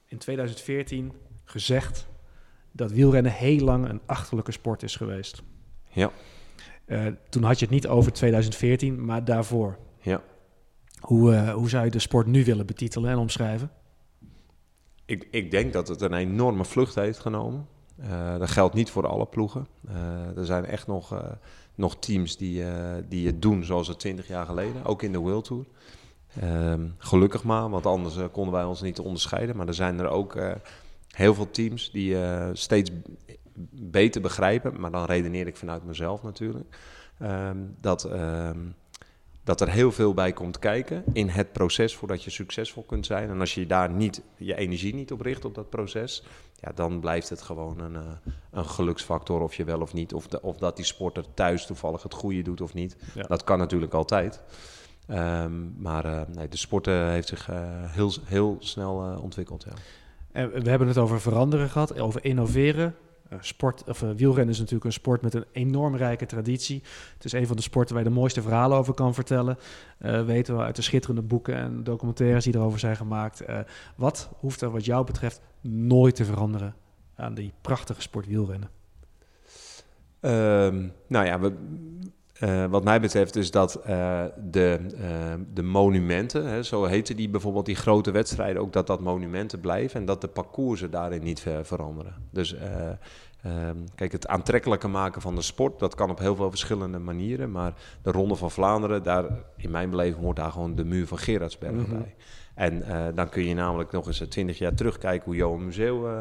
in 0.06 0.18
2014 0.18 1.12
gezegd 1.44 2.08
dat 2.72 2.92
wielrennen 2.92 3.32
heel 3.32 3.60
lang 3.60 3.90
een 3.90 4.02
achterlijke 4.06 4.52
sport 4.52 4.84
is 4.84 4.96
geweest. 4.96 5.42
Ja. 5.90 6.12
Eh, 6.86 7.06
toen 7.30 7.44
had 7.44 7.60
je 7.60 7.66
het 7.66 7.74
niet 7.74 7.88
over 7.88 8.14
2014, 8.14 9.06
maar 9.06 9.26
daarvoor. 9.26 9.78
Ja. 10.00 10.22
Hoe, 11.00 11.50
hoe 11.52 11.70
zou 11.70 11.86
je 11.86 11.92
de 11.92 12.00
sport 12.00 12.28
nu 12.28 12.46
willen 12.46 12.66
betitelen 12.66 13.12
en 13.12 13.18
omschrijven? 13.18 13.72
Ik, 15.06 15.28
ik 15.32 15.52
denk 15.52 15.74
dat 15.74 15.88
het 15.88 16.02
een 16.02 16.14
enorme 16.14 16.66
vlucht 16.66 16.96
heeft 16.96 17.20
genomen. 17.20 17.68
Dat 18.38 18.50
geldt 18.50 18.74
niet 18.76 18.90
voor 18.90 19.08
alle 19.08 19.26
ploegen. 19.26 19.68
Er 20.36 20.46
zijn 20.46 20.66
echt 20.66 20.88
nog, 20.88 21.38
nog 21.82 22.00
teams 22.00 22.38
die, 22.38 22.64
eh, 22.64 22.96
die 23.10 23.28
het 23.28 23.42
doen 23.42 23.64
zoals 23.64 23.88
het 23.88 24.00
20 24.00 24.28
jaar 24.28 24.46
geleden, 24.46 24.86
ook 24.86 25.02
in 25.02 25.12
de 25.12 25.18
World 25.18 25.46
Tour. 25.46 25.66
Ehm, 26.40 26.88
gelukkig 26.98 27.44
maar, 27.44 27.70
want 27.70 27.86
anders 27.86 28.18
eh, 28.18 28.26
konden 28.32 28.54
wij 28.54 28.64
ons 28.64 28.82
niet 28.82 29.00
onderscheiden. 29.00 29.56
Maar 29.56 29.68
er 29.68 29.74
zijn 29.74 30.00
er 30.00 30.08
ook 30.08 30.36
eh, 30.36 30.52
heel 31.08 31.34
veel 31.34 31.52
teams 31.52 31.92
die 31.92 32.22
eh, 32.22 32.50
steeds 32.54 32.92
beter 33.72 34.22
begrijpen, 34.22 34.80
maar 34.80 34.92
dan 34.92 35.06
redeneer 35.06 35.48
ik 35.48 35.56
vanuit 35.56 35.86
mezelf 35.86 36.24
natuurlijk, 36.24 36.78
ehm, 37.20 37.58
dat, 37.82 38.04
ehm, 38.04 38.60
dat 39.44 39.62
er 39.62 39.70
heel 39.70 39.92
veel 39.92 40.14
bij 40.14 40.34
komt 40.34 40.60
kijken 40.60 41.04
in 41.14 41.28
het 41.30 41.52
proces 41.52 41.96
voordat 41.96 42.24
je 42.24 42.30
succesvol 42.30 42.84
kunt 42.84 43.06
zijn. 43.06 43.30
En 43.30 43.40
als 43.40 43.54
je 43.54 43.66
daar 43.66 43.90
niet, 43.90 44.22
je 44.38 44.56
energie 44.56 44.94
niet 44.94 45.12
op 45.12 45.22
richt 45.22 45.46
op 45.46 45.56
dat 45.56 45.70
proces, 45.70 46.24
ja, 46.62 46.72
dan 46.76 47.00
blijft 47.00 47.30
het 47.30 47.42
gewoon 47.42 47.80
een, 47.80 47.96
eh, 47.96 48.02
een 48.52 48.66
geluksfactor 48.66 49.42
of 49.42 49.56
je 49.56 49.64
wel 49.64 49.82
of 49.82 49.94
niet, 49.94 50.14
of, 50.14 50.28
de- 50.28 50.42
of 50.42 50.58
dat 50.58 50.76
die 50.76 50.86
sporter 50.86 51.26
thuis 51.34 51.66
toevallig 51.66 52.04
het 52.04 52.14
goede 52.14 52.42
doet 52.42 52.62
of 52.62 52.74
niet. 52.74 52.96
Ja. 53.16 53.24
Dat 53.24 53.44
kan 53.44 53.58
natuurlijk 53.58 53.94
altijd. 53.94 54.42
Ehm, 55.08 55.82
maar 55.82 56.06
eh, 56.06 56.22
nee, 56.36 56.48
de 56.48 56.58
sport 56.58 56.88
eh, 56.88 57.08
heeft 57.10 57.28
zich 57.28 57.50
eh, 57.50 57.58
heel, 57.92 58.12
heel 58.24 58.56
snel 58.60 59.04
eh, 59.12 59.24
ontwikkeld. 59.24 59.64
Ja. 59.64 59.72
En 60.32 60.64
we 60.64 60.70
hebben 60.70 60.88
het 60.88 60.98
over 60.98 61.22
veranderen 61.22 61.70
gehad, 61.70 62.00
over 62.00 62.26
innoveren. 62.26 62.96
Eh, 63.32 63.38
sport, 63.42 63.84
of, 63.88 64.02
eh, 64.02 64.10
wielrennen 64.10 64.54
is 64.54 64.58
natuurlijk 64.58 64.86
een 64.86 64.92
sport 64.92 65.22
met 65.22 65.34
een 65.34 65.46
enorm 65.52 65.96
rijke 65.96 66.26
traditie. 66.26 66.84
Het 67.14 67.26
is 67.26 67.32
een 67.32 67.48
van 67.48 67.56
de 67.56 67.62
sporten 67.62 67.96
waar 67.96 68.04
je 68.04 68.10
de 68.10 68.16
mooiste 68.16 68.42
verhalen 68.42 68.78
over 68.78 68.94
kan 68.94 69.14
vertellen. 69.14 69.58
Eh, 69.98 70.26
weten 70.26 70.58
we 70.58 70.64
uit 70.64 70.76
de 70.76 70.82
schitterende 70.82 71.22
boeken 71.22 71.56
en 71.56 71.84
documentaires 71.84 72.44
die 72.44 72.56
erover 72.56 72.80
zijn 72.80 72.96
gemaakt. 72.96 73.44
Wat 73.96 74.30
hoeft 74.40 74.62
er 74.62 74.72
wat 74.72 74.86
jou 74.86 75.06
betreft 75.06 75.42
nooit 75.62 76.16
te 76.16 76.26
veranderen 76.26 76.76
aan 77.16 77.34
die 77.34 77.54
prachtige 77.62 78.02
sport 78.02 78.28
wielrennen? 78.28 78.70
Ehm, 80.20 80.88
nou 81.08 81.26
ja, 81.26 81.40
we, 81.40 81.54
eh, 82.42 82.66
wat 82.66 82.84
mij 82.84 83.02
betreft 83.02 83.36
is 83.36 83.52
dat 83.52 83.76
eh, 83.76 84.24
de, 84.52 84.80
eh, 84.98 85.10
de 85.54 85.64
monumenten, 85.64 86.46
hè, 86.46 86.64
zo 86.64 86.84
heten 86.86 87.16
die 87.16 87.30
bijvoorbeeld 87.30 87.66
die 87.66 87.76
grote 87.76 88.12
wedstrijden, 88.12 88.62
ook 88.62 88.74
dat 88.74 88.88
dat 88.88 89.00
monumenten 89.00 89.60
blijven 89.60 90.00
en 90.00 90.06
dat 90.06 90.22
de 90.22 90.28
parcoursen 90.28 90.92
daarin 90.92 91.24
niet 91.24 91.40
ver- 91.40 91.66
veranderen. 91.66 92.14
Dus 92.32 92.54
eh, 92.56 92.90
Ehm, 93.44 93.76
kijk, 93.96 94.12
het 94.12 94.28
aantrekkelijker 94.28 94.90
maken 94.90 95.22
van 95.22 95.36
de 95.36 95.42
sport, 95.42 95.80
dat 95.80 95.96
kan 95.96 96.10
op 96.10 96.20
heel 96.20 96.36
veel 96.36 96.50
verschillende 96.50 97.00
manieren. 97.00 97.52
Maar 97.52 97.74
de 98.02 98.12
Ronde 98.12 98.36
van 98.36 98.52
Vlaanderen, 98.52 99.04
daar, 99.04 99.26
in 99.58 99.72
mijn 99.72 99.90
beleving 99.90 100.24
hoort 100.24 100.36
daar 100.36 100.52
gewoon 100.52 100.76
de 100.76 100.84
muur 100.86 101.08
van 101.08 101.18
Gerardsberg 101.18 101.72
Mhm. 101.74 101.90
bij. 101.90 102.16
En 102.62 102.84
eh, 102.84 103.06
dan 103.16 103.30
kun 103.30 103.46
je 103.46 103.54
namelijk 103.54 103.92
nog 103.92 104.08
eens 104.08 104.24
twintig 104.30 104.58
jaar 104.58 104.74
terugkijken 104.74 105.26
hoe 105.26 105.36
Johan 105.36 105.66
Museeuw 105.66 106.08
eh, 106.08 106.20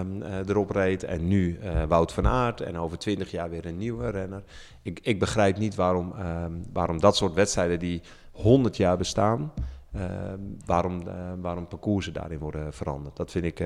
eh, 0.00 0.48
erop 0.48 0.70
reed. 0.70 1.04
En 1.04 1.28
nu 1.28 1.58
eh, 1.58 1.82
Wout 1.84 2.12
van 2.12 2.26
Aert. 2.26 2.60
En 2.60 2.78
over 2.78 2.98
twintig 2.98 3.30
jaar 3.30 3.50
weer 3.50 3.66
een 3.66 3.76
nieuwe 3.78 4.10
renner. 4.10 4.42
Ik, 4.82 5.00
ik 5.02 5.18
begrijp 5.18 5.58
niet 5.58 5.74
waarom, 5.74 6.12
ehm, 6.18 6.52
waarom 6.72 7.00
dat 7.00 7.16
soort 7.16 7.34
wedstrijden 7.34 7.78
die 7.78 8.00
100 8.32 8.76
jaar 8.76 8.96
bestaan. 8.96 9.52
ehm, 9.94 10.38
waarom, 10.66 11.08
eh, 11.08 11.14
waarom 11.40 11.66
parcoursen 11.68 12.12
daarin 12.12 12.38
worden 12.38 12.72
veranderd. 12.72 13.16
Dat 13.16 13.30
vind 13.30 13.44
ik, 13.44 13.62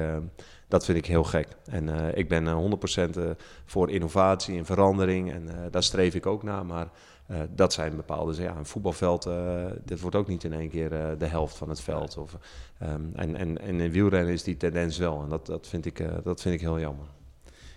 dat 0.68 0.84
vind 0.84 0.98
ik 0.98 1.06
heel 1.06 1.24
gek. 1.24 1.48
En 1.64 1.88
eh, 1.88 2.18
ik 2.18 2.28
ben 2.28 2.46
eh, 2.46 2.54
100% 2.54 3.16
eh, 3.16 3.24
voor 3.64 3.90
innovatie 3.90 4.58
en 4.58 4.64
verandering. 4.64 5.32
En 5.32 5.48
eh, 5.48 5.54
daar 5.70 5.82
streef 5.82 6.14
ik 6.14 6.26
ook 6.26 6.42
naar. 6.42 6.66
Maar 6.66 6.88
eh, 7.26 7.40
dat 7.50 7.72
zijn 7.72 7.96
bepaalde, 7.96 8.42
ja, 8.42 8.56
een 8.56 8.66
voetbalveld, 8.66 9.26
eh 9.26 9.66
dit 9.84 10.00
wordt 10.00 10.16
ook 10.16 10.28
niet 10.28 10.44
in 10.44 10.52
één 10.52 10.68
keer 10.68 10.92
eh, 10.92 11.18
de 11.18 11.26
helft 11.26 11.56
van 11.56 11.68
het 11.68 11.80
veld. 11.80 12.16
Of, 12.16 12.36
ehm, 12.78 13.02
en, 13.14 13.36
en, 13.36 13.58
en 13.58 13.80
in 13.80 13.90
wielrennen 13.90 14.32
is 14.32 14.42
die 14.42 14.56
tendens 14.56 14.98
wel. 14.98 15.22
En 15.22 15.28
dat, 15.28 15.46
dat, 15.46 15.68
vind, 15.68 15.86
ik, 15.86 16.24
dat 16.24 16.42
vind 16.42 16.54
ik 16.54 16.60
heel 16.60 16.80
jammer. 16.80 17.06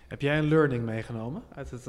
Heb 0.08 0.22
jij 0.22 0.38
een 0.38 0.48
learning 0.48 0.86
meegenomen 0.86 1.44
uit 1.56 1.72
het... 1.72 1.88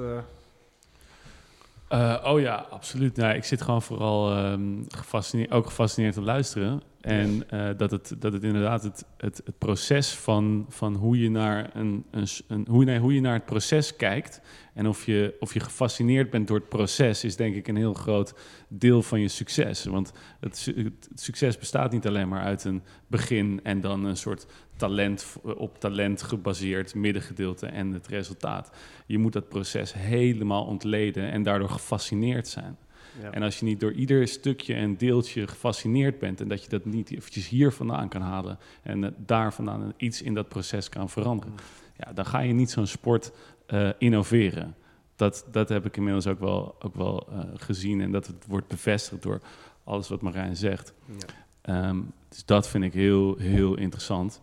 eh, 1.88 2.24
oh 2.24 2.40
ja, 2.40 2.66
absoluut. 2.70 3.16
Nou, 3.16 3.34
ik 3.34 3.44
zit 3.44 3.62
gewoon 3.62 3.82
vooral 3.82 4.36
ehm, 4.36 4.82
gefascineerd, 4.88 5.50
ook 5.50 5.66
gefascineerd 5.66 6.14
te 6.14 6.22
luisteren. 6.22 6.82
En 7.00 7.50
eh, 7.50 7.68
dat, 7.76 7.90
het, 7.90 8.14
dat 8.18 8.32
het 8.32 8.42
inderdaad 8.42 8.82
het, 8.82 9.04
het, 9.16 9.40
het 9.44 9.58
proces 9.58 10.14
van, 10.14 10.66
van 10.68 10.94
hoe, 10.94 11.18
je 11.18 11.30
naar 11.30 11.70
een, 11.76 12.04
een, 12.10 12.26
een, 12.48 12.66
hoe, 12.70 12.84
nee, 12.84 12.98
hoe 12.98 13.14
je 13.14 13.20
naar 13.20 13.34
het 13.34 13.44
proces 13.44 13.96
kijkt. 13.96 14.40
En 14.74 14.88
of 14.88 15.06
je, 15.06 15.36
of 15.40 15.54
je 15.54 15.60
gefascineerd 15.60 16.30
bent 16.30 16.48
door 16.48 16.56
het 16.56 16.68
proces, 16.68 17.24
is 17.24 17.36
denk 17.36 17.54
ik 17.54 17.68
een 17.68 17.76
heel 17.76 17.94
groot 17.94 18.34
deel 18.68 19.02
van 19.02 19.20
je 19.20 19.28
succes. 19.28 19.84
Want 19.84 20.12
het 20.40 20.72
succes 21.14 21.58
bestaat 21.58 21.92
niet 21.92 22.06
alleen 22.06 22.28
maar 22.28 22.42
uit 22.42 22.64
een 22.64 22.82
begin 23.06 23.60
en 23.62 23.80
dan 23.80 24.04
een 24.04 24.16
soort 24.16 24.46
talent 24.78 25.36
op 25.42 25.80
talent 25.80 26.22
gebaseerd 26.22 26.94
middengedeelte 26.94 27.66
en 27.66 27.92
het 27.92 28.06
resultaat. 28.06 28.70
Je 29.06 29.18
moet 29.18 29.32
dat 29.32 29.48
proces 29.48 29.94
helemaal 29.94 30.64
ontleden 30.64 31.30
en 31.30 31.42
daardoor 31.42 31.68
gefascineerd 31.68 32.48
zijn. 32.48 32.76
ja. 33.22 33.30
En 33.30 33.42
als 33.42 33.58
je 33.58 33.64
niet 33.64 33.80
door 33.80 33.92
ieder 33.92 34.28
stukje 34.28 34.74
en 34.74 34.96
deeltje 34.96 35.46
gefascineerd 35.46 36.18
bent 36.18 36.40
en 36.40 36.48
dat 36.48 36.62
je 36.62 36.68
dat 36.68 36.84
niet 36.84 37.10
eventjes 37.10 37.48
hier 37.48 37.72
vandaan 37.72 38.08
kan 38.08 38.22
halen 38.22 38.58
en 38.82 39.04
eh, 39.04 39.10
daar 39.16 39.52
vandaan 39.52 39.92
iets 39.96 40.22
in 40.22 40.34
dat 40.34 40.48
proces 40.48 40.88
kan 40.88 41.08
veranderen, 41.08 41.54
ja, 41.96 42.12
dan 42.12 42.26
ga 42.26 42.40
je 42.40 42.52
niet 42.52 42.70
zo'n 42.70 42.86
sport 42.86 43.32
eh, 43.66 43.88
innoveren. 43.98 44.74
Dat, 45.16 45.46
dat 45.50 45.68
heb 45.68 45.86
ik 45.86 45.96
inmiddels 45.96 46.26
ook 46.26 46.40
wel, 46.40 46.76
ook 46.78 46.94
wel 46.94 47.28
eh, 47.30 47.38
gezien 47.54 48.00
en 48.00 48.12
dat 48.12 48.26
het 48.26 48.44
wordt 48.46 48.68
bevestigd 48.68 49.22
door 49.22 49.40
alles 49.84 50.08
wat 50.08 50.22
Marijn 50.22 50.56
zegt. 50.56 50.94
Ja. 51.06 51.14
Ehm, 51.60 52.00
dus 52.28 52.44
dat 52.44 52.68
vind 52.68 52.84
ik 52.84 52.92
heel, 52.92 53.36
heel 53.36 53.76
interessant. 53.76 54.40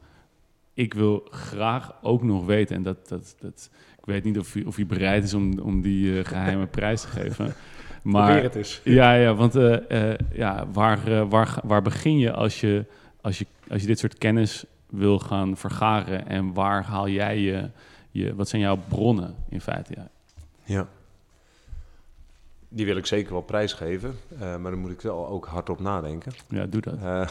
Ik 0.76 0.94
wil 0.94 1.28
graag 1.30 1.94
ook 2.02 2.24
nog 2.24 2.46
weten, 2.46 2.76
en 2.76 2.84
dat, 2.84 3.08
dat, 3.08 3.36
dat, 3.40 3.70
ik 3.98 4.06
weet 4.06 4.24
niet 4.24 4.40
of 4.40 4.56
u, 4.56 4.64
of 4.64 4.78
u 4.78 4.86
bereid 4.86 5.24
is 5.24 5.34
om, 5.34 5.60
om 5.60 5.82
die 5.82 6.20
eh, 6.20 6.26
geheime 6.26 6.66
prijs 6.80 7.02
te 7.02 7.08
geven. 7.08 7.36
Probeer 7.36 7.56
Maar 8.02 8.44
het 8.44 8.56
eens. 8.56 8.82
ja, 8.84 9.14
ja 9.14 9.34
want 9.34 9.56
eh, 9.56 10.12
eh, 10.12 10.20
ja, 10.34 10.68
waar, 10.74 11.28
waar, 11.28 11.60
waar 11.64 11.82
begin 11.82 12.18
je 12.20 12.32
als, 12.32 12.60
je 12.60 12.86
als 13.22 13.40
je 13.40 13.46
als 13.70 13.82
je 13.82 13.88
dit 13.88 14.00
soort 14.00 14.18
kennis 14.18 14.66
wil 14.90 15.20
gaan 15.20 15.58
vergaren? 15.58 16.28
En 16.28 16.54
waar 16.54 16.84
haal 16.84 17.08
jij 17.08 17.40
je, 17.40 17.70
je 18.12 18.36
wat 18.36 18.50
zijn 18.50 18.62
jouw 18.62 18.78
bronnen 18.88 19.36
in 19.50 19.62
feite? 19.62 19.94
Ja. 19.96 20.10
Ja. 20.64 20.88
Die 22.70 22.86
wil 22.86 22.98
ik 22.98 23.06
zeker 23.06 23.32
wel 23.32 23.42
prijsgeven. 23.42 24.16
eh 24.40 24.40
maar 24.58 24.72
dan 24.72 24.80
moet 24.80 24.92
ik 24.92 25.02
wel 25.02 25.28
ook 25.28 25.46
hardop 25.46 25.80
nadenken. 25.80 26.32
ja, 26.50 26.66
doe 26.66 26.82
dat. 26.82 26.98
Eh, 27.02 27.28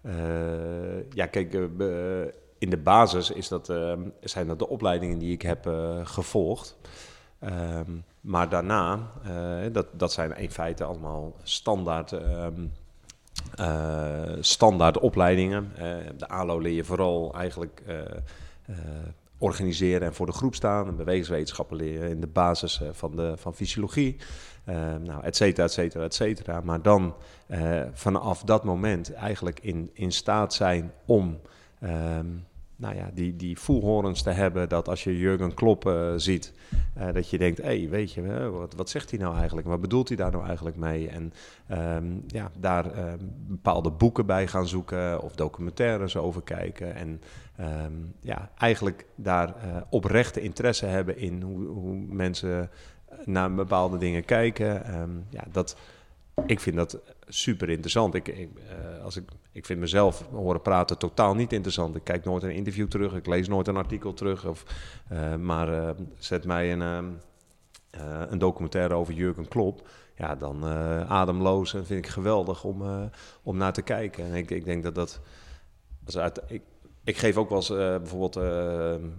eh, 0.00 1.12
ja, 1.12 1.26
kijk, 1.26 1.54
eh, 1.54 2.22
in 2.58 2.70
de 2.70 2.76
basis 2.76 3.30
is 3.30 3.48
dat, 3.48 3.68
eh, 3.68 3.92
zijn 4.20 4.46
dat 4.46 4.58
de 4.58 4.68
opleidingen 4.68 5.18
die 5.18 5.32
ik 5.32 5.42
heb 5.42 5.66
eh, 5.66 6.06
gevolgd. 6.06 6.78
Ehm, 7.38 7.90
maar 8.20 8.48
daarna, 8.48 9.10
eh, 9.24 9.72
dat, 9.72 9.86
dat 9.92 10.12
zijn 10.12 10.36
in 10.36 10.50
feite 10.50 10.84
allemaal 10.84 11.34
standaard, 11.42 12.12
ehm, 12.12 12.66
eh, 13.54 14.36
standaard 14.40 14.98
opleidingen. 14.98 15.72
De 16.16 16.28
ALO 16.28 16.58
leer 16.58 16.72
je 16.72 16.84
vooral 16.84 17.34
eigenlijk 17.34 17.82
organiseren 19.38 20.06
en 20.06 20.14
voor 20.14 20.26
de 20.26 20.32
groep 20.32 20.54
staan. 20.54 20.86
En 20.86 20.96
bewegingswetenschappen 20.96 21.76
leer 21.76 22.02
je 22.02 22.08
in 22.08 22.20
de 22.20 22.26
basis 22.26 22.80
van, 22.92 23.16
de, 23.16 23.32
van 23.36 23.54
fysiologie. 23.54 24.16
Eh, 24.64 24.94
nou, 25.04 25.22
et 25.22 25.36
cetera, 25.36 25.64
et 25.64 25.72
cetera, 25.72 26.04
et 26.04 26.14
cetera. 26.14 26.60
Maar 26.60 26.82
dan 26.82 27.14
vanaf 27.92 28.42
dat 28.42 28.64
moment 28.64 29.14
eigenlijk 29.14 29.60
in, 29.60 29.90
in 29.92 30.12
staat 30.12 30.54
zijn 30.54 30.92
om 31.06 31.40
ehm, 31.80 32.26
nou 32.78 32.96
ja, 32.96 33.10
die, 33.14 33.36
die 33.36 33.58
voelhorens 33.58 34.22
te 34.22 34.30
hebben 34.30 34.68
dat 34.68 34.88
als 34.88 35.04
je 35.04 35.18
Jurgen 35.18 35.54
Klopp 35.54 35.86
eh, 35.86 36.12
ziet, 36.16 36.52
eh, 36.94 37.12
dat 37.12 37.30
je 37.30 37.38
denkt, 37.38 37.58
hé, 37.58 37.64
hey, 37.64 37.88
weet 37.88 38.12
je, 38.12 38.50
wat, 38.50 38.74
wat 38.74 38.90
zegt 38.90 39.10
hij 39.10 39.18
nou 39.18 39.36
eigenlijk? 39.36 39.66
Wat 39.66 39.80
bedoelt 39.80 40.08
hij 40.08 40.16
daar 40.16 40.30
nou 40.30 40.46
eigenlijk 40.46 40.76
mee? 40.76 41.08
En 41.08 41.32
ehm, 41.66 42.06
ja, 42.26 42.50
daar 42.58 42.92
ehm, 42.92 43.18
bepaalde 43.46 43.90
boeken 43.90 44.26
bij 44.26 44.46
gaan 44.46 44.66
zoeken 44.68 45.22
of 45.22 45.34
documentaires 45.34 46.16
over 46.16 46.42
kijken. 46.42 46.94
En 46.94 47.20
ja, 48.20 48.50
eigenlijk 48.58 49.06
daar 49.14 49.48
eh, 49.48 49.76
oprechte 49.90 50.40
interesse 50.40 50.86
hebben 50.86 51.16
in 51.16 51.42
hoe, 51.42 51.66
hoe 51.66 51.94
mensen 51.94 52.70
naar 53.24 53.54
bepaalde 53.54 53.98
dingen 53.98 54.24
kijken. 54.24 54.82
Ja, 55.30 55.44
dat, 55.52 55.76
ik 56.46 56.60
vind 56.60 56.76
dat 56.76 56.98
super 57.28 57.70
interessant. 57.70 58.14
Ik, 58.14 58.28
ik, 58.28 58.50
als 59.02 59.16
ik, 59.16 59.24
ik 59.58 59.66
vind 59.66 59.80
mezelf 59.80 60.24
horen 60.32 60.62
praten 60.62 60.98
totaal 60.98 61.34
niet 61.34 61.52
interessant. 61.52 61.96
Ik 61.96 62.04
kijk 62.04 62.24
nooit 62.24 62.42
een 62.42 62.50
interview 62.50 62.88
terug, 62.88 63.14
ik 63.14 63.26
lees 63.26 63.48
nooit 63.48 63.66
een 63.66 63.76
artikel 63.76 64.14
terug. 64.14 64.46
Of, 64.46 64.64
eh, 65.08 65.34
maar 65.34 65.72
eh, 65.72 65.90
zet 66.18 66.44
mij 66.44 66.72
een, 66.72 66.82
ehm, 66.82 67.06
eh, 67.90 68.22
een 68.28 68.38
documentaire 68.38 68.94
over 68.94 69.14
Jurgen 69.14 69.48
Klopp. 69.48 69.88
Ja, 70.16 70.34
dan 70.34 70.64
ademloos 71.08 71.74
en 71.74 71.86
vind 71.86 72.04
ik 72.04 72.10
geweldig 72.10 72.64
om, 72.64 73.10
om 73.42 73.56
naar 73.56 73.72
te 73.72 73.82
kijken. 73.82 74.24
En 74.24 74.34
ik, 74.34 74.50
ik 74.50 74.64
denk 74.64 74.82
dat 74.82 74.94
dat... 74.94 75.20
Als 76.04 76.18
uit, 76.18 76.42
ik, 76.46 76.62
ik 77.04 77.16
geef 77.16 77.36
ook 77.36 77.48
wel 77.48 77.58
eens, 77.58 77.68
bijvoorbeeld 77.68 78.34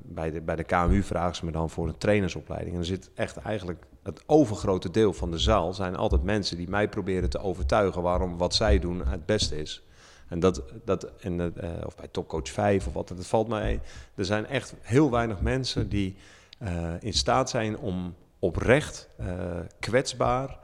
bij, 0.04 0.32
de, 0.32 0.42
bij 0.42 0.56
de 0.56 0.64
KMU 0.64 1.04
vragen 1.04 1.36
ze 1.36 1.46
me 1.46 1.52
dan 1.52 1.70
voor 1.70 1.88
een 1.88 1.98
trainersopleiding. 1.98 2.74
En 2.74 2.80
er 2.80 2.86
zit 2.86 3.12
echt 3.14 3.38
eigenlijk 3.38 3.86
het 4.04 4.24
overgrote 4.26 4.92
deel 4.92 5.14
van 5.14 5.32
de 5.32 5.38
zaal 5.38 5.74
zijn 5.74 5.96
altijd 5.96 6.24
mensen 6.24 6.58
die 6.58 6.70
mij 6.70 6.90
proberen 6.90 7.30
te 7.30 7.40
overtuigen 7.40 8.02
waarom 8.02 8.38
wat 8.38 8.54
zij 8.56 8.80
doen 8.80 9.08
het 9.08 9.26
beste 9.26 9.58
is. 9.58 9.89
En 10.30 10.40
dat, 10.40 10.64
dat 10.86 11.12
en, 11.20 11.56
eh, 11.62 11.70
of 11.86 11.96
bij 11.96 12.08
Topcoach 12.08 12.50
5 12.50 12.88
of 12.88 12.94
wat, 12.94 13.08
dat 13.08 13.28
valt 13.28 13.48
mij. 13.48 13.80
Er 14.16 14.26
zijn 14.26 14.46
echt 14.46 14.74
heel 14.82 15.12
weinig 15.12 15.42
mensen 15.42 15.90
die 15.90 16.16
eh, 16.58 16.94
in 17.00 17.14
staat 17.14 17.50
zijn 17.50 17.78
om 17.78 18.16
oprecht, 18.40 19.10
eh, 19.18 19.60
kwetsbaar 19.80 20.58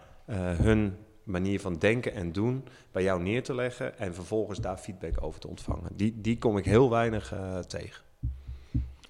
hun 0.61 0.97
manier 1.23 1.59
van 1.59 1.75
denken 1.75 2.13
en 2.13 2.31
doen 2.31 2.67
bij 2.91 3.03
jou 3.03 3.21
neer 3.21 3.43
te 3.43 3.55
leggen 3.55 3.99
en 3.99 4.13
vervolgens 4.13 4.59
daar 4.59 4.77
feedback 4.77 5.23
over 5.23 5.39
te 5.39 5.47
ontvangen. 5.47 5.91
Die, 5.95 6.21
die 6.21 6.37
kom 6.37 6.57
ik 6.57 6.65
heel 6.65 6.89
weinig 6.89 7.33
tegen. 7.67 8.03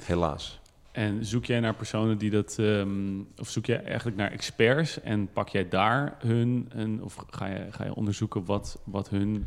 Helaas. 0.04 0.62
En 0.92 1.26
zoek 1.26 1.46
jij 1.46 1.60
naar 1.60 1.76
personen 1.76 2.18
die 2.18 2.30
dat, 2.30 2.56
ehm, 2.60 3.20
of 3.38 3.50
zoek 3.50 3.66
jij 3.66 3.84
eigenlijk 3.84 4.18
naar 4.18 4.32
experts 4.32 5.02
en 5.02 5.32
pak 5.34 5.50
jij 5.50 5.70
daar 5.70 6.16
hun, 6.20 6.70
een, 6.70 7.04
of 7.04 7.26
ga 7.30 7.46
je, 7.46 7.68
ga 7.70 7.84
je 7.84 7.96
onderzoeken 7.96 8.46
wat, 8.46 8.82
wat 8.84 9.10
hun 9.10 9.46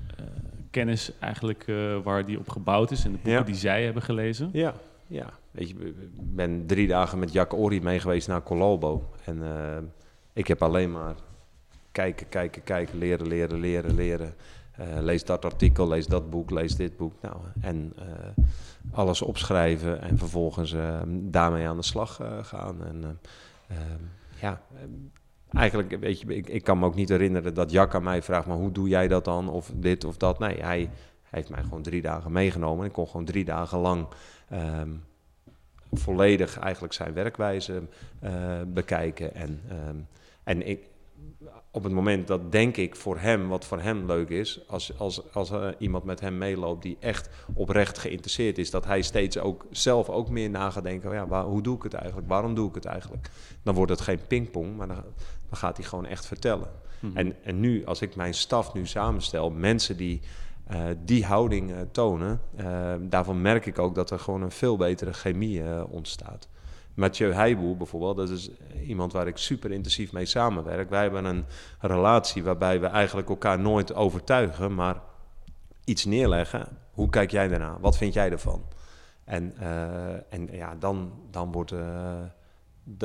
kennis 0.78 1.12
eigenlijk, 1.18 1.64
eh, 1.66 1.96
waar 2.02 2.24
die 2.26 2.38
op 2.38 2.48
gebouwd 2.48 2.90
is 2.90 3.04
en 3.04 3.10
de 3.12 3.16
boeken 3.16 3.32
Ja. 3.32 3.42
die 3.42 3.54
zij 3.54 3.84
hebben 3.84 4.02
gelezen? 4.02 4.50
Ja, 4.52 4.74
ja. 5.06 5.26
Weet 5.50 5.68
je, 5.68 5.74
ik 5.74 6.34
ben 6.34 6.66
drie 6.66 6.86
dagen 6.86 7.18
met 7.18 7.32
Jack 7.32 7.54
Ori 7.54 7.80
mee 7.80 8.00
geweest 8.00 8.28
naar 8.28 8.42
Colombo. 8.42 9.10
En 9.24 9.42
eh, 9.42 9.76
ik 10.32 10.46
heb 10.46 10.62
alleen 10.62 10.92
maar 10.92 11.14
kijken, 11.92 12.28
kijken, 12.28 12.62
kijken, 12.64 12.98
leren, 12.98 13.26
leren, 13.26 13.60
leren, 13.60 13.94
leren. 13.94 14.34
Eh, 14.72 14.86
lees 15.00 15.24
dat 15.24 15.44
artikel, 15.44 15.88
lees 15.88 16.06
dat 16.06 16.30
boek, 16.30 16.50
lees 16.50 16.76
dit 16.76 16.96
boek. 16.96 17.12
Nou, 17.22 17.36
en 17.60 17.92
alles 18.92 19.22
opschrijven 19.22 20.00
en 20.02 20.18
vervolgens 20.18 20.74
daarmee 21.08 21.68
aan 21.68 21.76
de 21.76 21.82
slag 21.82 22.20
gaan. 22.42 22.84
En 22.84 23.18
ja, 24.40 24.60
eigenlijk, 25.52 25.96
weet 26.00 26.20
je, 26.20 26.36
ik, 26.36 26.48
ik 26.48 26.64
kan 26.64 26.78
me 26.78 26.86
ook 26.86 26.94
niet 26.94 27.08
herinneren 27.08 27.54
dat 27.54 27.70
Jack 27.70 27.94
aan 27.94 28.02
mij 28.02 28.22
vraagt, 28.22 28.46
maar 28.46 28.56
hoe 28.56 28.72
doe 28.72 28.88
jij 28.88 29.08
dat 29.08 29.24
dan? 29.24 29.48
Of 29.48 29.72
dit 29.74 30.04
of 30.04 30.16
dat. 30.16 30.38
Nee, 30.38 30.60
hij, 30.60 30.90
heeft 31.30 31.48
mij 31.48 31.62
gewoon 31.62 31.82
drie 31.82 32.02
dagen 32.02 32.32
meegenomen. 32.32 32.86
Ik 32.86 32.92
kon 32.92 33.06
gewoon 33.06 33.24
drie 33.24 33.44
dagen 33.44 33.78
lang 33.78 34.06
ehm, 34.48 34.90
volledig 35.92 36.58
eigenlijk 36.58 36.92
zijn 36.92 37.12
werkwijze 37.12 37.82
eh, 38.20 38.32
bekijken. 38.66 39.34
En, 39.34 39.60
ehm, 39.68 39.96
en 40.44 40.66
ik, 40.66 40.80
op 41.70 41.84
het 41.84 41.92
moment 41.92 42.26
dat 42.26 42.52
denk 42.52 42.76
ik 42.76 42.96
voor 42.96 43.18
hem, 43.18 43.48
wat 43.48 43.64
voor 43.64 43.80
hem 43.80 44.06
leuk 44.06 44.28
is, 44.28 44.60
als, 44.66 44.98
als, 44.98 45.32
als 45.32 45.52
iemand 45.78 46.04
met 46.04 46.20
hem 46.20 46.38
meeloopt 46.38 46.82
die 46.82 46.96
echt 47.00 47.30
oprecht 47.54 47.98
geïnteresseerd 47.98 48.58
is, 48.58 48.70
dat 48.70 48.84
hij 48.84 49.02
steeds 49.02 49.38
ook 49.38 49.66
zelf 49.70 50.08
ook 50.08 50.28
meer 50.28 50.50
na 50.50 50.70
gaat 50.70 50.82
denken, 50.82 51.08
oh 51.08 51.14
ja, 51.14 51.26
waar, 51.26 51.44
hoe 51.44 51.62
doe 51.62 51.76
ik 51.76 51.82
het 51.82 51.94
eigenlijk, 51.94 52.28
waarom 52.28 52.54
doe 52.54 52.68
ik 52.68 52.74
het 52.74 52.84
eigenlijk? 52.84 53.30
Dan 53.62 53.74
wordt 53.74 53.90
het 53.90 54.00
geen 54.00 54.20
pingpong, 54.26 54.76
maar 54.76 54.86
dan, 54.86 55.04
dan 55.48 55.58
gaat 55.58 55.76
hij 55.76 55.86
gewoon 55.86 56.06
echt 56.06 56.26
vertellen. 56.26 56.68
Mhm. 57.00 57.16
En, 57.16 57.44
en 57.44 57.60
nu, 57.60 57.86
als 57.86 58.00
ik 58.00 58.16
mijn 58.16 58.34
staf 58.34 58.74
nu 58.74 58.86
samenstel, 58.86 59.50
mensen 59.50 59.96
die 59.96 60.20
eh, 60.68 60.84
die 61.04 61.24
houding 61.24 61.72
eh, 61.72 61.76
tonen, 61.92 62.40
eh, 62.56 62.94
daarvan 63.00 63.42
merk 63.42 63.66
ik 63.66 63.78
ook 63.78 63.94
dat 63.94 64.10
er 64.10 64.18
gewoon 64.18 64.42
een 64.42 64.50
veel 64.50 64.76
betere 64.76 65.12
chemie 65.12 65.88
ontstaat. 65.88 66.48
Mathieu 66.94 67.32
Heijboel 67.32 67.76
bijvoorbeeld, 67.76 68.16
dat 68.16 68.30
is 68.30 68.50
iemand 68.86 69.12
waar 69.12 69.26
ik 69.26 69.36
super 69.36 69.72
intensief 69.72 70.12
mee 70.12 70.26
samenwerk. 70.26 70.90
Wij 70.90 71.02
hebben 71.02 71.24
een 71.24 71.44
relatie 71.80 72.42
waarbij 72.42 72.80
we 72.80 72.86
eigenlijk 72.86 73.28
elkaar 73.28 73.58
nooit 73.58 73.94
overtuigen, 73.94 74.74
maar 74.74 75.00
iets 75.84 76.04
neerleggen. 76.04 76.68
Hoe 76.92 77.08
kijk 77.08 77.30
jij 77.30 77.48
daarna? 77.48 77.76
Wat 77.80 77.96
vind 77.96 78.14
jij 78.14 78.30
ervan? 78.30 78.62
En, 79.24 79.54
en 80.28 80.48
ja, 80.50 80.74
dan, 80.78 81.12
dan, 81.30 81.52
wordt, 81.52 81.72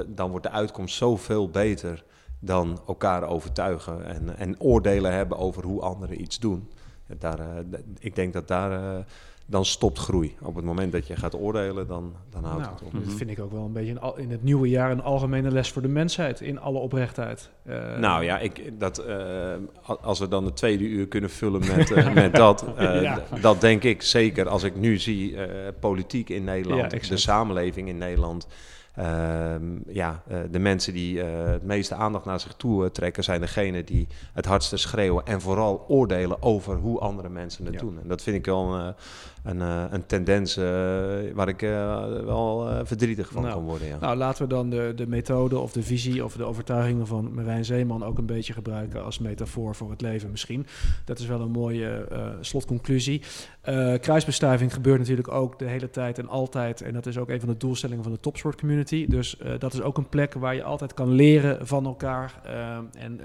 dan 0.08 0.30
wordt 0.30 0.46
de 0.46 0.52
uitkomst 0.52 0.96
zoveel 0.96 1.50
beter 1.50 2.04
dan 2.46 2.80
elkaar 2.88 3.24
overtuigen 3.28 4.06
en, 4.06 4.38
en 4.38 4.60
oordelen 4.60 5.14
hebben 5.14 5.38
over 5.38 5.64
hoe 5.64 5.82
anderen 5.82 6.22
iets 6.22 6.39
doen. 6.39 6.70
Daar, 7.20 7.39
eh, 7.39 7.46
ik 8.00 8.16
denk 8.16 8.34
dat 8.34 8.48
daar 8.48 8.72
eh, 8.98 9.04
dan 9.46 9.66
stopt 9.66 9.98
groei. 10.00 10.36
Op 10.41 10.56
het 10.56 10.66
moment 10.66 10.91
dat 10.91 11.08
je 11.08 11.16
gaat 11.16 11.36
oordelen, 11.36 11.88
dan, 11.88 12.14
dan 12.30 12.44
houdt 12.44 12.62
Nou, 12.62 12.74
het 12.74 12.84
op. 12.84 12.91
dat 12.91 13.02
Mhm. 13.06 13.12
vind 13.16 13.30
ik 13.30 13.39
ook 13.39 13.52
wel 13.52 13.66
een 13.66 13.72
beetje 13.72 13.96
een 14.00 14.18
in 14.18 14.32
het 14.32 14.44
nieuwe 14.44 14.70
jaar 14.70 14.91
een 14.91 15.02
algemene 15.02 15.52
les 15.52 15.70
voor 15.72 15.82
de 15.82 15.88
mensheid. 15.88 16.41
In 16.41 16.60
alle 16.60 16.80
oprechtheid. 16.80 17.50
Eh, 17.64 17.98
Nou 17.98 18.24
ja, 18.24 18.39
ik, 18.39 18.80
dat, 18.80 18.98
eh, 18.98 19.54
als 20.02 20.20
we 20.20 20.28
dan 20.28 20.46
de 20.46 20.54
tweede 20.54 20.84
uur 20.84 21.08
kunnen 21.08 21.30
vullen 21.30 21.62
met, 21.76 21.96
met 22.14 22.36
dat, 22.36 22.66
eh, 22.78 23.02
Ja. 23.02 23.24
dat 23.41 23.62
denk 23.62 23.84
ik 23.84 24.02
zeker. 24.02 24.48
Als 24.50 24.64
ik 24.64 24.76
nu 24.76 24.98
zie 24.98 25.38
eh, 25.38 25.72
politiek 25.80 26.30
in 26.30 26.44
Ja, 26.44 26.52
Nederland, 26.52 27.08
de 27.10 27.18
samenleving 27.18 27.88
in 27.88 27.98
Nederland. 27.98 28.48
Ehm, 28.96 29.64
ja, 29.88 30.24
eh, 30.28 30.38
de 30.52 30.60
mensen 30.60 30.94
die 30.94 31.22
eh, 31.22 31.52
het 31.52 31.64
meeste 31.64 31.96
aandacht 31.96 32.26
naar 32.26 32.39
zich 32.39 32.54
toe 32.54 32.84
eh, 32.86 32.89
trekken, 32.89 33.24
zijn 33.24 33.41
degenen 33.41 33.86
die 33.86 34.08
het 34.34 34.46
hardste 34.46 34.78
schreeuwen 34.78 35.26
en 35.26 35.41
vooral 35.41 35.86
oordelen 35.88 36.41
over 36.41 36.76
hoe 36.76 37.00
andere 37.00 37.30
mensen 37.30 37.66
het 37.66 37.74
Ja. 37.74 37.80
doen. 37.80 38.00
En 38.02 38.08
dat 38.08 38.22
vind 38.22 38.36
ik 38.38 38.46
wel 38.46 38.74
een, 38.74 38.94
een, 39.44 39.62
eh, 39.62 39.84
een 39.89 40.06
tendens 40.06 40.58
eh, 40.58 40.64
waar 41.34 41.48
ik 41.48 41.62
eh, 41.62 42.06
wel 42.24 42.70
verdrietig 42.84 43.30
van 43.32 43.41
Nou, 43.41 43.54
kan 43.54 43.64
worden. 43.64 43.88
Ja. 43.88 43.98
Nou, 44.00 44.16
laten 44.16 44.44
we 44.44 44.50
dan 44.50 44.70
de, 44.70 44.94
de 44.96 45.08
methode 45.08 45.60
of 45.60 45.72
de 45.72 45.84
visie 45.84 46.24
of 46.24 46.36
de 46.36 46.44
overtuigingen 46.44 47.08
van 47.08 47.34
Marijn 47.34 47.66
Zeeman 47.66 48.04
ook 48.04 48.18
een 48.18 48.26
beetje 48.26 48.54
gebruiken 48.54 49.04
als 49.04 49.20
metafoor 49.20 49.76
voor 49.76 49.89
het 49.89 50.02
leven 50.02 50.32
misschien. 50.32 50.66
Dat 51.06 51.20
is 51.20 51.26
wel 51.26 51.41
een 51.41 51.52
mooie 51.52 52.08
slotconclusie. 52.41 53.22
Kruisbestuiving 54.00 54.74
gebeurt 54.74 55.00
natuurlijk 55.00 55.32
ook 55.32 55.60
de 55.60 55.66
hele 55.66 55.89
tijd 55.89 56.20
en 56.20 56.28
altijd. 56.28 56.82
En 56.82 56.94
dat 56.94 57.06
is 57.06 57.18
ook 57.18 57.30
een 57.30 57.39
van 57.39 57.50
de 57.50 57.58
doelstellingen 57.58 58.04
van 58.04 58.14
de 58.14 58.20
topsport 58.20 58.60
community. 58.60 59.08
Dus 59.08 59.38
dat 59.60 59.74
is 59.74 59.82
ook 59.82 59.98
een 59.98 60.10
plek 60.10 60.34
waar 60.34 60.56
je 60.56 60.64
altijd 60.64 60.94
kan 60.94 61.12
leren 61.12 61.68
van 61.68 61.86
elkaar 61.86 62.41
eh, 62.44 62.78
en 63.04 63.20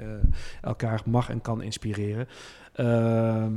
elkaar 0.63 1.03
mag 1.05 1.31
en 1.31 1.41
kan 1.41 1.63
inspireren. 1.63 2.29
Ehm, 2.73 3.53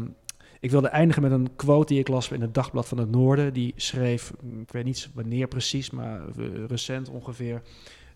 ik 0.62 0.72
wilde 0.72 0.88
eindigen 0.88 1.22
met 1.22 1.32
een 1.32 1.56
quote 1.56 1.94
die 1.94 2.00
ik 2.00 2.08
las 2.08 2.32
in 2.32 2.42
het 2.42 2.54
Dagblad 2.54 2.88
van 2.88 2.98
het 2.98 3.12
Noorden. 3.12 3.54
Die 3.54 3.74
schreef, 3.76 4.34
ik 4.62 4.72
weet 4.72 4.84
niet 4.84 5.10
wanneer 5.14 5.48
precies, 5.48 5.90
maar 5.90 6.20
eh, 6.38 6.46
recent 6.68 7.10
ongeveer, 7.10 7.62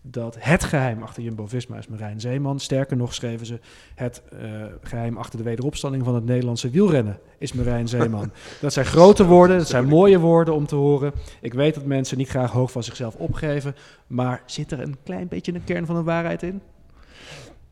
dat 0.02 0.36
het 0.38 0.64
geheim 0.64 1.02
achter 1.02 1.22
Jumbo-Visma 1.22 1.76
is 1.76 1.86
Marijn 1.86 2.20
Zeeman. 2.20 2.60
Sterker 2.60 2.96
nog 2.96 3.14
schreven 3.14 3.46
ze, 3.46 3.60
het 3.94 4.22
eh, 4.30 4.64
geheim 4.82 5.16
achter 5.16 5.38
de 5.38 5.44
wederopstanding 5.44 6.04
van 6.04 6.14
het 6.14 6.24
Nederlandse 6.24 6.70
wielrennen 6.70 7.18
is 7.38 7.52
Marijn 7.52 7.88
Zeeman. 7.88 8.32
dat 8.60 8.72
zijn 8.72 8.86
grote 8.86 9.26
woorden, 9.26 9.58
dat 9.58 9.68
zijn 9.68 9.86
mooie 9.86 10.18
woorden 10.18 10.54
om 10.54 10.66
te 10.66 10.74
horen. 10.74 11.12
Ik 11.40 11.54
weet 11.54 11.74
dat 11.74 11.84
mensen 11.84 12.18
niet 12.18 12.28
graag 12.28 12.50
hoog 12.50 12.70
van 12.70 12.82
zichzelf 12.82 13.14
opgeven, 13.14 13.74
maar 14.06 14.42
zit 14.46 14.72
er 14.72 14.80
een 14.80 14.96
klein 15.02 15.28
beetje 15.28 15.54
een 15.54 15.64
kern 15.64 15.86
van 15.86 15.94
de 15.94 16.02
waarheid 16.02 16.42
in? 16.42 16.60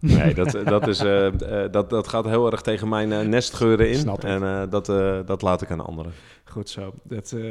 Nee, 0.05 0.34
dat, 0.34 0.57
dat, 0.64 0.86
is, 0.88 0.98
eh, 1.00 1.26
eh, 1.64 1.72
dat, 1.72 1.90
dat 1.90 2.09
gaat 2.09 2.24
heel 2.24 2.50
erg 2.50 2.61
tegen 2.61 2.88
mijn 2.88 3.12
eh, 3.12 3.26
nestgeuren 3.26 3.88
in. 3.90 3.98
Snap. 3.98 4.24
En 4.24 4.42
eh, 4.42 4.62
dat, 4.70 4.88
eh, 4.88 5.18
dat 5.26 5.42
laat 5.42 5.62
ik 5.62 5.70
aan 5.70 5.86
anderen. 5.86 6.12
Goed 6.44 6.68
zo, 6.68 6.94
dat, 7.02 7.32
eh, 7.32 7.42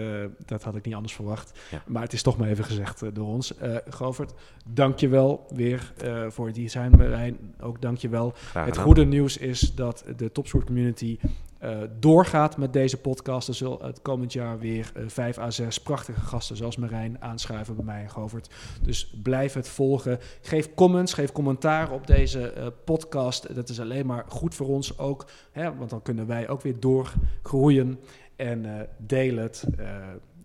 dat 0.45 0.63
had 0.63 0.75
ik 0.75 0.85
niet 0.85 0.95
anders 0.95 1.13
verwacht. 1.13 1.59
Ja. 1.71 1.83
Maar 1.87 2.01
het 2.01 2.13
is 2.13 2.21
toch 2.21 2.37
maar 2.37 2.47
even 2.47 2.63
gezegd 2.63 3.01
eh, 3.01 3.09
door 3.13 3.27
ons. 3.27 3.57
Eh 3.57 3.75
Govert, 3.89 4.33
dank 4.65 4.99
je 4.99 5.07
wel 5.07 5.45
weer 5.55 5.93
eh, 5.97 6.23
voor 6.29 6.47
het 6.47 6.59
zijn. 6.65 6.91
Marijn, 6.97 7.37
ook 7.61 7.81
dank 7.81 7.97
je 7.97 8.09
wel. 8.09 8.33
Het 8.53 8.77
goede 8.77 9.05
nieuws 9.05 9.37
is 9.37 9.75
dat 9.75 10.03
de 10.17 10.31
topsport 10.31 10.65
community 10.65 11.17
eh, 11.63 11.77
doorgaat 11.99 12.57
met 12.57 12.73
deze 12.73 13.01
podcast. 13.01 13.47
Er 13.47 13.53
zullen 13.53 13.85
het 13.85 14.01
komend 14.01 14.33
jaar 14.33 14.59
weer 14.59 14.91
eh, 14.95 15.03
vijf 15.07 15.37
à 15.37 15.51
zes 15.51 15.81
prachtige 15.81 16.19
gasten 16.19 16.57
zoals 16.57 16.77
Marijn 16.77 17.21
aanschuiven 17.21 17.75
bij 17.75 17.85
mij 17.85 18.01
en 18.01 18.09
Govert. 18.09 18.49
Dus 18.81 19.15
blijf 19.23 19.53
het 19.53 19.69
volgen. 19.69 20.19
Geef 20.41 20.73
comments, 20.73 21.13
geef 21.13 21.31
commentaar 21.31 21.91
op 21.91 22.07
deze 22.07 22.51
eh, 22.51 22.67
podcast. 22.85 23.55
Dat 23.55 23.69
is 23.69 23.79
alleen 23.79 24.05
maar 24.05 24.25
goed 24.27 24.55
voor 24.55 24.67
ons 24.67 24.97
ook. 24.97 25.25
Hè, 25.51 25.75
want 25.75 25.89
dan 25.89 26.01
kunnen 26.01 26.27
wij 26.27 26.49
ook 26.49 26.61
weer 26.61 26.79
doorgroeien. 26.79 27.99
En 28.35 28.89
deel 28.97 29.37
het. 29.37 29.65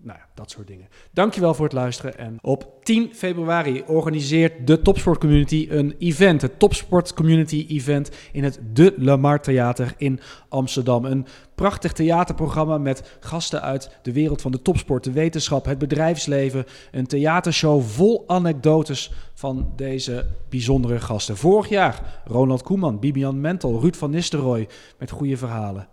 Nou 0.02 0.18
ja, 0.18 0.26
dat 0.34 0.50
soort 0.50 0.66
dingen. 0.66 0.88
Dankjewel 1.12 1.54
voor 1.54 1.64
het 1.64 1.74
luisteren. 1.74 2.18
En 2.18 2.38
op 2.40 2.78
10 2.82 3.14
februari 3.14 3.82
organiseert 3.86 4.66
de 4.66 4.82
Topsport 4.82 5.18
Community 5.18 5.66
een 5.70 5.94
event. 5.98 6.42
Het 6.42 6.58
Topsport 6.58 7.14
Community 7.14 7.66
Event 7.68 8.10
in 8.32 8.44
het 8.44 8.60
De 8.72 8.94
Lamar 8.96 9.40
Theater 9.40 9.94
in 9.96 10.20
Amsterdam. 10.48 11.04
Een 11.04 11.26
prachtig 11.54 11.92
theaterprogramma 11.92 12.78
met 12.78 13.16
gasten 13.20 13.62
uit 13.62 13.98
de 14.02 14.12
wereld 14.12 14.40
van 14.40 14.52
de 14.52 14.62
topsport, 14.62 15.04
de 15.04 15.12
wetenschap, 15.12 15.64
het 15.64 15.78
bedrijfsleven. 15.78 16.64
Een 16.90 17.06
theatershow 17.06 17.82
vol 17.82 18.24
anekdotes 18.26 19.12
van 19.34 19.72
deze 19.76 20.26
bijzondere 20.48 21.00
gasten. 21.00 21.36
Vorig 21.36 21.68
jaar 21.68 22.22
Ronald 22.24 22.62
Koeman, 22.62 22.98
Bibian 22.98 23.40
Mentel, 23.40 23.80
Ruud 23.80 23.96
van 23.96 24.10
Nistelrooy 24.10 24.68
met 24.98 25.10
goede 25.10 25.36
verhalen. 25.36 25.88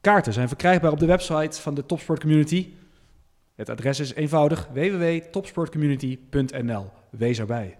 Kaarten 0.00 0.32
zijn 0.32 0.48
verkrijgbaar 0.48 0.92
op 0.92 0.98
de 0.98 1.06
website 1.06 1.60
van 1.60 1.74
de 1.74 1.86
Topsport 1.86 2.20
Community. 2.20 2.68
Het 3.58 3.68
adres 3.68 4.00
is 4.00 4.14
eenvoudig 4.14 4.68
www.topsportcommunity.nl. 4.72 6.90
Wees 7.10 7.38
erbij. 7.38 7.78